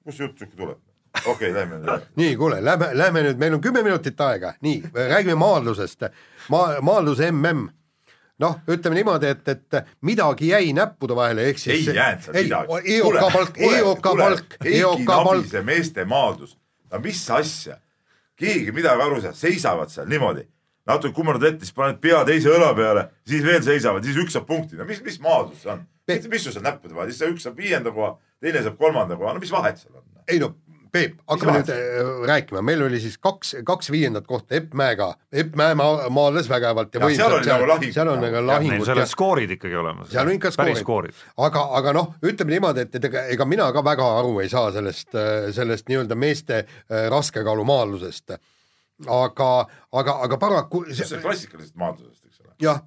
kust 0.04 0.18
see 0.18 0.26
jutt 0.26 0.38
siuke 0.38 0.56
tuleb? 0.56 0.78
okei 1.26 1.50
okay,, 1.50 1.54
lähme 1.54 1.76
edasi. 1.76 2.06
nii 2.16 2.36
kuule, 2.36 2.64
lähme, 2.64 2.90
lähme 2.92 3.22
nüüd, 3.22 3.38
meil 3.38 3.54
on 3.54 3.60
kümme 3.60 3.82
minutit 3.82 4.20
aega, 4.20 4.54
nii 4.60 4.82
räägime 4.94 5.34
maadlusest, 5.34 6.08
maa, 6.48 6.80
maadluse 6.80 7.30
mm. 7.30 7.68
noh, 8.40 8.56
ütleme 8.70 8.96
niimoodi, 8.98 9.32
et, 9.34 9.48
et 9.48 9.92
midagi 10.06 10.48
jäi 10.52 10.72
näppude 10.76 11.16
vahele, 11.16 11.48
ehk 11.50 11.60
siis 11.60 11.88
ei 11.88 11.96
jäänud 11.96 12.24
seal 12.24 12.38
midagi. 12.38 12.96
EOK 12.96 13.18
palk, 13.34 13.60
EOK 13.68 14.08
palk, 14.08 14.56
EOK 14.64 15.04
palk, 15.06 15.28
Nabise 15.42 15.62
meeste 15.66 16.04
maadlus, 16.08 16.56
no 16.92 17.02
mis 17.04 17.22
asja, 17.30 17.78
keegi 18.38 18.74
midagi 18.74 19.06
aru 19.06 19.20
ei 19.20 19.26
saa, 19.28 19.36
seisavad 19.36 19.92
seal 19.92 20.10
niimoodi, 20.10 20.46
natuke 20.88 21.14
kummardad 21.16 21.52
ette, 21.52 21.66
siis 21.66 21.76
paned 21.76 22.00
pea 22.02 22.24
teise 22.28 22.50
õla 22.52 22.72
peale, 22.78 23.08
siis 23.28 23.44
veel 23.46 23.62
seisavad, 23.64 24.04
siis 24.06 24.18
üks 24.24 24.36
saab 24.36 24.48
punkti, 24.48 24.78
no 24.80 24.88
mis, 24.88 25.02
mis 25.04 25.20
maadlus 25.22 25.62
see 25.62 25.74
on? 25.74 25.84
mis, 26.10 26.28
mis 26.32 26.46
sul 26.46 26.56
seal 26.56 26.66
näppude 26.66 26.96
vahel, 26.96 27.12
siis 27.12 27.22
see 27.22 27.34
üks 27.34 27.46
saab 27.46 27.60
viienda 27.60 27.94
koha, 27.94 28.16
teine 28.42 28.64
saab 28.64 28.80
kolmanda 28.80 29.18
koha, 29.18 29.36
no 29.36 29.44
mis 29.44 29.54
vahet 29.54 29.78
seal 29.82 29.94
on? 29.94 30.08
ei 30.30 30.38
no 30.42 30.54
Peep, 30.92 31.14
hakkame 31.24 31.52
nüüd 31.62 31.70
äh, 31.72 32.08
rääkima, 32.28 32.60
meil 32.68 32.82
oli 32.84 32.98
siis 33.00 33.14
kaks, 33.16 33.54
kaks 33.64 33.88
viiendat 33.90 34.26
kohta 34.28 34.58
Epp 34.58 34.74
Mäega, 34.76 35.06
Epp 35.32 35.54
Mäe 35.56 35.72
ma- 35.78 36.08
maadles 36.12 36.50
vägevalt 36.52 36.92
ja 36.94 37.00
Ja 37.00 37.08
seal 37.16 37.32
võimsalt 37.32 37.38
oli 37.38 37.48
nagu 37.48 37.68
lahing. 37.70 37.94
seal 37.96 38.10
on 38.12 38.20
nagu 38.20 38.42
lahingud 38.46 38.84
seal 38.90 39.00
on 39.00 39.08
skoorid 39.08 39.54
ikkagi 39.56 39.78
olemas. 39.80 40.10
seal 40.12 40.28
on 40.28 40.36
ikka 40.36 40.50
skoorid 40.52 41.14
aga, 41.48 41.62
aga 41.80 41.94
noh, 41.96 42.12
ütleme 42.28 42.52
niimoodi, 42.58 42.84
et, 42.84 42.94
et 43.00 43.08
ega, 43.08 43.24
ega 43.32 43.44
mina 43.48 43.70
ka 43.72 43.80
väga 43.88 44.10
aru 44.20 44.34
ei 44.44 44.52
saa 44.52 44.68
sellest, 44.76 45.16
sellest 45.56 45.88
nii-öelda 45.88 46.14
meeste 46.20 46.60
äh, 46.60 47.08
raskekaalumaadlusest. 47.10 48.36
aga, 49.08 49.50
aga, 49.92 50.18
aga 50.28 50.36
paraku 50.38 50.84
see 50.92 51.08
on 51.16 51.22
klassikalisest 51.24 51.74
maadlusest, 51.80 52.24
eks 52.28 52.40
ole. 52.44 52.52
jah, 52.60 52.82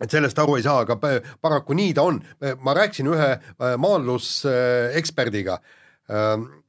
et 0.00 0.10
sellest 0.10 0.38
aru 0.38 0.54
ei 0.62 0.62
saa, 0.62 0.84
aga 0.86 0.96
pa- 1.02 1.18
paraku 1.42 1.74
nii 1.74 1.92
ta 1.98 2.02
on. 2.06 2.22
ma 2.62 2.74
rääkisin 2.78 3.10
ühe 3.10 3.32
äh, 3.34 3.74
maadluseksperdiga 3.78 5.58
ähm, 6.10 6.46
äh, 6.46 6.60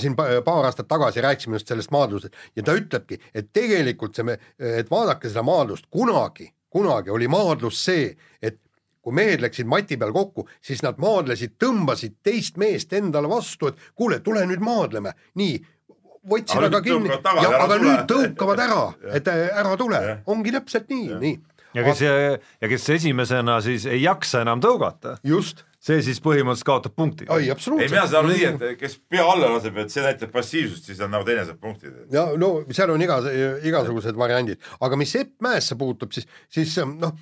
siin 0.00 0.16
pa- 0.16 0.40
paar 0.44 0.64
aastat 0.68 0.88
tagasi 0.88 1.20
rääkisime 1.24 1.58
just 1.58 1.68
sellest 1.68 1.90
maadlusest 1.94 2.34
ja 2.56 2.62
ta 2.62 2.74
ütlebki, 2.78 3.18
et 3.34 3.50
tegelikult 3.52 4.14
see, 4.16 4.38
et 4.58 4.90
vaadake 4.90 5.28
seda 5.28 5.42
maadlust, 5.46 5.86
kunagi, 5.90 6.50
kunagi 6.70 7.10
oli 7.10 7.28
maadlus 7.28 7.84
see, 7.84 8.14
et 8.42 8.58
kui 9.02 9.14
mehed 9.16 9.40
läksid 9.40 9.66
mati 9.66 9.96
peal 9.96 10.12
kokku, 10.12 10.46
siis 10.62 10.82
nad 10.84 10.98
maadlesid, 11.00 11.54
tõmbasid 11.60 12.18
teist 12.22 12.56
meest 12.60 12.92
endale 12.92 13.28
vastu, 13.32 13.70
et 13.72 13.78
kuule, 13.96 14.20
tule 14.20 14.42
nüüd 14.46 14.60
maadleme, 14.60 15.14
nii, 15.40 15.54
võtsid 16.30 16.58
Aga 16.60 16.66
aga 16.68 16.80
kinni. 16.84 17.08
aga 17.08 17.66
tule. 17.66 17.78
nüüd 17.80 18.02
tõukavad 18.10 18.60
ära, 18.60 18.80
et 19.16 19.28
äh, 19.32 19.46
ära 19.56 19.76
tule. 19.80 20.00
Ongi 20.28 20.52
täpselt 20.52 20.90
nii, 20.92 21.06
nii. 21.22 21.38
Ja 21.74 21.84
kes, 21.86 22.04
ja 22.60 22.70
kes 22.70 22.88
esimesena 22.96 23.58
siis 23.64 23.86
ei 23.90 24.02
jaksa 24.02 24.44
enam 24.44 24.62
tõugata, 24.62 25.16
just, 25.26 25.64
see 25.80 26.02
siis 26.04 26.20
põhimõtteliselt 26.24 26.68
kaotab 26.68 26.96
punkti. 26.96 27.26
ei 27.30 27.46
ei, 27.46 27.50
absoluutselt. 27.54 27.94
mina 27.94 28.06
saan 28.06 28.24
aru 28.24 28.34
nii, 28.34 28.70
et 28.72 28.78
kes 28.80 28.98
pea 29.10 29.24
alla 29.24 29.50
laseb, 29.54 29.80
et 29.80 29.92
see 29.94 30.04
näitab 30.04 30.32
passiivsust, 30.34 30.90
siis 30.90 31.00
on 31.04 31.12
nagu 31.14 31.26
teine 31.28 31.46
saab 31.48 31.60
punktid. 31.62 31.96
ja 32.12 32.26
no 32.40 32.52
seal 32.68 32.94
on 32.94 33.04
iga, 33.04 33.20
igasugused 33.66 34.18
variandid, 34.18 34.62
aga 34.80 35.00
mis 35.00 35.14
Epp 35.20 35.36
Mäesse 35.44 35.78
puutub, 35.80 36.12
siis, 36.16 36.28
siis 36.52 36.76
noh, 36.90 37.14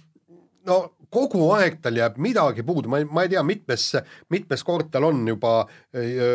no 0.69 0.79
kogu 1.13 1.49
aeg 1.57 1.79
tal 1.85 1.97
jääb 1.97 2.19
midagi 2.21 2.65
puudu, 2.67 2.91
ma 2.93 3.01
ei, 3.01 3.09
ma 3.09 3.25
ei 3.25 3.33
tea, 3.33 3.43
mitmes, 3.47 3.91
mitmes 4.35 4.65
kord 4.67 4.91
tal 4.93 5.09
on 5.09 5.23
juba, 5.29 5.61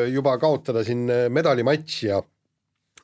juba 0.09 0.37
kaotada 0.41 0.85
siin 0.85 1.05
medalimatš 1.33 1.97
ja, 2.07 2.21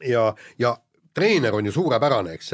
ja, 0.07 0.29
ja 0.61 0.73
treener 1.19 1.55
on 1.59 1.67
ju 1.69 1.75
suurepärane, 1.75 2.37
eks, 2.39 2.53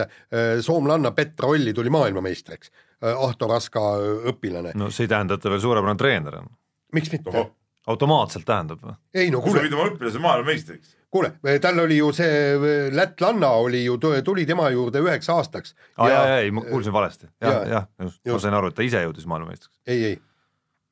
soomlanna 0.65 1.13
Petra 1.15 1.53
Olli 1.53 1.73
tuli 1.73 1.93
maailmameistriks, 1.93 2.73
Ahto 3.15 3.47
Raska 3.51 3.83
õpilane, 4.31 4.73
no 4.79 4.89
see 4.89 5.05
ei 5.05 5.13
tähenda, 5.13 5.37
et 5.37 5.45
ta 5.45 5.53
veel 5.53 5.63
suurepärane 5.63 6.01
treener 6.01 6.41
on. 6.41 6.49
miks 6.95 7.13
mitte 7.13 7.45
automaatselt 7.87 8.45
tähendab 8.45 8.81
või? 8.83 8.93
ei 9.13 9.31
no 9.33 9.41
kui 9.43 9.53
sa 9.53 9.59
kuule, 9.59 9.65
võid 9.67 9.77
oma 9.77 9.87
õpilase 9.91 10.21
maailmameistriks. 10.21 10.93
kuule, 11.13 11.31
tal 11.61 11.81
oli 11.83 11.99
ju 11.99 12.11
see 12.15 12.91
lätlanna 12.93 13.51
oli 13.61 13.83
ju, 13.85 13.97
tuli 13.99 14.45
tema 14.45 14.69
juurde 14.73 15.03
üheks 15.05 15.29
aastaks. 15.31 15.75
aa 15.97 16.09
jaa, 16.09 16.23
jaa, 16.31 16.39
ei 16.45 16.53
ma 16.55 16.65
kuulsin 16.65 16.93
valesti 16.95 17.27
ja,. 17.27 17.51
Jah, 17.51 17.67
jah, 17.69 17.89
just, 18.01 18.21
ma 18.25 18.31
Just. 18.31 18.47
sain 18.47 18.57
aru, 18.57 18.71
et 18.71 18.77
ta 18.77 18.85
ise 18.85 19.03
jõudis 19.05 19.27
maailmameistriks. 19.29 19.75
ei, 19.87 20.03
ei. 20.11 20.21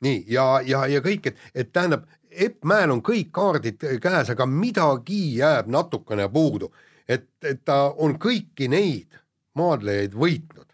nii 0.05 0.25
ja, 0.35 0.47
ja, 0.65 0.85
ja 0.91 1.01
kõik, 1.05 1.31
et, 1.33 1.47
et 1.55 1.73
tähendab, 1.73 2.05
Epp 2.33 2.65
Mäel 2.65 2.89
on 2.89 3.03
kõik 3.05 3.29
kaardid 3.33 3.83
käes, 4.01 4.31
aga 4.33 4.47
midagi 4.49 5.37
jääb 5.37 5.67
natukene 5.69 6.25
puudu, 6.33 6.71
et, 7.07 7.27
et 7.43 7.63
ta 7.65 7.93
on 7.97 8.17
kõiki 8.19 8.69
neid 8.71 9.19
maadlejaid 9.59 10.15
võitnud. 10.17 10.69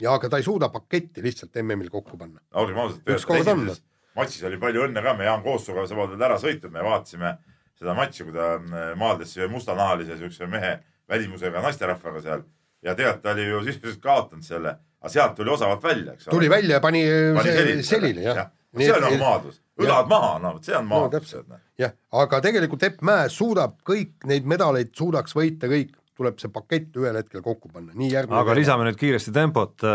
ja 0.00 0.14
aga 0.14 0.28
ta 0.28 0.38
ei 0.38 0.46
suuda 0.46 0.68
paketti 0.68 1.22
lihtsalt 1.22 1.56
MM-il 1.62 1.90
kokku 1.90 2.18
panna. 2.18 2.40
olgem 2.54 2.78
ausad, 2.78 3.02
esimeses 3.08 3.82
matšis 4.18 4.44
oli 4.48 4.58
palju 4.60 4.86
õnne 4.88 5.02
ka, 5.04 5.14
me 5.14 5.28
Jaan 5.28 5.42
Koostuga 5.44 5.86
sa 5.86 5.96
oled 5.98 6.22
ära 6.22 6.38
sõitnud, 6.42 6.72
me 6.74 6.84
vaatasime 6.84 7.36
seda 7.78 7.94
matši, 7.94 8.26
kui 8.26 8.34
ta 8.34 8.54
äh, 8.58 8.92
maadles 8.98 9.34
mustanahalise 9.52 10.18
siukse 10.18 10.48
mehe 10.50 10.78
välimusega 11.08 11.62
naisterahvaga 11.62 12.22
seal 12.24 12.44
ja 12.84 12.94
tead, 12.98 13.22
ta 13.22 13.34
oli 13.34 13.46
ju 13.46 13.62
sisuliselt 13.66 14.02
kaotanud 14.02 14.46
selle, 14.46 14.74
aga 15.00 15.12
sealt 15.12 15.36
tuli 15.38 15.52
osavalt 15.54 15.82
välja, 15.82 16.14
eks 16.14 16.28
ole. 16.28 16.34
tuli 16.34 16.50
välja 16.50 16.78
ja 16.78 16.82
pani, 16.82 17.04
pani 17.36 17.50
see, 17.50 17.62
selili 17.62 17.86
selili 17.86 18.26
jah 18.26 18.42
ja.. 18.42 18.48
see 18.78 18.92
on 18.94 19.06
nagu 19.06 19.20
maadlus, 19.22 19.62
õlad 19.78 20.10
maha, 20.10 20.34
no 20.42 20.52
vot 20.56 20.68
see 20.68 20.76
on 20.76 20.86
No 20.88 21.04
maadlus 21.04 21.30
täpselt.. 21.30 21.62
jah, 21.80 21.94
aga 22.22 22.42
tegelikult 22.44 22.84
Epp 22.88 23.02
Mäe 23.06 23.30
suudab 23.32 23.78
kõik 23.86 24.28
neid 24.28 24.46
medaleid 24.48 24.92
suudaks 24.98 25.36
võita 25.38 25.70
kõik, 25.70 25.96
tuleb 26.18 26.38
see 26.42 26.50
pakett 26.52 26.96
ühel 26.98 27.18
hetkel 27.20 27.42
kokku 27.44 27.70
panna, 27.72 27.94
nii 27.94 28.10
järgmine 28.12 28.40
aga 28.42 28.56
lisame 28.58 28.88
nüüd 28.88 28.98
kiiresti 28.98 29.34
tempot, 29.34 29.86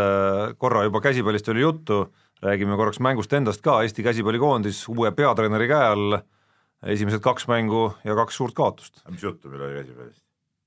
korra 0.58 0.84
juba 0.86 1.02
käsipallist 1.04 1.50
oli 1.52 1.64
juttu, 1.64 2.04
räägime 2.44 2.78
korraks 2.80 3.00
mängust 3.04 3.32
endast 3.36 3.64
ka, 3.64 3.82
Eesti 3.84 4.06
käsipallikoondis 4.06 4.86
uue 4.92 5.12
peatreeneri 5.16 5.68
käe 5.70 5.90
all, 5.96 6.20
esimesed 6.94 7.22
kaks 7.24 7.48
mängu 7.52 7.90
ja 8.04 8.16
kaks 8.16 8.40
suurt 8.40 8.56
kaotust. 8.56 9.02
mis 9.10 9.22
juttu 9.22 9.52
meil 9.52 9.68
oli 9.68 9.82
käsipallist? 9.82 10.24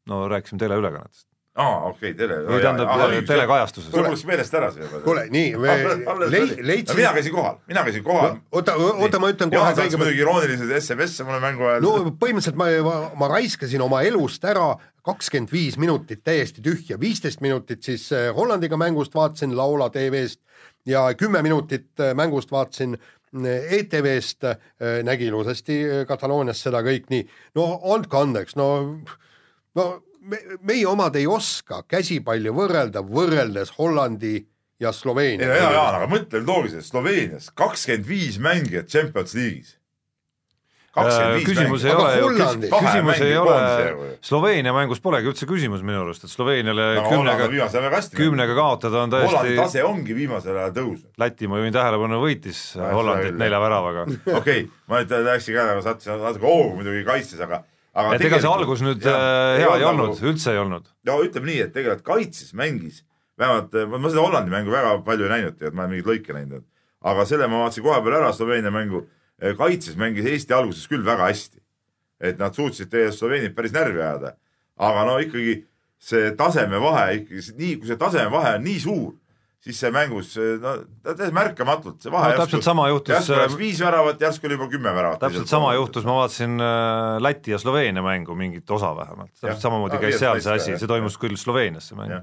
no 0.07 0.28
rääkisime 0.32 0.61
teleülekannetest. 0.61 1.28
Aa, 1.58 1.78
okei 1.89 2.12
okay,, 2.12 2.14
tele. 2.18 2.38
või 2.45 2.62
tähendab 2.62 3.28
telekajastuses. 3.28 3.91
sul 3.91 4.05
läks 4.05 4.26
meelest 4.30 4.58
ära 4.60 4.70
see 4.74 4.84
juba. 4.84 4.99
kuule, 5.05 5.24
nii, 5.34 5.55
leid-, 5.58 6.60
leidsin. 6.62 6.99
mina 6.99 7.14
käisin 7.18 7.34
kohal, 7.34 7.58
mina 7.68 7.84
käisin 7.88 8.05
kohal. 8.05 8.38
oota, 8.51 8.76
oota, 8.78 9.22
ma 9.24 9.32
ütlen 9.34 9.53
kohe. 9.53 9.64
Jaan 9.64 9.80
saatis 9.80 9.97
muidugi 9.97 10.22
iroonilised 10.22 10.76
SMS-e 10.80 11.26
mulle 11.28 11.41
mängu 11.41 11.66
ajal. 11.72 11.86
no 11.86 12.14
põhimõtteliselt 12.22 12.60
ma, 12.62 12.70
ma, 12.86 12.95
ma 13.24 13.32
raiskasin 13.34 13.84
oma 13.86 14.03
elust 14.05 14.45
ära 14.45 14.70
kakskümmend 15.08 15.51
viis 15.53 15.78
minutit 15.82 16.24
täiesti 16.28 16.62
tühja, 16.62 16.99
viisteist 17.01 17.41
minutit 17.41 17.86
siis 17.88 18.10
äh, 18.14 18.30
Hollandiga 18.36 18.78
mängust 18.78 19.16
vaatasin 19.16 19.55
Laula 19.58 19.89
tv-st 19.93 20.41
ja 20.86 21.08
kümme 21.18 21.41
minutit 21.41 21.89
äh, 21.99 22.14
mängust 22.18 22.51
vaatasin 22.51 22.97
äh, 22.97 23.72
ETV-st, 23.80 24.53
nägi 25.03 25.28
ilusasti 25.28 25.82
Kataloonias 26.08 26.62
seda 26.64 26.80
kõik 26.86 27.10
nii, 27.12 27.26
no 27.58 27.72
andke 27.93 28.20
andeks, 28.22 28.55
no 28.60 28.68
no 29.78 29.88
me, 30.28 30.43
meie 30.67 30.86
omad 30.89 31.15
ei 31.19 31.28
oska 31.30 31.84
käsipalli 31.89 32.53
võrrelda 32.53 33.03
võrreldes 33.05 33.73
Hollandi 33.78 34.36
ja 34.80 34.93
Sloveenia. 34.93 35.47
ja, 35.47 35.57
ja, 35.63 35.73
ja, 35.73 35.88
aga 35.97 36.11
mõtle 36.11 36.43
loogiliselt, 36.45 36.86
Sloveenias 36.86 37.51
kakskümmend 37.57 38.07
viis 38.07 38.38
mängijat 38.41 38.91
Champions 38.91 39.36
League'is. 39.38 39.75
Äh, 40.97 41.43
küsimus 41.45 41.84
ei 41.86 41.93
ole 41.93 42.13
ju, 42.17 42.30
küsimus 42.71 43.19
ei 43.21 43.36
ole, 43.38 44.15
Sloveenia 44.25 44.71
mängus 44.73 44.97
polegi 45.03 45.30
üldse 45.30 45.45
küsimus 45.45 45.84
minu 45.86 45.99
arust, 46.01 46.25
et 46.25 46.32
Sloveeniale 46.32 46.88
no, 46.97 47.03
kümnega, 47.11 47.99
kümnega 48.17 48.55
kaotada 48.57 49.03
on 49.03 49.13
täiesti 49.13 49.36
Hollandi 49.36 49.59
tase 49.59 49.84
ongi 49.86 50.17
viimasel 50.17 50.57
ajal 50.57 50.73
tõusnud. 50.80 51.11
Läti, 51.21 51.49
ma 51.51 51.61
juhin 51.61 51.75
tähelepanu, 51.75 52.17
võitis 52.23 52.63
Hollandit 52.82 53.38
nelja 53.38 53.61
väravaga. 53.61 54.07
okei 54.39 54.39
okay,, 54.39 54.65
ma 54.89 55.03
nüüd 55.03 55.13
läksin 55.30 55.59
ka, 55.59 55.67
sattusin 55.86 56.17
natuke 56.23 56.49
hoogu 56.49 56.80
muidugi 56.80 57.05
kaitses, 57.05 57.45
aga 57.45 57.61
et 57.97 58.25
ega 58.27 58.39
see 58.41 58.49
algus 58.51 58.81
nüüd 58.85 59.05
ja, 59.05 59.13
äh, 59.13 59.59
hea 59.63 59.75
ei 59.79 59.85
olnud 59.87 60.13
nagu,, 60.13 60.25
üldse 60.29 60.53
ei 60.53 60.61
olnud. 60.61 60.89
no 61.07 61.19
ütleme 61.25 61.51
nii, 61.51 61.59
et 61.65 61.75
tegelikult 61.75 62.05
kaitses 62.07 62.53
mängis, 62.57 63.03
vähemalt 63.39 63.77
äh, 63.77 63.87
ma 63.89 64.11
seda 64.11 64.25
Hollandi 64.25 64.53
mängu 64.53 64.73
väga 64.73 64.97
palju 65.07 65.27
ei 65.27 65.33
näinud, 65.35 65.61
et 65.61 65.73
ma 65.73 65.85
olen 65.85 65.95
mingeid 65.95 66.11
lõike 66.11 66.35
näinud, 66.37 66.65
aga 67.11 67.25
selle 67.29 67.49
ma 67.51 67.63
vaatasin 67.63 67.85
koha 67.85 68.01
peal 68.05 68.19
ära, 68.19 68.33
Sloveenia 68.35 68.73
mängu, 68.73 69.05
äh, 69.41 69.55
kaitses 69.57 69.97
mängis 69.99 70.29
Eesti 70.29 70.57
alguses 70.57 70.89
küll 70.91 71.05
väga 71.05 71.31
hästi. 71.31 71.61
et 72.17 72.39
nad 72.41 72.55
suutsid 72.55 72.89
tegelikult 72.89 73.19
Sloveeniat 73.19 73.55
päris 73.55 73.73
närvi 73.75 74.01
ajada, 74.01 74.33
aga 74.81 75.03
no 75.05 75.19
ikkagi 75.21 75.59
see 76.01 76.31
tasemevahe 76.37 77.19
ikkagi 77.19 77.53
nii, 77.57 77.75
kui 77.77 77.89
see 77.89 77.99
tasemevahe 78.01 78.55
on 78.57 78.63
nii 78.65 78.79
suur 78.81 79.11
siis 79.64 79.80
see 79.82 79.91
mängus, 79.93 80.36
no 80.62 80.76
täiesti 81.03 81.34
märkamatult, 81.36 81.99
see 82.03 82.14
vahe 82.14 82.30
no, 82.32 82.38
täpselt 82.38 82.60
järsku, 82.60 82.68
sama 82.70 82.86
juhtus 82.91 83.16
järsku 83.16 83.39
läks 83.39 83.55
äh, 83.55 83.60
viis 83.60 83.82
väravat, 83.84 84.22
järsku 84.22 84.47
oli 84.49 84.58
juba 84.60 84.70
kümme 84.72 84.93
väravat. 84.95 85.20
täpselt 85.24 85.51
sama 85.51 85.74
juhtus, 85.78 86.05
ma 86.08 86.20
vaatasin 86.22 86.62
äh, 86.62 87.18
Läti 87.24 87.55
ja 87.55 87.60
Sloveenia 87.62 88.05
mängu, 88.05 88.38
mingit 88.38 88.70
osa 88.72 88.93
vähemalt, 88.95 89.34
täpselt 89.34 89.66
samamoodi 89.66 89.99
käis 90.03 90.20
seal 90.22 90.39
see 90.43 90.55
asi, 90.55 90.78
see 90.78 90.89
toimus 90.89 91.18
küll 91.22 91.38
Sloveenias, 91.39 91.89
see 91.91 91.99
mäng. 91.99 92.16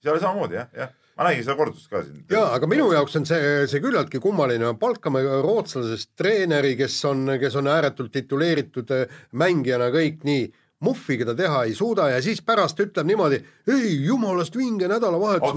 seal 0.00 0.16
oli 0.16 0.24
samamoodi 0.24 0.60
jah, 0.60 0.72
jah 0.76 0.96
ma 1.20 1.26
nägin 1.28 1.44
seda 1.44 1.56
kordust 1.58 1.90
ka 1.92 2.00
siin. 2.04 2.22
jaa, 2.32 2.46
aga 2.56 2.68
minu 2.70 2.86
jaoks 2.94 3.18
on 3.20 3.26
see, 3.28 3.52
see 3.68 3.82
küllaltki 3.84 4.22
kummaline, 4.24 4.72
palkame 4.80 5.20
rootslasest 5.44 6.14
treeneri, 6.16 6.72
kes 6.78 6.96
on, 7.10 7.36
kes 7.42 7.58
on 7.60 7.68
ääretult 7.68 8.14
tituleeritud 8.14 8.94
äh, 8.96 9.20
mängijana 9.36 9.90
kõik 9.92 10.24
nii 10.24 10.48
muffigi 10.80 11.24
ta 11.24 11.34
teha 11.34 11.64
ei 11.64 11.74
suuda 11.74 12.08
ja 12.08 12.22
siis 12.22 12.40
pärast 12.42 12.80
ütleb 12.80 13.06
niimoodi, 13.06 13.40
ei 13.68 14.04
jumalast 14.04 14.56
vinge 14.56 14.88
nädalavahetus. 14.88 15.52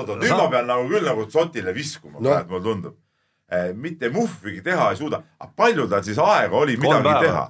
oota, 0.00 0.16
nüüd 0.16 0.36
ma 0.36 0.48
pean 0.50 0.70
nagu 0.70 0.88
küll 0.88 1.04
nagu 1.06 1.26
Zotile 1.30 1.74
viskuma 1.74 2.18
no., 2.18 2.30
praegu 2.30 2.54
mulle 2.54 2.64
tundub 2.64 2.96
eh,. 3.52 3.74
mitte 3.74 4.08
muffigi 4.10 4.62
teha 4.64 4.90
ei 4.90 4.96
suuda, 4.96 5.22
palju 5.56 5.88
tal 5.88 6.04
siis 6.06 6.18
aega 6.18 6.56
oli 6.56 6.78
midagi 6.80 7.08
päeva. 7.08 7.20
teha? 7.26 7.44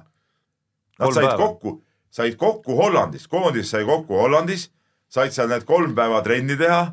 Nad 0.99 1.13
said 1.15 1.27
päeva. 1.27 1.37
kokku, 1.37 1.77
said 2.11 2.35
kokku 2.35 2.75
Hollandis, 2.81 3.27
koondis 3.27 3.71
sai 3.71 3.85
kokku 3.87 4.19
Hollandis, 4.19 4.69
said 5.07 5.31
seal 5.31 5.47
need 5.47 5.63
kolm 5.69 5.95
päeva 5.95 6.21
trenni 6.21 6.59
teha. 6.59 6.85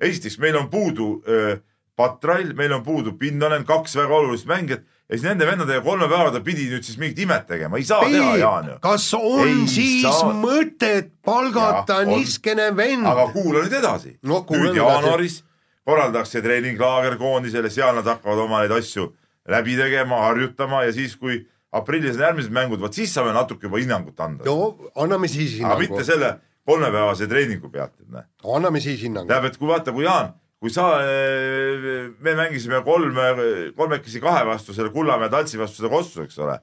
esiteks, 0.00 0.38
meil 0.38 0.56
on 0.56 0.70
puudu 0.70 1.22
öö, 1.28 1.56
Patrail, 1.96 2.54
meil 2.54 2.72
on 2.72 2.82
puudu 2.82 3.12
Pinnonen, 3.18 3.64
kaks 3.66 3.96
väga 3.96 4.14
olulist 4.14 4.46
mängijat 4.46 4.86
ja 5.08 5.18
siis 5.18 5.24
nende 5.26 5.46
vendadega 5.46 5.82
kolme 5.84 6.08
päeva 6.08 6.32
ta 6.34 6.40
pidi 6.44 6.68
nüüd 6.70 6.86
siis 6.86 6.98
mingit 7.00 7.22
imet 7.24 7.46
tegema, 7.48 7.78
ei 7.78 7.86
saa 7.86 8.00
Peep, 8.04 8.16
teha, 8.16 8.36
Jaan 8.40 8.68
ju. 8.70 8.76
kas 8.82 9.08
on 9.18 9.46
ei 9.46 9.64
siis 9.70 10.04
saa... 10.06 10.34
mõtet 10.36 11.12
palgata 11.24 12.02
ja, 12.02 12.10
niskene 12.10 12.70
vend? 12.76 13.06
aga 13.06 13.26
kuula 13.34 13.64
nüüd 13.66 13.80
edasi 13.80 14.16
no,. 14.22 14.44
nüüd 14.48 14.78
jaanuaris 14.78 15.42
korraldatakse 15.84 16.42
treeninglaager 16.42 17.16
koondisele, 17.18 17.70
seal 17.70 17.96
nad 17.98 18.06
hakkavad 18.06 18.44
oma 18.44 18.62
neid 18.62 18.74
asju 18.76 19.08
läbi 19.50 19.76
tegema, 19.76 20.22
harjutama 20.28 20.84
ja 20.86 20.92
siis, 20.94 21.16
kui 21.18 21.40
aprillis 21.74 22.16
on 22.16 22.26
järgmised 22.28 22.54
mängud, 22.54 22.80
vot 22.80 22.94
siis 22.94 23.14
saame 23.14 23.32
natuke 23.34 23.66
juba 23.66 23.80
hinnangut 23.82 24.20
anda. 24.20 24.46
no 24.46 24.92
anname 24.94 25.28
siis 25.28 25.56
hinnangu. 25.58 25.74
aga 25.74 25.82
mitte 25.82 26.04
selle 26.06 26.36
kolmepäevase 26.68 27.26
treeningu 27.26 27.70
pealt, 27.72 27.96
et 28.00 28.08
näe. 28.08 28.28
anname 28.54 28.80
siis 28.80 29.02
hinnangu. 29.02 29.28
tähendab, 29.28 29.50
et 29.50 29.58
kui 29.58 29.68
vaata, 29.68 29.92
kui 29.92 30.06
Jaan 30.06 30.32
kui 30.62 30.70
sa, 30.70 31.00
eh, 31.02 32.10
me 32.22 32.34
mängisime 32.38 32.84
kolme, 32.86 33.72
kolmekesi 33.74 34.20
kahe 34.22 34.44
vastu 34.46 34.74
selle 34.74 34.92
Kullamäe 34.94 35.30
tantsi 35.30 35.58
vastu 35.58 35.82
seda 35.82 35.90
Kossu, 35.90 36.22
eks 36.22 36.38
ole. 36.38 36.60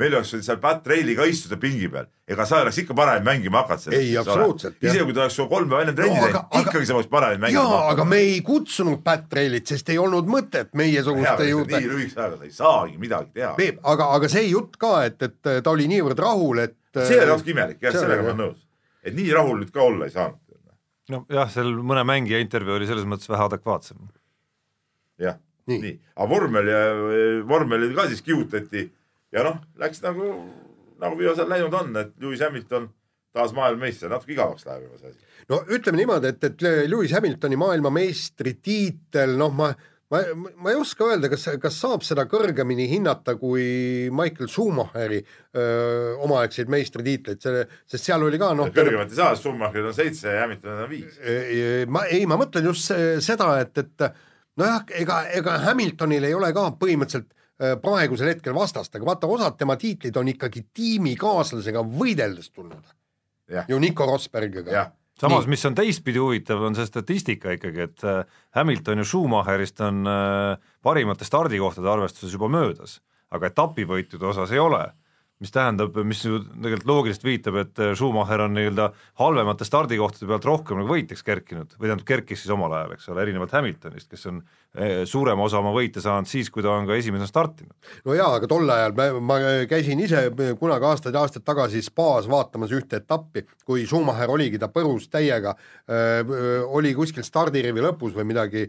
meil 0.00 0.14
oleks 0.16 0.30
võinud 0.32 0.46
seal 0.46 0.56
Pat 0.56 0.86
Reili 0.88 1.12
ka 1.12 1.26
istuda 1.28 1.58
pingi 1.60 1.84
peal, 1.92 2.06
ega 2.24 2.46
sa 2.48 2.62
oleks 2.64 2.78
ikka 2.80 2.94
paremini 2.96 3.26
mängima 3.26 3.60
hakanud. 3.60 3.92
ei, 3.92 4.14
absoluutselt. 4.16 4.78
isegi 4.80 5.04
kui 5.04 5.12
ta 5.12 5.26
oleks 5.26 5.36
su 5.36 5.44
kolm 5.50 5.68
päeva 5.68 5.82
enne 5.84 5.92
trenni 5.98 6.16
teinud 6.16 6.38
no,, 6.38 6.62
ikkagi 6.62 6.88
sa 6.88 6.94
oleks 6.96 7.10
paremini 7.12 7.42
mängima 7.44 7.66
hakanud. 7.66 7.90
aga 7.92 8.06
me 8.08 8.20
ei 8.24 8.38
kutsunud 8.46 9.02
Pat 9.04 9.36
Reilit, 9.36 9.68
sest 9.68 9.92
ei 9.92 9.98
olnud 10.00 10.32
mõtet 10.32 10.72
meiesuguste 10.80 11.50
juurde. 11.50 11.76
nii 11.76 11.90
lühikese 11.92 12.22
ajaga 12.24 12.40
sa 12.40 12.48
ei 12.48 12.56
saagi 12.56 12.96
midagi 13.04 13.30
teha. 13.36 13.52
Peep, 13.60 13.84
aga, 13.84 14.08
aga 14.16 14.32
see 14.32 14.46
jutt 14.48 14.80
ka, 14.80 14.94
et, 15.10 15.28
et 15.28 15.52
ta 15.52 15.76
oli 15.76 15.90
niivõrd 15.92 16.24
rahul, 16.24 16.64
et. 16.64 16.78
see 16.96 17.20
oli 17.20 17.28
natuke 17.34 17.52
imelik 17.52 17.84
jah, 17.84 18.00
sellega 18.00 18.24
ma 18.24 18.32
olen 18.32 18.42
nõus. 18.46 18.64
et 19.04 19.12
nii 19.20 19.28
rahul 19.36 19.60
nüüd 19.60 19.76
ka 19.76 19.84
olla 19.84 20.08
ei 20.08 20.16
saanud 20.16 20.40
nojah, 21.12 21.52
seal 21.52 21.70
mõne 21.84 22.04
mängija 22.08 22.40
intervjuu 22.42 22.78
oli 22.78 22.88
selles 22.88 23.06
mõttes 23.08 23.30
vähe 23.30 23.44
adekvaatsem. 23.46 24.00
jah, 25.22 25.38
nii, 25.70 25.78
nii., 25.84 25.94
aga 26.16 26.28
vormel 26.30 26.72
ja 26.72 26.82
vormel 27.48 27.88
ka 27.96 28.08
siis 28.10 28.24
kihutati 28.26 28.88
ja 29.32 29.46
noh, 29.46 29.60
läks 29.80 30.02
nagu, 30.04 30.32
nagu 31.02 31.18
viimasel 31.18 31.48
läinud 31.50 31.74
on, 31.78 31.94
et 32.00 32.12
Lewis 32.20 32.42
Hamilton 32.44 32.90
taas 33.32 33.54
maailmameister, 33.56 34.10
natuke 34.12 34.34
igavaks 34.34 34.66
läheb 34.68 34.86
juba 34.86 34.98
see 35.00 35.12
asi. 35.12 35.30
no 35.48 35.62
ütleme 35.72 36.02
niimoodi, 36.02 36.32
et, 36.34 36.44
et 36.50 36.66
Lewis 36.90 37.14
Hamiltoni 37.16 37.58
maailmameistritiitel, 37.60 39.36
noh, 39.40 39.54
ma 39.56 39.70
ma, 40.12 40.20
ma 40.60 40.72
ei 40.72 40.78
oska 40.78 41.06
öelda, 41.08 41.30
kas, 41.32 41.46
kas 41.62 41.78
saab 41.80 42.04
seda 42.06 42.26
kõrgemini 42.30 42.86
hinnata 42.90 43.34
kui 43.40 43.64
Michael 44.14 44.50
Schumacheri 44.52 45.20
öö, 45.22 46.14
omaaegseid 46.26 46.72
meistritiitleid, 46.72 47.40
selle, 47.42 47.64
sest 47.88 48.10
seal 48.10 48.24
oli 48.26 48.40
ka 48.40 48.52
noh. 48.58 48.70
kõrgemat 48.74 49.12
ei 49.12 49.20
saa, 49.20 49.36
Schumacheril 49.38 49.90
on 49.90 49.96
seitse 49.96 50.34
ja 50.36 50.44
Hamiltonil 50.44 50.84
on 50.86 50.90
viis. 50.92 51.20
ma 51.92 52.06
ei, 52.10 52.26
ma 52.28 52.38
mõtlen 52.40 52.70
just 52.70 52.92
seda, 53.24 53.52
et, 53.64 53.84
et 53.84 54.08
nojah, 54.60 54.82
ega, 55.02 55.22
ega 55.40 55.60
Hamiltonil 55.66 56.30
ei 56.30 56.36
ole 56.38 56.52
ka 56.56 56.68
põhimõtteliselt 56.80 57.32
praegusel 57.82 58.32
hetkel 58.32 58.56
vastast, 58.56 58.94
aga 58.96 59.06
vaata, 59.06 59.28
osad 59.30 59.54
tema 59.60 59.76
tiitlid 59.78 60.16
on 60.18 60.30
ikkagi 60.32 60.64
tiimikaaslasega 60.74 61.84
võideldes 61.86 62.50
tulnud. 62.50 62.82
ju 63.68 63.78
Nico 63.78 64.06
Rosbergiga 64.08 64.90
samas, 65.22 65.46
mis 65.50 65.62
on 65.68 65.76
teistpidi 65.78 66.20
huvitav, 66.22 66.62
on 66.66 66.76
see 66.78 66.88
statistika 66.88 67.54
ikkagi, 67.56 67.86
et 67.86 68.04
äh, 68.08 68.24
Hamilton 68.58 69.02
ja 69.02 69.06
Schumacherist 69.06 69.80
on 69.86 70.02
äh, 70.10 70.72
parimate 70.82 71.28
stardikohtade 71.28 71.90
arvestuses 71.90 72.34
juba 72.34 72.50
möödas, 72.52 72.98
aga 73.32 73.52
etapivõitude 73.52 74.28
osas 74.32 74.52
ei 74.52 74.60
ole 74.62 74.84
mis 75.42 75.52
tähendab, 75.52 75.96
mis 76.06 76.22
ju 76.22 76.38
tegelikult 76.44 76.88
loogiliselt 76.88 77.26
viitab, 77.26 77.58
et 77.62 77.80
äh, 77.82 77.92
Schumacher 77.98 78.44
on 78.44 78.54
nii-öelda 78.54 78.88
halvemate 79.20 79.66
stardikohtade 79.66 80.28
pealt 80.30 80.46
rohkem 80.46 80.78
nagu 80.78 80.92
võitjaks 80.92 81.24
kerkinud 81.26 81.74
või 81.78 81.88
tähendab, 81.88 82.06
kerkis 82.08 82.44
siis 82.44 82.52
omal 82.54 82.74
ajal, 82.78 82.94
eks 82.94 83.10
ole, 83.10 83.24
erinevalt 83.24 83.54
Hamiltonist, 83.56 84.08
kes 84.12 84.28
on 84.30 84.38
äh, 84.42 85.02
suurema 85.08 85.46
osa 85.48 85.58
oma 85.58 85.72
võite 85.74 86.02
saanud 86.04 86.30
siis, 86.30 86.50
kui 86.52 86.62
ta 86.62 86.74
on 86.76 86.86
ka 86.86 86.98
esimesena 86.98 87.26
startinud. 87.30 87.74
no 88.06 88.16
jaa, 88.18 88.30
aga 88.38 88.50
tol 88.50 88.70
ajal 88.76 88.94
ma, 88.98 89.08
ma 89.32 89.40
käisin 89.70 90.04
ise 90.06 90.28
kunagi 90.60 90.88
aastaid 90.92 91.18
ja 91.18 91.24
aastaid 91.26 91.46
tagasi 91.48 91.82
spaas 91.82 92.30
vaatamas 92.30 92.74
ühte 92.78 93.02
etappi, 93.02 93.42
kui 93.66 93.88
Schumacher 93.88 94.30
oligi, 94.30 94.62
ta 94.62 94.70
põrus 94.70 95.10
täiega, 95.10 95.56
äh, 95.90 96.22
oli 96.70 96.94
kuskil 96.98 97.26
stardirivi 97.26 97.82
lõpus 97.82 98.14
või 98.14 98.28
midagi, 98.30 98.68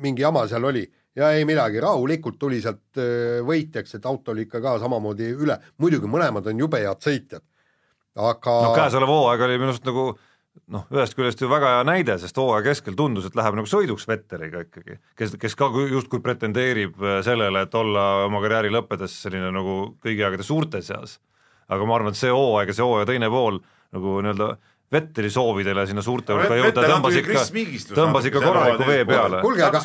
mingi 0.00 0.22
jama 0.22 0.44
seal 0.48 0.64
oli 0.68 0.84
ja 1.18 1.30
ei 1.34 1.44
midagi, 1.48 1.80
rahulikult 1.82 2.38
tuli 2.38 2.60
sealt 2.62 3.00
äh, 3.00 3.40
võitjaks, 3.46 3.96
et 3.98 4.08
auto 4.08 4.34
oli 4.34 4.46
ikka 4.46 4.62
ka 4.62 4.78
samamoodi 4.82 5.32
üle, 5.34 5.58
muidugi 5.82 6.10
mõlemad 6.10 6.46
on 6.50 6.64
jube 6.64 6.82
head 6.82 7.04
sõitjad, 7.04 7.44
aga 8.18 8.58
no 8.66 8.74
käesolev 8.76 9.10
hooaeg 9.10 9.46
oli 9.46 9.58
minu 9.58 9.72
arust 9.72 9.88
nagu 9.88 10.10
noh, 10.74 10.86
ühest 10.94 11.16
küljest 11.18 11.42
ju 11.42 11.50
väga 11.50 11.74
hea 11.76 11.82
näide, 11.86 12.16
sest 12.22 12.38
hooaja 12.38 12.64
keskel 12.70 12.96
tundus, 12.98 13.26
et 13.26 13.38
läheb 13.38 13.58
nagu 13.58 13.70
sõiduks 13.70 14.06
Vetteriga 14.10 14.64
ikkagi, 14.66 14.98
kes, 15.18 15.34
kes 15.40 15.58
ka 15.58 15.70
justkui 15.90 16.22
pretendeerib 16.24 16.98
äh, 17.02 17.18
sellele, 17.26 17.66
et 17.66 17.74
olla 17.78 18.06
oma 18.28 18.42
karjääri 18.44 18.72
lõppedes 18.74 19.20
selline 19.24 19.50
nagu 19.54 19.80
kõigi 20.02 20.26
aegade 20.26 20.46
suurte 20.46 20.82
seas. 20.86 21.18
aga 21.70 21.86
ma 21.86 21.94
arvan, 21.96 22.14
et 22.14 22.18
see 22.18 22.32
hooaeg 22.34 22.70
ja 22.70 22.74
see 22.74 22.86
hooaja 22.86 23.06
teine 23.10 23.30
pool 23.30 23.60
nagu 23.94 24.20
nii-öelda 24.22 24.54
Vetteli 24.92 25.30
soovidele 25.30 25.84
sinna 25.86 26.02
suurte 26.02 26.34
hulka 26.34 26.56
jõuda, 26.58 26.82
tõmbas 26.90 27.16
ikka, 27.20 27.42
tõmbas 27.94 28.24
ikka 28.26 28.40
korraliku 28.42 28.86
vee 28.88 29.04
peale. 29.06 29.38
kuulge, 29.44 29.62
aga, 29.62 29.82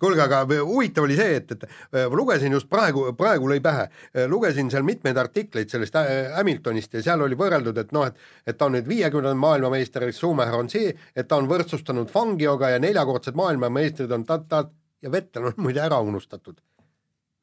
kuulge, 0.00 0.20
aga 0.20 0.40
huvitav 0.58 1.06
oli 1.06 1.16
see, 1.16 1.38
et, 1.38 1.54
et 1.54 1.64
äh, 1.64 2.12
lugesin 2.12 2.52
just 2.52 2.68
praegu, 2.68 3.06
praegu 3.16 3.48
lõi 3.48 3.62
pähe, 3.64 3.86
äh, 4.12 4.26
lugesin 4.28 4.68
seal 4.72 4.84
mitmeid 4.84 5.16
artikleid 5.16 5.72
sellest 5.72 5.96
äh, 5.96 6.10
Hamiltonist 6.36 6.98
ja 6.98 7.00
seal 7.06 7.24
oli 7.24 7.38
võrreldud, 7.40 7.80
et 7.80 7.96
noh, 7.96 8.04
et 8.04 8.20
et 8.44 8.58
ta 8.60 8.68
on 8.68 8.76
nüüd 8.76 8.90
viiekümnendal 8.92 9.40
maailmameister, 9.40 10.04
Schumacher 10.12 10.58
on 10.58 10.68
see, 10.68 10.92
et 11.16 11.28
ta 11.30 11.38
on 11.40 11.48
võrdsustanud 11.48 12.12
Fangioga 12.12 12.74
ja 12.74 12.82
neljakordsed 12.84 13.40
maailmameistrid 13.40 14.12
on 14.12 14.28
ta-ta 14.28 14.66
ja 15.00 15.14
Vettel 15.16 15.48
on 15.48 15.56
muide 15.64 15.80
ära 15.80 16.02
unustatud. 16.04 16.60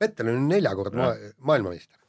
Vettel 0.02 0.30
on 0.30 0.46
neljakordne 0.50 1.02
ma 1.02 1.10
maailmameister 1.50 2.01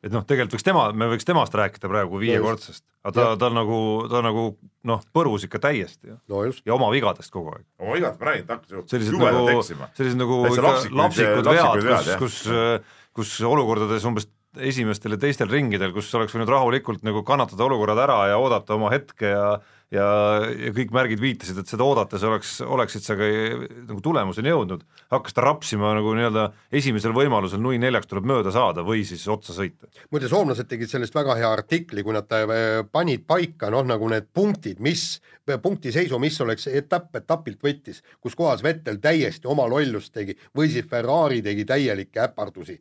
et 0.00 0.14
noh, 0.14 0.24
tegelikult 0.24 0.56
võiks 0.56 0.66
tema, 0.66 0.84
me 0.96 1.10
võiks 1.12 1.28
temast 1.28 1.54
rääkida 1.56 1.90
praegu 1.90 2.20
viiekordsest, 2.22 2.84
aga 3.04 3.14
ta, 3.16 3.26
ta 3.42 3.50
nagu, 3.52 3.80
ta 4.12 4.22
nagu 4.24 4.44
noh, 4.88 5.02
põrus 5.16 5.44
ikka 5.46 5.60
täiesti 5.66 6.16
no 6.30 6.44
ja 6.48 6.76
oma 6.76 6.88
vigadest 6.94 7.32
kogu 7.34 7.52
aeg. 7.54 7.66
oma 7.82 7.98
vigadest 7.98 8.22
ma 8.22 8.30
räägin, 8.30 8.46
ta 8.48 8.56
hakkas 8.58 8.76
ju 8.76 8.84
sellised 8.94 9.18
nagu, 9.20 9.64
sellised 9.98 10.20
nagu 10.20 10.42
lapsikud, 10.48 10.96
lapsikud 11.02 11.50
vead, 11.50 12.12
kus, 12.22 12.42
kus, 12.46 12.94
kus 13.20 13.36
olukordades 13.50 14.08
umbes 14.08 14.28
esimestel 14.58 15.14
ja 15.14 15.20
teistel 15.22 15.50
ringidel, 15.50 15.92
kus 15.94 16.08
oleks 16.18 16.34
võinud 16.34 16.50
rahulikult 16.50 17.04
nagu 17.06 17.22
kannatada 17.26 17.66
olukorrad 17.68 18.00
ära 18.02 18.22
ja 18.32 18.40
oodata 18.42 18.74
oma 18.74 18.90
hetke 18.90 19.30
ja 19.30 19.44
ja, 19.94 20.06
ja 20.46 20.72
kõik 20.74 20.92
märgid 20.94 21.20
viitasid, 21.22 21.58
et 21.60 21.70
seda 21.70 21.84
oodates 21.86 22.22
oleks, 22.26 22.52
oleksid 22.62 23.04
sa 23.04 23.16
ka 23.18 23.26
nagu 23.88 23.98
tulemuseni 24.04 24.52
jõudnud, 24.52 24.84
hakkas 25.12 25.36
ta 25.36 25.44
rapsima 25.44 25.92
nagu 25.96 26.14
nii-öelda 26.16 26.46
esimesel 26.80 27.14
võimalusel 27.16 27.62
nui 27.62 27.80
neljaks 27.82 28.10
tuleb 28.10 28.28
mööda 28.30 28.54
saada 28.54 28.84
või 28.86 29.02
siis 29.08 29.26
otsa 29.30 29.54
sõita. 29.56 29.90
muide, 30.14 30.30
soomlased 30.30 30.70
tegid 30.70 30.92
sellest 30.92 31.16
väga 31.16 31.36
hea 31.40 31.50
artikli, 31.50 32.04
kui 32.06 32.14
nad 32.16 32.30
äh, 32.36 32.80
panid 32.92 33.26
paika 33.26 33.70
noh, 33.74 33.84
nagu 33.86 34.08
need 34.12 34.30
punktid, 34.34 34.80
mis, 34.82 35.20
punktiseisu, 35.50 36.18
mis 36.22 36.38
oleks 36.40 36.68
etapp 36.70 37.20
etapilt 37.20 37.62
võttis, 37.64 38.04
kus 38.22 38.38
kohas 38.38 38.62
Vettel 38.62 39.00
täiesti 39.02 39.50
oma 39.50 39.66
lollust 39.70 40.14
tegi 40.14 40.36
või 40.56 40.70
siis 40.70 40.86
Ferrari 40.90 41.42
tegi 41.42 41.66
täielikke 41.66 42.28
äpardusi 42.28 42.78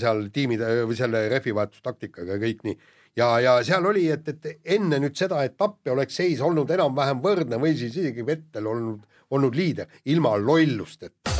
seal 0.00 0.28
tiimide 0.32 0.86
või 0.88 0.96
selle 0.96 1.26
rehvivahetustaktikaga 1.28 2.36
ja 2.36 2.40
kõik 2.40 2.64
nii 2.64 2.78
ja, 3.16 3.28
ja 3.40 3.56
seal 3.66 3.86
oli, 3.90 4.06
et, 4.12 4.28
et 4.28 4.76
enne 4.76 5.00
nüüd 5.02 5.16
seda 5.18 5.42
etappi 5.46 5.92
oleks 5.92 6.16
seis 6.20 6.40
olnud 6.44 6.70
enam-vähem 6.70 7.22
võrdne 7.24 7.60
või 7.60 7.74
siis 7.78 7.96
isegi 7.96 8.24
Vettel 8.26 8.68
olnud, 8.70 9.02
olnud 9.30 9.56
liider 9.56 9.90
ilma 10.12 10.36
lollusteta, 10.38 11.34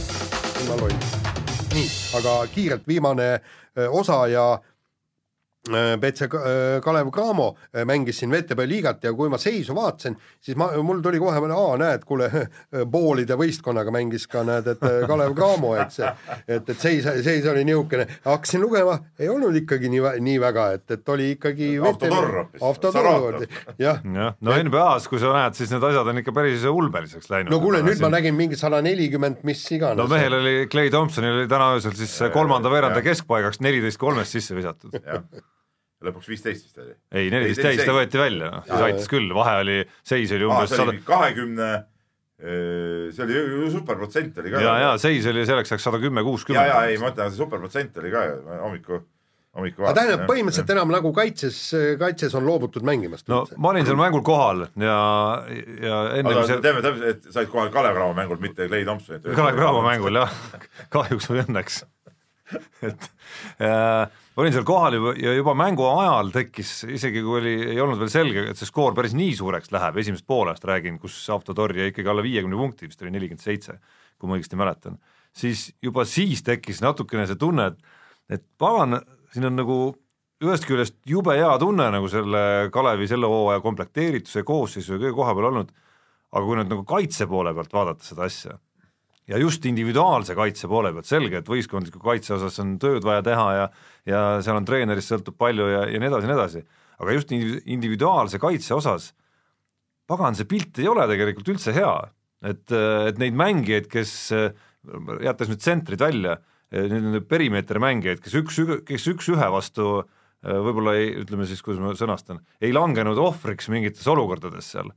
ilma 0.65 0.81
lollusteta. 0.83 1.35
nii, 1.75 1.89
aga 2.21 2.37
kiirelt 2.55 2.87
viimane 2.89 3.31
osa 3.89 4.25
ja 4.29 4.47
BC 5.69 6.23
äh, 6.23 6.81
Kalev 6.81 7.11
Cramo 7.11 7.57
äh, 7.77 7.85
mängis 7.85 8.19
siin 8.19 8.31
VTB 8.33 8.65
liigat 8.65 9.05
ja 9.05 9.13
kui 9.13 9.29
ma 9.29 9.37
seisu 9.39 9.75
vaatasin, 9.77 10.15
siis 10.41 10.57
ma, 10.57 10.71
mul 10.83 11.03
tuli 11.05 11.19
kohe, 11.21 11.37
aa 11.37 11.75
näed, 11.77 12.07
kuule, 12.09 12.31
poolide 12.95 13.37
võistkonnaga 13.37 13.93
mängis 13.93 14.25
ka 14.31 14.41
näed, 14.47 14.71
et 14.73 14.87
äh, 14.89 15.03
Kalev 15.09 15.35
Cramo, 15.37 15.75
et 15.77 15.93
see, 15.93 16.09
et, 16.49 16.65
et 16.65 16.81
seis, 16.81 17.05
seis 17.05 17.49
oli 17.53 17.67
niisugune, 17.69 18.07
hakkasin 18.25 18.65
lugema, 18.65 18.97
ei 19.21 19.29
olnud 19.29 19.59
ikkagi 19.61 19.93
nii, 19.93 20.01
nii 20.25 20.39
väga, 20.41 20.67
et, 20.79 20.87
et 20.97 21.13
oli 21.13 21.29
ikkagi 21.35 21.71
autotorr 21.77 23.11
hoopis. 23.13 23.61
jah. 23.85 24.01
no 24.41 24.57
NBA-s, 24.57 25.11
kui 25.13 25.21
sa 25.21 25.35
näed, 25.37 25.61
siis 25.61 25.77
need 25.77 25.85
asjad 25.91 26.09
on 26.09 26.23
ikka 26.25 26.35
päris 26.41 26.65
ulmeliseks 26.73 27.29
läinud. 27.35 27.53
no 27.53 27.61
kuule, 27.61 27.85
nüüd 27.85 27.99
siin... 27.99 28.09
ma 28.09 28.15
nägin 28.17 28.39
mingi 28.39 28.57
sada 28.57 28.81
nelikümmend, 28.85 29.45
mis 29.45 29.67
iganes. 29.77 30.01
no 30.01 30.09
mehel 30.09 30.41
oli, 30.41 30.57
Clay 30.73 30.89
Thompsonil 30.89 31.43
oli 31.43 31.53
täna 31.53 31.75
öösel 31.77 31.93
siis 32.01 32.17
kolmanda 32.33 32.73
veeranda 32.73 33.05
keskpaigaks 33.05 33.61
neliteist 33.61 34.01
kolmest 34.01 34.41
sisse 34.41 34.57
visatud 34.57 34.97
lõpuks 36.05 36.31
viisteist 36.33 36.67
vist 36.67 36.81
oli. 36.81 36.95
ei, 37.13 37.31
neliteist 37.33 37.65
täis 37.65 37.85
ta 37.85 37.95
võeti 37.97 38.21
välja, 38.21 38.51
noh, 38.57 38.67
siis 38.67 38.89
aitas 38.89 39.09
küll, 39.13 39.31
vahe 39.37 39.57
oli, 39.65 39.79
seis 40.07 40.33
oli 40.37 40.49
umbes 40.49 40.73
sada 40.73 40.97
kahekümne 41.07 41.71
see 42.41 43.25
oli 43.27 43.37
ju 43.37 43.71
superprotsent 43.75 44.39
oli 44.41 44.53
ka. 44.55 44.61
ja, 44.65 44.75
ja 44.81 44.91
seis 45.01 45.27
oli 45.29 45.45
selleks 45.45 45.75
ajaks 45.75 45.85
sada 45.91 46.01
kümme, 46.01 46.25
kuuskümmend. 46.25 46.71
ja, 46.71 46.83
ja 46.85 46.93
ei, 46.93 47.01
ma 47.01 47.11
ütlen, 47.13 47.33
see 47.33 47.43
superprotsent 47.43 47.99
oli 48.01 48.13
ka 48.15 48.23
ju 48.25 48.39
hommiku, 48.63 49.01
hommiku 49.59 49.85
aga 49.85 49.93
tähendab, 49.99 50.25
põhimõtteliselt 50.31 50.73
enam 50.73 50.95
nagu 50.95 51.13
kaitses, 51.17 51.59
kaitses 52.01 52.37
on 52.39 52.49
loobutud 52.49 52.87
mängimast. 52.87 53.29
no 53.29 53.43
üldse. 53.45 53.61
ma 53.61 53.75
olin 53.75 53.89
seal 53.89 54.01
mängul 54.01 54.25
kohal 54.25 54.65
ja, 54.73 54.97
ja 55.85 56.01
enne 56.17 56.33
aga 56.33 56.47
see... 56.49 56.63
teeme 56.65 56.85
täpselt, 56.87 57.09
et 57.13 57.29
said 57.37 57.53
kohal 57.53 57.69
Kalev 57.75 57.99
Cramo 57.99 58.17
mängul, 58.17 58.41
mitte 58.41 58.71
Clay 58.73 58.89
Thompsonit. 58.89 59.29
Kalev 59.37 59.61
Cramo 59.61 59.85
mängul 59.85 60.23
jah, 60.23 60.33
kahjuks 60.97 61.29
või 61.29 61.45
õnneks 61.45 61.83
et 62.89 63.07
äh, 63.63 64.21
olin 64.41 64.55
seal 64.55 64.67
kohal 64.67 64.97
juba 64.97 65.15
ja 65.21 65.33
juba 65.37 65.55
mängu 65.59 65.87
ajal 65.91 66.33
tekkis, 66.35 66.73
isegi 66.97 67.23
kui 67.25 67.39
oli, 67.41 67.55
ei 67.75 67.81
olnud 67.83 68.01
veel 68.01 68.13
selge, 68.13 68.45
et 68.51 68.61
see 68.61 68.69
skoor 68.69 68.95
päris 68.97 69.15
nii 69.17 69.33
suureks 69.39 69.73
läheb, 69.75 70.01
esimesest 70.03 70.27
poolest 70.29 70.67
räägin, 70.69 70.99
kus 71.03 71.17
Autotor 71.33 71.75
jäi 71.77 71.91
ikkagi 71.93 72.11
alla 72.11 72.25
viiekümne 72.27 72.59
punkti, 72.59 72.91
vist 72.91 73.03
oli 73.05 73.15
nelikümmend 73.15 73.45
seitse, 73.45 73.79
kui 74.21 74.31
ma 74.31 74.39
õigesti 74.39 74.61
mäletan, 74.61 75.01
siis 75.37 75.71
juba 75.83 76.07
siis 76.09 76.45
tekkis 76.47 76.83
natukene 76.85 77.27
see 77.31 77.41
tunne, 77.41 77.71
et, 77.73 77.99
et 78.39 78.47
pagan, 78.61 79.01
siin 79.35 79.51
on 79.51 79.61
nagu 79.61 79.81
ühest 80.41 80.65
küljest 80.65 80.97
jube 81.09 81.37
hea 81.37 81.53
tunne 81.61 81.91
nagu 81.93 82.09
selle 82.09 82.71
Kalevi 82.73 83.09
selle 83.11 83.29
hooaja 83.29 83.61
komplekteerituse, 83.65 84.43
koosseisu 84.49 84.97
ja 84.97 85.03
kõige 85.03 85.17
koha 85.19 85.37
peal 85.37 85.51
olnud, 85.51 85.71
aga 86.31 86.47
kui 86.47 86.57
nüüd 86.57 86.73
nagu 86.73 86.85
kaitse 86.89 87.29
poole 87.29 87.53
pealt 87.55 87.75
vaadata 87.77 88.07
seda 88.07 88.25
asja 88.31 88.57
ja 89.31 89.39
just 89.39 89.65
individuaalse 89.69 90.35
kaitse 90.39 90.69
poole 90.71 90.93
pealt, 90.95 91.09
selge, 91.09 91.41
et 91.41 91.49
võistkondliku 91.49 92.03
kaitse 92.03 92.35
osas 92.37 92.59
on 92.63 92.77
tööd 92.83 93.07
vaja 93.07 93.25
teha 93.27 93.49
ja 93.57 93.71
ja 94.09 94.21
seal 94.45 94.57
on 94.57 94.67
treenerist 94.69 95.13
sõltub 95.13 95.37
palju 95.39 95.67
ja, 95.69 95.83
ja 95.91 96.01
nii 96.01 96.09
edasi 96.09 96.27
ja 96.27 96.31
nii 96.31 96.39
edasi, 96.39 96.63
aga 97.01 97.17
just 97.17 97.33
individuaalse 97.35 98.41
kaitse 98.41 98.75
osas 98.77 99.11
pagan, 100.11 100.35
see 100.35 100.49
pilt 100.49 100.81
ei 100.81 100.89
ole 100.91 101.07
tegelikult 101.11 101.53
üldse 101.55 101.75
hea, 101.77 101.93
et, 102.43 102.65
et 102.73 103.21
neid 103.21 103.37
mängijaid, 103.39 103.91
kes 103.93 104.15
jättes 105.23 105.51
nüüd 105.51 105.61
tsentrid 105.61 106.03
välja, 106.03 106.39
need 106.73 107.27
perimeetri 107.31 107.83
mängijaid, 107.83 108.23
kes 108.25 108.35
üks, 108.41 108.59
kes 108.89 109.07
üks-ühe 109.13 109.51
vastu 109.53 110.01
võib-olla 110.41 110.97
ei, 110.97 111.13
ütleme 111.21 111.45
siis, 111.49 111.61
kuidas 111.63 111.83
ma 111.85 111.93
sõnastan, 111.99 112.41
ei 112.65 112.73
langenud 112.73 113.19
ohvriks 113.21 113.69
mingites 113.73 114.07
olukordades 114.09 114.73
seal, 114.73 114.89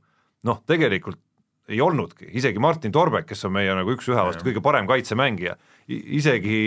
noh, 0.48 0.62
tegelikult 0.66 1.20
ei 1.68 1.80
olnudki, 1.80 2.26
isegi 2.36 2.60
Martin 2.60 2.92
Torbek, 2.92 3.24
kes 3.30 3.46
on 3.48 3.54
meie 3.56 3.72
nagu 3.76 3.92
üks-ühe 3.94 4.20
vastu 4.26 4.44
kõige 4.44 4.60
parem 4.64 4.88
kaitsemängija, 4.88 5.54
isegi, 5.88 6.58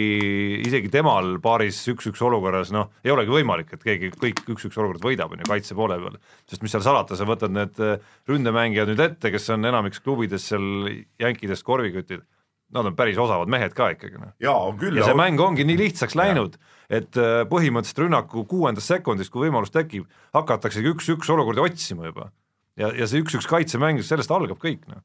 isegi 0.66 0.90
temal 0.94 1.36
paaris 1.44 1.84
üks-üks 1.94 2.24
olukorras 2.26 2.72
noh, 2.74 2.90
ei 3.06 3.14
olegi 3.14 3.36
võimalik, 3.36 3.76
et 3.76 3.84
keegi 3.86 4.10
kõik 4.16 4.42
üks-üks 4.56 4.80
olukorrad 4.82 5.06
võidab, 5.06 5.36
on 5.36 5.44
ju, 5.44 5.50
kaitse 5.50 5.78
poole 5.78 6.00
peal. 6.02 6.18
sest 6.50 6.66
mis 6.66 6.74
seal 6.74 6.86
salata, 6.86 7.18
sa 7.18 7.28
võtad 7.30 7.54
need 7.54 7.78
äh, 7.84 8.02
ründemängijad 8.30 8.90
nüüd 8.90 9.04
ette, 9.06 9.32
kes 9.34 9.46
on 9.54 9.70
enamikus 9.70 10.02
klubides 10.02 10.50
seal 10.50 10.90
jänkidest 11.22 11.66
korvikütid, 11.68 12.26
nad 12.74 12.90
on 12.90 12.98
päris 12.98 13.22
osavad 13.22 13.54
mehed 13.54 13.78
ka 13.78 13.92
ikkagi 13.94 14.18
noh. 14.18 14.34
ja 14.42 14.58
on 14.58 14.82
küll. 14.82 14.98
ja 14.98 15.06
see 15.06 15.18
mäng 15.18 15.38
ongi 15.46 15.68
nii 15.68 15.78
lihtsaks 15.84 16.18
läinud, 16.18 16.58
et 16.90 17.22
äh, 17.22 17.44
põhimõtteliselt 17.54 18.02
rünnaku 18.08 18.48
kuuendast 18.50 18.90
sekundist, 18.90 19.30
kui 19.30 19.46
võimalus 19.46 19.70
tekib, 19.78 20.10
hakataksegi 20.34 20.96
üks-üks 20.96 21.30
olukordi 21.38 21.68
otsima 21.70 22.10
juba 22.10 22.32
ja, 22.78 22.92
ja 22.94 23.08
see 23.10 23.24
üks-üks 23.24 23.50
kaitsemäng, 23.50 24.04
sellest 24.06 24.32
algab 24.34 24.60
kõik, 24.62 24.86
noh. 24.92 25.02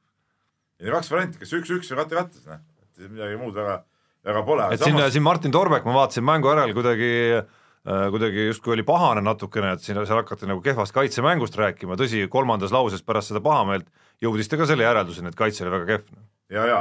ja 0.83 0.95
kaks 0.97 1.11
varianti, 1.13 1.41
kas 1.43 1.57
üks-üks 1.59 1.91
või 1.93 2.03
katte-kattes, 2.03 2.45
noh, 2.49 2.61
et 2.85 3.09
midagi 3.09 3.41
muud 3.41 3.57
väga, 3.57 3.81
väga 4.29 4.45
pole. 4.47 4.69
et 4.71 4.83
samas... 4.83 5.03
siin, 5.03 5.17
siin 5.17 5.27
Martin 5.27 5.55
Torbek, 5.55 5.87
ma 5.89 5.97
vaatasin 6.03 6.27
mängu 6.27 6.53
järel 6.53 6.75
kuidagi 6.77 7.13
äh, 7.41 8.07
kuidagi 8.15 8.49
justkui 8.51 8.77
oli 8.77 8.87
pahane 8.87 9.25
natukene, 9.25 9.75
et 9.77 9.85
siin 9.85 10.01
seal 10.03 10.21
hakati 10.21 10.51
nagu 10.51 10.63
kehvast 10.65 10.95
kaitsemängust 10.97 11.59
rääkima, 11.59 11.99
tõsi, 12.01 12.27
kolmandas 12.33 12.75
lauses 12.75 13.05
pärast 13.07 13.33
seda 13.33 13.43
pahameelt 13.45 13.89
jõudis 14.23 14.51
ta 14.51 14.61
ka 14.61 14.69
selle 14.71 14.87
järelduseni, 14.87 15.33
et 15.33 15.39
kaitse 15.39 15.65
oli 15.65 15.75
väga 15.79 15.89
kehv. 15.89 16.13
Noh. 16.15 16.29
ja, 16.55 16.69
ja, 16.69 16.81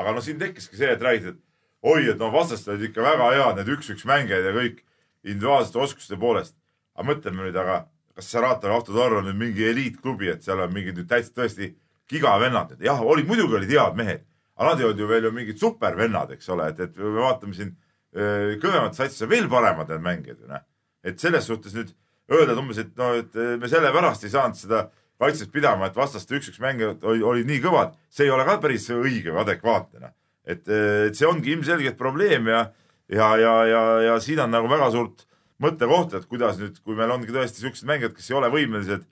aga 0.00 0.16
no 0.16 0.24
siin 0.24 0.40
tekkiski 0.40 0.80
see, 0.80 0.90
et 0.96 1.04
räägid, 1.04 1.34
et 1.34 1.40
oi, 1.82 2.08
et 2.10 2.18
no 2.20 2.30
vastased 2.34 2.68
olid 2.72 2.90
ikka 2.90 3.04
väga 3.04 3.30
head, 3.36 3.60
need 3.60 3.72
üks-üks 3.76 4.06
mängijad 4.08 4.48
ja 4.48 4.54
kõik 4.56 4.82
individuaalsete 5.24 5.80
oskuste 5.80 6.18
poolest. 6.20 6.56
aga 6.96 7.06
mõtleme 7.12 7.46
nüüd, 7.46 7.56
aga 7.56 7.84
kas 8.20 8.30
Saratovi 8.34 8.74
autotorn 8.76 9.22
on 9.22 9.30
nüüd 9.30 9.38
mingi 9.40 9.64
eliitklubi, 9.70 10.28
et 10.34 10.44
seal 10.44 10.60
on 10.60 10.72
mingid 10.74 10.98
nüüd 11.00 11.08
täitsa 11.08 11.32
tõesti 11.40 11.72
gigavennad, 12.10 12.76
jah, 12.84 13.00
olid, 13.00 13.28
muidugi 13.28 13.56
olid 13.56 13.72
head 13.72 13.96
mehed, 13.98 14.26
aga 14.58 14.72
nad 14.72 14.82
ei 14.82 14.88
olnud 14.88 15.00
ju 15.00 15.08
veel 15.08 15.28
ju 15.28 15.32
mingid 15.32 15.60
supervennad, 15.60 16.34
eks 16.36 16.50
ole, 16.52 16.68
et, 16.72 16.82
et 16.84 16.98
me 17.00 17.16
vaatame 17.22 17.56
siin 17.56 17.72
kõvemates 18.10 18.98
asjades 18.98 19.22
on 19.22 19.30
veel 19.30 19.46
paremad 19.50 19.90
need 19.92 20.02
mängijad 20.02 20.40
ju 20.42 20.48
noh. 20.50 20.64
et 21.06 21.20
selles 21.22 21.46
suhtes 21.46 21.76
nüüd 21.76 21.92
öelda, 22.30 22.52
et 22.52 22.58
umbes, 22.58 22.80
et 22.82 22.90
no, 22.98 23.12
et 23.14 23.38
me 23.62 23.70
sellepärast 23.70 24.26
ei 24.26 24.32
saanud 24.34 24.58
seda 24.58 24.88
kaitset 25.20 25.52
pidama, 25.54 25.86
et 25.86 25.96
vastaste 25.96 26.34
üks-üks 26.34 26.58
mängijad 26.62 27.04
olid, 27.06 27.22
olid 27.22 27.48
nii 27.48 27.62
kõvad, 27.62 27.94
see 28.10 28.26
ei 28.26 28.34
ole 28.34 28.46
ka 28.48 28.58
päris 28.62 28.88
õige 28.90 29.30
või 29.30 29.44
adekvaatne 29.44 30.02
noh. 30.02 30.14
et, 30.44 30.66
et 30.66 31.14
see 31.14 31.28
ongi 31.28 31.54
ilmselgelt 31.54 31.98
probleem 32.00 32.50
ja, 32.50 32.64
ja, 33.06 33.30
ja, 33.38 33.54
ja, 33.70 33.82
ja 34.08 34.20
siin 34.20 34.42
on 34.42 34.50
nagu 34.58 34.70
väga 34.70 34.90
suurt 34.90 35.26
mõttekoht, 35.60 36.16
et 36.18 36.28
kuidas 36.30 36.60
nüüd, 36.60 36.78
kui 36.84 36.98
meil 36.98 37.12
ongi 37.14 37.32
tõesti 37.34 37.64
siuksed 37.64 37.88
mängijad, 37.88 38.14
kes 38.16 38.30
ei 38.30 38.38
ole 38.38 38.50
võimelised 38.52 39.06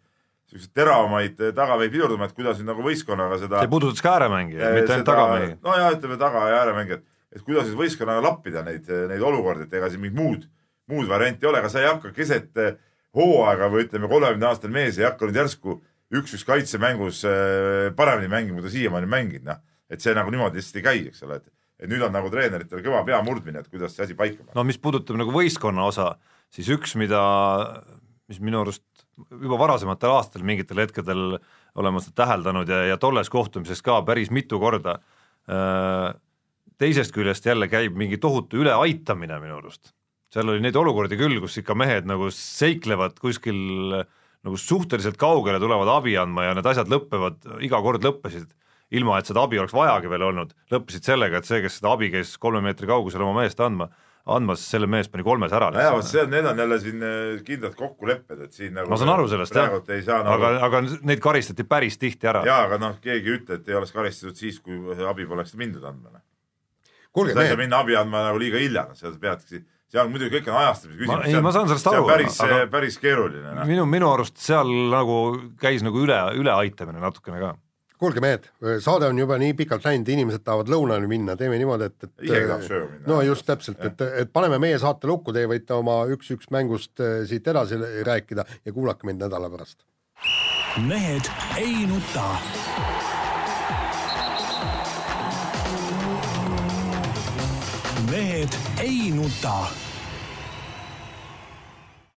siukseid 0.48 0.72
teravamaid 0.76 1.40
tagameid 1.56 1.92
pidurdama, 1.92 2.28
et 2.28 2.36
kuidas 2.36 2.60
nüüd 2.60 2.70
nagu 2.70 2.84
võistkonnaga 2.84 3.38
seda. 3.42 3.62
see 3.64 3.72
puudutas 3.72 4.00
ka 4.04 4.14
ääremängijaid, 4.16 4.76
mitte 4.78 4.94
ainult 4.94 5.08
tagamehi. 5.10 5.50
nojah, 5.64 5.90
ütleme 5.98 6.16
taga 6.20 6.44
ja 6.48 6.60
ääremängijaid, 6.62 7.04
et 7.36 7.44
kuidas 7.44 7.68
siis 7.68 7.76
võistkonnaga 7.76 8.24
lappida 8.24 8.62
neid, 8.64 8.88
neid 9.10 9.24
olukordi, 9.28 9.68
et 9.68 9.76
ega 9.76 9.90
siin 9.92 10.00
mingit 10.04 10.16
muud, 10.16 10.46
muud 10.88 11.10
varianti 11.10 11.44
ei 11.44 11.50
ole, 11.50 11.60
ega 11.60 11.72
sa 11.72 11.82
ei 11.82 11.90
hakka 11.90 12.14
keset 12.16 12.56
hooaega 13.18 13.68
või 13.72 13.84
ütleme, 13.84 14.08
kolmekümne 14.08 14.48
aastane 14.48 14.72
mees 14.72 14.98
ei 15.00 15.04
hakka 15.08 15.28
nüüd 15.28 15.40
järsku 15.42 15.76
üks-üks 16.16 16.46
kaitsemängus 16.48 17.22
paremini 17.96 18.32
mängima, 18.32 18.60
kui 18.60 18.68
ta 18.68 18.72
siiamaani 18.72 19.10
mänginud, 19.10 19.46
noh. 19.50 19.60
et 19.92 20.00
see 20.04 20.16
nagu 20.16 20.32
niimoodi 20.32 20.60
lihtsalt 20.60 20.80
ei 20.80 20.86
käi, 20.86 21.04
eks 21.10 21.24
ole, 21.26 21.42
et, 21.42 21.52
et 21.84 21.92
nüüd 21.92 22.04
on 22.04 22.14
nagu 22.16 22.32
treeneritel 22.32 22.80
kõva 22.84 23.04
pea 23.04 23.20
murdmine, 23.24 23.60
et 23.60 23.68
kuidas 23.68 23.92
see 23.96 24.06
asi 24.06 24.16
paika 24.16 24.40
panna. 24.40 24.56
no 24.56 24.64
mis 24.68 24.80
puudutab 24.80 25.20
nagu 25.20 25.34
võistkonna 25.34 25.84
osa, 25.88 26.14
siis 26.54 26.70
üks, 26.74 26.94
mida, 27.00 27.20
mis 28.30 28.40
minu 28.40 28.62
arust 28.62 28.84
juba 29.18 29.58
varasematel 29.58 30.14
aastatel 30.14 30.46
mingitel 30.46 30.80
hetkedel 30.84 31.38
olema 31.78 32.02
seda 32.02 32.24
täheldanud 32.24 32.70
ja, 32.70 32.84
ja 32.92 32.98
tolles 33.00 33.30
kohtumises 33.32 33.82
ka 33.84 34.00
päris 34.06 34.30
mitu 34.34 34.60
korda 34.62 34.98
äh, 35.50 36.12
teisest 36.78 37.14
küljest 37.14 37.46
jälle 37.46 37.68
käib 37.70 37.96
mingi 37.98 38.20
tohutu 38.22 38.62
üleaitamine 38.62 39.40
minu 39.42 39.58
arust. 39.58 39.92
seal 40.32 40.48
oli 40.52 40.62
neid 40.62 40.76
olukordi 40.76 41.16
küll, 41.18 41.40
kus 41.42 41.58
ikka 41.60 41.74
mehed 41.78 42.06
nagu 42.08 42.30
seiklevad 42.34 43.18
kuskil 43.20 43.58
nagu 44.46 44.56
suhteliselt 44.60 45.18
kaugele, 45.18 45.58
tulevad 45.60 45.90
abi 45.96 46.14
andma 46.20 46.46
ja 46.46 46.54
need 46.56 46.66
asjad 46.68 46.90
lõpevad, 46.92 47.42
iga 47.64 47.80
kord 47.82 48.04
lõppesid 48.06 48.52
ilma, 48.94 49.18
et 49.18 49.28
seda 49.28 49.42
abi 49.44 49.58
oleks 49.60 49.74
vajagi 49.76 50.10
veel 50.10 50.24
olnud, 50.30 50.54
lõppesid 50.72 51.08
sellega, 51.10 51.40
et 51.40 51.48
see, 51.48 51.60
kes 51.64 51.80
seda 51.80 51.92
abi 51.92 52.10
käis 52.12 52.36
kolme 52.40 52.62
meetri 52.64 52.88
kaugusel 52.88 53.24
oma 53.24 53.42
meest 53.42 53.60
andma, 53.60 53.90
andmas, 54.34 54.62
selle 54.70 54.88
mees 54.90 55.08
pani 55.12 55.24
kolmes 55.26 55.54
ära. 55.56 55.70
nojah, 55.74 55.94
vot 55.96 56.08
see 56.08 56.22
on, 56.22 56.30
need 56.32 56.48
on 56.50 56.62
jälle 56.64 56.78
siin 56.82 57.06
äh, 57.06 57.14
kindlad 57.46 57.76
kokkulepped, 57.78 58.44
et 58.46 58.56
siin 58.56 58.74
nagu 58.76 58.90
ma 58.92 58.98
saan 59.00 59.14
aru 59.14 59.28
sellest 59.30 59.56
jah, 59.56 59.72
nagu... 59.72 60.34
aga, 60.34 60.52
aga 60.68 60.82
neid 61.08 61.22
karistati 61.24 61.66
päris 61.68 61.98
tihti 62.00 62.30
ära. 62.30 62.44
jaa, 62.48 62.60
aga 62.68 62.80
noh, 62.82 62.98
keegi 63.04 63.32
ei 63.32 63.38
ütle, 63.40 63.60
et 63.60 63.70
ei 63.72 63.78
oleks 63.78 63.94
karistatud 63.96 64.38
siis, 64.38 64.60
kui 64.64 64.78
abi 65.08 65.26
poleks 65.28 65.56
mindud 65.58 65.84
andma. 65.88 66.18
Noh. 66.18 66.24
sa 67.32 67.42
ei 67.42 67.52
saa 67.52 67.60
minna 67.60 67.82
abi 67.84 67.98
andma 67.98 68.28
nagu 68.30 68.40
liiga 68.40 68.60
hilja, 68.62 68.88
noh, 68.90 68.98
seda 68.98 69.16
peadki 69.20 69.64
seal 69.88 70.10
muidugi 70.12 70.36
kõik 70.36 70.50
on 70.52 70.58
ajastamise 70.60 70.98
küsimus. 71.00 71.28
ei, 71.30 71.40
ma 71.44 71.52
saan 71.54 71.70
sellest 71.70 71.88
aru. 71.88 72.04
päris 72.08 72.42
päris 72.72 72.98
keeruline 73.00 73.54
no.. 73.56 73.64
minu, 73.68 73.86
minu 73.88 74.10
arust 74.12 74.36
seal 74.42 74.68
nagu 74.92 75.16
käis 75.60 75.84
nagu 75.86 76.04
üle, 76.04 76.18
üleaitamine 76.36 77.00
natukene 77.00 77.40
ka 77.40 77.54
kuulge 77.98 78.22
mehed, 78.22 78.46
saade 78.84 79.08
on 79.10 79.18
juba 79.18 79.38
nii 79.40 79.54
pikalt 79.58 79.86
läinud, 79.88 80.08
inimesed 80.14 80.44
tahavad 80.46 80.70
lõunani 80.72 81.10
minna, 81.10 81.36
teeme 81.38 81.58
niimoodi, 81.60 81.88
et, 81.90 82.06
et 82.06 82.28
isegi 82.28 82.50
tahaks 82.50 82.70
ööma 82.70 82.90
minna. 82.92 83.06
no 83.10 83.20
just 83.26 83.46
täpselt, 83.48 83.82
et, 83.84 84.04
et 84.22 84.32
paneme 84.32 84.60
meie 84.62 84.78
saate 84.78 85.10
lukku, 85.10 85.34
te 85.34 85.44
võite 85.50 85.74
oma 85.76 86.00
üks-üks 86.14 86.52
mängust 86.54 87.02
äh, 87.02 87.20
siit 87.28 87.48
edasi 87.50 87.80
rääkida 88.06 88.46
ja 88.64 88.74
kuulake 88.74 89.08
meid 89.08 89.20
nädala 89.22 89.50
pärast. 89.50 89.82
mehed 90.86 91.32
ei 91.58 91.86
nuta. 91.90 92.30
mehed 98.08 98.58
ei 98.80 99.10
nuta 99.12 99.87